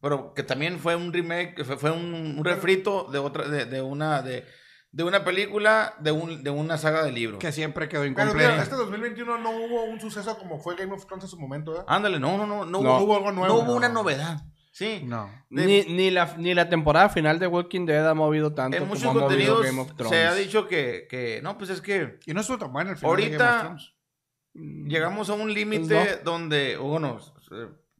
pero 0.00 0.32
que 0.32 0.44
también 0.44 0.78
fue 0.78 0.94
un 0.94 1.12
remake 1.12 1.64
fue, 1.64 1.76
fue 1.76 1.90
un, 1.90 2.36
un 2.38 2.44
refrito 2.44 3.08
de 3.10 3.18
otra 3.18 3.48
de, 3.48 3.64
de 3.64 3.82
una 3.82 4.22
de, 4.22 4.44
de 4.92 5.02
una 5.02 5.24
película 5.24 5.94
de 5.98 6.12
un 6.12 6.44
de 6.44 6.50
una 6.50 6.78
saga 6.78 7.02
de 7.02 7.10
libros 7.10 7.40
Que 7.40 7.50
siempre 7.50 7.88
quedó 7.88 8.02
Pero 8.02 8.12
mira, 8.14 8.24
incompleta. 8.26 8.62
este 8.62 8.76
2021 8.76 9.38
no 9.38 9.50
hubo 9.50 9.82
un 9.84 10.00
suceso 10.00 10.38
como 10.38 10.60
fue 10.60 10.76
Game 10.76 10.92
of 10.94 11.04
Thrones 11.06 11.24
en 11.24 11.30
su 11.30 11.38
momento, 11.40 11.72
¿verdad? 11.72 11.86
ándale 11.88 12.20
no 12.20 12.36
no 12.38 12.46
no 12.46 12.64
no, 12.64 12.80
No. 12.80 12.98
hubo, 13.00 13.16
algo 13.16 13.32
nuevo. 13.32 13.48
no 13.54 13.60
hubo 13.60 13.72
No. 13.72 13.76
una 13.76 13.88
novedad 13.88 14.42
sí 14.70 15.02
No. 15.04 15.28
Ni, 15.50 15.82
ni, 15.82 16.10
la, 16.12 16.32
ni 16.36 16.54
la 16.54 16.68
temporada 16.68 17.08
final 17.08 17.38
de 17.40 17.48
Walking 17.48 17.86
Dead 17.86 18.06
ha 18.08 18.14
movido 18.14 18.54
tanto 18.54 18.76
en 18.76 18.84
como 18.84 18.94
muchos 18.94 19.04
ha 19.10 19.12
movido 19.12 19.26
contenidos 19.28 19.62
Game 19.66 19.80
of 19.80 19.96
Thrones. 19.96 20.16
se 20.16 20.24
ha 20.26 20.34
dicho 20.34 20.68
que, 20.68 21.06
que 21.10 21.40
no 21.42 21.58
pues 21.58 21.70
es 21.70 21.80
que 21.80 22.20
Y 22.26 22.34
no 22.34 22.42
estuvo 22.42 22.58
tan 22.58 22.72
bueno 22.72 22.90
el 22.90 22.96
final 22.96 23.16
de 23.16 23.22
Ahorita- 23.24 23.44
Game 23.44 23.56
of 23.56 23.62
Thrones. 23.64 23.92
Llegamos 24.88 25.28
a 25.30 25.34
un 25.34 25.52
límite 25.52 25.94
Pues 25.94 26.24
donde, 26.24 26.76
o 26.76 26.84
bueno, 26.84 27.20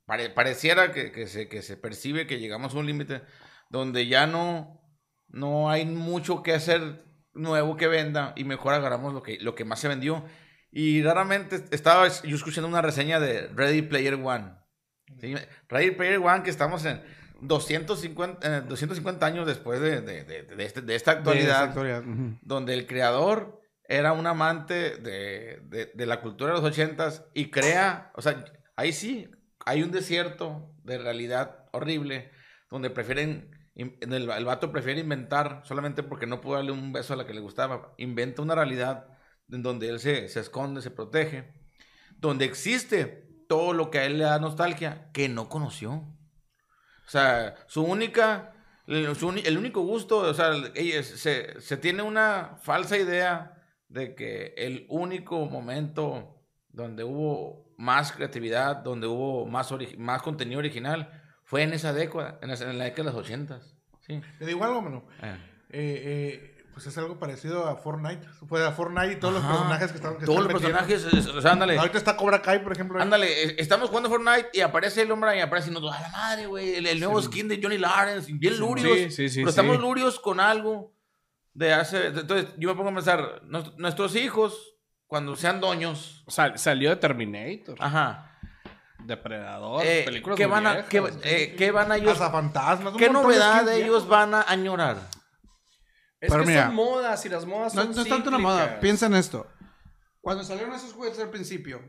pare- 0.06 0.30
pareciera 0.30 0.92
que, 0.92 1.12
que 1.12 1.26
se, 1.26 1.48
que 1.48 1.62
se 1.62 1.76
percibe 1.76 2.26
que 2.26 2.38
llegamos 2.38 2.74
a 2.74 2.78
un 2.78 2.86
límite 2.86 3.22
donde 3.68 4.06
ya 4.06 4.26
no, 4.26 4.80
no 5.28 5.68
hay 5.70 5.84
mucho 5.84 6.42
que 6.42 6.54
hacer 6.54 7.04
nuevo 7.34 7.76
que 7.76 7.88
venda 7.88 8.32
y 8.36 8.44
mejor 8.44 8.72
agarramos 8.74 9.12
lo 9.12 9.22
que, 9.22 9.38
lo 9.40 9.54
que 9.54 9.64
más 9.64 9.80
se 9.80 9.88
vendió. 9.88 10.24
Y 10.70 11.02
raramente 11.02 11.64
estaba 11.70 12.06
yo 12.08 12.36
escuchando 12.36 12.68
una 12.68 12.82
reseña 12.82 13.18
de 13.20 13.48
Ready 13.48 13.82
Player 13.82 14.14
One. 14.14 14.52
¿sí? 15.20 15.34
Ready 15.68 15.90
Player 15.92 16.18
One 16.18 16.42
que 16.42 16.50
estamos 16.50 16.84
en 16.84 17.02
250, 17.40 18.58
eh, 18.58 18.62
250 18.68 19.26
años 19.26 19.46
después 19.46 19.80
de, 19.80 20.00
de- 20.00 20.24
de- 20.24 20.42
de 20.42 20.64
este- 20.64 20.94
esta 20.94 21.10
actualidad 21.12 21.74
donde 22.42 22.74
el 22.74 22.86
creador 22.86 23.60
era 23.88 24.12
un 24.12 24.26
amante 24.26 24.96
de, 24.98 25.60
de- 25.64 25.92
de 25.94 26.06
la 26.06 26.20
cultura 26.20 26.52
de 26.54 26.60
los 26.60 26.68
ochentas 26.70 27.24
y 27.34 27.50
crea, 27.50 28.10
o 28.14 28.22
sea, 28.22 28.44
ahí 28.76 28.92
sí, 28.92 29.28
hay 29.64 29.82
un 29.82 29.90
desierto 29.92 30.74
de 30.84 30.98
realidad 30.98 31.66
horrible 31.72 32.30
donde 32.70 32.90
prefieren, 32.90 33.50
el, 33.74 34.30
el 34.30 34.44
vato 34.44 34.72
prefiere 34.72 35.00
inventar 35.00 35.62
solamente 35.64 36.02
porque 36.02 36.26
no 36.26 36.40
pudo 36.40 36.56
darle 36.56 36.72
un 36.72 36.92
beso 36.92 37.14
a 37.14 37.16
la 37.16 37.26
que 37.26 37.34
le 37.34 37.40
gustaba, 37.40 37.94
inventa 37.98 38.42
una 38.42 38.54
realidad 38.54 39.08
en 39.50 39.62
donde 39.62 39.88
él 39.88 40.00
se, 40.00 40.28
se 40.28 40.40
esconde, 40.40 40.82
se 40.82 40.90
protege, 40.90 41.52
donde 42.18 42.44
existe 42.44 43.28
todo 43.48 43.72
lo 43.72 43.90
que 43.90 43.98
a 44.00 44.04
él 44.06 44.18
le 44.18 44.24
da 44.24 44.38
nostalgia 44.40 45.10
que 45.12 45.28
no 45.28 45.48
conoció. 45.48 45.92
O 47.06 47.08
sea, 47.08 47.54
su 47.68 47.82
única, 47.82 48.52
el 48.86 49.58
único 49.58 49.82
gusto, 49.82 50.18
o 50.18 50.34
sea, 50.34 50.52
ella- 50.74 51.02
se, 51.02 51.60
se 51.60 51.76
tiene 51.76 52.02
una 52.02 52.56
falsa 52.62 52.96
idea 52.98 53.55
de 53.97 54.14
que 54.14 54.55
el 54.56 54.86
único 54.89 55.47
momento 55.47 56.36
donde 56.68 57.02
hubo 57.02 57.74
más 57.78 58.12
creatividad, 58.12 58.77
donde 58.77 59.06
hubo 59.06 59.47
más, 59.47 59.73
más 59.98 60.23
contenido 60.23 60.59
original, 60.59 61.10
fue 61.44 61.62
en 61.62 61.73
esa 61.73 61.93
década, 61.93 62.39
en, 62.43 62.48
la 62.78 62.85
década 62.85 63.10
de 63.10 63.16
los 63.16 63.24
ochentas. 63.24 63.74
Sí. 64.06 64.20
Te 64.39 64.47
digo 64.47 64.62
algo, 64.64 64.82
mano. 64.82 65.05
Eh. 65.23 65.36
Eh, 65.70 66.02
eh, 66.05 66.64
pues 66.74 66.86
es 66.86 66.98
algo 66.98 67.18
parecido 67.18 67.66
a 67.66 67.77
Fortnite. 67.77 68.27
Fue 68.47 68.64
a 68.64 68.70
Fortnite 68.70 69.14
y 69.14 69.16
todos 69.16 69.35
los 69.35 69.43
Ajá. 69.43 69.55
personajes 69.55 69.90
que 69.93 69.97
estaban. 69.97 70.18
que 70.18 70.27
Todos 70.27 70.44
los 70.44 70.55
están 70.55 70.60
personajes, 70.73 71.05
es- 71.12 71.27
o 71.28 71.40
sea, 71.40 71.52
ándale. 71.52 71.78
Ahorita 71.78 71.97
está 71.97 72.16
Cobra 72.16 72.43
Kai, 72.43 72.62
por 72.62 72.73
ejemplo. 72.73 72.98
ahí. 72.98 73.02
Ándale, 73.02 73.60
estamos 73.60 73.89
jugando 73.89 74.10
Fortnite 74.10 74.51
y 74.52 74.60
aparece 74.60 75.02
el 75.02 75.10
hombre 75.10 75.39
y 75.39 75.40
aparece 75.40 75.70
y 75.70 75.73
nos 75.73 75.82
a 75.90 76.01
la 76.02 76.09
madre, 76.10 76.47
güey, 76.47 76.74
el, 76.74 76.86
el 76.86 77.01
nuevo 77.01 77.20
skin 77.23 77.48
de 77.48 77.60
Johnny 77.62 77.78
Lawrence, 77.78 78.31
bien 78.32 78.59
lurios. 78.59 78.94
Sí, 78.98 79.10
sí, 79.10 79.28
sí, 79.31 79.40
pero 79.40 79.48
estamos 79.51 79.77
sí. 79.77 79.82
lurios 79.82 80.20
con 80.20 80.39
algo 80.39 80.95
de 81.56 81.72
hace. 81.72 82.10
de- 82.10 82.20
Entonces, 82.20 82.48
yo 82.58 82.68
me 82.68 82.74
pongo 82.74 82.90
a 82.90 82.94
pensar, 82.94 83.42
nuestros 83.78 84.14
hijos, 84.16 84.74
cuando 85.06 85.34
sean 85.36 85.60
doños, 85.60 86.24
Sal- 86.28 86.58
salió 86.58 86.90
de 86.90 86.96
Terminator, 86.96 87.76
ajá, 87.80 88.38
Depredador, 89.04 89.82
eh, 89.84 90.02
películas 90.04 90.36
¿qué, 90.36 90.46
van 90.46 90.66
a, 90.66 90.72
viejas, 90.72 90.88
qué, 90.90 91.02
eh, 91.22 91.54
qué 91.56 91.70
van 91.70 91.92
a 91.92 91.96
ellos, 91.96 92.12
Cazafantasmas. 92.18 92.92
un 92.92 92.98
qué 92.98 93.08
novedad 93.08 93.64
de 93.64 93.82
ellos 93.82 94.06
van 94.08 94.34
a 94.34 94.42
añorar? 94.42 94.96
Es 96.20 96.30
Pero 96.30 96.42
que 96.42 96.48
mira, 96.48 96.66
son 96.66 96.74
modas 96.74 97.24
y 97.24 97.28
las 97.28 97.44
modas 97.46 97.74
No, 97.74 97.82
son 97.84 97.94
no 97.94 98.02
es 98.02 98.08
tanto 98.08 98.28
una 98.30 98.38
moda. 98.38 98.80
Piensa 98.80 99.06
en 99.06 99.14
esto. 99.14 99.46
Cuando 100.20 100.42
salieron 100.44 100.74
esos 100.74 100.92
juguetes 100.92 101.20
al 101.20 101.30
principio, 101.30 101.80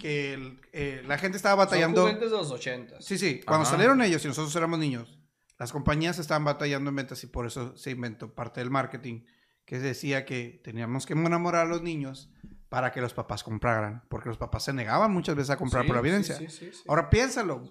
que 0.00 0.34
el- 0.34 0.60
eh, 0.72 1.02
la 1.06 1.18
gente 1.18 1.36
estaba 1.36 1.54
Son 1.56 1.66
batallando. 1.66 2.02
juguetes 2.02 2.30
de 2.30 2.36
los 2.36 2.50
ochentas. 2.50 3.04
Sí, 3.04 3.18
sí. 3.18 3.40
Cuando 3.44 3.62
Ajá. 3.62 3.72
salieron 3.72 4.00
ellos 4.02 4.24
y 4.24 4.28
nosotros 4.28 4.54
éramos 4.56 4.78
niños, 4.78 5.18
las 5.62 5.70
compañías 5.70 6.18
estaban 6.18 6.44
batallando 6.44 6.90
en 6.90 6.96
ventas 6.96 7.22
y 7.22 7.28
por 7.28 7.46
eso 7.46 7.76
se 7.76 7.92
inventó 7.92 8.34
parte 8.34 8.58
del 8.58 8.68
marketing 8.70 9.22
que 9.64 9.78
decía 9.78 10.24
que 10.24 10.60
teníamos 10.64 11.06
que 11.06 11.12
enamorar 11.12 11.66
a 11.66 11.68
los 11.68 11.82
niños 11.82 12.32
para 12.68 12.90
que 12.90 13.00
los 13.00 13.14
papás 13.14 13.44
compraran, 13.44 14.02
porque 14.08 14.28
los 14.28 14.38
papás 14.38 14.64
se 14.64 14.72
negaban 14.72 15.12
muchas 15.12 15.36
veces 15.36 15.50
a 15.50 15.56
comprar 15.56 15.84
Sí, 15.84 15.86
por 15.86 15.94
la 15.94 16.00
evidencia. 16.00 16.34
sí, 16.34 16.48
sí, 16.48 16.72
sí. 16.72 16.82
Ahora 16.88 17.08
piénsalo. 17.10 17.62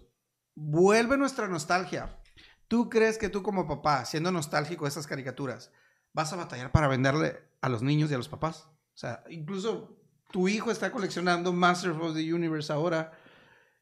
Vuelve 0.56 1.18
nuestra 1.18 1.50
nostalgia. 1.50 2.18
¿Tú 2.70 2.90
crees 2.90 3.18
que 3.18 3.28
tú 3.28 3.44
como 3.44 3.68
papá, 3.68 4.06
siendo 4.06 4.32
nostálgico 4.32 4.86
de 4.86 4.90
esas 4.90 5.06
caricaturas, 5.06 5.74
vas 6.14 6.32
a 6.32 6.38
batallar 6.38 6.72
para 6.72 6.88
venderle 6.88 7.40
a 7.60 7.68
los 7.68 7.82
niños 7.82 8.10
y 8.10 8.14
a 8.14 8.18
los 8.18 8.30
papás? 8.30 8.70
O 8.70 8.98
sea, 8.98 9.26
incluso 9.30 9.98
tu 10.32 10.48
hijo 10.48 10.72
está 10.72 10.94
coleccionando 10.94 11.52
Masters 11.52 11.98
of 12.00 12.14
the 12.16 12.34
Universe 12.34 12.72
ahora 12.72 13.12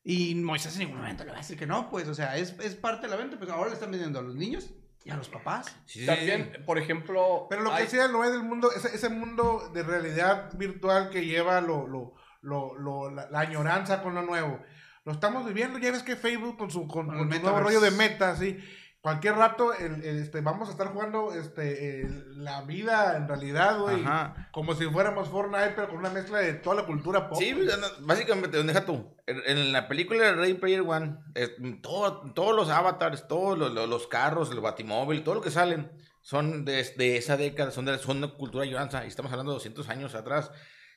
y 0.04 0.34
Moisés 0.36 0.74
en 0.76 0.80
ningún 0.86 0.98
momento 0.98 1.24
le 1.24 1.32
va 1.32 1.38
a 1.38 1.42
decir 1.42 1.58
que 1.58 1.68
no, 1.68 1.90
pues, 1.90 2.08
o 2.08 2.14
sea, 2.16 2.38
es, 2.38 2.56
es 2.60 2.76
parte 2.76 3.08
de 3.08 3.12
la 3.12 3.18
venta, 3.18 3.38
pues 3.38 3.50
ahora 3.52 3.68
le 3.70 3.74
están 3.76 3.92
vendiendo 3.92 4.20
a 4.20 4.22
los 4.22 4.36
niños 4.36 4.72
y 5.04 5.12
a 5.12 5.18
los 5.18 5.30
papás. 5.30 5.76
También, 6.06 6.64
por 6.66 6.78
ejemplo... 6.78 7.48
Pero 7.50 7.62
lo 7.62 7.70
que 7.76 7.84
decía 7.84 8.08
Noé 8.08 8.32
del 8.32 8.44
mundo, 8.44 8.70
ese, 8.76 8.94
ese 8.96 9.10
mundo 9.10 9.70
de 9.74 9.84
realidad 9.84 10.52
virtual 10.58 11.10
que 11.10 11.26
lleva 11.26 11.62
lo, 11.62 11.88
lo, 11.88 12.14
lo, 12.42 12.76
lo- 12.78 13.12
la, 13.12 13.30
la 13.30 13.40
añoranza 13.40 14.02
con 14.02 14.16
lo 14.16 14.22
nuevo. 14.24 14.60
Lo 15.06 15.14
estamos 15.14 15.46
viviendo, 15.46 15.80
ya 15.80 15.92
ves 15.92 16.04
que 16.04 16.16
Facebook 16.16 16.58
con 16.58 16.70
su, 16.70 16.88
con, 16.88 17.08
Con 17.08 17.18
con 17.18 17.28
el 17.32 17.38
su 17.38 17.42
nuevo 17.44 17.60
rollo 17.62 17.80
de 17.82 17.92
meta, 17.92 18.36
sí. 18.36 18.58
Cualquier 19.02 19.36
rato 19.36 19.74
el- 19.74 20.04
el, 20.04 20.18
este, 20.20 20.42
vamos 20.42 20.68
a 20.68 20.72
estar 20.72 20.88
jugando 20.88 21.34
este, 21.34 22.02
el- 22.02 22.44
la 22.44 22.64
vida 22.64 23.16
en 23.16 23.30
realidad, 23.30 23.80
güey. 23.80 24.02
Ajá. 24.04 24.50
Como 24.52 24.76
si 24.76 24.86
fuéramos 24.88 25.30
Fortnite, 25.30 25.72
pero 25.76 25.88
con 25.88 26.00
una 26.00 26.10
mezcla 26.10 26.40
de 26.40 26.54
toda 26.56 26.76
la 26.78 26.86
cultura 26.86 27.30
pop. 27.30 27.40
Sí, 27.40 27.54
pues, 27.54 27.70
básicamente, 28.02 28.62
deja 28.62 28.86
tú. 28.86 29.16
En, 29.26 29.42
en 29.58 29.72
la 29.72 29.88
película 29.88 30.26
de 30.26 30.34
Ready 30.34 30.56
Player 30.56 30.82
One, 30.82 31.16
es- 31.34 31.52
todo- 31.82 32.34
todos 32.34 32.54
los 32.54 32.70
avatars, 32.70 33.28
todos 33.30 33.58
los, 33.58 33.72
los- 33.74 33.88
los 33.88 34.08
carros, 34.08 34.52
el 34.52 34.60
batimóvil, 34.60 35.24
todo 35.24 35.36
lo 35.36 35.42
que 35.42 35.52
salen 35.52 35.90
son 36.22 36.66
de, 36.66 36.84
de 36.98 37.16
esa 37.16 37.38
década, 37.38 37.72
son 37.72 37.86
de, 37.86 37.98
son 38.00 38.20
de 38.20 38.34
cultura 38.34 38.66
lloranza. 38.66 39.06
Y 39.06 39.08
estamos 39.08 39.32
hablando 39.32 39.54
de 39.54 39.58
200 39.58 39.88
años 39.88 40.14
atrás. 40.14 40.52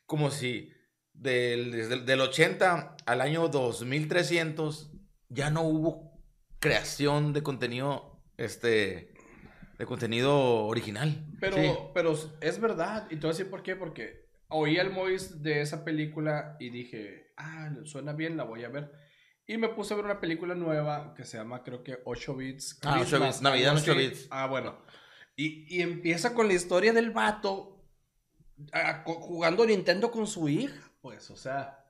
Como 0.06 0.32
si 0.32 0.72
del, 1.12 1.70
desde 1.70 1.94
el- 1.94 2.04
del 2.06 2.20
80 2.20 2.96
al 3.06 3.20
año 3.20 3.46
2300 3.48 4.90
ya 5.28 5.50
no 5.50 5.62
hubo 5.62 6.11
creación 6.62 7.32
de 7.34 7.42
contenido, 7.42 8.22
este, 8.38 9.12
de 9.78 9.86
contenido 9.86 10.64
original. 10.66 11.26
Pero, 11.40 11.56
Sí. 11.56 11.70
pero 11.92 12.18
es 12.40 12.60
verdad. 12.60 13.06
Y 13.10 13.16
te 13.16 13.22
voy 13.22 13.30
a 13.30 13.32
decir 13.36 13.50
por 13.50 13.62
qué. 13.62 13.76
Porque 13.76 14.30
oí 14.48 14.76
el 14.78 14.90
Mois 14.90 15.42
de 15.42 15.60
esa 15.60 15.84
película 15.84 16.56
y 16.60 16.70
dije, 16.70 17.32
ah, 17.36 17.70
suena 17.84 18.12
bien, 18.12 18.36
la 18.36 18.44
voy 18.44 18.64
a 18.64 18.68
ver. 18.68 18.92
Y 19.46 19.56
me 19.58 19.68
puse 19.68 19.92
a 19.92 19.96
ver 19.96 20.06
una 20.06 20.20
película 20.20 20.54
nueva 20.54 21.14
que 21.16 21.24
se 21.24 21.36
llama, 21.36 21.62
creo 21.64 21.82
que 21.82 21.98
8 22.04 22.36
bits. 22.36 22.78
Ah, 22.82 22.92
8 22.94 23.00
Christmas, 23.08 23.28
bits, 23.28 23.42
Navidad 23.42 23.72
en 23.72 23.78
algo 23.78 23.82
8 23.82 23.92
así. 23.92 24.00
bits. 24.08 24.28
Ah, 24.30 24.46
bueno. 24.46 24.78
Y, 25.36 25.76
y 25.76 25.82
empieza 25.82 26.32
con 26.32 26.46
la 26.46 26.54
historia 26.54 26.92
del 26.92 27.10
vato 27.10 27.84
ah, 28.72 29.02
co- 29.04 29.20
jugando 29.20 29.66
Nintendo 29.66 30.10
con 30.12 30.26
su 30.28 30.48
hija, 30.48 30.90
pues, 31.00 31.28
o 31.30 31.36
sea. 31.36 31.81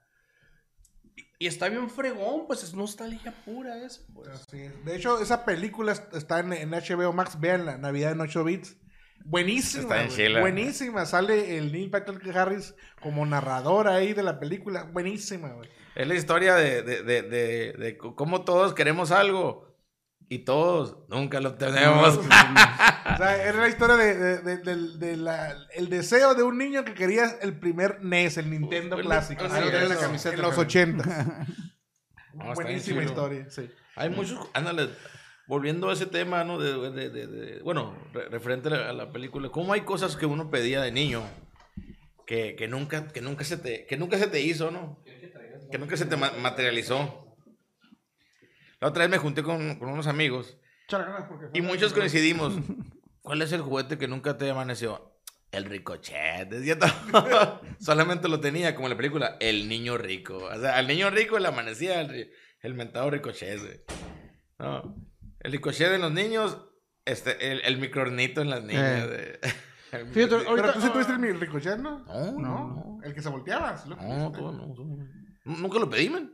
Y, 1.43 1.47
está 1.47 1.69
bien 1.69 1.89
fregón, 1.91 2.47
pues 2.47 2.63
es 2.63 2.75
nostalgia 2.75 3.33
pura 3.45 3.83
eso, 3.85 4.03
pues. 4.15 4.29
Así 4.29 4.61
es. 4.61 4.85
De 4.85 4.97
hecho, 4.97 5.21
esa 5.21 5.45
película 5.45 5.93
est- 5.93 6.15
está 6.15 6.41
en, 6.41 6.53
en 6.53 6.71
HBO 6.71 7.13
Max. 7.13 7.39
Vean 7.41 7.67
la 7.67 7.79
Navidad 7.79 8.13
en 8.13 8.21
8 8.21 8.45
bits. 8.45 8.77
Buenísima. 9.25 9.83
Está 9.83 10.03
en 10.03 10.09
chila. 10.09 10.41
Buenísima. 10.41 11.07
Sale 11.07 11.57
el 11.59 11.73
Neil 11.73 11.91
Patrick 11.91 12.35
Harris 12.35 12.75
como 13.01 13.25
narrador 13.25 13.89
ahí 13.89 14.13
de 14.15 14.23
la 14.23 14.41
película. 14.41 14.85
Buenísima, 14.85 15.49
güey. 15.51 15.69
Es 15.95 16.09
la 16.09 16.15
historia 16.15 16.55
de, 16.55 16.83
de, 16.83 17.03
de, 17.03 17.23
de, 17.23 17.97
cómo 17.99 18.45
todos 18.45 18.75
queremos 18.75 19.11
algo 19.11 19.72
y 20.35 20.39
todos 20.41 20.97
nunca 21.09 21.41
lo 21.41 21.55
tenemos. 21.55 22.19
O 23.13 23.17
sea, 23.17 23.43
era 23.45 23.59
la 23.61 23.69
historia 23.69 23.97
de, 23.97 24.15
de- 24.17 24.39
de- 24.39 24.57
del- 24.59 24.99
de 24.99 25.17
la- 25.19 25.55
el 25.75 25.91
deseo 25.91 26.35
de 26.35 26.43
un 26.43 26.57
niño 26.57 26.85
que 26.85 26.95
quería 26.95 27.27
el 27.43 27.59
primer 27.59 28.03
NES, 28.03 28.39
el 28.39 28.49
Nintendo 28.51 28.97
El- 28.97 29.03
clásico. 29.03 29.45
el- 29.45 29.53
Así 29.53 29.63
el- 29.63 29.69
era 29.75 29.85
la 29.89 29.97
camiseta, 29.99 30.35
En 30.37 30.43
los 30.43 30.53
Javi. 30.55 30.65
80. 30.67 31.05
No, 32.35 32.45
está 32.53 32.55
Buenísima 32.63 33.03
historia, 33.03 33.51
sí. 33.51 33.69
Hay 33.97 34.09
muchos, 34.09 34.39
ándale, 34.55 34.89
volviendo 35.47 35.91
a 35.91 35.93
ese 35.93 36.07
tema, 36.07 36.43
¿no? 36.45 36.59
De, 36.59 36.91
de- 36.91 37.11
de- 37.11 37.27
de- 37.27 37.63
bueno, 37.63 37.95
re- 38.15 38.31
referente 38.31 38.69
a 38.69 38.71
la, 38.73 38.89
a 38.89 38.93
la 38.95 39.13
película, 39.13 39.51
¿cómo 39.51 39.75
hay 39.75 39.83
cosas 39.83 40.17
que 40.17 40.25
uno 40.25 40.51
pedía 40.51 40.81
de 40.81 40.91
niño 40.93 41.23
que, 42.27 42.57
que 42.57 42.69
nunca, 42.69 43.09
que 43.09 43.21
nunca 43.21 43.45
se 43.45 43.59
te, 43.59 43.85
que 43.87 43.99
nunca 43.99 44.17
se 44.17 44.29
te 44.29 44.41
hizo, 44.41 44.71
¿no? 44.71 45.03
Que 45.71 45.77
nunca 45.77 45.99
se 45.99 46.07
te 46.07 46.17
ma- 46.17 46.33
materializó. 46.41 47.32
La 48.83 48.89
otra 48.89 49.05
vez 49.05 49.11
me 49.11 49.19
junté 49.19 49.43
con, 49.45 49.77
con 49.79 49.89
unos 49.89 50.09
amigos 50.09 50.59
y 51.55 51.61
muchos 51.63 51.93
coincidimos. 51.93 52.55
¿Cuál 53.23 53.41
es 53.41 53.53
el 53.53 53.61
juguete 53.63 53.97
que 53.97 54.09
nunca 54.09 54.37
te 54.37 54.51
amaneció? 54.51 55.13
El 55.53 55.67
ricochet. 55.67 56.51
Solamente 57.79 58.29
lo 58.29 58.41
tenía, 58.41 58.75
como 58.75 58.89
en 58.89 58.91
la 58.91 58.97
película, 58.97 59.37
el 59.39 59.69
niño 59.69 59.97
rico. 59.99 60.37
O 60.39 60.59
sea, 60.61 60.77
al 60.79 60.89
niño 60.89 61.11
rico 61.11 61.39
le 61.39 61.47
amanecía 61.47 62.01
el, 62.01 62.33
el 62.61 62.75
mentado 62.75 63.09
ricochet, 63.11 63.61
güey. 63.61 63.81
No, 64.59 64.97
el 65.41 65.53
ricochet 65.53 65.89
de 65.91 65.99
los 65.99 66.11
niños, 66.13 66.59
este, 67.05 67.53
el, 67.53 67.61
el 67.61 67.79
microornito 67.79 68.41
en 68.41 68.51
las 68.51 68.65
niñas. 68.65 69.07
Eh. 69.11 69.39
Fíjate, 70.13 70.35
ahorita- 70.35 70.55
Pero 70.57 70.73
tú 70.73 70.81
sí 70.81 70.91
tuviste 70.91 71.13
el 71.13 71.19
mi 71.21 71.31
ricochet, 71.33 71.79
¿no? 71.79 72.01
No, 72.07 72.33
no, 72.33 72.41
no. 72.41 72.99
El 73.05 73.15
que 73.15 73.23
se 73.23 73.29
volteaba. 73.29 73.81
No, 73.87 74.31
no, 74.31 74.53
no. 74.53 75.09
Nunca 75.45 75.79
lo 75.79 75.89
pedí, 75.89 76.09
man. 76.11 76.33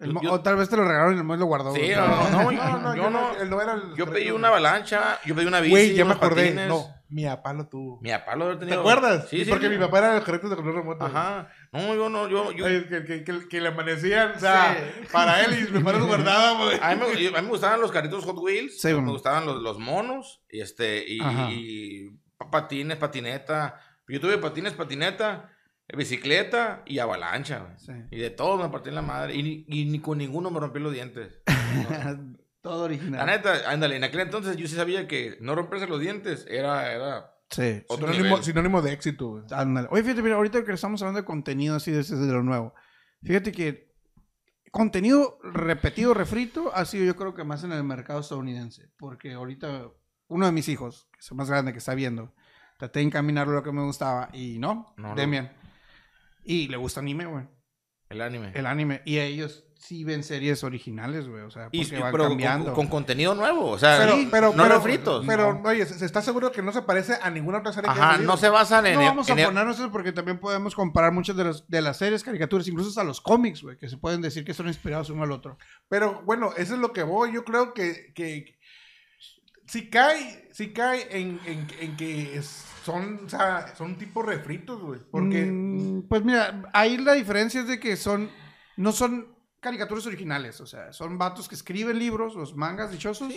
El 0.00 0.14
Yo- 0.22 0.32
o 0.32 0.40
tal 0.40 0.56
vez 0.56 0.68
te 0.68 0.76
lo 0.76 0.84
regalaron 0.84 1.14
y 1.14 1.18
el 1.18 1.24
Mois 1.24 1.40
lo 1.40 1.46
guardó. 1.46 1.74
Sí, 1.74 1.90
no, 1.94 2.06
no, 2.06 2.30
no, 2.30 2.52
No, 2.52 2.78
no, 2.78 2.96
yo 2.96 3.10
no. 3.10 3.36
él 3.40 3.48
no 3.50 3.60
era 3.62 3.74
el- 3.74 3.94
Yo 3.96 4.06
pedí 4.06 4.30
una 4.30 4.48
avalancha, 4.48 5.18
yo 5.24 5.34
pedí 5.34 5.46
una 5.46 5.60
bici. 5.60 5.70
Güey, 5.70 5.94
ya 5.94 6.04
me 6.04 6.12
acordé. 6.12 6.42
patines. 6.44 6.68
No, 6.68 6.86
mi 7.08 7.24
papá 7.24 7.52
lo 7.52 7.66
tuvo. 7.68 8.00
Mi 8.02 8.10
papá 8.10 8.36
lo 8.36 8.46
había 8.50 8.58
¿Te 8.68 8.74
acuerdas? 8.74 9.28
Sí, 9.28 9.44
sí. 9.44 9.50
Porque 9.50 9.68
mi 9.68 9.78
papá 9.78 9.98
era 9.98 10.16
el 10.16 10.22
carrito 10.22 10.48
de 10.48 10.56
control 10.56 10.76
remoto. 10.76 11.04
Ajá. 11.04 11.48
No, 11.72 11.94
yo 11.94 12.08
no, 12.08 12.28
yo. 12.28 12.52
yo 12.52 12.66
Ay, 12.66 12.86
que, 12.88 13.04
que, 13.04 13.24
que, 13.24 13.48
que 13.48 13.60
le 13.60 13.68
amanecían, 13.68 14.32
o 14.36 14.38
sea, 14.40 14.76
para 15.12 15.42
él 15.44 15.68
y 15.68 15.72
mi 15.72 15.78
papá 15.82 15.96
los 15.98 16.06
guardaba, 16.06 16.52
güey. 16.64 16.78
a, 16.80 16.94
me, 16.96 17.04
a 17.04 17.08
mí 17.08 17.30
me 17.32 17.48
gustaban 17.48 17.80
los 17.80 17.90
carritos 17.92 18.24
Hot 18.24 18.38
Wheels. 18.38 18.80
Sí, 18.80 18.88
me 18.88 18.94
bueno. 18.94 19.12
gustaban 19.12 19.46
los, 19.46 19.62
los 19.62 19.78
monos. 19.78 20.42
Y 20.50 20.60
este. 20.60 21.04
Y, 21.06 21.18
y 21.50 22.10
pa- 22.36 22.50
patines, 22.50 22.96
patineta. 22.98 23.80
Yo 24.08 24.20
tuve 24.20 24.38
patines, 24.38 24.72
patineta, 24.74 25.50
bicicleta 25.94 26.82
y 26.86 26.98
avalancha. 26.98 27.58
güey. 27.60 27.78
Sí. 27.78 27.92
Y 28.10 28.18
de 28.18 28.30
todo 28.30 28.56
me 28.56 28.68
partí 28.70 28.88
en 28.88 28.94
la 28.96 29.02
madre. 29.02 29.34
Y, 29.34 29.42
ni- 29.42 29.64
y 29.68 29.84
ni 29.86 30.00
con 30.00 30.18
ninguno 30.18 30.50
me 30.50 30.58
rompí 30.60 30.80
los 30.80 30.92
dientes. 30.92 31.42
Todo 32.62 32.84
original. 32.84 33.24
La 33.24 33.26
neta, 33.36 33.70
ándale, 33.70 33.94
en 33.96 34.02
aquel 34.04 34.20
entonces 34.20 34.56
yo 34.56 34.66
sí 34.66 34.74
sabía 34.74 35.06
que 35.06 35.36
no 35.40 35.54
romperse 35.54 35.86
los 35.86 36.00
dientes 36.00 36.46
era. 36.48 36.92
era 36.92 37.32
Sí. 37.48 37.84
otro 37.86 38.08
Sinónimo, 38.08 38.24
nivel. 38.30 38.42
sinónimo 38.44 38.82
de 38.82 38.92
éxito, 38.92 39.28
güey. 39.28 39.44
Ándale. 39.52 39.86
Oye, 39.92 40.02
fíjate, 40.02 40.20
mira, 40.22 40.34
ahorita 40.34 40.64
que 40.64 40.72
estamos 40.72 41.00
hablando 41.00 41.20
de 41.20 41.24
contenido 41.26 41.76
así 41.76 41.92
de, 41.92 42.02
de 42.02 42.32
lo 42.32 42.42
nuevo. 42.42 42.74
Fíjate 43.22 43.52
que 43.52 43.94
contenido 44.72 45.38
repetido, 45.44 46.12
refrito, 46.12 46.72
ha 46.74 46.84
sido 46.84 47.04
yo 47.04 47.14
creo 47.14 47.34
que 47.34 47.44
más 47.44 47.62
en 47.62 47.70
el 47.70 47.84
mercado 47.84 48.18
estadounidense. 48.18 48.90
Porque 48.98 49.32
ahorita 49.34 49.84
uno 50.26 50.46
de 50.46 50.50
mis 50.50 50.68
hijos, 50.68 51.08
que 51.12 51.20
es 51.20 51.30
el 51.30 51.36
más 51.36 51.48
grande 51.48 51.70
que 51.70 51.78
está 51.78 51.94
viendo, 51.94 52.34
traté 52.78 52.98
de 52.98 53.04
encaminarlo 53.06 53.52
a 53.52 53.56
lo 53.56 53.62
que 53.62 53.70
me 53.70 53.84
gustaba 53.84 54.28
y 54.32 54.58
no, 54.58 54.92
No, 54.96 55.10
no. 55.10 55.14
Y 56.46 56.68
le 56.68 56.76
gusta 56.76 57.00
anime, 57.00 57.26
güey. 57.26 57.44
El 58.08 58.20
anime. 58.20 58.52
El 58.54 58.66
anime. 58.66 59.02
Y 59.04 59.18
ellos 59.18 59.64
sí 59.74 60.04
ven 60.04 60.22
series 60.22 60.62
originales, 60.62 61.26
güey. 61.28 61.42
O 61.42 61.50
sea, 61.50 61.64
porque 61.64 61.78
y- 61.78 62.00
van 62.00 62.12
pero 62.12 62.28
cambiando. 62.28 62.72
Con, 62.72 62.86
contenido 62.86 63.34
nuevo. 63.34 63.68
O 63.68 63.78
sea, 63.78 63.98
Pero, 63.98 64.16
no- 64.16 64.30
pero, 64.30 64.52
no 64.54 64.62
pero, 64.62 64.76
refritos. 64.76 65.24
Pero, 65.26 65.54
No. 65.54 65.68
oye, 65.68 65.84
¿se 65.86 65.98
se 65.98 66.04
está 66.06 66.22
seguro 66.22 66.52
que 66.52 66.62
no 66.62 66.72
se 66.72 66.82
parece 66.82 67.14
a 67.20 67.30
ninguna 67.30 67.58
otra 67.58 67.72
serie 67.72 67.90
que 67.92 67.98
Ajá, 67.98 68.12
salido? 68.12 68.30
no 68.30 68.36
se 68.36 68.48
basan 68.48 68.86
en. 68.86 68.94
No 68.94 69.00
el- 69.00 69.06
vamos 69.08 69.28
a 69.28 69.32
en 69.32 69.44
ponernos 69.44 69.76
eso 69.78 69.90
porque 69.90 70.12
también 70.12 70.38
podemos 70.38 70.76
comparar 70.76 71.10
muchas 71.12 71.36
de 71.36 71.44
las, 71.44 71.68
de 71.68 71.82
las 71.82 71.96
series, 71.98 72.22
caricaturas, 72.22 72.68
incluso 72.68 72.90
hasta 72.90 73.02
los 73.02 73.20
cómics, 73.20 73.62
güey, 73.62 73.76
que 73.76 73.88
se 73.88 73.96
pueden 73.98 74.20
decir 74.22 74.44
que 74.44 74.54
son 74.54 74.68
inspirados 74.68 75.10
uno 75.10 75.24
al 75.24 75.32
otro. 75.32 75.58
Pero 75.88 76.22
bueno, 76.24 76.52
eso 76.56 76.74
es 76.74 76.80
lo 76.80 76.92
que 76.92 77.02
voy. 77.02 77.32
Yo 77.34 77.44
creo 77.44 77.74
que, 77.74 78.12
que 78.14 78.56
si 79.66 79.90
cae, 79.90 80.48
si 80.52 80.72
cae 80.72 81.08
en, 81.18 81.40
en, 81.44 81.66
en 81.80 81.96
que 81.96 82.36
es- 82.36 82.64
son, 82.86 83.26
o 83.26 83.28
sea, 83.28 83.74
son 83.76 83.98
tipo 83.98 84.22
refritos, 84.22 84.80
güey. 84.80 85.00
Porque 85.10 85.44
Mm, 85.44 86.08
pues 86.08 86.24
mira, 86.24 86.62
ahí 86.72 86.96
la 86.96 87.12
diferencia 87.12 87.60
es 87.60 87.68
de 87.68 87.78
que 87.78 87.96
son, 87.96 88.30
no 88.76 88.92
son 88.92 89.36
caricaturas 89.60 90.06
originales, 90.06 90.60
o 90.60 90.66
sea, 90.66 90.92
son 90.92 91.18
vatos 91.18 91.48
que 91.48 91.54
escriben 91.56 91.98
libros, 91.98 92.34
los 92.34 92.54
mangas 92.54 92.90
dichosos, 92.92 93.32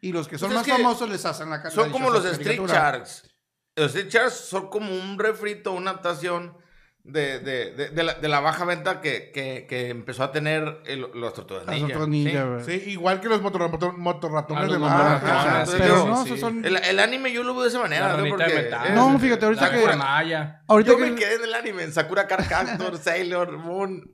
y 0.00 0.12
los 0.12 0.26
que 0.28 0.38
son 0.38 0.48
Pues 0.48 0.60
es 0.62 0.66
más 0.68 0.76
que 0.76 0.82
famosos 0.82 1.08
les 1.10 1.24
hacen 1.24 1.50
la 1.50 1.62
ca- 1.62 1.70
Son 1.70 1.86
la 1.88 1.92
como 1.92 2.10
los 2.10 2.24
Street 2.24 2.58
caricatura. 2.58 2.74
Sharks. 2.74 3.30
Los 3.76 3.94
Street 3.94 4.10
Sharks 4.10 4.34
son 4.34 4.68
como 4.70 4.92
un 4.94 5.18
refrito, 5.18 5.72
una 5.72 5.90
adaptación 5.92 6.56
de, 7.04 7.38
de, 7.40 7.70
de, 7.72 7.88
de 7.90 8.02
la, 8.02 8.14
de 8.14 8.28
la 8.28 8.40
baja 8.40 8.64
venta 8.64 9.02
que, 9.02 9.30
que, 9.30 9.66
que 9.68 9.90
empezó 9.90 10.24
a 10.24 10.32
tener 10.32 10.80
el- 10.86 11.06
los 11.14 11.34
Tortugas 11.34 11.66
Las 11.66 11.74
Ninja. 12.08 12.60
¿sí? 12.64 12.80
sí, 12.80 12.90
igual 12.92 13.20
que 13.20 13.28
los 13.28 13.42
motor, 13.42 13.70
motor- 13.70 13.96
motorratones 13.96 14.64
Ah, 14.64 14.72
de 14.72 14.78
mamá. 14.78 15.20
motorratones, 15.20 15.74
Pero 15.78 16.06
no, 16.06 16.24
sí. 16.24 16.38
son... 16.38 16.64
El, 16.64 16.76
el 16.76 16.98
anime 16.98 17.30
yo 17.30 17.42
lo 17.42 17.52
veo 17.52 17.64
de 17.64 17.68
esa 17.68 17.78
manera. 17.78 18.08
La 18.16 18.22
¿no? 18.22 18.28
Porque 18.30 18.46
metal. 18.54 18.86
es- 18.86 18.94
No, 18.94 19.18
fíjate, 19.18 19.44
ahorita 19.44 19.70
que- 19.70 19.96
Maya. 19.96 20.62
Ahorita 20.66 20.92
Yo 20.92 20.96
que... 20.98 21.10
me 21.10 21.14
quedé 21.14 21.34
en 21.34 21.42
el 21.44 21.54
anime, 21.54 21.82
en 21.82 21.92
Sakura 21.92 22.26
Card 22.26 22.48
Captor, 22.48 22.96
Sailor 23.02 23.58
Moon, 23.58 24.10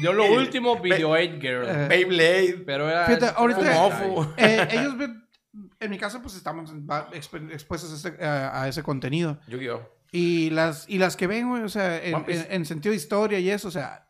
Yo 0.00 0.12
lo 0.12 0.24
último, 0.32 0.78
Video 0.80 1.10
8 1.10 1.32
Girl. 1.40 1.66
Eh, 1.68 1.86
Beyblade, 1.88 2.62
pero 2.64 2.88
era. 2.88 3.04
Fíjate, 3.06 3.26
ahorita- 3.36 3.88
eh, 4.36 4.68
ellos 4.70 4.96
ven... 4.96 5.28
En 5.80 5.90
mi 5.90 5.98
caso, 5.98 6.22
pues 6.22 6.36
estamos 6.36 6.72
expuestos 7.50 7.92
a 7.92 7.96
ese, 8.08 8.24
a- 8.24 8.62
a 8.62 8.68
ese 8.68 8.82
contenido. 8.84 9.38
Yu-Gi-Oh! 9.48 9.82
Y 10.14 10.50
las, 10.50 10.86
y 10.88 10.98
las 10.98 11.16
que 11.16 11.26
ven, 11.26 11.48
güey, 11.48 11.62
o 11.62 11.68
sea, 11.70 11.96
en, 12.04 12.14
en- 12.28 12.46
en 12.50 12.66
sentido 12.66 12.90
de 12.90 12.96
historia 12.96 13.38
y 13.38 13.48
eso, 13.50 13.68
o 13.68 13.70
sea, 13.70 14.08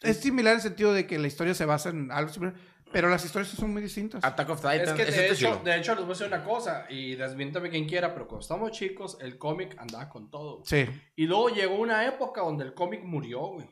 es 0.00 0.18
similar 0.18 0.54
en 0.54 0.60
sentido 0.62 0.92
de 0.94 1.06
que 1.06 1.18
la 1.18 1.26
historia 1.26 1.54
se 1.54 1.66
basa 1.66 1.90
en 1.90 2.10
algo 2.10 2.32
similar, 2.32 2.54
pero 2.90 3.08
las 3.10 3.24
historias 3.24 3.50
son 3.52 3.72
muy 3.72 3.82
distintas. 3.82 4.24
Attack 4.24 4.48
of 4.50 4.60
Titan. 4.60 4.80
Es 4.80 4.92
que 4.92 5.04
de 5.04 5.30
hecho, 5.30 5.60
de 5.64 5.76
hecho, 5.76 5.94
les 5.94 6.04
voy 6.04 6.10
a 6.12 6.14
decir 6.18 6.26
una 6.26 6.42
cosa, 6.44 6.86
y 6.88 7.16
desmiéntame 7.16 7.68
quien 7.68 7.86
quiera, 7.86 8.14
pero 8.14 8.26
cuando 8.26 8.42
estábamos 8.42 8.70
chicos, 8.72 9.18
el 9.20 9.36
cómic 9.36 9.76
andaba 9.78 10.08
con 10.08 10.30
todo. 10.30 10.62
Sí. 10.64 10.86
Y 11.16 11.26
luego 11.26 11.50
llegó 11.50 11.74
una 11.76 12.06
época 12.06 12.40
donde 12.40 12.64
el 12.64 12.72
cómic 12.72 13.02
murió, 13.02 13.40
güey. 13.40 13.68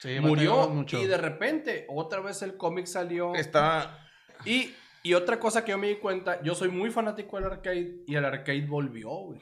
sí 0.00 0.18
Murió 0.20 0.68
mucho. 0.68 1.00
y 1.00 1.06
de 1.06 1.16
repente 1.18 1.86
otra 1.88 2.20
vez 2.20 2.42
el 2.42 2.56
cómic 2.56 2.86
salió. 2.86 3.34
Está. 3.34 4.08
Y, 4.44 4.74
y 5.02 5.14
otra 5.14 5.38
cosa 5.38 5.64
que 5.64 5.70
yo 5.70 5.78
me 5.78 5.88
di 5.88 5.96
cuenta, 5.96 6.42
yo 6.42 6.54
soy 6.56 6.68
muy 6.70 6.90
fanático 6.90 7.36
del 7.36 7.46
arcade 7.46 8.02
y 8.06 8.14
el 8.16 8.24
arcade 8.24 8.66
volvió, 8.66 9.10
güey. 9.10 9.40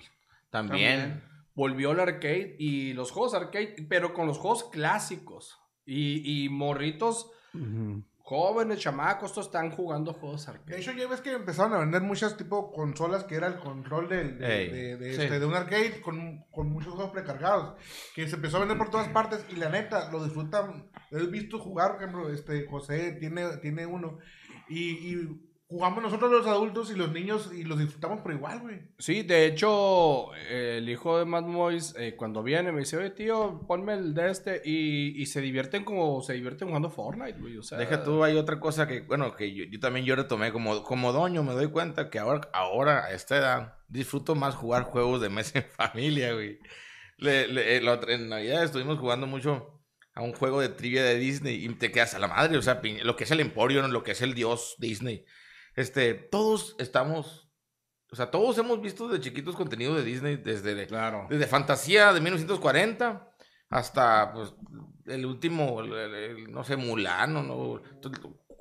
También. 0.55 1.23
volvió 1.55 1.93
el 1.93 2.01
arcade 2.01 2.57
y 2.59 2.93
los 2.95 3.11
juegos 3.11 3.35
arcade, 3.35 3.77
pero 3.89 4.13
con 4.15 4.27
los 4.27 4.39
juegos 4.39 4.65
clásicos. 4.71 5.59
Y, 5.87 6.45
y 6.45 6.49
morritos 6.49 7.31
jóvenes, 8.27 8.79
chamacos, 8.81 9.31
estos 9.31 9.47
están 9.47 9.71
jugando 9.71 10.15
juegos 10.15 10.47
De 10.47 10.53
arcade. 10.53 10.81
hecho, 10.81 10.93
ya 10.93 11.07
ves 11.07 11.21
que 11.21 11.33
empezaron 11.33 11.75
a 11.75 11.79
vender 11.79 12.01
muchas 12.01 12.37
tipo 12.39 12.73
consolas 12.73 13.25
que 13.25 13.35
era 13.35 13.47
el 13.49 13.59
control 13.59 14.09
del- 14.09 14.39
de, 14.39 14.47
de- 14.71 14.97
de 14.97 15.15
Sí. 15.15 15.23
este, 15.23 15.39
de 15.39 15.45
un 15.47 15.55
arcade 15.55 16.01
con, 16.01 16.43
con 16.51 16.71
muchos 16.71 16.95
juegos 16.95 17.13
precargados. 17.13 17.75
Que 18.15 18.27
se 18.27 18.37
empezó 18.37 18.57
a 18.57 18.61
vender 18.61 18.79
por 18.79 18.89
todas 18.91 19.09
partes 19.09 19.45
y 19.51 19.57
la 19.57 19.69
neta, 19.69 20.11
lo 20.11 20.25
disfrutan. 20.25 20.91
He 21.11 21.27
visto 21.27 21.59
jugar, 21.59 21.93
por 21.93 22.03
ejemplo, 22.03 22.31
este, 22.33 22.67
José 22.67 23.13
tiene, 23.21 23.59
tiene 23.59 23.85
uno. 23.85 24.19
Y, 24.71 25.13
y 25.13 25.41
jugamos 25.67 26.03
nosotros 26.03 26.31
los 26.31 26.47
adultos 26.47 26.91
y 26.91 26.95
los 26.95 27.11
niños 27.13 27.51
y 27.53 27.65
los 27.65 27.79
disfrutamos 27.79 28.21
por 28.21 28.33
igual, 28.33 28.61
güey. 28.61 28.81
Sí, 28.99 29.23
de 29.23 29.47
hecho, 29.47 30.35
eh, 30.37 30.77
el 30.79 30.89
hijo 30.89 31.19
de 31.19 31.25
Matt 31.25 31.47
Moyes, 31.47 31.95
eh, 31.99 32.15
cuando 32.17 32.43
viene, 32.43 32.71
me 32.71 32.81
dice, 32.81 32.97
oye, 32.97 33.11
tío, 33.11 33.65
ponme 33.67 33.95
el 33.95 34.15
de 34.15 34.31
este. 34.31 34.63
Y, 34.65 35.21
y 35.21 35.27
se 35.27 35.41
divierten 35.41 35.85
como 35.85 36.21
se 36.23 36.35
divierten 36.35 36.69
jugando 36.69 36.91
Fortnite, 36.91 37.39
güey. 37.41 37.57
O 37.57 37.63
sea, 37.63 37.79
Deja 37.79 38.05
tú, 38.05 38.23
hay 38.23 38.37
otra 38.37 38.61
cosa 38.61 38.87
que, 38.87 39.01
bueno, 39.01 39.35
que 39.35 39.53
yo, 39.55 39.65
yo 39.65 39.81
también 39.81 40.07
yo 40.07 40.15
retomé 40.15 40.53
como, 40.53 40.83
como 40.85 41.13
doño, 41.13 41.43
me 41.43 41.55
doy 41.55 41.69
cuenta 41.71 42.11
que 42.11 42.19
ahora, 42.19 42.49
ahora 42.53 43.05
a 43.07 43.13
esta 43.13 43.37
edad, 43.37 43.75
disfruto 43.89 44.35
más 44.35 44.55
jugar 44.55 44.85
juegos 44.85 45.21
de 45.21 45.29
mesa 45.31 45.59
en 45.59 45.65
familia, 45.77 46.33
güey. 46.35 46.59
Le- 47.17 47.49
le- 47.49 47.77
eh, 47.77 47.81
la 47.81 47.93
otra- 47.93 48.15
en 48.15 48.29
Navidad 48.29 48.65
estuvimos 48.65 48.99
jugando 48.99 49.27
mucho 49.27 49.81
a 50.15 50.23
un 50.23 50.33
juego 50.33 50.61
de 50.61 50.69
trivia 50.69 51.03
de 51.03 51.17
Disney 51.17 51.65
y 51.65 51.69
te 51.75 51.91
quedas 51.91 52.15
a 52.15 52.19
la 52.21 52.29
madre, 52.29 52.57
o 52.57 52.63
sea, 52.63 52.81
lo 53.03 53.17
que 53.17 53.25
es 53.25 53.31
el 53.33 53.41
Emporio, 53.41 53.87
lo 53.89 54.03
que 54.05 54.13
es 54.13 54.23
el 54.23 54.35
dios 54.35 54.77
Disney. 54.79 55.25
Este, 55.77 56.15
todos 56.15 56.77
estamos, 56.79 57.49
o 58.11 58.17
sea, 58.17 58.31
todos 58.31 58.57
hemos 58.59 58.81
visto 58.81 59.09
de 59.09 59.21
chiquitos 59.21 59.57
contenido 59.57 59.95
de 59.95 60.03
Disney 60.05 60.37
desde... 60.37 60.87
Claro. 60.87 61.27
Desde 61.29 61.47
fantasía 61.47 62.13
de 62.13 62.21
1940 62.21 63.29
hasta 63.71 64.33
pues, 64.33 64.55
el 65.07 65.27
último, 65.27 65.81
el- 65.81 65.93
el- 65.93 66.15
el, 66.15 66.53
no 66.53 66.63
sé, 66.65 66.77
Mulano, 66.77 67.43
¿no? 67.43 67.83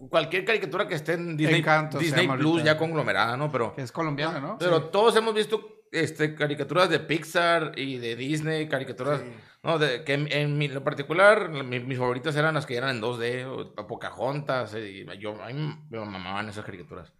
Cualquier 0.09 0.43
caricatura 0.43 0.87
que 0.87 0.95
esté 0.95 1.13
en 1.13 1.37
Disney, 1.37 1.59
Encanto 1.59 1.97
Disney 1.99 2.27
Plus 2.27 2.45
ahorita. 2.51 2.65
ya 2.73 2.77
conglomerada, 2.77 3.37
¿no? 3.37 3.51
Pero, 3.51 3.73
Que 3.75 3.83
es 3.83 3.91
colombiano, 3.91 4.39
¿no? 4.41 4.57
pero 4.57 4.85
todos 4.89 5.15
hemos 5.15 5.33
visto 5.33 5.85
este, 5.91 6.33
caricaturas 6.35 6.89
de 6.89 6.99
Pixar 6.99 7.73
y 7.77 7.97
de 7.99 8.15
Disney, 8.15 8.67
caricaturas, 8.67 9.21
¿no? 9.63 9.79
De, 9.79 10.03
que 10.03 10.13
en, 10.13 10.31
en 10.31 10.57
mi- 10.57 10.69
particular, 10.69 11.49
mi- 11.49 11.79
mis 11.79 11.97
favoritas 11.97 12.35
eran 12.35 12.53
las 12.55 12.65
que 12.65 12.75
eran 12.75 12.95
en 12.95 13.01
2D, 13.01 13.45
o 13.77 13.87
Pocahontas, 13.87 14.75
y 14.75 15.05
yo, 15.19 15.41
a 15.41 15.47
mí 15.47 15.75
me 15.89 15.99
mamaban 15.99 16.49
esas 16.49 16.65
caricaturas. 16.65 17.13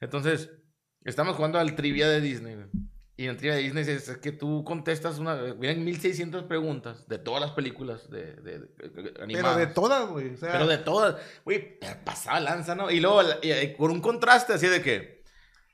Entonces, 0.00 0.50
estamos 1.04 1.34
jugando 1.36 1.58
al 1.58 1.74
trivia 1.74 2.08
de 2.08 2.20
Disney. 2.20 2.56
Y 3.16 3.24
en 3.24 3.30
el 3.30 3.36
trivia 3.36 3.56
de 3.56 3.62
Disney 3.62 3.82
es, 3.82 4.08
es 4.08 4.16
que 4.18 4.30
tú 4.30 4.62
contestas 4.62 5.18
una... 5.18 5.34
Vienen 5.34 5.84
1600 5.84 6.44
preguntas 6.44 7.08
de 7.08 7.18
todas 7.18 7.40
las 7.40 7.50
películas 7.50 8.08
de, 8.10 8.34
de- 8.36 8.58
de- 8.60 8.68
Pero 9.10 9.24
animadas. 9.24 9.56
de 9.56 9.66
todas, 9.66 10.08
güey. 10.08 10.34
O 10.34 10.36
sea, 10.36 10.52
Pero 10.52 10.68
de 10.68 10.78
todas, 10.78 11.16
güey, 11.44 11.80
pasaba 12.04 12.38
lanza, 12.38 12.76
¿no? 12.76 12.92
Y 12.92 13.00
luego, 13.00 13.22
y- 13.42 13.50
y 13.50 13.74
con 13.74 13.90
un 13.90 14.00
contraste 14.00 14.52
así 14.52 14.68
de 14.68 14.82
que, 14.82 15.24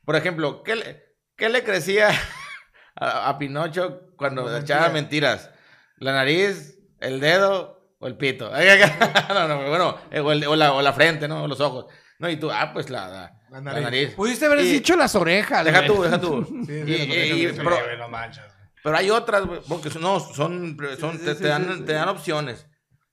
por 0.07 0.17
ejemplo, 0.17 0.63
¿qué 0.63 0.77
le, 0.77 1.03
qué 1.37 1.51
le 1.51 1.63
crecía 1.65 2.09
a, 2.97 3.29
a 3.29 3.39
Pinocho 3.39 4.07
cuando 4.17 4.41
Cuando 4.43 4.61
echaba 4.61 4.89
mentiras? 4.89 5.51
¿La 5.99 6.13
nariz, 6.13 6.79
el 7.01 7.21
dedo 7.21 7.81
o 7.99 8.07
el 8.07 8.17
pito? 8.17 8.51
no, 9.29 9.49
no, 9.49 9.69
bueno, 9.69 9.97
o, 10.23 10.33
el- 10.33 10.47
o 10.47 10.57
la, 10.57 10.73
o 10.73 10.83
la 10.83 10.93
frente, 10.93 11.29
¿no? 11.29 11.45
O 11.45 11.49
los 11.49 11.61
ojos. 11.61 11.87
No, 12.19 12.29
y 12.29 12.37
tú, 12.37 12.51
ah, 12.51 12.71
pues 12.73 12.91
la, 12.91 13.09
la, 13.09 13.21
La 13.51 13.57
la 13.57 13.61
nariz. 13.61 13.83
nariz. 13.85 14.11
Pudiste 14.15 14.47
haber 14.47 14.61
Y- 14.61 14.73
dicho 14.73 14.97
las 14.97 15.15
orejas. 15.15 15.65
Deja 15.65 15.87
tú, 15.87 16.03
deja 16.03 16.21
tú. 16.21 16.45
Sí, 16.67 16.83
sí, 16.85 16.93
Y- 16.93 17.47
y- 17.47 17.53
pero, 17.53 17.97
no 17.99 18.09
manches. 18.09 18.45
pero 18.83 18.97
hay 18.97 19.11
otras, 19.11 19.45
güey, 19.47 19.61
porque 19.69 19.91
son, 19.91 20.03
no, 20.03 20.21
son, 20.21 20.77
son 20.99 21.19
sí, 21.19 21.25
te, 21.25 21.35
sí, 21.35 21.43
te 21.43 21.49
dan, 21.49 21.85
te 21.85 21.93
dan 21.93 22.09
opciones. 22.09 22.67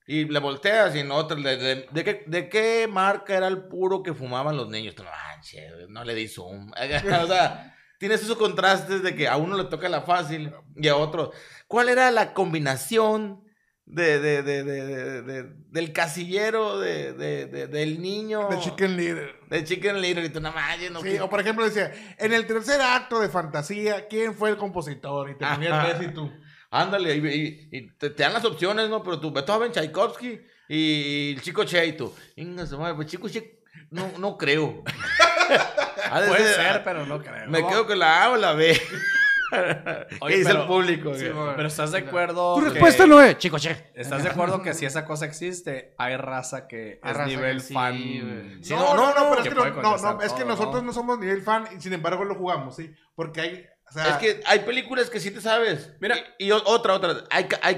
Y 0.06 0.24
le 0.24 0.40
volteas 0.40 0.94
y 0.96 0.98
en 1.00 1.10
otra, 1.12 1.36
de, 1.36 1.56
de, 1.56 1.86
de 1.90 2.04
qué, 2.04 2.24
¿de 2.26 2.48
qué 2.48 2.88
marca 2.90 3.36
era 3.36 3.46
el 3.46 3.64
puro 3.68 4.02
que 4.02 4.12
fumaban 4.14 4.56
los 4.56 4.68
niños? 4.68 4.94
Tú, 4.96 5.04
no 5.04 5.10
manches, 5.10 5.72
güey, 5.74 5.86
no 5.88 6.02
le 6.04 6.14
di 6.14 6.26
zoom. 6.28 6.70
o 7.22 7.26
sea, 7.26 7.74
tienes 7.98 8.20
esos 8.22 8.36
contrastes 8.36 9.02
de 9.02 9.14
que 9.14 9.28
a 9.28 9.36
uno 9.36 9.56
le 9.56 9.64
toca 9.64 9.88
la 9.88 10.02
fácil 10.02 10.52
y 10.76 10.88
a 10.88 10.96
otro. 10.96 11.30
¿Cuál 11.72 11.88
era 11.88 12.10
la 12.10 12.34
combinación 12.34 13.44
de, 13.86 14.20
de, 14.20 14.42
de, 14.42 14.62
de, 14.62 14.84
de- 14.84 15.22
de- 15.22 15.52
del 15.70 15.92
casillero 15.94 16.78
de, 16.78 17.14
de, 17.14 17.46
de- 17.46 17.66
del 17.66 18.02
niño? 18.02 18.46
De 18.50 18.58
Chicken 18.58 18.94
Little. 18.94 19.34
De 19.48 19.64
Chicken 19.64 19.98
Little. 20.02 20.26
Y 20.26 20.28
tú, 20.28 20.38
no 20.42 20.52
manches, 20.52 20.90
no 20.90 21.00
Sí, 21.00 21.08
que- 21.12 21.20
o 21.22 21.30
por 21.30 21.40
ejemplo 21.40 21.64
decía, 21.64 21.90
en 22.18 22.34
el 22.34 22.46
tercer 22.46 22.78
acto 22.82 23.20
de 23.20 23.30
fantasía, 23.30 24.06
¿quién 24.06 24.34
fue 24.34 24.50
el 24.50 24.58
compositor? 24.58 25.30
Y 25.30 25.38
te 25.38 25.46
ponía 25.46 25.82
tres 25.96 26.10
y 26.10 26.12
tú. 26.12 26.30
Ándale, 26.70 27.16
y, 27.16 27.26
y- 27.26 27.68
y 27.78 27.90
te, 27.96 28.10
te 28.10 28.22
dan 28.22 28.34
las 28.34 28.44
opciones, 28.44 28.90
¿no? 28.90 29.02
Pero 29.02 29.18
tú, 29.18 29.32
Beethoven, 29.32 29.72
Tchaikovsky 29.72 30.40
y 30.68 31.32
el 31.36 31.40
chico 31.40 31.64
Che 31.64 31.86
y 31.86 31.92
tú. 31.94 32.14
Venga, 32.36 32.66
su 32.66 32.78
madre, 32.78 32.94
pues 32.96 33.08
chico 33.08 33.30
Che, 33.30 33.60
no, 33.90 34.12
no 34.18 34.36
creo. 34.36 34.82
Puede 36.28 36.44
ser- 36.54 36.54
ser, 36.72 36.84
pero 36.84 37.06
no 37.06 37.18
creo. 37.22 37.48
Me 37.48 37.66
quedo 37.66 37.86
con 37.86 37.98
la 37.98 38.24
A 38.24 38.30
o 38.30 38.36
la 38.36 38.52
B. 38.52 38.78
Oye, 40.20 40.32
¿Qué 40.34 40.38
dice 40.38 40.50
pero- 40.50 40.62
el 40.62 40.66
público? 40.66 41.14
Sí. 41.14 41.26
Pero 41.56 41.68
estás 41.68 41.92
de 41.92 41.98
acuerdo. 41.98 42.54
Tu 42.56 42.60
respuesta 42.62 43.06
no 43.06 43.20
es, 43.20 43.38
chico, 43.38 43.58
che. 43.58 43.90
¿Estás 43.94 44.22
de 44.22 44.30
acuerdo 44.30 44.62
que 44.62 44.74
si 44.74 44.86
esa 44.86 45.04
cosa 45.04 45.26
existe, 45.26 45.94
hay 45.98 46.16
raza 46.16 46.66
que 46.66 46.98
Hay 47.02 47.10
es 47.10 47.16
raza 47.16 47.26
nivel 47.26 47.56
que 47.58 47.62
sí, 47.62 47.74
fan? 47.74 47.94
Sí, 48.62 48.74
no, 48.74 48.94
no, 48.96 49.14
no, 49.14 49.30
pero 49.30 49.42
es 49.42 49.48
que 49.48 49.54
no, 49.54 49.64
no, 49.82 50.20
es 50.22 50.32
que 50.32 50.40
todo, 50.40 50.48
nosotros 50.48 50.82
¿no? 50.82 50.86
no 50.88 50.92
somos 50.92 51.18
nivel 51.18 51.42
fan, 51.42 51.64
y 51.76 51.80
sin 51.80 51.92
embargo 51.92 52.24
lo 52.24 52.34
jugamos, 52.34 52.76
¿sí? 52.76 52.92
Porque 53.14 53.40
hay, 53.40 53.66
o 53.88 53.92
sea, 53.92 54.08
Es 54.08 54.16
que 54.16 54.40
hay 54.46 54.60
películas 54.60 55.10
que 55.10 55.20
sí 55.20 55.30
te 55.30 55.40
sabes. 55.40 55.92
Mira. 56.00 56.16
Y, 56.38 56.50
otra, 56.50 56.94
otra. 56.94 57.24
Hay, 57.30 57.46
hay 57.62 57.74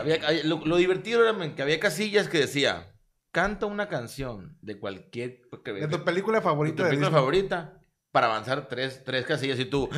había- 0.00 0.20
hay- 0.26 0.42
lo, 0.42 0.60
lo 0.64 0.76
divertido 0.76 1.22
era 1.26 1.32
que 1.54 1.62
había 1.62 1.80
casillas 1.80 2.28
que 2.28 2.38
decía, 2.38 2.92
canta 3.32 3.66
una 3.66 3.88
canción 3.88 4.58
de 4.60 4.78
cualquier... 4.78 5.40
que- 5.64 5.72
de 5.72 5.88
tu 5.88 6.04
película 6.04 6.38
tu 6.40 6.44
favorita 6.44 6.82
de 6.82 6.90
película 6.90 7.08
Disney. 7.08 7.20
favorita 7.20 7.80
para 8.12 8.26
avanzar 8.26 8.68
tres, 8.68 9.02
tres 9.04 9.24
casillas 9.26 9.58
y 9.58 9.64
tú... 9.64 9.88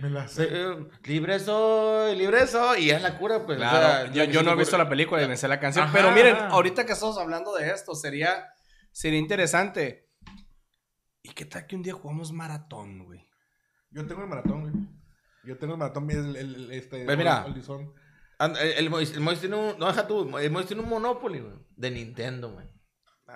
Me 0.00 0.10
la 0.10 0.26
sé. 0.28 0.48
Eh, 0.50 0.88
libre 1.04 1.38
soy, 1.38 2.16
libre 2.16 2.46
soy. 2.46 2.84
Y 2.84 2.86
ya 2.86 2.96
en 2.96 3.02
la 3.02 3.18
cura, 3.18 3.44
pues. 3.44 3.56
o 3.58 3.60
Claro, 3.60 4.12
sea, 4.12 4.12
yo, 4.12 4.24
yo 4.24 4.42
no 4.42 4.52
he 4.52 4.56
visto 4.56 4.78
la 4.78 4.88
película 4.88 5.22
y 5.22 5.28
me 5.28 5.36
sé 5.36 5.46
la 5.48 5.60
canción. 5.60 5.88
pero 5.92 6.10
miren, 6.12 6.36
ahorita 6.36 6.86
que 6.86 6.92
estamos 6.92 7.18
hablando 7.18 7.54
de 7.54 7.70
esto, 7.70 7.94
sería, 7.94 8.46
sería 8.92 9.18
interesante. 9.18 10.08
¿Y 11.22 11.30
qué 11.30 11.44
tal 11.44 11.66
que 11.66 11.76
un 11.76 11.82
día 11.82 11.92
jugamos 11.92 12.32
maratón, 12.32 13.04
güey? 13.04 13.26
Yo 13.90 14.06
tengo 14.06 14.22
el 14.22 14.28
maratón, 14.28 14.60
güey. 14.62 14.72
Yo 15.44 15.58
tengo 15.58 15.74
el 15.74 15.78
maratón, 15.78 16.10
el, 16.10 16.36
el, 16.36 16.54
el- 16.54 16.72
este, 16.72 17.04
Pues 17.04 17.18
mira. 17.18 17.44
el. 17.46 17.54
And- 18.38 18.56
El, 18.56 18.72
el, 18.72 18.90
Mois- 18.90 19.12
el 19.12 19.20
Mois 19.20 19.38
tiene 19.40 19.56
un. 19.56 19.78
No, 19.78 19.86
deja 19.88 20.06
tú. 20.06 20.38
El 20.38 20.50
Mois 20.50 20.66
tiene 20.66 20.82
un 20.82 20.88
Monopoly, 20.88 21.40
güey. 21.40 21.54
De 21.76 21.90
Nintendo, 21.90 22.52
güey. 22.52 22.66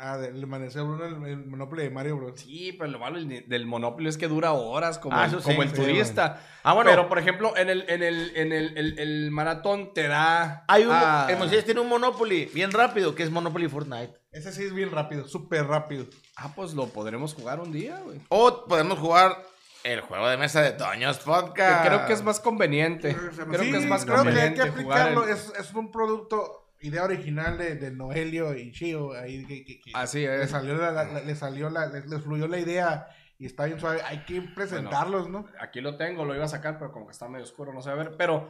Ah, 0.01 0.19
del 0.19 0.43
amanecer 0.43 0.83
Bruno, 0.83 1.05
el, 1.05 1.15
el 1.31 1.47
Monopoly 1.47 1.85
de 1.85 1.91
Mario 1.91 2.17
Bros. 2.17 2.41
Sí, 2.41 2.75
pero 2.79 2.91
lo 2.91 2.99
malo 2.99 3.19
del 3.21 3.67
Monopoly 3.67 4.09
es 4.09 4.19
que 4.19 4.29
dura 4.29 4.53
horas 4.53 4.99
como, 4.99 5.17
Ah, 5.17 5.25
el, 5.25 5.31
eso 5.31 5.41
sí, 5.41 5.47
como 5.49 5.63
el 5.63 5.71
sí, 5.71 5.75
turista. 5.77 6.41
Ah, 6.63 6.75
bueno. 6.75 6.91
Pero, 6.91 7.09
por 7.09 7.19
ejemplo, 7.19 7.57
en 7.57 7.69
el, 7.71 7.85
en 7.89 8.03
el, 8.03 8.33
en 8.37 8.53
el, 8.53 8.77
el- 8.79 8.99
el 8.99 9.31
maratón 9.31 9.95
te 9.95 10.09
da... 10.09 10.65
Hay 10.69 10.85
un. 10.85 10.93
ah, 10.93 11.27
El 11.31 11.39
Moisés 11.39 11.65
tiene 11.65 11.81
un 11.81 11.89
Monopoly 11.89 12.47
bien 12.55 12.71
rápido, 12.73 13.15
que 13.15 13.23
es 13.23 13.31
Monopoly 13.31 13.69
Fortnite. 13.69 14.15
Ese 14.33 14.53
sí 14.53 14.65
es 14.65 14.75
bien 14.75 14.91
rápido, 14.91 15.29
súper 15.29 15.67
rápido. 15.67 16.07
ah, 16.37 16.53
pues 16.57 16.75
lo 16.75 16.87
podremos 16.89 17.35
jugar 17.35 17.61
un 17.61 17.71
día, 17.73 17.99
güey. 18.05 18.21
O 18.31 18.65
podemos 18.67 18.99
jugar 18.99 19.37
el 19.85 20.01
juego 20.01 20.29
de 20.29 20.37
mesa 20.39 20.63
de 20.63 20.73
Toños 20.73 21.19
Que 21.19 21.25
Podcast. 21.25 21.87
creo 21.87 22.07
que 22.07 22.15
es 22.15 22.23
más 22.23 22.41
conveniente. 22.41 23.15
Creo 23.15 23.63
sí, 23.63 23.71
que 23.71 23.77
es 23.77 23.87
más 23.87 24.05
creo 24.05 24.23
que 24.23 24.29
hay 24.31 24.35
conveniente 24.35 24.63
que 24.63 24.69
aplicarlo. 24.71 25.27
en- 25.29 25.35
Es, 25.35 25.53
es 25.59 25.73
un 25.75 25.93
producto, 25.93 26.64
idea 26.87 27.05
original 27.05 27.57
de, 27.59 27.75
de 27.77 27.91
Noelio 27.91 28.55
y 28.57 28.71
Chio. 28.73 29.13
Ahí 29.13 29.45
que, 29.47 29.65
que- 29.65 29.81
que 29.81 29.91
Así 29.95 30.21
le 30.21 30.43
es. 30.43 30.51
salió, 30.51 30.77
la, 30.77 30.91
la- 30.93 31.21
le 31.21 31.35
salió 31.35 31.71
la, 31.71 31.87
le- 31.87 32.07
les 32.07 32.23
fluyó 32.23 32.47
la 32.49 32.59
idea 32.59 33.07
y 33.39 33.47
está 33.47 33.65
bien 33.65 33.81
suave. 33.81 34.01
Hay 34.05 34.25
que 34.25 34.41
presentarlos, 34.43 35.29
¿no? 35.29 35.47
Aquí 35.61 35.81
lo 35.81 35.97
tengo, 35.97 36.25
lo 36.25 36.35
iba 36.35 36.45
a 36.45 36.49
sacar, 36.49 36.79
pero 36.79 36.93
como 36.93 37.07
que 37.07 37.13
está 37.13 37.29
medio 37.29 37.45
oscuro, 37.45 37.73
no 37.73 37.83
sé 37.83 37.91
a 37.91 37.95
ver. 37.95 38.15
Pero 38.17 38.49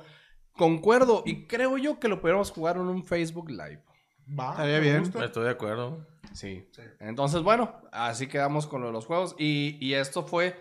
concuerdo 0.53 1.23
y 1.27 1.47
creo 1.47 1.79
yo 1.79 1.99
que 1.99 2.09
lo 2.09 2.21
podríamos 2.21 2.51
jugar 2.51 2.77
en 2.77 2.83
un 2.83 3.05
Facebook 3.05 3.51
Live. 3.51 3.83
Va, 4.39 4.53
Estaría 4.53 4.79
bien. 4.81 5.01
gusta. 5.01 5.25
Estoy 5.25 5.45
de 5.45 5.51
acuerdo. 5.51 6.07
Sí. 6.33 6.67
Entonces, 7.01 7.43
bueno, 7.43 7.81
así 7.93 8.27
quedamos 8.27 8.67
con 8.67 8.81
lo 8.81 8.89
de 8.89 8.93
los 8.93 9.07
juegos. 9.07 9.35
Y, 9.39 9.77
y 9.81 9.95
esto 9.95 10.25
fue 10.27 10.59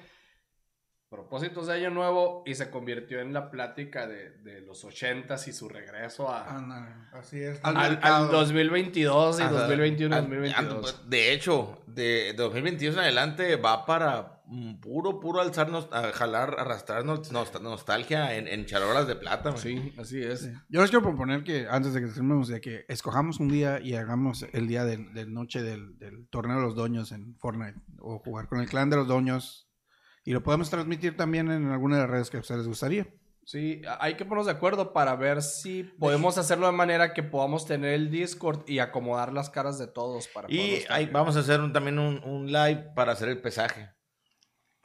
propósitos 1.14 1.68
de 1.68 1.73
Año 1.73 1.91
Nuevo 1.91 2.41
y 2.45 2.56
se 2.56 2.69
convirtió 2.72 3.19
en 3.22 3.34
la 3.34 3.52
plática 3.52 4.07
de, 4.07 4.31
de 4.44 4.61
los 4.61 4.84
ochentas 4.84 5.48
y 5.48 5.53
su 5.53 5.69
regreso 5.69 6.30
a. 6.30 6.99
Así 7.14 7.40
es. 7.41 7.60
Al 7.64 7.77
al, 7.77 7.99
al 8.02 8.31
2022 8.31 9.40
y 9.40 9.44
Ajá. 9.44 9.52
2021 9.52 10.15
Ah, 10.15 10.22
2022. 10.22 10.95
ah, 10.99 11.03
De 11.07 11.31
hecho, 11.34 11.81
de 11.88 12.34
2022 12.34 12.95
en 12.95 13.02
adelante 13.02 13.56
va 13.57 13.85
para 13.85 14.41
mm, 14.48 14.76
puro, 14.80 15.19
puro 15.19 15.40
alzarnos, 15.41 15.88
a 15.91 16.11
jalar, 16.11 16.56
arrastrarnos 16.57 17.31
nost- 17.31 17.61
nostalgia 17.61 18.35
en, 18.35 18.48
en 18.48 18.65
charolas 18.65 19.07
de 19.07 19.15
plata. 19.15 19.49
man. 19.52 19.60
Sí, 19.60 19.94
así 19.99 20.22
es. 20.23 20.49
Yo 20.69 20.81
les 20.81 20.90
quiero 20.90 21.03
proponer 21.03 21.44
que 21.44 21.68
antes 21.69 21.94
de 21.94 22.02
que 22.02 22.07
terminemos, 22.07 22.48
de 22.48 22.60
que 22.60 22.85
escojamos 22.88 23.40
un 23.40 23.49
día 23.49 23.80
y 23.80 23.94
hagamos 23.95 24.45
el 24.52 24.68
día 24.68 24.84
del, 24.84 25.14
del 25.14 25.31
noche 25.31 25.61
del, 25.61 25.98
del 25.99 26.27
torneo 26.30 26.57
de 26.57 26.64
los 26.64 26.76
doños 26.76 27.11
en 27.11 27.35
Fortnite 27.38 27.80
o 27.99 28.18
jugar 28.19 28.48
con 28.48 28.60
el 28.60 28.68
clan 28.68 28.90
de 28.90 28.95
los 28.98 29.07
doños 29.07 29.69
y 30.24 30.32
lo 30.34 30.41
podemos 30.44 30.70
transmitir 30.70 31.16
también 31.18 31.52
en 31.52 31.72
alguna 31.72 31.95
de 31.98 32.02
las 32.04 32.10
redes 32.12 32.30
que 32.30 32.38
a 32.38 32.40
ustedes 32.41 32.60
les 32.60 32.68
gustaría. 32.68 33.08
Sí, 33.45 33.82
hay 34.00 34.16
que 34.16 34.24
ponernos 34.24 34.45
de 34.45 34.54
acuerdo 34.54 34.94
para 34.94 35.16
ver 35.18 35.41
si 35.41 35.84
podemos 35.84 36.38
hacerlo 36.38 36.66
de 36.68 36.72
manera 36.72 37.14
que 37.14 37.24
podamos 37.24 37.66
tener 37.66 37.94
el 37.94 38.10
Discord 38.10 38.64
y 38.68 38.80
acomodar 38.80 39.34
las 39.34 39.50
caras 39.50 39.78
de 39.78 39.88
todos 39.88 40.30
para 40.30 40.48
Y 40.50 40.86
vamos 41.12 41.36
a 41.36 41.40
hacer 41.41 41.60
un- 41.60 41.74
también 41.74 42.00
un, 42.00 42.24
un 42.24 42.48
live 42.52 42.91
para 42.95 43.12
hacer 43.12 43.28
el 43.28 43.41
pesaje. 43.41 43.90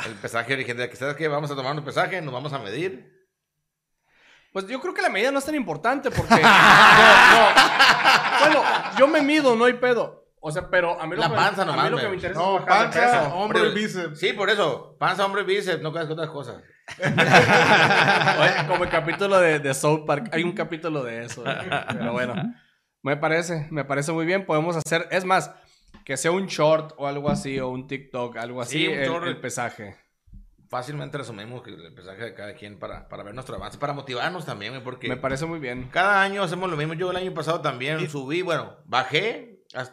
El 0.05 0.15
pesaje 0.15 0.55
original. 0.55 0.89
Que 0.91 0.97
sabes 0.97 1.15
que 1.15 1.29
vamos 1.29 1.51
a 1.53 1.55
tomar 1.57 1.77
un 1.77 1.85
pesaje, 1.85 2.21
nos 2.21 2.35
vamos 2.35 2.53
a 2.53 2.59
medir. 2.59 3.17
Pues 4.53 4.67
yo 4.67 4.81
creo 4.81 4.93
que 4.95 5.03
la 5.03 5.09
medida 5.09 5.31
no 5.31 5.39
es 5.39 5.45
tan 5.45 5.55
importante 5.55 6.11
porque. 6.11 6.35
no, 6.43 7.51
no. 7.55 7.55
Bueno, 8.41 8.63
yo 8.99 9.07
me 9.07 9.23
mido, 9.23 9.55
no 9.55 9.67
hay 9.67 9.75
pedo. 9.75 10.28
O 10.41 10.53
sea, 10.53 10.71
pero 10.71 11.01
a 11.01 11.07
mí 11.07 11.17
lo, 11.17 11.23
La 11.23 11.29
que, 11.31 11.35
panza 11.35 11.63
a 11.63 11.85
mí 11.85 11.91
lo 11.91 11.97
que 11.99 12.09
me- 12.09 12.15
interesa 12.15 12.39
No, 12.41 12.59
es 12.59 12.65
bajar 12.67 12.91
de 12.93 13.01
panza, 13.01 13.21
peso. 13.25 13.35
hombro 13.35 13.59
Pero- 13.61 13.73
y 13.73 13.75
bíceps. 13.75 14.19
Sí, 14.21 14.33
por 14.35 14.51
eso. 14.51 14.97
Panza, 14.99 15.25
hombre, 15.27 15.43
bíceps, 15.43 15.83
no 15.83 15.91
creas 15.93 16.07
que 16.07 16.13
otras 16.13 16.31
cosas. 16.31 16.63
Oye, 16.99 18.67
como 18.69 18.85
el 18.85 18.91
capítulo 18.91 19.39
de, 19.41 19.59
de 19.59 19.75
South 19.75 20.05
Park. 20.07 20.29
Hay 20.33 20.43
un 20.45 20.53
capítulo 20.53 21.03
de 21.03 21.25
eso. 21.25 21.45
Pero 21.45 22.13
bueno, 22.13 22.35
me 23.03 23.17
parece, 23.17 23.67
me 23.71 23.85
parece 23.85 24.13
muy 24.13 24.27
bien. 24.27 24.47
Podemos 24.47 24.77
hacer, 24.77 25.09
es 25.11 25.25
más, 25.25 25.51
que 26.05 26.17
sea 26.17 26.31
un 26.31 26.47
short 26.47 26.93
o 26.97 27.07
algo 27.07 27.31
así, 27.31 27.59
o 27.61 27.69
un 27.69 27.87
TikTok, 27.87 28.37
algo 28.37 28.63
así, 28.63 28.79
Sí, 28.79 28.89
un 28.89 28.95
el, 28.99 29.07
short. 29.09 29.27
el 29.27 29.41
pesaje. 29.41 29.97
Fácilmente 30.71 31.17
resumimos 31.17 31.63
que 31.63 31.71
el 31.71 31.95
pesaje 31.95 32.25
de 32.25 32.35
cada 32.35 32.53
quien 32.55 32.79
para, 32.79 33.09
para 33.09 33.23
ver 33.23 33.33
nuestro 33.35 33.57
avance, 33.57 33.79
para 33.79 33.95
motivarnos 33.95 34.45
también, 34.45 34.79
porque 34.85 35.09
Me 35.09 35.17
parece 35.17 35.47
muy 35.47 35.59
bien. 35.61 35.89
cada 35.91 36.21
año 36.23 36.43
hacemos 36.43 36.69
lo 36.71 36.77
mismo. 36.77 36.93
Yo 36.93 37.11
el 37.11 37.17
año 37.17 37.33
pasado 37.33 37.63
también 37.63 38.09
subí, 38.11 38.43
bueno, 38.43 38.77
bajé 38.85 39.48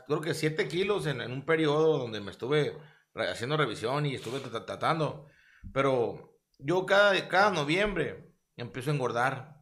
creo 0.07 0.21
que 0.21 0.33
7 0.33 0.67
kilos 0.67 1.05
en, 1.07 1.21
en 1.21 1.31
un 1.31 1.45
periodo 1.45 1.97
donde 1.97 2.21
me 2.21 2.31
estuve 2.31 2.77
haciendo 3.15 3.57
revisión 3.57 4.05
y 4.05 4.15
estuve 4.15 4.39
tra- 4.41 4.65
tratando. 4.65 5.27
Pero 5.73 6.37
yo 6.59 6.85
cada, 6.85 7.27
cada 7.27 7.51
noviembre 7.51 8.33
empiezo 8.55 8.91
a 8.91 8.93
engordar, 8.93 9.61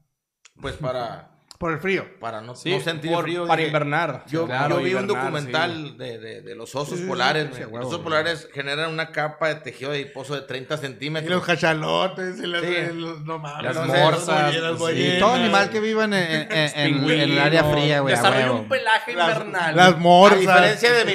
pues 0.61 0.75
para, 0.77 1.32
Por 1.63 1.71
el 1.71 1.79
frío. 1.79 2.05
para 2.19 2.41
no, 2.41 2.55
Sí, 2.57 2.71
no 2.71 2.81
sentir 2.81 3.11
por- 3.13 3.23
frío. 3.23 3.47
para 3.47 3.57
dije, 3.59 3.67
invernar. 3.69 4.25
Yo, 4.27 4.45
Claro, 4.45 4.79
yo 4.79 4.83
vi 4.83 4.93
un 4.95 5.07
documental 5.07 5.71
sí. 5.91 5.95
de, 5.97 6.17
de- 6.19 6.41
de 6.41 6.55
los 6.55 6.75
osos 6.75 6.99
Sí, 6.99 7.05
polares. 7.05 7.47
huevo, 7.57 7.77
los 7.77 7.87
osos 7.87 7.99
polares 8.01 8.49
generan 8.53 8.91
una 8.91 9.11
capa 9.13 9.47
de 9.47 9.55
tejido 9.55 9.91
adiposo 9.91 10.35
de 10.35 10.41
30 10.41 10.75
Y 10.75 10.77
centímetros. 10.79 11.31
los 11.31 11.45
cachalotes 11.45 12.37
y 12.39 12.47
las, 12.47 12.61
Sí. 12.63 12.73
los- 12.95 13.21
no 13.21 13.39
mames. 13.39 13.73
Las 13.75 13.87
morsas, 13.87 14.55
las 14.57 14.77
sí. 14.77 14.83
ballenas, 14.83 15.19
Todo 15.19 15.33
animal 15.35 15.69
que 15.69 15.79
viva 15.79 16.03
en, 16.03 16.13
en- 16.13 16.51
en- 16.51 16.71
en- 16.75 17.09
en 17.09 17.19
el 17.31 17.39
área 17.39 17.63
fría, 17.63 18.01
güey. 18.01 18.13
a 18.13 18.17
Desarrolla 18.17 18.45
huevo. 18.47 18.59
un 18.59 18.67
pelaje 18.67 19.13
Las, 19.15 19.29
invernal. 19.37 19.75
las 19.77 19.93
A 19.93 19.97
morsas. 19.97 20.39
diferencia 20.41 20.91
de 20.91 21.05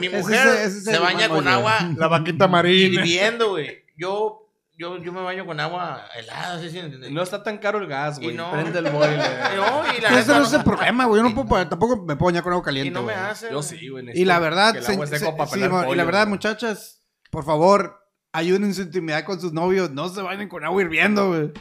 mi, 0.00 0.08
mujer, 0.08 0.48
ese 0.64 0.80
se 0.80 0.98
baña 0.98 1.28
con 1.28 1.46
agua 1.46 1.78
La 1.96 2.08
vaquita 2.08 2.48
marina. 2.48 3.00
hirviendo, 3.02 3.50
güey. 3.50 3.84
Yo, 3.96 4.41
yo, 4.78 4.96
yo 4.98 5.12
me 5.12 5.20
baño 5.22 5.44
con 5.46 5.60
agua 5.60 6.06
helada, 6.16 6.58
sí, 6.60 6.80
No 7.10 7.22
está 7.22 7.42
tan 7.42 7.58
caro 7.58 7.78
el 7.78 7.86
gas, 7.86 8.18
Y 8.18 8.24
güey. 8.24 8.36
no. 8.36 8.50
Prende 8.50 8.78
el 8.78 8.90
boiler. 8.90 9.20
No, 9.56 9.82
y 9.96 10.00
la 10.00 10.18
Ese 10.18 10.32
no 10.32 10.42
es 10.44 10.52
el 10.52 10.64
problema, 10.64 11.04
güey. 11.04 11.22
Yo 11.22 11.28
no 11.28 11.34
puedo, 11.34 11.48
poner- 11.48 11.68
tampoco 11.68 11.96
me 12.04 12.16
puedo 12.16 12.30
bañar 12.30 12.42
con 12.42 12.52
agua 12.52 12.62
Y 12.62 12.64
caliente. 12.64 12.90
no 12.90 13.02
me 13.02 13.12
hace. 13.12 13.50
Yo 13.50 13.62
sí, 13.62 13.88
güey. 13.88 14.06
Y 14.14 14.24
la 14.24 14.38
verdad, 14.38 14.72
que 14.72 14.78
el 14.78 14.84
se- 14.84 14.94
se- 15.06 15.18
sí, 15.18 15.58
y 15.58 15.60
la 15.94 16.04
verdad, 16.04 16.22
güey. 16.22 16.28
muchachas, 16.30 17.06
por 17.30 17.44
favor, 17.44 17.98
ayuden 18.32 18.64
en 18.64 18.74
su 18.74 18.82
intimidad 18.82 19.24
con 19.24 19.40
sus 19.40 19.52
novios. 19.52 19.90
No 19.90 20.08
se 20.08 20.22
bañen 20.22 20.48
con 20.48 20.64
agua 20.64 20.80
hirviendo, 20.82 21.28
güey. 21.28 21.52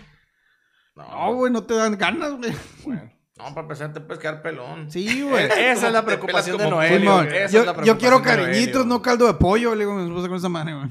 No, 0.95 1.33
güey, 1.35 1.51
no 1.51 1.63
te 1.63 1.73
dan 1.75 1.97
ganas, 1.97 2.33
güey. 2.37 2.53
Bueno. 2.85 3.11
No, 3.41 3.49
para 3.55 3.61
empezar 3.61 3.91
te 3.93 3.99
puedes 4.01 4.21
quedar 4.21 4.41
pelón. 4.41 4.91
Sí, 4.91 5.21
güey. 5.29 5.45
Esa 5.45 5.87
es 5.87 5.93
la 5.93 6.05
preocupación 6.05 6.57
de 6.57 7.43
es 7.45 7.51
yo, 7.51 7.83
yo 7.83 7.97
quiero 7.97 8.21
cariñitos, 8.21 8.85
no 8.85 9.01
caldo 9.01 9.25
de 9.27 9.33
pollo, 9.33 9.73
le 9.73 9.79
digo 9.85 9.93
a 9.93 9.95
mi 10.01 10.07
esposa 10.07 10.27
con 10.27 10.37
esa 10.37 10.49
madre, 10.49 10.73
güey. 10.75 10.89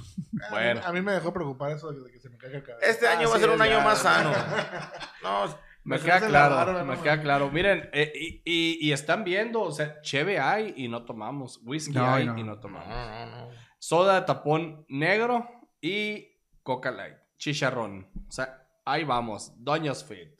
Bueno. 0.50 0.80
A 0.84 0.92
mí 0.92 1.00
me 1.00 1.12
dejó 1.12 1.32
preocupar 1.32 1.70
eso 1.72 1.92
de 1.92 2.10
que 2.10 2.18
se 2.18 2.28
me 2.28 2.36
caiga 2.38 2.58
el 2.58 2.64
cabello. 2.64 2.86
Este 2.86 3.06
año 3.06 3.28
va 3.30 3.36
a 3.36 3.38
ser 3.38 3.50
un 3.50 3.60
año 3.62 3.80
más 3.82 3.98
sano. 3.98 4.32
No, 5.22 5.44
Me 5.84 5.98
queda 5.98 6.20
claro, 6.20 6.72
no 6.72 6.84
me 6.84 6.98
queda 7.00 7.20
claro. 7.22 7.50
Miren, 7.50 7.88
eh, 7.92 8.12
y, 8.14 8.42
y- 8.44 8.78
y 8.88 8.92
están 8.92 9.24
viendo, 9.24 9.60
o 9.62 9.72
sea, 9.72 10.00
cheve 10.02 10.38
hay 10.38 10.74
y 10.76 10.88
no 10.88 11.04
tomamos. 11.04 11.60
Whisky 11.64 11.94
No, 11.94 12.12
hay 12.14 12.26
no. 12.26 12.38
y 12.38 12.42
no 12.42 12.58
tomamos. 12.58 12.88
no, 12.88 13.26
no. 13.26 13.48
Soda 13.78 14.20
de 14.20 14.26
tapón 14.26 14.84
negro 14.88 15.48
y 15.80 16.26
Coca 16.62 16.90
Light. 16.90 17.16
Chicharrón. 17.38 18.08
O 18.28 18.32
sea, 18.32 18.66
ahí 18.84 19.04
vamos. 19.04 19.52
Doños 19.56 20.04
Fit. 20.04 20.38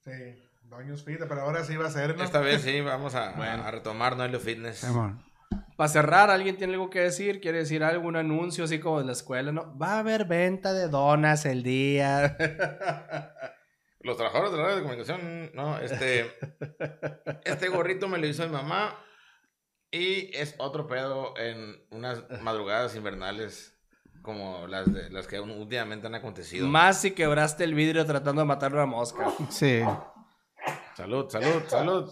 Sí, 0.00 0.10
Doños 0.76 1.04
Fit, 1.04 1.18
pero 1.26 1.40
ahora 1.40 1.64
sí 1.64 1.74
va 1.76 1.86
a 1.86 1.90
ser, 1.90 2.14
¿no? 2.16 2.22
Esta 2.22 2.40
vez 2.40 2.60
sí, 2.60 2.82
vamos 2.82 3.14
a, 3.14 3.32
Bueno. 3.32 3.62
a 3.64 3.70
retomar 3.70 4.14
Noelio 4.14 4.38
Fitness. 4.38 4.86
Para 5.74 5.88
cerrar, 5.88 6.30
¿alguien 6.30 6.56
tiene 6.56 6.74
algo 6.74 6.90
que 6.90 7.00
decir? 7.00 7.40
¿Quiere 7.40 7.58
decir 7.58 7.82
algún 7.82 8.14
anuncio 8.14 8.64
así 8.64 8.78
como 8.78 8.98
de 8.98 9.06
la 9.06 9.12
escuela? 9.12 9.52
¿No? 9.52 9.76
Va 9.78 9.94
a 9.94 9.98
haber 10.00 10.26
venta 10.26 10.74
de 10.74 10.88
donas 10.88 11.46
el 11.46 11.62
día. 11.62 12.36
Los 14.00 14.18
trabajadores 14.18 14.52
de 14.52 14.58
la 14.58 14.64
radio 14.64 14.76
de 14.76 14.82
comunicación, 14.82 15.50
no, 15.54 15.78
este, 15.78 16.30
este 17.44 17.68
gorrito 17.68 18.06
me 18.06 18.18
lo 18.18 18.26
hizo 18.26 18.44
mi 18.44 18.52
mamá 18.52 18.94
y 19.90 20.30
es 20.36 20.54
otro 20.58 20.86
pedo 20.86 21.36
en 21.38 21.86
unas 21.90 22.22
madrugadas 22.42 22.94
invernales 22.94 23.74
como 24.22 24.66
las, 24.66 24.92
de, 24.92 25.08
las 25.10 25.26
que 25.26 25.40
últimamente 25.40 26.06
han 26.06 26.14
acontecido. 26.14 26.68
Más 26.68 27.00
si 27.00 27.12
quebraste 27.12 27.64
el 27.64 27.74
vidrio 27.74 28.04
tratando 28.04 28.42
de 28.42 28.46
matar 28.46 28.74
una 28.74 28.86
mosca. 28.86 29.26
Sí. 29.48 29.82
Salud, 30.96 31.28
salud, 31.30 31.62
salud. 31.68 32.10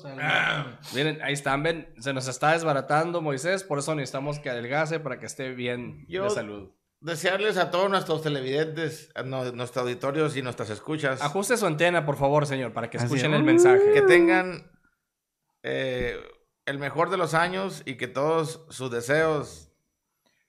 Miren, 0.95 1.21
ahí 1.23 1.33
están, 1.33 1.63
ven, 1.63 1.93
se 1.99 2.13
nos 2.13 2.29
está 2.29 2.53
desbaratando 2.53 3.21
Moisés, 3.23 3.65
por 3.65 3.79
eso 3.79 3.95
necesitamos 3.95 4.39
que 4.39 4.51
adelgace 4.51 5.01
para 5.01 5.19
que 5.19 5.27
esté 5.27 5.51
bien 5.51 6.05
Yo- 6.09 6.25
de 6.25 6.31
salud. 6.31 6.71
Desearles 7.01 7.59
a 7.59 7.71
todos 7.71 7.91
nuestros 7.91 8.23
televidentes, 8.23 9.11
a 9.15 9.23
no- 9.23 9.53
nuestros 9.53 9.83
auditorios 9.85 10.37
y 10.39 10.43
nuestras 10.43 10.71
escuchas 10.71 11.21
Ajuste 11.21 11.59
su 11.59 11.67
antena, 11.67 12.07
por 12.07 12.17
favor, 12.17 12.47
señor, 12.47 12.73
para 12.73 12.89
que 12.89 12.97
escuchen 12.97 13.33
es. 13.35 13.39
el 13.41 13.45
mensaje. 13.45 13.93
que 13.93 14.01
tengan 14.03 14.71
eh, 15.63 16.19
el 16.65 16.79
mejor 16.79 17.11
de 17.11 17.19
los 17.19 17.35
años 17.35 17.83
y 17.85 17.97
que 17.97 18.09
todos 18.09 18.65
sus 18.71 18.91
deseos 18.91 19.71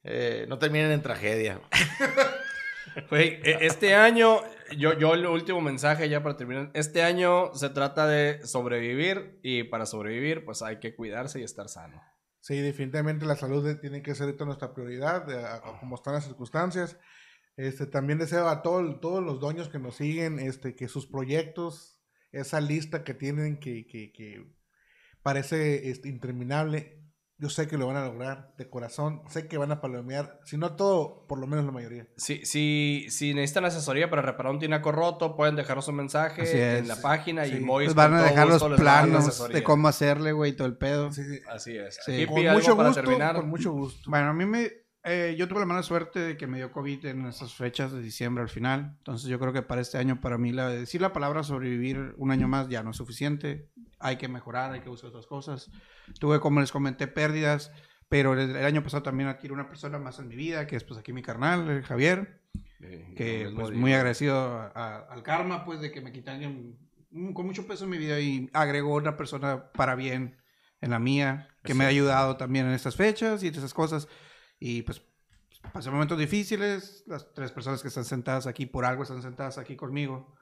eh, 0.03 0.45
no 0.47 0.57
terminen 0.59 0.91
en 0.91 1.01
tragedia. 1.01 1.59
Güey, 3.09 3.41
e- 3.43 3.65
este 3.65 3.93
año, 3.95 4.39
yo, 4.77 4.97
yo 4.97 5.13
el 5.13 5.25
último 5.25 5.61
mensaje 5.61 6.09
ya 6.09 6.23
para 6.23 6.37
terminar. 6.37 6.71
Este 6.73 7.03
año 7.03 7.53
se 7.53 7.69
trata 7.69 8.07
de 8.07 8.45
sobrevivir 8.45 9.39
y 9.43 9.63
para 9.63 9.85
sobrevivir, 9.85 10.45
pues 10.45 10.61
hay 10.61 10.79
que 10.79 10.95
cuidarse 10.95 11.39
y 11.39 11.43
estar 11.43 11.69
sano. 11.69 12.01
Sí, 12.41 12.57
definitivamente 12.61 13.25
la 13.25 13.35
salud 13.35 13.77
tiene 13.79 14.01
que 14.03 14.13
ser 14.13 14.25
ahorita 14.25 14.45
nuestra 14.45 14.73
prioridad, 14.73 15.29
a- 15.31 15.55
a 15.55 15.79
como 15.79 15.95
están 15.95 16.13
las 16.13 16.25
circunstancias. 16.25 16.97
Este, 17.57 17.85
también 17.85 18.19
deseo 18.19 18.47
a 18.49 18.61
todo- 18.61 18.99
todos 18.99 19.23
los 19.23 19.39
dueños 19.39 19.69
que 19.69 19.79
nos 19.79 19.95
siguen, 19.95 20.39
este, 20.39 20.75
que 20.75 20.87
sus 20.87 21.07
proyectos, 21.07 22.01
esa 22.31 22.59
lista 22.61 23.03
que 23.03 23.13
tienen 23.13 23.59
que, 23.59 23.87
que, 23.87 24.11
que 24.11 24.45
parece 25.23 25.89
este, 25.89 26.09
interminable, 26.09 27.04
yo 27.37 27.49
sé 27.49 27.67
que 27.67 27.77
lo 27.77 27.87
van 27.87 27.97
a 27.97 28.05
lograr 28.05 28.53
de 28.57 28.69
corazón, 28.69 29.21
sé 29.29 29.47
que 29.47 29.57
van 29.57 29.71
a 29.71 29.81
palomear, 29.81 30.39
si 30.45 30.57
no 30.57 30.75
todo, 30.75 31.25
por 31.27 31.37
lo 31.37 31.47
menos 31.47 31.65
la 31.65 31.71
mayoría. 31.71 32.07
Si, 32.15 32.45
si, 32.45 33.07
si 33.09 33.33
necesitan 33.33 33.65
asesoría 33.65 34.09
para 34.09 34.21
reparar 34.21 34.53
un 34.53 34.59
tinaco 34.59 34.91
roto, 34.91 35.35
pueden 35.35 35.55
dejarnos 35.55 35.87
un 35.89 35.95
mensaje 35.95 36.77
en 36.77 36.87
la 36.87 37.01
página 37.01 37.45
y. 37.45 37.59
Mois 37.59 37.87
Pues 37.87 37.95
van 37.95 38.13
a 38.13 38.23
dejar 38.23 38.47
los 38.47 38.63
planos 38.63 39.49
de 39.49 39.63
cómo 39.63 39.87
hacerle, 39.87 40.31
güey, 40.31 40.55
todo 40.55 40.67
el 40.67 40.77
pedo. 40.77 41.11
Sí, 41.11 41.23
sí, 41.23 41.41
Así 41.49 41.77
es. 41.77 41.99
Hippie, 42.07 42.27
con 42.27 42.43
para 42.43 42.53
gusto, 42.53 42.93
terminar. 42.93 43.35
con 43.35 43.49
mucho 43.49 43.71
gusto. 43.71 44.09
Bueno, 44.09 44.29
a 44.29 44.33
mí 44.33 44.45
me... 44.45 44.84
eh, 45.05 45.35
yo 45.37 45.47
tuve 45.47 45.59
la 45.61 45.65
mala 45.65 45.83
suerte 45.83 46.19
de 46.19 46.37
que 46.37 46.47
me 46.47 46.57
dio 46.57 46.71
COVID 46.71 47.05
en 47.05 47.25
esas 47.27 47.53
fechas 47.53 47.91
de 47.91 48.01
diciembre 48.01 48.41
al 48.41 48.49
final. 48.49 48.95
Entonces 48.97 49.29
yo 49.29 49.39
creo 49.39 49.53
que 49.53 49.61
para 49.61 49.81
este 49.81 49.97
año, 49.97 50.19
para 50.19 50.37
mí, 50.37 50.51
la, 50.51 50.67
decir 50.69 50.99
la 51.01 51.13
palabra 51.13 51.43
sobrevivir 51.43 52.13
un 52.17 52.31
año 52.31 52.47
más 52.47 52.67
ya 52.67 52.83
no 52.83 52.91
es 52.91 52.97
suficiente. 52.97 53.69
Hay 53.99 54.17
que 54.17 54.27
mejorar, 54.27 54.71
hay 54.73 54.81
que 54.81 54.89
buscar 54.89 55.09
otras 55.09 55.27
cosas. 55.27 55.69
Tuve, 56.19 56.39
como 56.39 56.59
les 56.59 56.71
comenté, 56.71 57.07
pérdidas. 57.07 57.71
Pero 58.07 58.33
el, 58.33 58.55
el 58.55 58.65
año 58.65 58.83
pasado 58.83 59.01
también 59.01 59.29
adquirí 59.29 59.51
una 59.53 59.67
persona 59.67 59.97
más 59.97 60.19
en 60.19 60.27
mi 60.27 60.35
vida, 60.35 60.67
que 60.67 60.75
es 60.75 60.83
pues 60.83 60.99
aquí 60.99 61.11
mi 61.11 61.23
carnal, 61.23 61.69
el 61.69 61.83
Javier. 61.83 62.41
Sí, 62.79 63.15
que 63.15 63.49
pues, 63.55 63.71
muy 63.71 63.93
agradecido 63.93 64.37
a- 64.37 64.71
a- 64.75 64.97
al 65.11 65.23
karma, 65.23 65.65
pues, 65.65 65.81
de 65.81 65.91
que 65.91 66.01
me 66.01 66.11
mm, 66.11 67.33
con 67.33 67.45
mucho 67.45 67.65
peso 67.65 67.85
en 67.85 67.89
mi 67.89 67.97
vida 67.97 68.19
y 68.19 68.49
agregó 68.53 68.95
una 68.95 69.17
persona 69.17 69.71
para 69.71 69.95
bien 69.95 70.37
en 70.81 70.91
la 70.91 70.99
mía, 70.99 71.47
que 71.63 71.73
me 71.73 71.85
ha 71.85 71.87
ayudado 71.87 72.37
también 72.37 72.67
en 72.67 72.73
estas 72.73 72.95
fechas 72.95 73.41
y 73.43 73.47
en 73.47 73.55
esas 73.55 73.73
cosas. 73.73 74.07
Y 74.67 74.81
pues 74.81 74.99
pasé 75.71 75.91
momentos 75.91 76.17
difíciles, 76.17 77.03
las 77.05 77.31
tres 77.35 77.51
personas 77.51 77.83
que 77.83 77.89
están 77.89 78.03
sentadas 78.03 78.47
aquí 78.47 78.65
por 78.65 78.83
algo 78.83 79.03
están 79.03 79.21
sentadas 79.21 79.59
aquí 79.59 79.75
conmigo. 79.75 80.35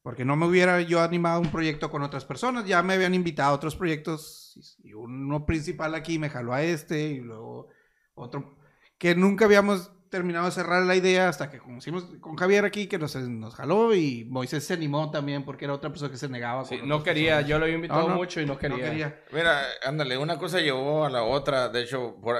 Porque 0.00 0.24
no 0.24 0.36
me 0.36 0.46
hubiera 0.46 0.80
yo 0.80 1.02
animado 1.02 1.38
a 1.38 1.40
un 1.40 1.50
proyecto 1.50 1.90
con 1.90 2.04
otras 2.04 2.24
personas, 2.24 2.66
ya 2.66 2.84
me 2.84 2.94
habían 2.94 3.14
invitado 3.14 3.50
a 3.50 3.54
otros 3.54 3.74
proyectos 3.74 4.78
y 4.84 4.92
uno 4.92 5.44
principal 5.44 5.96
aquí 5.96 6.20
me 6.20 6.30
jaló 6.30 6.52
a 6.52 6.62
este 6.62 7.08
y 7.08 7.20
luego 7.20 7.68
otro 8.14 8.58
que 8.96 9.16
nunca 9.16 9.46
habíamos 9.46 9.90
terminado 10.08 10.44
de 10.44 10.52
cerrar 10.52 10.84
la 10.84 10.94
idea 10.94 11.28
hasta 11.28 11.50
que 11.50 11.58
conocimos 11.58 12.04
con 12.20 12.36
Javier 12.36 12.64
aquí 12.64 12.86
que 12.86 12.98
nos, 12.98 13.16
nos 13.16 13.56
jaló 13.56 13.92
y 13.92 14.24
Moisés 14.26 14.64
se 14.64 14.74
animó 14.74 15.10
también 15.10 15.44
porque 15.44 15.64
era 15.64 15.74
otra 15.74 15.90
persona 15.90 16.12
que 16.12 16.16
se 16.16 16.28
negaba. 16.28 16.64
Sí, 16.64 16.78
no 16.84 17.02
quería, 17.02 17.38
personas. 17.38 17.48
yo 17.48 17.58
lo 17.58 17.64
había 17.64 17.74
invitado 17.74 18.02
No, 18.02 18.08
no, 18.10 18.14
mucho 18.14 18.40
y 18.40 18.46
no 18.46 18.56
quería. 18.56 18.76
No 18.76 18.84
quería. 18.84 19.24
Mira, 19.32 19.62
ándale, 19.82 20.16
una 20.16 20.38
cosa 20.38 20.60
llevó 20.60 21.04
a 21.04 21.10
la 21.10 21.24
otra. 21.24 21.70
De 21.70 21.82
hecho, 21.82 22.14
por 22.22 22.36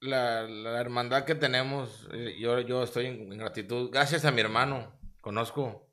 la, 0.00 0.42
la 0.42 0.80
hermandad 0.80 1.24
que 1.24 1.34
tenemos, 1.34 2.08
eh, 2.12 2.36
yo, 2.38 2.60
yo 2.60 2.82
estoy 2.82 3.06
en, 3.06 3.32
en 3.32 3.38
gratitud. 3.38 3.90
Gracias 3.90 4.24
a 4.24 4.30
mi 4.30 4.40
hermano, 4.40 4.98
conozco 5.20 5.92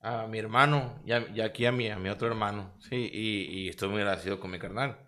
a 0.00 0.26
mi 0.26 0.38
hermano 0.38 1.00
y, 1.06 1.12
a- 1.12 1.28
y 1.32 1.40
aquí 1.40 1.64
a 1.66 1.72
mi, 1.72 1.88
a 1.88 1.98
mi 1.98 2.08
otro 2.08 2.26
hermano, 2.28 2.76
sí, 2.80 3.08
y, 3.12 3.42
y 3.60 3.68
estoy 3.68 3.88
muy 3.88 4.00
agradecido 4.00 4.40
con 4.40 4.50
mi 4.50 4.58
carnal. 4.58 4.98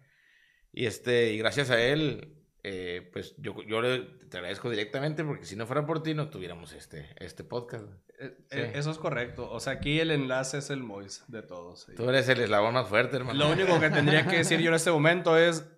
Y 0.72 0.86
este, 0.86 1.32
y 1.32 1.38
gracias 1.38 1.70
a 1.70 1.80
él, 1.80 2.36
eh, 2.62 3.08
pues 3.12 3.34
yo, 3.38 3.54
yo 3.62 3.80
le, 3.82 4.00
te 4.30 4.38
agradezco 4.38 4.70
directamente 4.70 5.22
porque 5.24 5.44
si 5.44 5.54
no 5.56 5.66
fuera 5.66 5.84
por 5.86 6.02
ti 6.02 6.14
no 6.14 6.30
tuviéramos 6.30 6.72
este, 6.72 7.08
este 7.18 7.44
podcast. 7.44 7.84
Eh, 8.18 8.36
Sí. 8.50 8.58
eh, 8.58 8.72
Eso 8.76 8.90
es 8.92 8.98
correcto. 8.98 9.50
O 9.50 9.58
sea, 9.60 9.74
aquí 9.74 9.98
el 10.00 10.10
enlace 10.12 10.58
es 10.58 10.70
el 10.70 10.80
Mois 10.80 11.24
de 11.28 11.42
todos. 11.42 11.82
sí. 11.82 11.94
Tú 11.96 12.08
eres 12.08 12.28
el 12.28 12.40
eslabón 12.40 12.74
más 12.74 12.88
fuerte, 12.88 13.16
hermano. 13.16 13.38
Lo 13.38 13.50
único 13.52 13.78
que 13.80 13.90
tendría 13.90 14.26
que 14.26 14.36
decir 14.38 14.60
yo 14.60 14.68
en 14.68 14.74
este 14.76 14.90
momento 14.92 15.36
es 15.36 15.68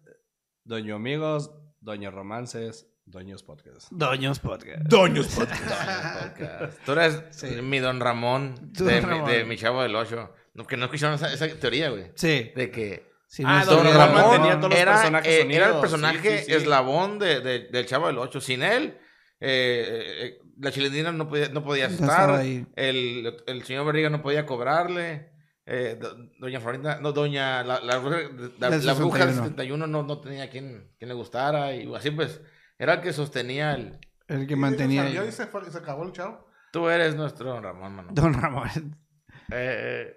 Doño 0.64 0.96
Amigos, 0.96 1.50
Doño 1.86 2.10
Romances, 2.10 2.88
Doños 3.04 3.44
Podcast. 3.44 3.86
Doños 3.92 4.40
Podcast. 4.40 4.82
Doños 4.88 5.28
Podcast. 5.36 6.20
Podcast. 6.20 6.78
Tú 6.84 6.92
eres 6.92 7.22
Sí. 7.30 7.46
mi 7.62 7.78
don 7.78 8.00
Ramón, 8.00 8.56
de, 8.72 8.82
don 8.82 8.86
mi- 8.94 9.00
Ramón. 9.00 9.30
de 9.30 9.44
mi 9.44 9.56
chavo 9.56 9.84
del 9.84 9.94
8. 9.94 10.34
No, 10.54 10.66
que 10.66 10.76
no 10.76 10.86
escucharon 10.86 11.14
esa, 11.14 11.32
esa 11.32 11.46
teoría, 11.60 11.90
güey. 11.90 12.10
Sí. 12.16 12.50
De 12.56 12.72
que 12.72 13.14
Sí, 13.28 13.44
Ah, 13.46 13.62
Don 13.64 13.84
Ramón 13.84 13.96
Ramón 14.16 14.30
tenía 14.36 14.56
todos 14.58 14.70
los 14.70 14.78
era, 14.80 14.92
personajes 14.94 15.32
eh, 15.32 15.46
era 15.50 15.68
el 15.74 15.80
personaje 15.80 16.38
Sí, 16.38 16.38
sí, 16.38 16.44
sí. 16.46 16.52
eslabón 16.54 17.20
de, 17.20 17.40
de- 17.40 17.68
del 17.68 17.86
Chavo 17.86 18.08
del 18.08 18.18
8. 18.18 18.40
Sin 18.40 18.62
él, 18.64 18.98
eh, 19.38 20.14
eh, 20.22 20.38
la 20.60 20.72
chilindrina 20.72 21.12
no 21.12 21.28
podía, 21.28 21.48
no 21.50 21.62
podía 21.62 21.86
estar. 21.86 22.40
El, 22.40 23.36
el 23.46 23.62
señor 23.64 23.86
Barriga 23.86 24.10
no 24.10 24.22
podía 24.22 24.44
cobrarle. 24.44 25.30
Eh, 25.66 25.98
do- 26.00 26.16
doña 26.38 26.60
Florinda, 26.60 27.00
no, 27.00 27.12
doña, 27.12 27.62
la, 27.64 27.80
la, 27.80 27.98
bruja- 28.00 28.30
la- 28.58 28.70
Del 28.70 28.86
la 28.86 28.94
bruja 28.94 29.18
del 29.18 29.28
61. 29.34 29.44
71 29.44 29.86
no, 29.88 30.02
no 30.04 30.20
tenía 30.20 30.48
quien, 30.48 30.92
quien 30.98 31.08
le 31.08 31.14
gustara. 31.14 31.74
Y 31.74 31.92
así 31.94 32.10
pues, 32.12 32.40
era 32.78 32.94
el 32.94 33.00
que 33.00 33.12
sostenía 33.12 33.72
el... 33.74 33.98
El 34.28 34.46
que 34.46 34.54
Y 34.54 34.56
mantenía. 34.56 35.08
y 35.24 35.32
se, 35.32 35.46
fue- 35.46 35.62
y 35.68 35.70
se 35.70 35.78
acabó 35.78 36.04
el 36.04 36.12
chavo. 36.12 36.46
Tú 36.72 36.88
eres 36.88 37.14
nuestro 37.14 37.50
don 37.50 37.62
Ramón, 37.62 37.92
mano. 37.94 38.08
Don 38.12 38.32
Ramón. 38.34 38.68
Eh, 39.50 40.12
eh, 40.12 40.16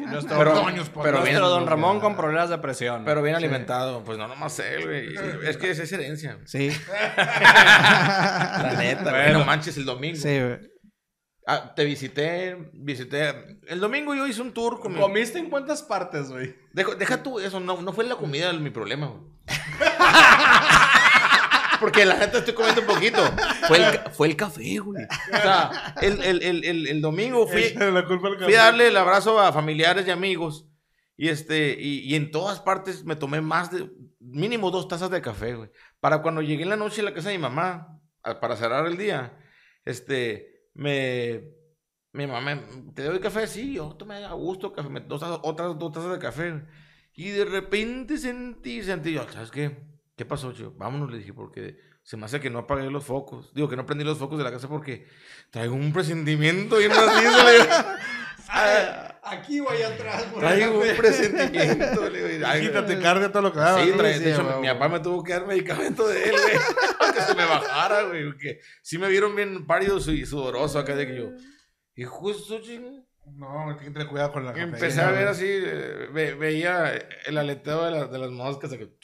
Nuestro, 0.00 0.36
Pero- 0.38 0.54
Doños 0.54 0.90
pero 0.90 1.22
bien- 1.22 1.22
nuestro 1.36 1.48
Don 1.48 1.66
Ramón 1.66 2.00
con 2.00 2.14
problemas 2.16 2.50
de 2.50 2.58
presión. 2.58 3.04
pero 3.04 3.22
bien 3.22 3.34
alimentado. 3.34 4.04
Pues 4.04 4.18
no 4.18 4.28
nomás 4.28 4.58
él, 4.60 4.84
güey. 4.84 5.14
Es 5.48 5.56
que 5.56 5.70
es, 5.70 5.78
es 5.78 5.90
herencia. 5.92 6.38
Sí. 6.44 6.70
La 7.16 8.74
neta, 8.78 9.02
güey. 9.10 9.12
Bueno. 9.24 9.38
No 9.40 9.44
manches 9.44 9.76
el 9.78 9.84
domingo. 9.84 10.16
Sí, 10.16 10.38
güey. 10.40 10.58
Ah, 11.50 11.72
te 11.74 11.82
visité, 11.86 12.70
visité. 12.74 13.58
El 13.68 13.80
domingo 13.80 14.14
yo 14.14 14.26
hice 14.26 14.42
un 14.42 14.52
tour 14.52 14.80
con 14.80 14.92
mi... 14.92 15.00
¿Comiste 15.00 15.38
en 15.38 15.48
cuántas 15.48 15.82
partes, 15.82 16.28
güey? 16.28 16.54
Deja, 16.74 16.94
deja 16.94 17.22
tú 17.22 17.40
eso, 17.40 17.58
no, 17.58 17.80
no 17.80 17.94
fue 17.94 18.04
la 18.04 18.16
comida 18.16 18.52
mi 18.52 18.68
problema, 18.68 19.06
güey. 19.06 19.22
Porque 21.80 22.04
la 22.04 22.16
neta 22.18 22.38
estoy 22.38 22.52
comiendo 22.54 22.80
un 22.82 22.86
poquito. 22.86 23.18
Fue 23.66 23.78
el, 23.78 23.98
fue 24.12 24.26
el 24.26 24.36
café, 24.36 24.78
güey. 24.78 25.04
O 25.04 25.36
sea, 25.36 25.94
el, 26.02 26.22
el, 26.22 26.42
el, 26.42 26.64
el, 26.64 26.86
el 26.88 27.00
domingo 27.00 27.46
fui, 27.46 27.70
la 27.74 28.04
culpa 28.04 28.28
fui 28.44 28.54
a 28.54 28.64
darle 28.64 28.88
el 28.88 28.96
abrazo 28.96 29.40
a 29.40 29.52
familiares 29.52 30.06
y 30.06 30.10
amigos. 30.10 30.66
Y 31.16 31.28
este, 31.28 31.76
y, 31.80 32.00
y 32.00 32.14
en 32.14 32.30
todas 32.30 32.60
partes 32.60 33.04
me 33.04 33.16
tomé 33.16 33.40
más 33.40 33.70
de, 33.70 33.88
mínimo 34.20 34.70
dos 34.70 34.86
tazas 34.86 35.10
de 35.10 35.22
café, 35.22 35.54
güey. 35.54 35.70
Para 36.00 36.20
cuando 36.20 36.42
llegué 36.42 36.64
en 36.64 36.68
la 36.68 36.76
noche 36.76 37.00
a 37.00 37.04
la 37.04 37.14
casa 37.14 37.30
de 37.30 37.38
mi 37.38 37.42
mamá, 37.42 37.98
a- 38.22 38.38
para 38.40 38.56
cerrar 38.56 38.86
el 38.86 38.98
día, 38.98 39.36
este, 39.84 40.57
me, 40.78 41.44
mi 42.12 42.26
mamá, 42.26 42.60
¿te 42.94 43.02
doy 43.04 43.20
café? 43.20 43.46
Sí, 43.46 43.74
yo 43.74 43.90
tomé 43.96 44.24
a 44.24 44.32
gusto 44.32 44.72
café, 44.72 44.88
me- 44.88 45.00
dos 45.00 45.22
otras 45.22 45.78
dos 45.78 45.92
tazas 45.92 46.12
de 46.12 46.18
café. 46.18 46.64
Y 47.14 47.30
de 47.30 47.44
repente 47.44 48.16
sentí, 48.18 48.82
sentí 48.82 49.12
yo, 49.12 49.26
¿sabes 49.30 49.50
qué? 49.50 49.76
¿Qué 50.16 50.24
pasó, 50.24 50.52
chico? 50.52 50.74
Vámonos, 50.76 51.10
le 51.10 51.18
dije, 51.18 51.32
porque 51.34 51.78
se 52.02 52.16
me 52.16 52.24
hace 52.26 52.40
que 52.40 52.50
no 52.50 52.60
apagué 52.60 52.90
los 52.90 53.04
focos. 53.04 53.52
Digo, 53.54 53.68
que 53.68 53.76
no 53.76 53.86
prendí 53.86 54.04
los 54.04 54.18
focos 54.18 54.38
de 54.38 54.44
la 54.44 54.50
casa 54.52 54.68
porque 54.68 55.06
traigo 55.50 55.74
un 55.74 55.92
presentimiento 55.92 56.80
y 56.80 56.88
macizo, 56.88 57.38
Aquí 59.22 59.60
voy 59.60 59.82
atrás. 59.82 60.22
por 60.24 60.40
Traigo 60.40 60.80
un 60.80 60.96
presentimiento, 60.96 62.08
le 62.08 62.28
digo. 62.34 62.46
Ay, 62.46 62.60
Quítate 62.62 62.98
cardia 62.98 63.30
todo 63.30 63.42
lo 63.42 63.52
que 63.52 63.58
daba. 63.58 63.82
Sí, 63.84 63.92
trae- 63.92 64.14
Sí, 64.14 64.24
de 64.24 64.32
hecho, 64.32 64.44
güey, 64.44 64.60
mi 64.60 64.66
papá 64.68 64.88
me 64.88 65.00
tuvo 65.00 65.22
que 65.22 65.32
dar 65.32 65.46
medicamento 65.46 66.08
de 66.08 66.24
él, 66.24 66.32
güey. 66.32 66.54
para 66.98 67.12
que 67.12 67.20
se 67.20 67.34
me 67.34 67.44
bajara, 67.44 68.02
güey. 68.04 68.24
Porque 68.26 68.60
sí 68.82 68.96
me 68.98 69.08
vieron 69.08 69.36
bien 69.36 69.66
pálido 69.66 69.98
y 69.98 70.24
sudoroso 70.26 70.78
acá 70.78 70.94
de 70.96 71.06
que 71.06 71.16
yo. 71.16 71.30
Y 71.94 72.04
justo, 72.04 72.60
ching, 72.60 73.04
No, 73.36 73.64
tiene 73.76 73.84
que 73.88 73.90
tener 73.90 74.08
cuidado 74.08 74.32
con 74.32 74.44
la 74.46 74.52
cafeína, 74.52 74.72
empecé 74.76 75.00
a 75.02 75.10
ver 75.10 75.28
así, 75.28 75.44
eh, 75.46 76.08
ve- 76.12 76.34
veía 76.34 76.94
el 77.26 77.36
aleteo 77.36 77.84
de, 77.84 77.90
la- 77.90 78.06
de 78.06 78.18
las 78.18 78.30
moscas. 78.30 78.70
de 78.70 78.78
que- 78.78 78.96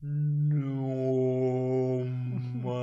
No. 0.00 0.71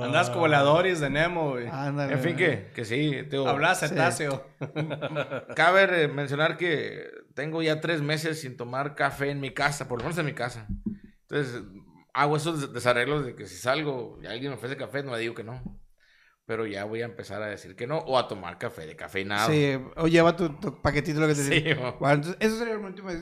Ma- 0.00 0.06
Andas 0.06 0.30
como 0.30 0.48
la 0.48 0.60
Doris 0.60 1.00
de 1.00 1.10
Nemo, 1.10 1.50
güey. 1.50 1.66
Ándale, 1.68 2.14
En 2.14 2.20
fin, 2.20 2.36
que, 2.36 2.70
que 2.74 2.84
sí, 2.84 3.22
digo, 3.22 3.48
Hablas 3.48 3.80
cetáceo. 3.80 4.44
Cabe 5.56 6.04
eh, 6.04 6.08
mencionar 6.08 6.56
que 6.56 7.08
tengo 7.34 7.62
ya 7.62 7.80
tres 7.80 8.02
meses 8.02 8.40
sin 8.40 8.56
tomar 8.56 8.94
café 8.94 9.30
en 9.30 9.40
mi 9.40 9.52
casa, 9.52 9.88
por 9.88 9.98
lo 9.98 10.04
menos 10.04 10.18
en 10.18 10.26
mi 10.26 10.34
casa. 10.34 10.66
Entonces, 11.28 11.62
hago 12.12 12.36
esos 12.36 12.60
des- 12.60 12.72
desarreglos 12.72 13.24
de 13.24 13.34
que 13.36 13.46
si 13.46 13.56
salgo 13.56 14.18
y 14.22 14.26
alguien 14.26 14.50
me 14.52 14.56
ofrece 14.56 14.76
café, 14.76 15.02
no 15.02 15.12
le 15.12 15.20
digo 15.20 15.34
que 15.34 15.44
no. 15.44 15.62
Pero 16.46 16.66
ya 16.66 16.84
voy 16.84 17.02
a 17.02 17.04
empezar 17.04 17.40
a 17.42 17.46
decir 17.46 17.76
que 17.76 17.86
no, 17.86 17.98
o 17.98 18.18
a 18.18 18.26
tomar 18.26 18.58
café 18.58 18.84
de 18.86 18.96
cafeinado. 18.96 19.48
Sí, 19.50 19.78
o 19.96 20.08
lleva 20.08 20.34
tu, 20.34 20.48
tu 20.58 20.82
paquetito 20.82 21.20
lo 21.20 21.28
que 21.28 21.34
te 21.34 21.42
Sí. 21.44 21.64
Bueno, 22.00 22.14
entonces, 22.16 22.36
eso 22.40 22.58
sería 22.58 22.74
la 22.74 22.80
última 22.86 23.12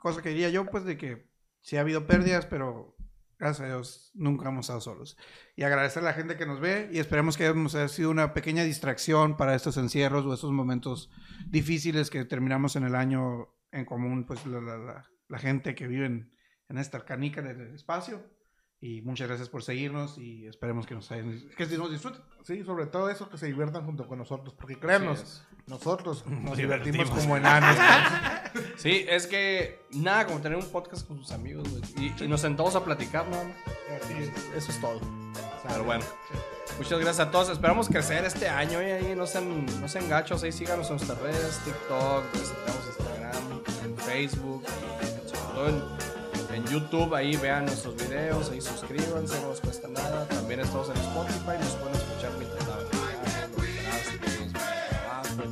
cosa 0.00 0.22
que 0.22 0.30
diría 0.30 0.48
yo, 0.50 0.66
pues, 0.66 0.84
de 0.84 0.96
que 0.96 1.28
sí 1.60 1.76
ha 1.76 1.82
habido 1.82 2.06
pérdidas, 2.06 2.46
pero 2.46 2.96
gracias 3.38 3.60
a 3.60 3.66
Dios 3.66 4.10
nunca 4.14 4.48
hemos 4.48 4.66
estado 4.66 4.80
solos. 4.80 5.16
Y 5.56 5.62
agradecer 5.62 6.02
a 6.02 6.06
la 6.06 6.12
gente 6.12 6.36
que 6.36 6.46
nos 6.46 6.60
ve 6.60 6.88
y 6.92 6.98
esperemos 6.98 7.36
que 7.36 7.46
hemos 7.46 7.72
sido 7.92 8.10
una 8.10 8.34
pequeña 8.34 8.64
distracción 8.64 9.36
para 9.36 9.54
estos 9.54 9.76
encierros 9.76 10.24
o 10.26 10.34
estos 10.34 10.52
momentos 10.52 11.10
difíciles 11.46 12.10
que 12.10 12.24
terminamos 12.24 12.76
en 12.76 12.84
el 12.84 12.94
año 12.94 13.48
en 13.70 13.84
común, 13.84 14.24
pues, 14.26 14.44
la, 14.46 14.60
la- 14.60 14.78
la- 14.78 15.10
la 15.28 15.38
gente 15.38 15.74
que 15.74 15.86
vive 15.86 16.06
en, 16.06 16.32
en 16.68 16.78
esta 16.78 17.04
canica 17.04 17.42
del 17.42 17.74
espacio. 17.74 18.24
Y 18.80 19.02
muchas 19.02 19.26
gracias 19.26 19.48
por 19.48 19.64
seguirnos 19.64 20.18
y 20.18 20.46
esperemos 20.46 20.86
que 20.86 20.94
nos, 20.94 21.10
hayan, 21.10 21.48
que 21.56 21.66
nos 21.66 21.90
disfruten. 21.90 22.20
Sí, 22.44 22.62
sobre 22.62 22.86
todo 22.86 23.10
eso, 23.10 23.28
que 23.28 23.36
se 23.36 23.46
diviertan 23.46 23.84
junto 23.84 24.06
con 24.06 24.18
nosotros. 24.18 24.54
Porque 24.54 24.78
créanos, 24.78 25.44
nosotros 25.66 26.24
nos 26.26 26.56
divertimos 26.56 27.10
como 27.10 27.36
enanos. 27.36 27.76
Sí, 28.76 29.04
es 29.08 29.26
que 29.26 29.82
nada 29.90 30.26
como 30.26 30.40
tener 30.40 30.56
un 30.56 30.68
podcast 30.70 31.06
con 31.06 31.18
sus 31.18 31.32
amigos, 31.32 31.68
güey. 31.68 31.82
Y, 31.98 32.24
y 32.24 32.28
nos 32.28 32.40
sentamos 32.40 32.74
a 32.76 32.84
platicar, 32.84 33.28
nada 33.28 33.44
más. 33.44 33.56
Eso 34.56 34.70
es 34.70 34.80
todo. 34.80 35.00
Pero 35.68 35.84
bueno, 35.84 36.04
muchas 36.78 36.98
gracias 36.98 37.28
a 37.28 37.30
todos. 37.30 37.50
Esperamos 37.50 37.88
crecer 37.88 38.24
este 38.24 38.48
año 38.48 38.80
y 38.80 38.86
ahí 38.86 39.14
no 39.14 39.26
sean, 39.26 39.66
no 39.80 39.88
sean 39.88 40.08
gachos. 40.08 40.42
Ahí 40.42 40.52
síganos 40.52 40.88
en 40.88 40.96
nuestras 40.96 41.18
redes: 41.20 41.60
TikTok, 41.64 42.24
tenemos 42.32 42.86
Instagram, 42.86 43.62
en 43.84 43.96
Facebook, 43.98 44.64
y 44.64 45.28
sobre 45.28 45.54
todo 45.54 45.68
en, 45.68 46.17
en 46.58 46.64
YouTube. 46.66 47.14
Ahí 47.14 47.36
vean 47.36 47.64
nuestros 47.66 47.96
videos, 47.96 48.50
ahí 48.50 48.60
suscríbanse, 48.60 49.40
no 49.40 49.50
les 49.50 49.60
cuesta 49.60 49.88
nada. 49.88 50.26
También 50.26 50.60
estamos 50.60 50.88
en 50.90 50.96
Spotify, 50.96 51.56
nos 51.60 51.74
pueden 51.76 51.94
escuchar 51.96 52.30
mientras 52.38 52.68
lavan 52.68 52.86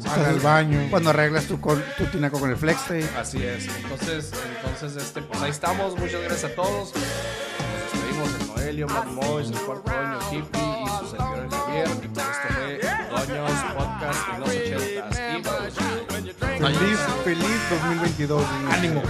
trastes, 0.03 0.29
el 0.35 0.41
baño. 0.41 0.87
Cuando 0.91 1.11
arreglas 1.11 1.45
tu, 1.47 1.61
col- 1.61 1.85
tu 1.99 2.05
tinaco 2.07 2.39
con 2.41 2.51
el 2.51 2.57
flex 2.57 2.81
tape. 2.83 3.09
Así 3.19 3.43
es. 3.43 3.67
Entonces, 3.69 4.33
entonces 4.65 5.03
este, 5.03 5.23
pues 5.23 5.41
ahí 5.43 5.51
estamos. 5.51 5.97
Muchas 5.99 6.21
gracias 6.23 6.53
a 6.53 6.55
todos. 6.55 6.93
Nos 6.95 7.93
despedimos 7.93 8.39
de 8.39 8.45
Noelio, 8.47 8.87
Matt 8.89 9.07
Mois, 9.07 9.49
el 9.49 9.59
cuarto 9.61 9.91
Doño 9.91 10.19
Hippie 10.33 10.61
y 10.85 10.89
su 10.99 11.07
servidor 11.17 11.51
Javier. 11.51 11.89
Y 12.03 12.09
pues 12.09 12.27
esto 12.27 12.49
fue 12.55 12.81
Doños 13.27 13.51
Podcast 13.77 14.29
en 14.35 14.41
los 14.41 14.49
ochentas. 14.49 15.21
Y 15.39 16.59
Feliz, 16.59 16.99
feliz 17.23 17.61
2022. 17.71 18.45
Ánimo. 18.73 19.03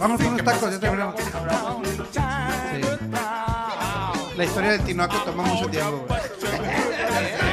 Vamos 0.00 0.18
con 0.18 0.28
unos 0.32 0.44
tacos, 0.44 0.70
ya 0.72 0.80
terminamos. 0.80 1.14
Sí. 1.20 1.26
La 4.36 4.44
historia 4.44 4.70
del 4.72 4.80
tinaco 4.80 5.16
toma 5.18 5.42
mucho 5.42 5.68
tiempo, 5.68 6.06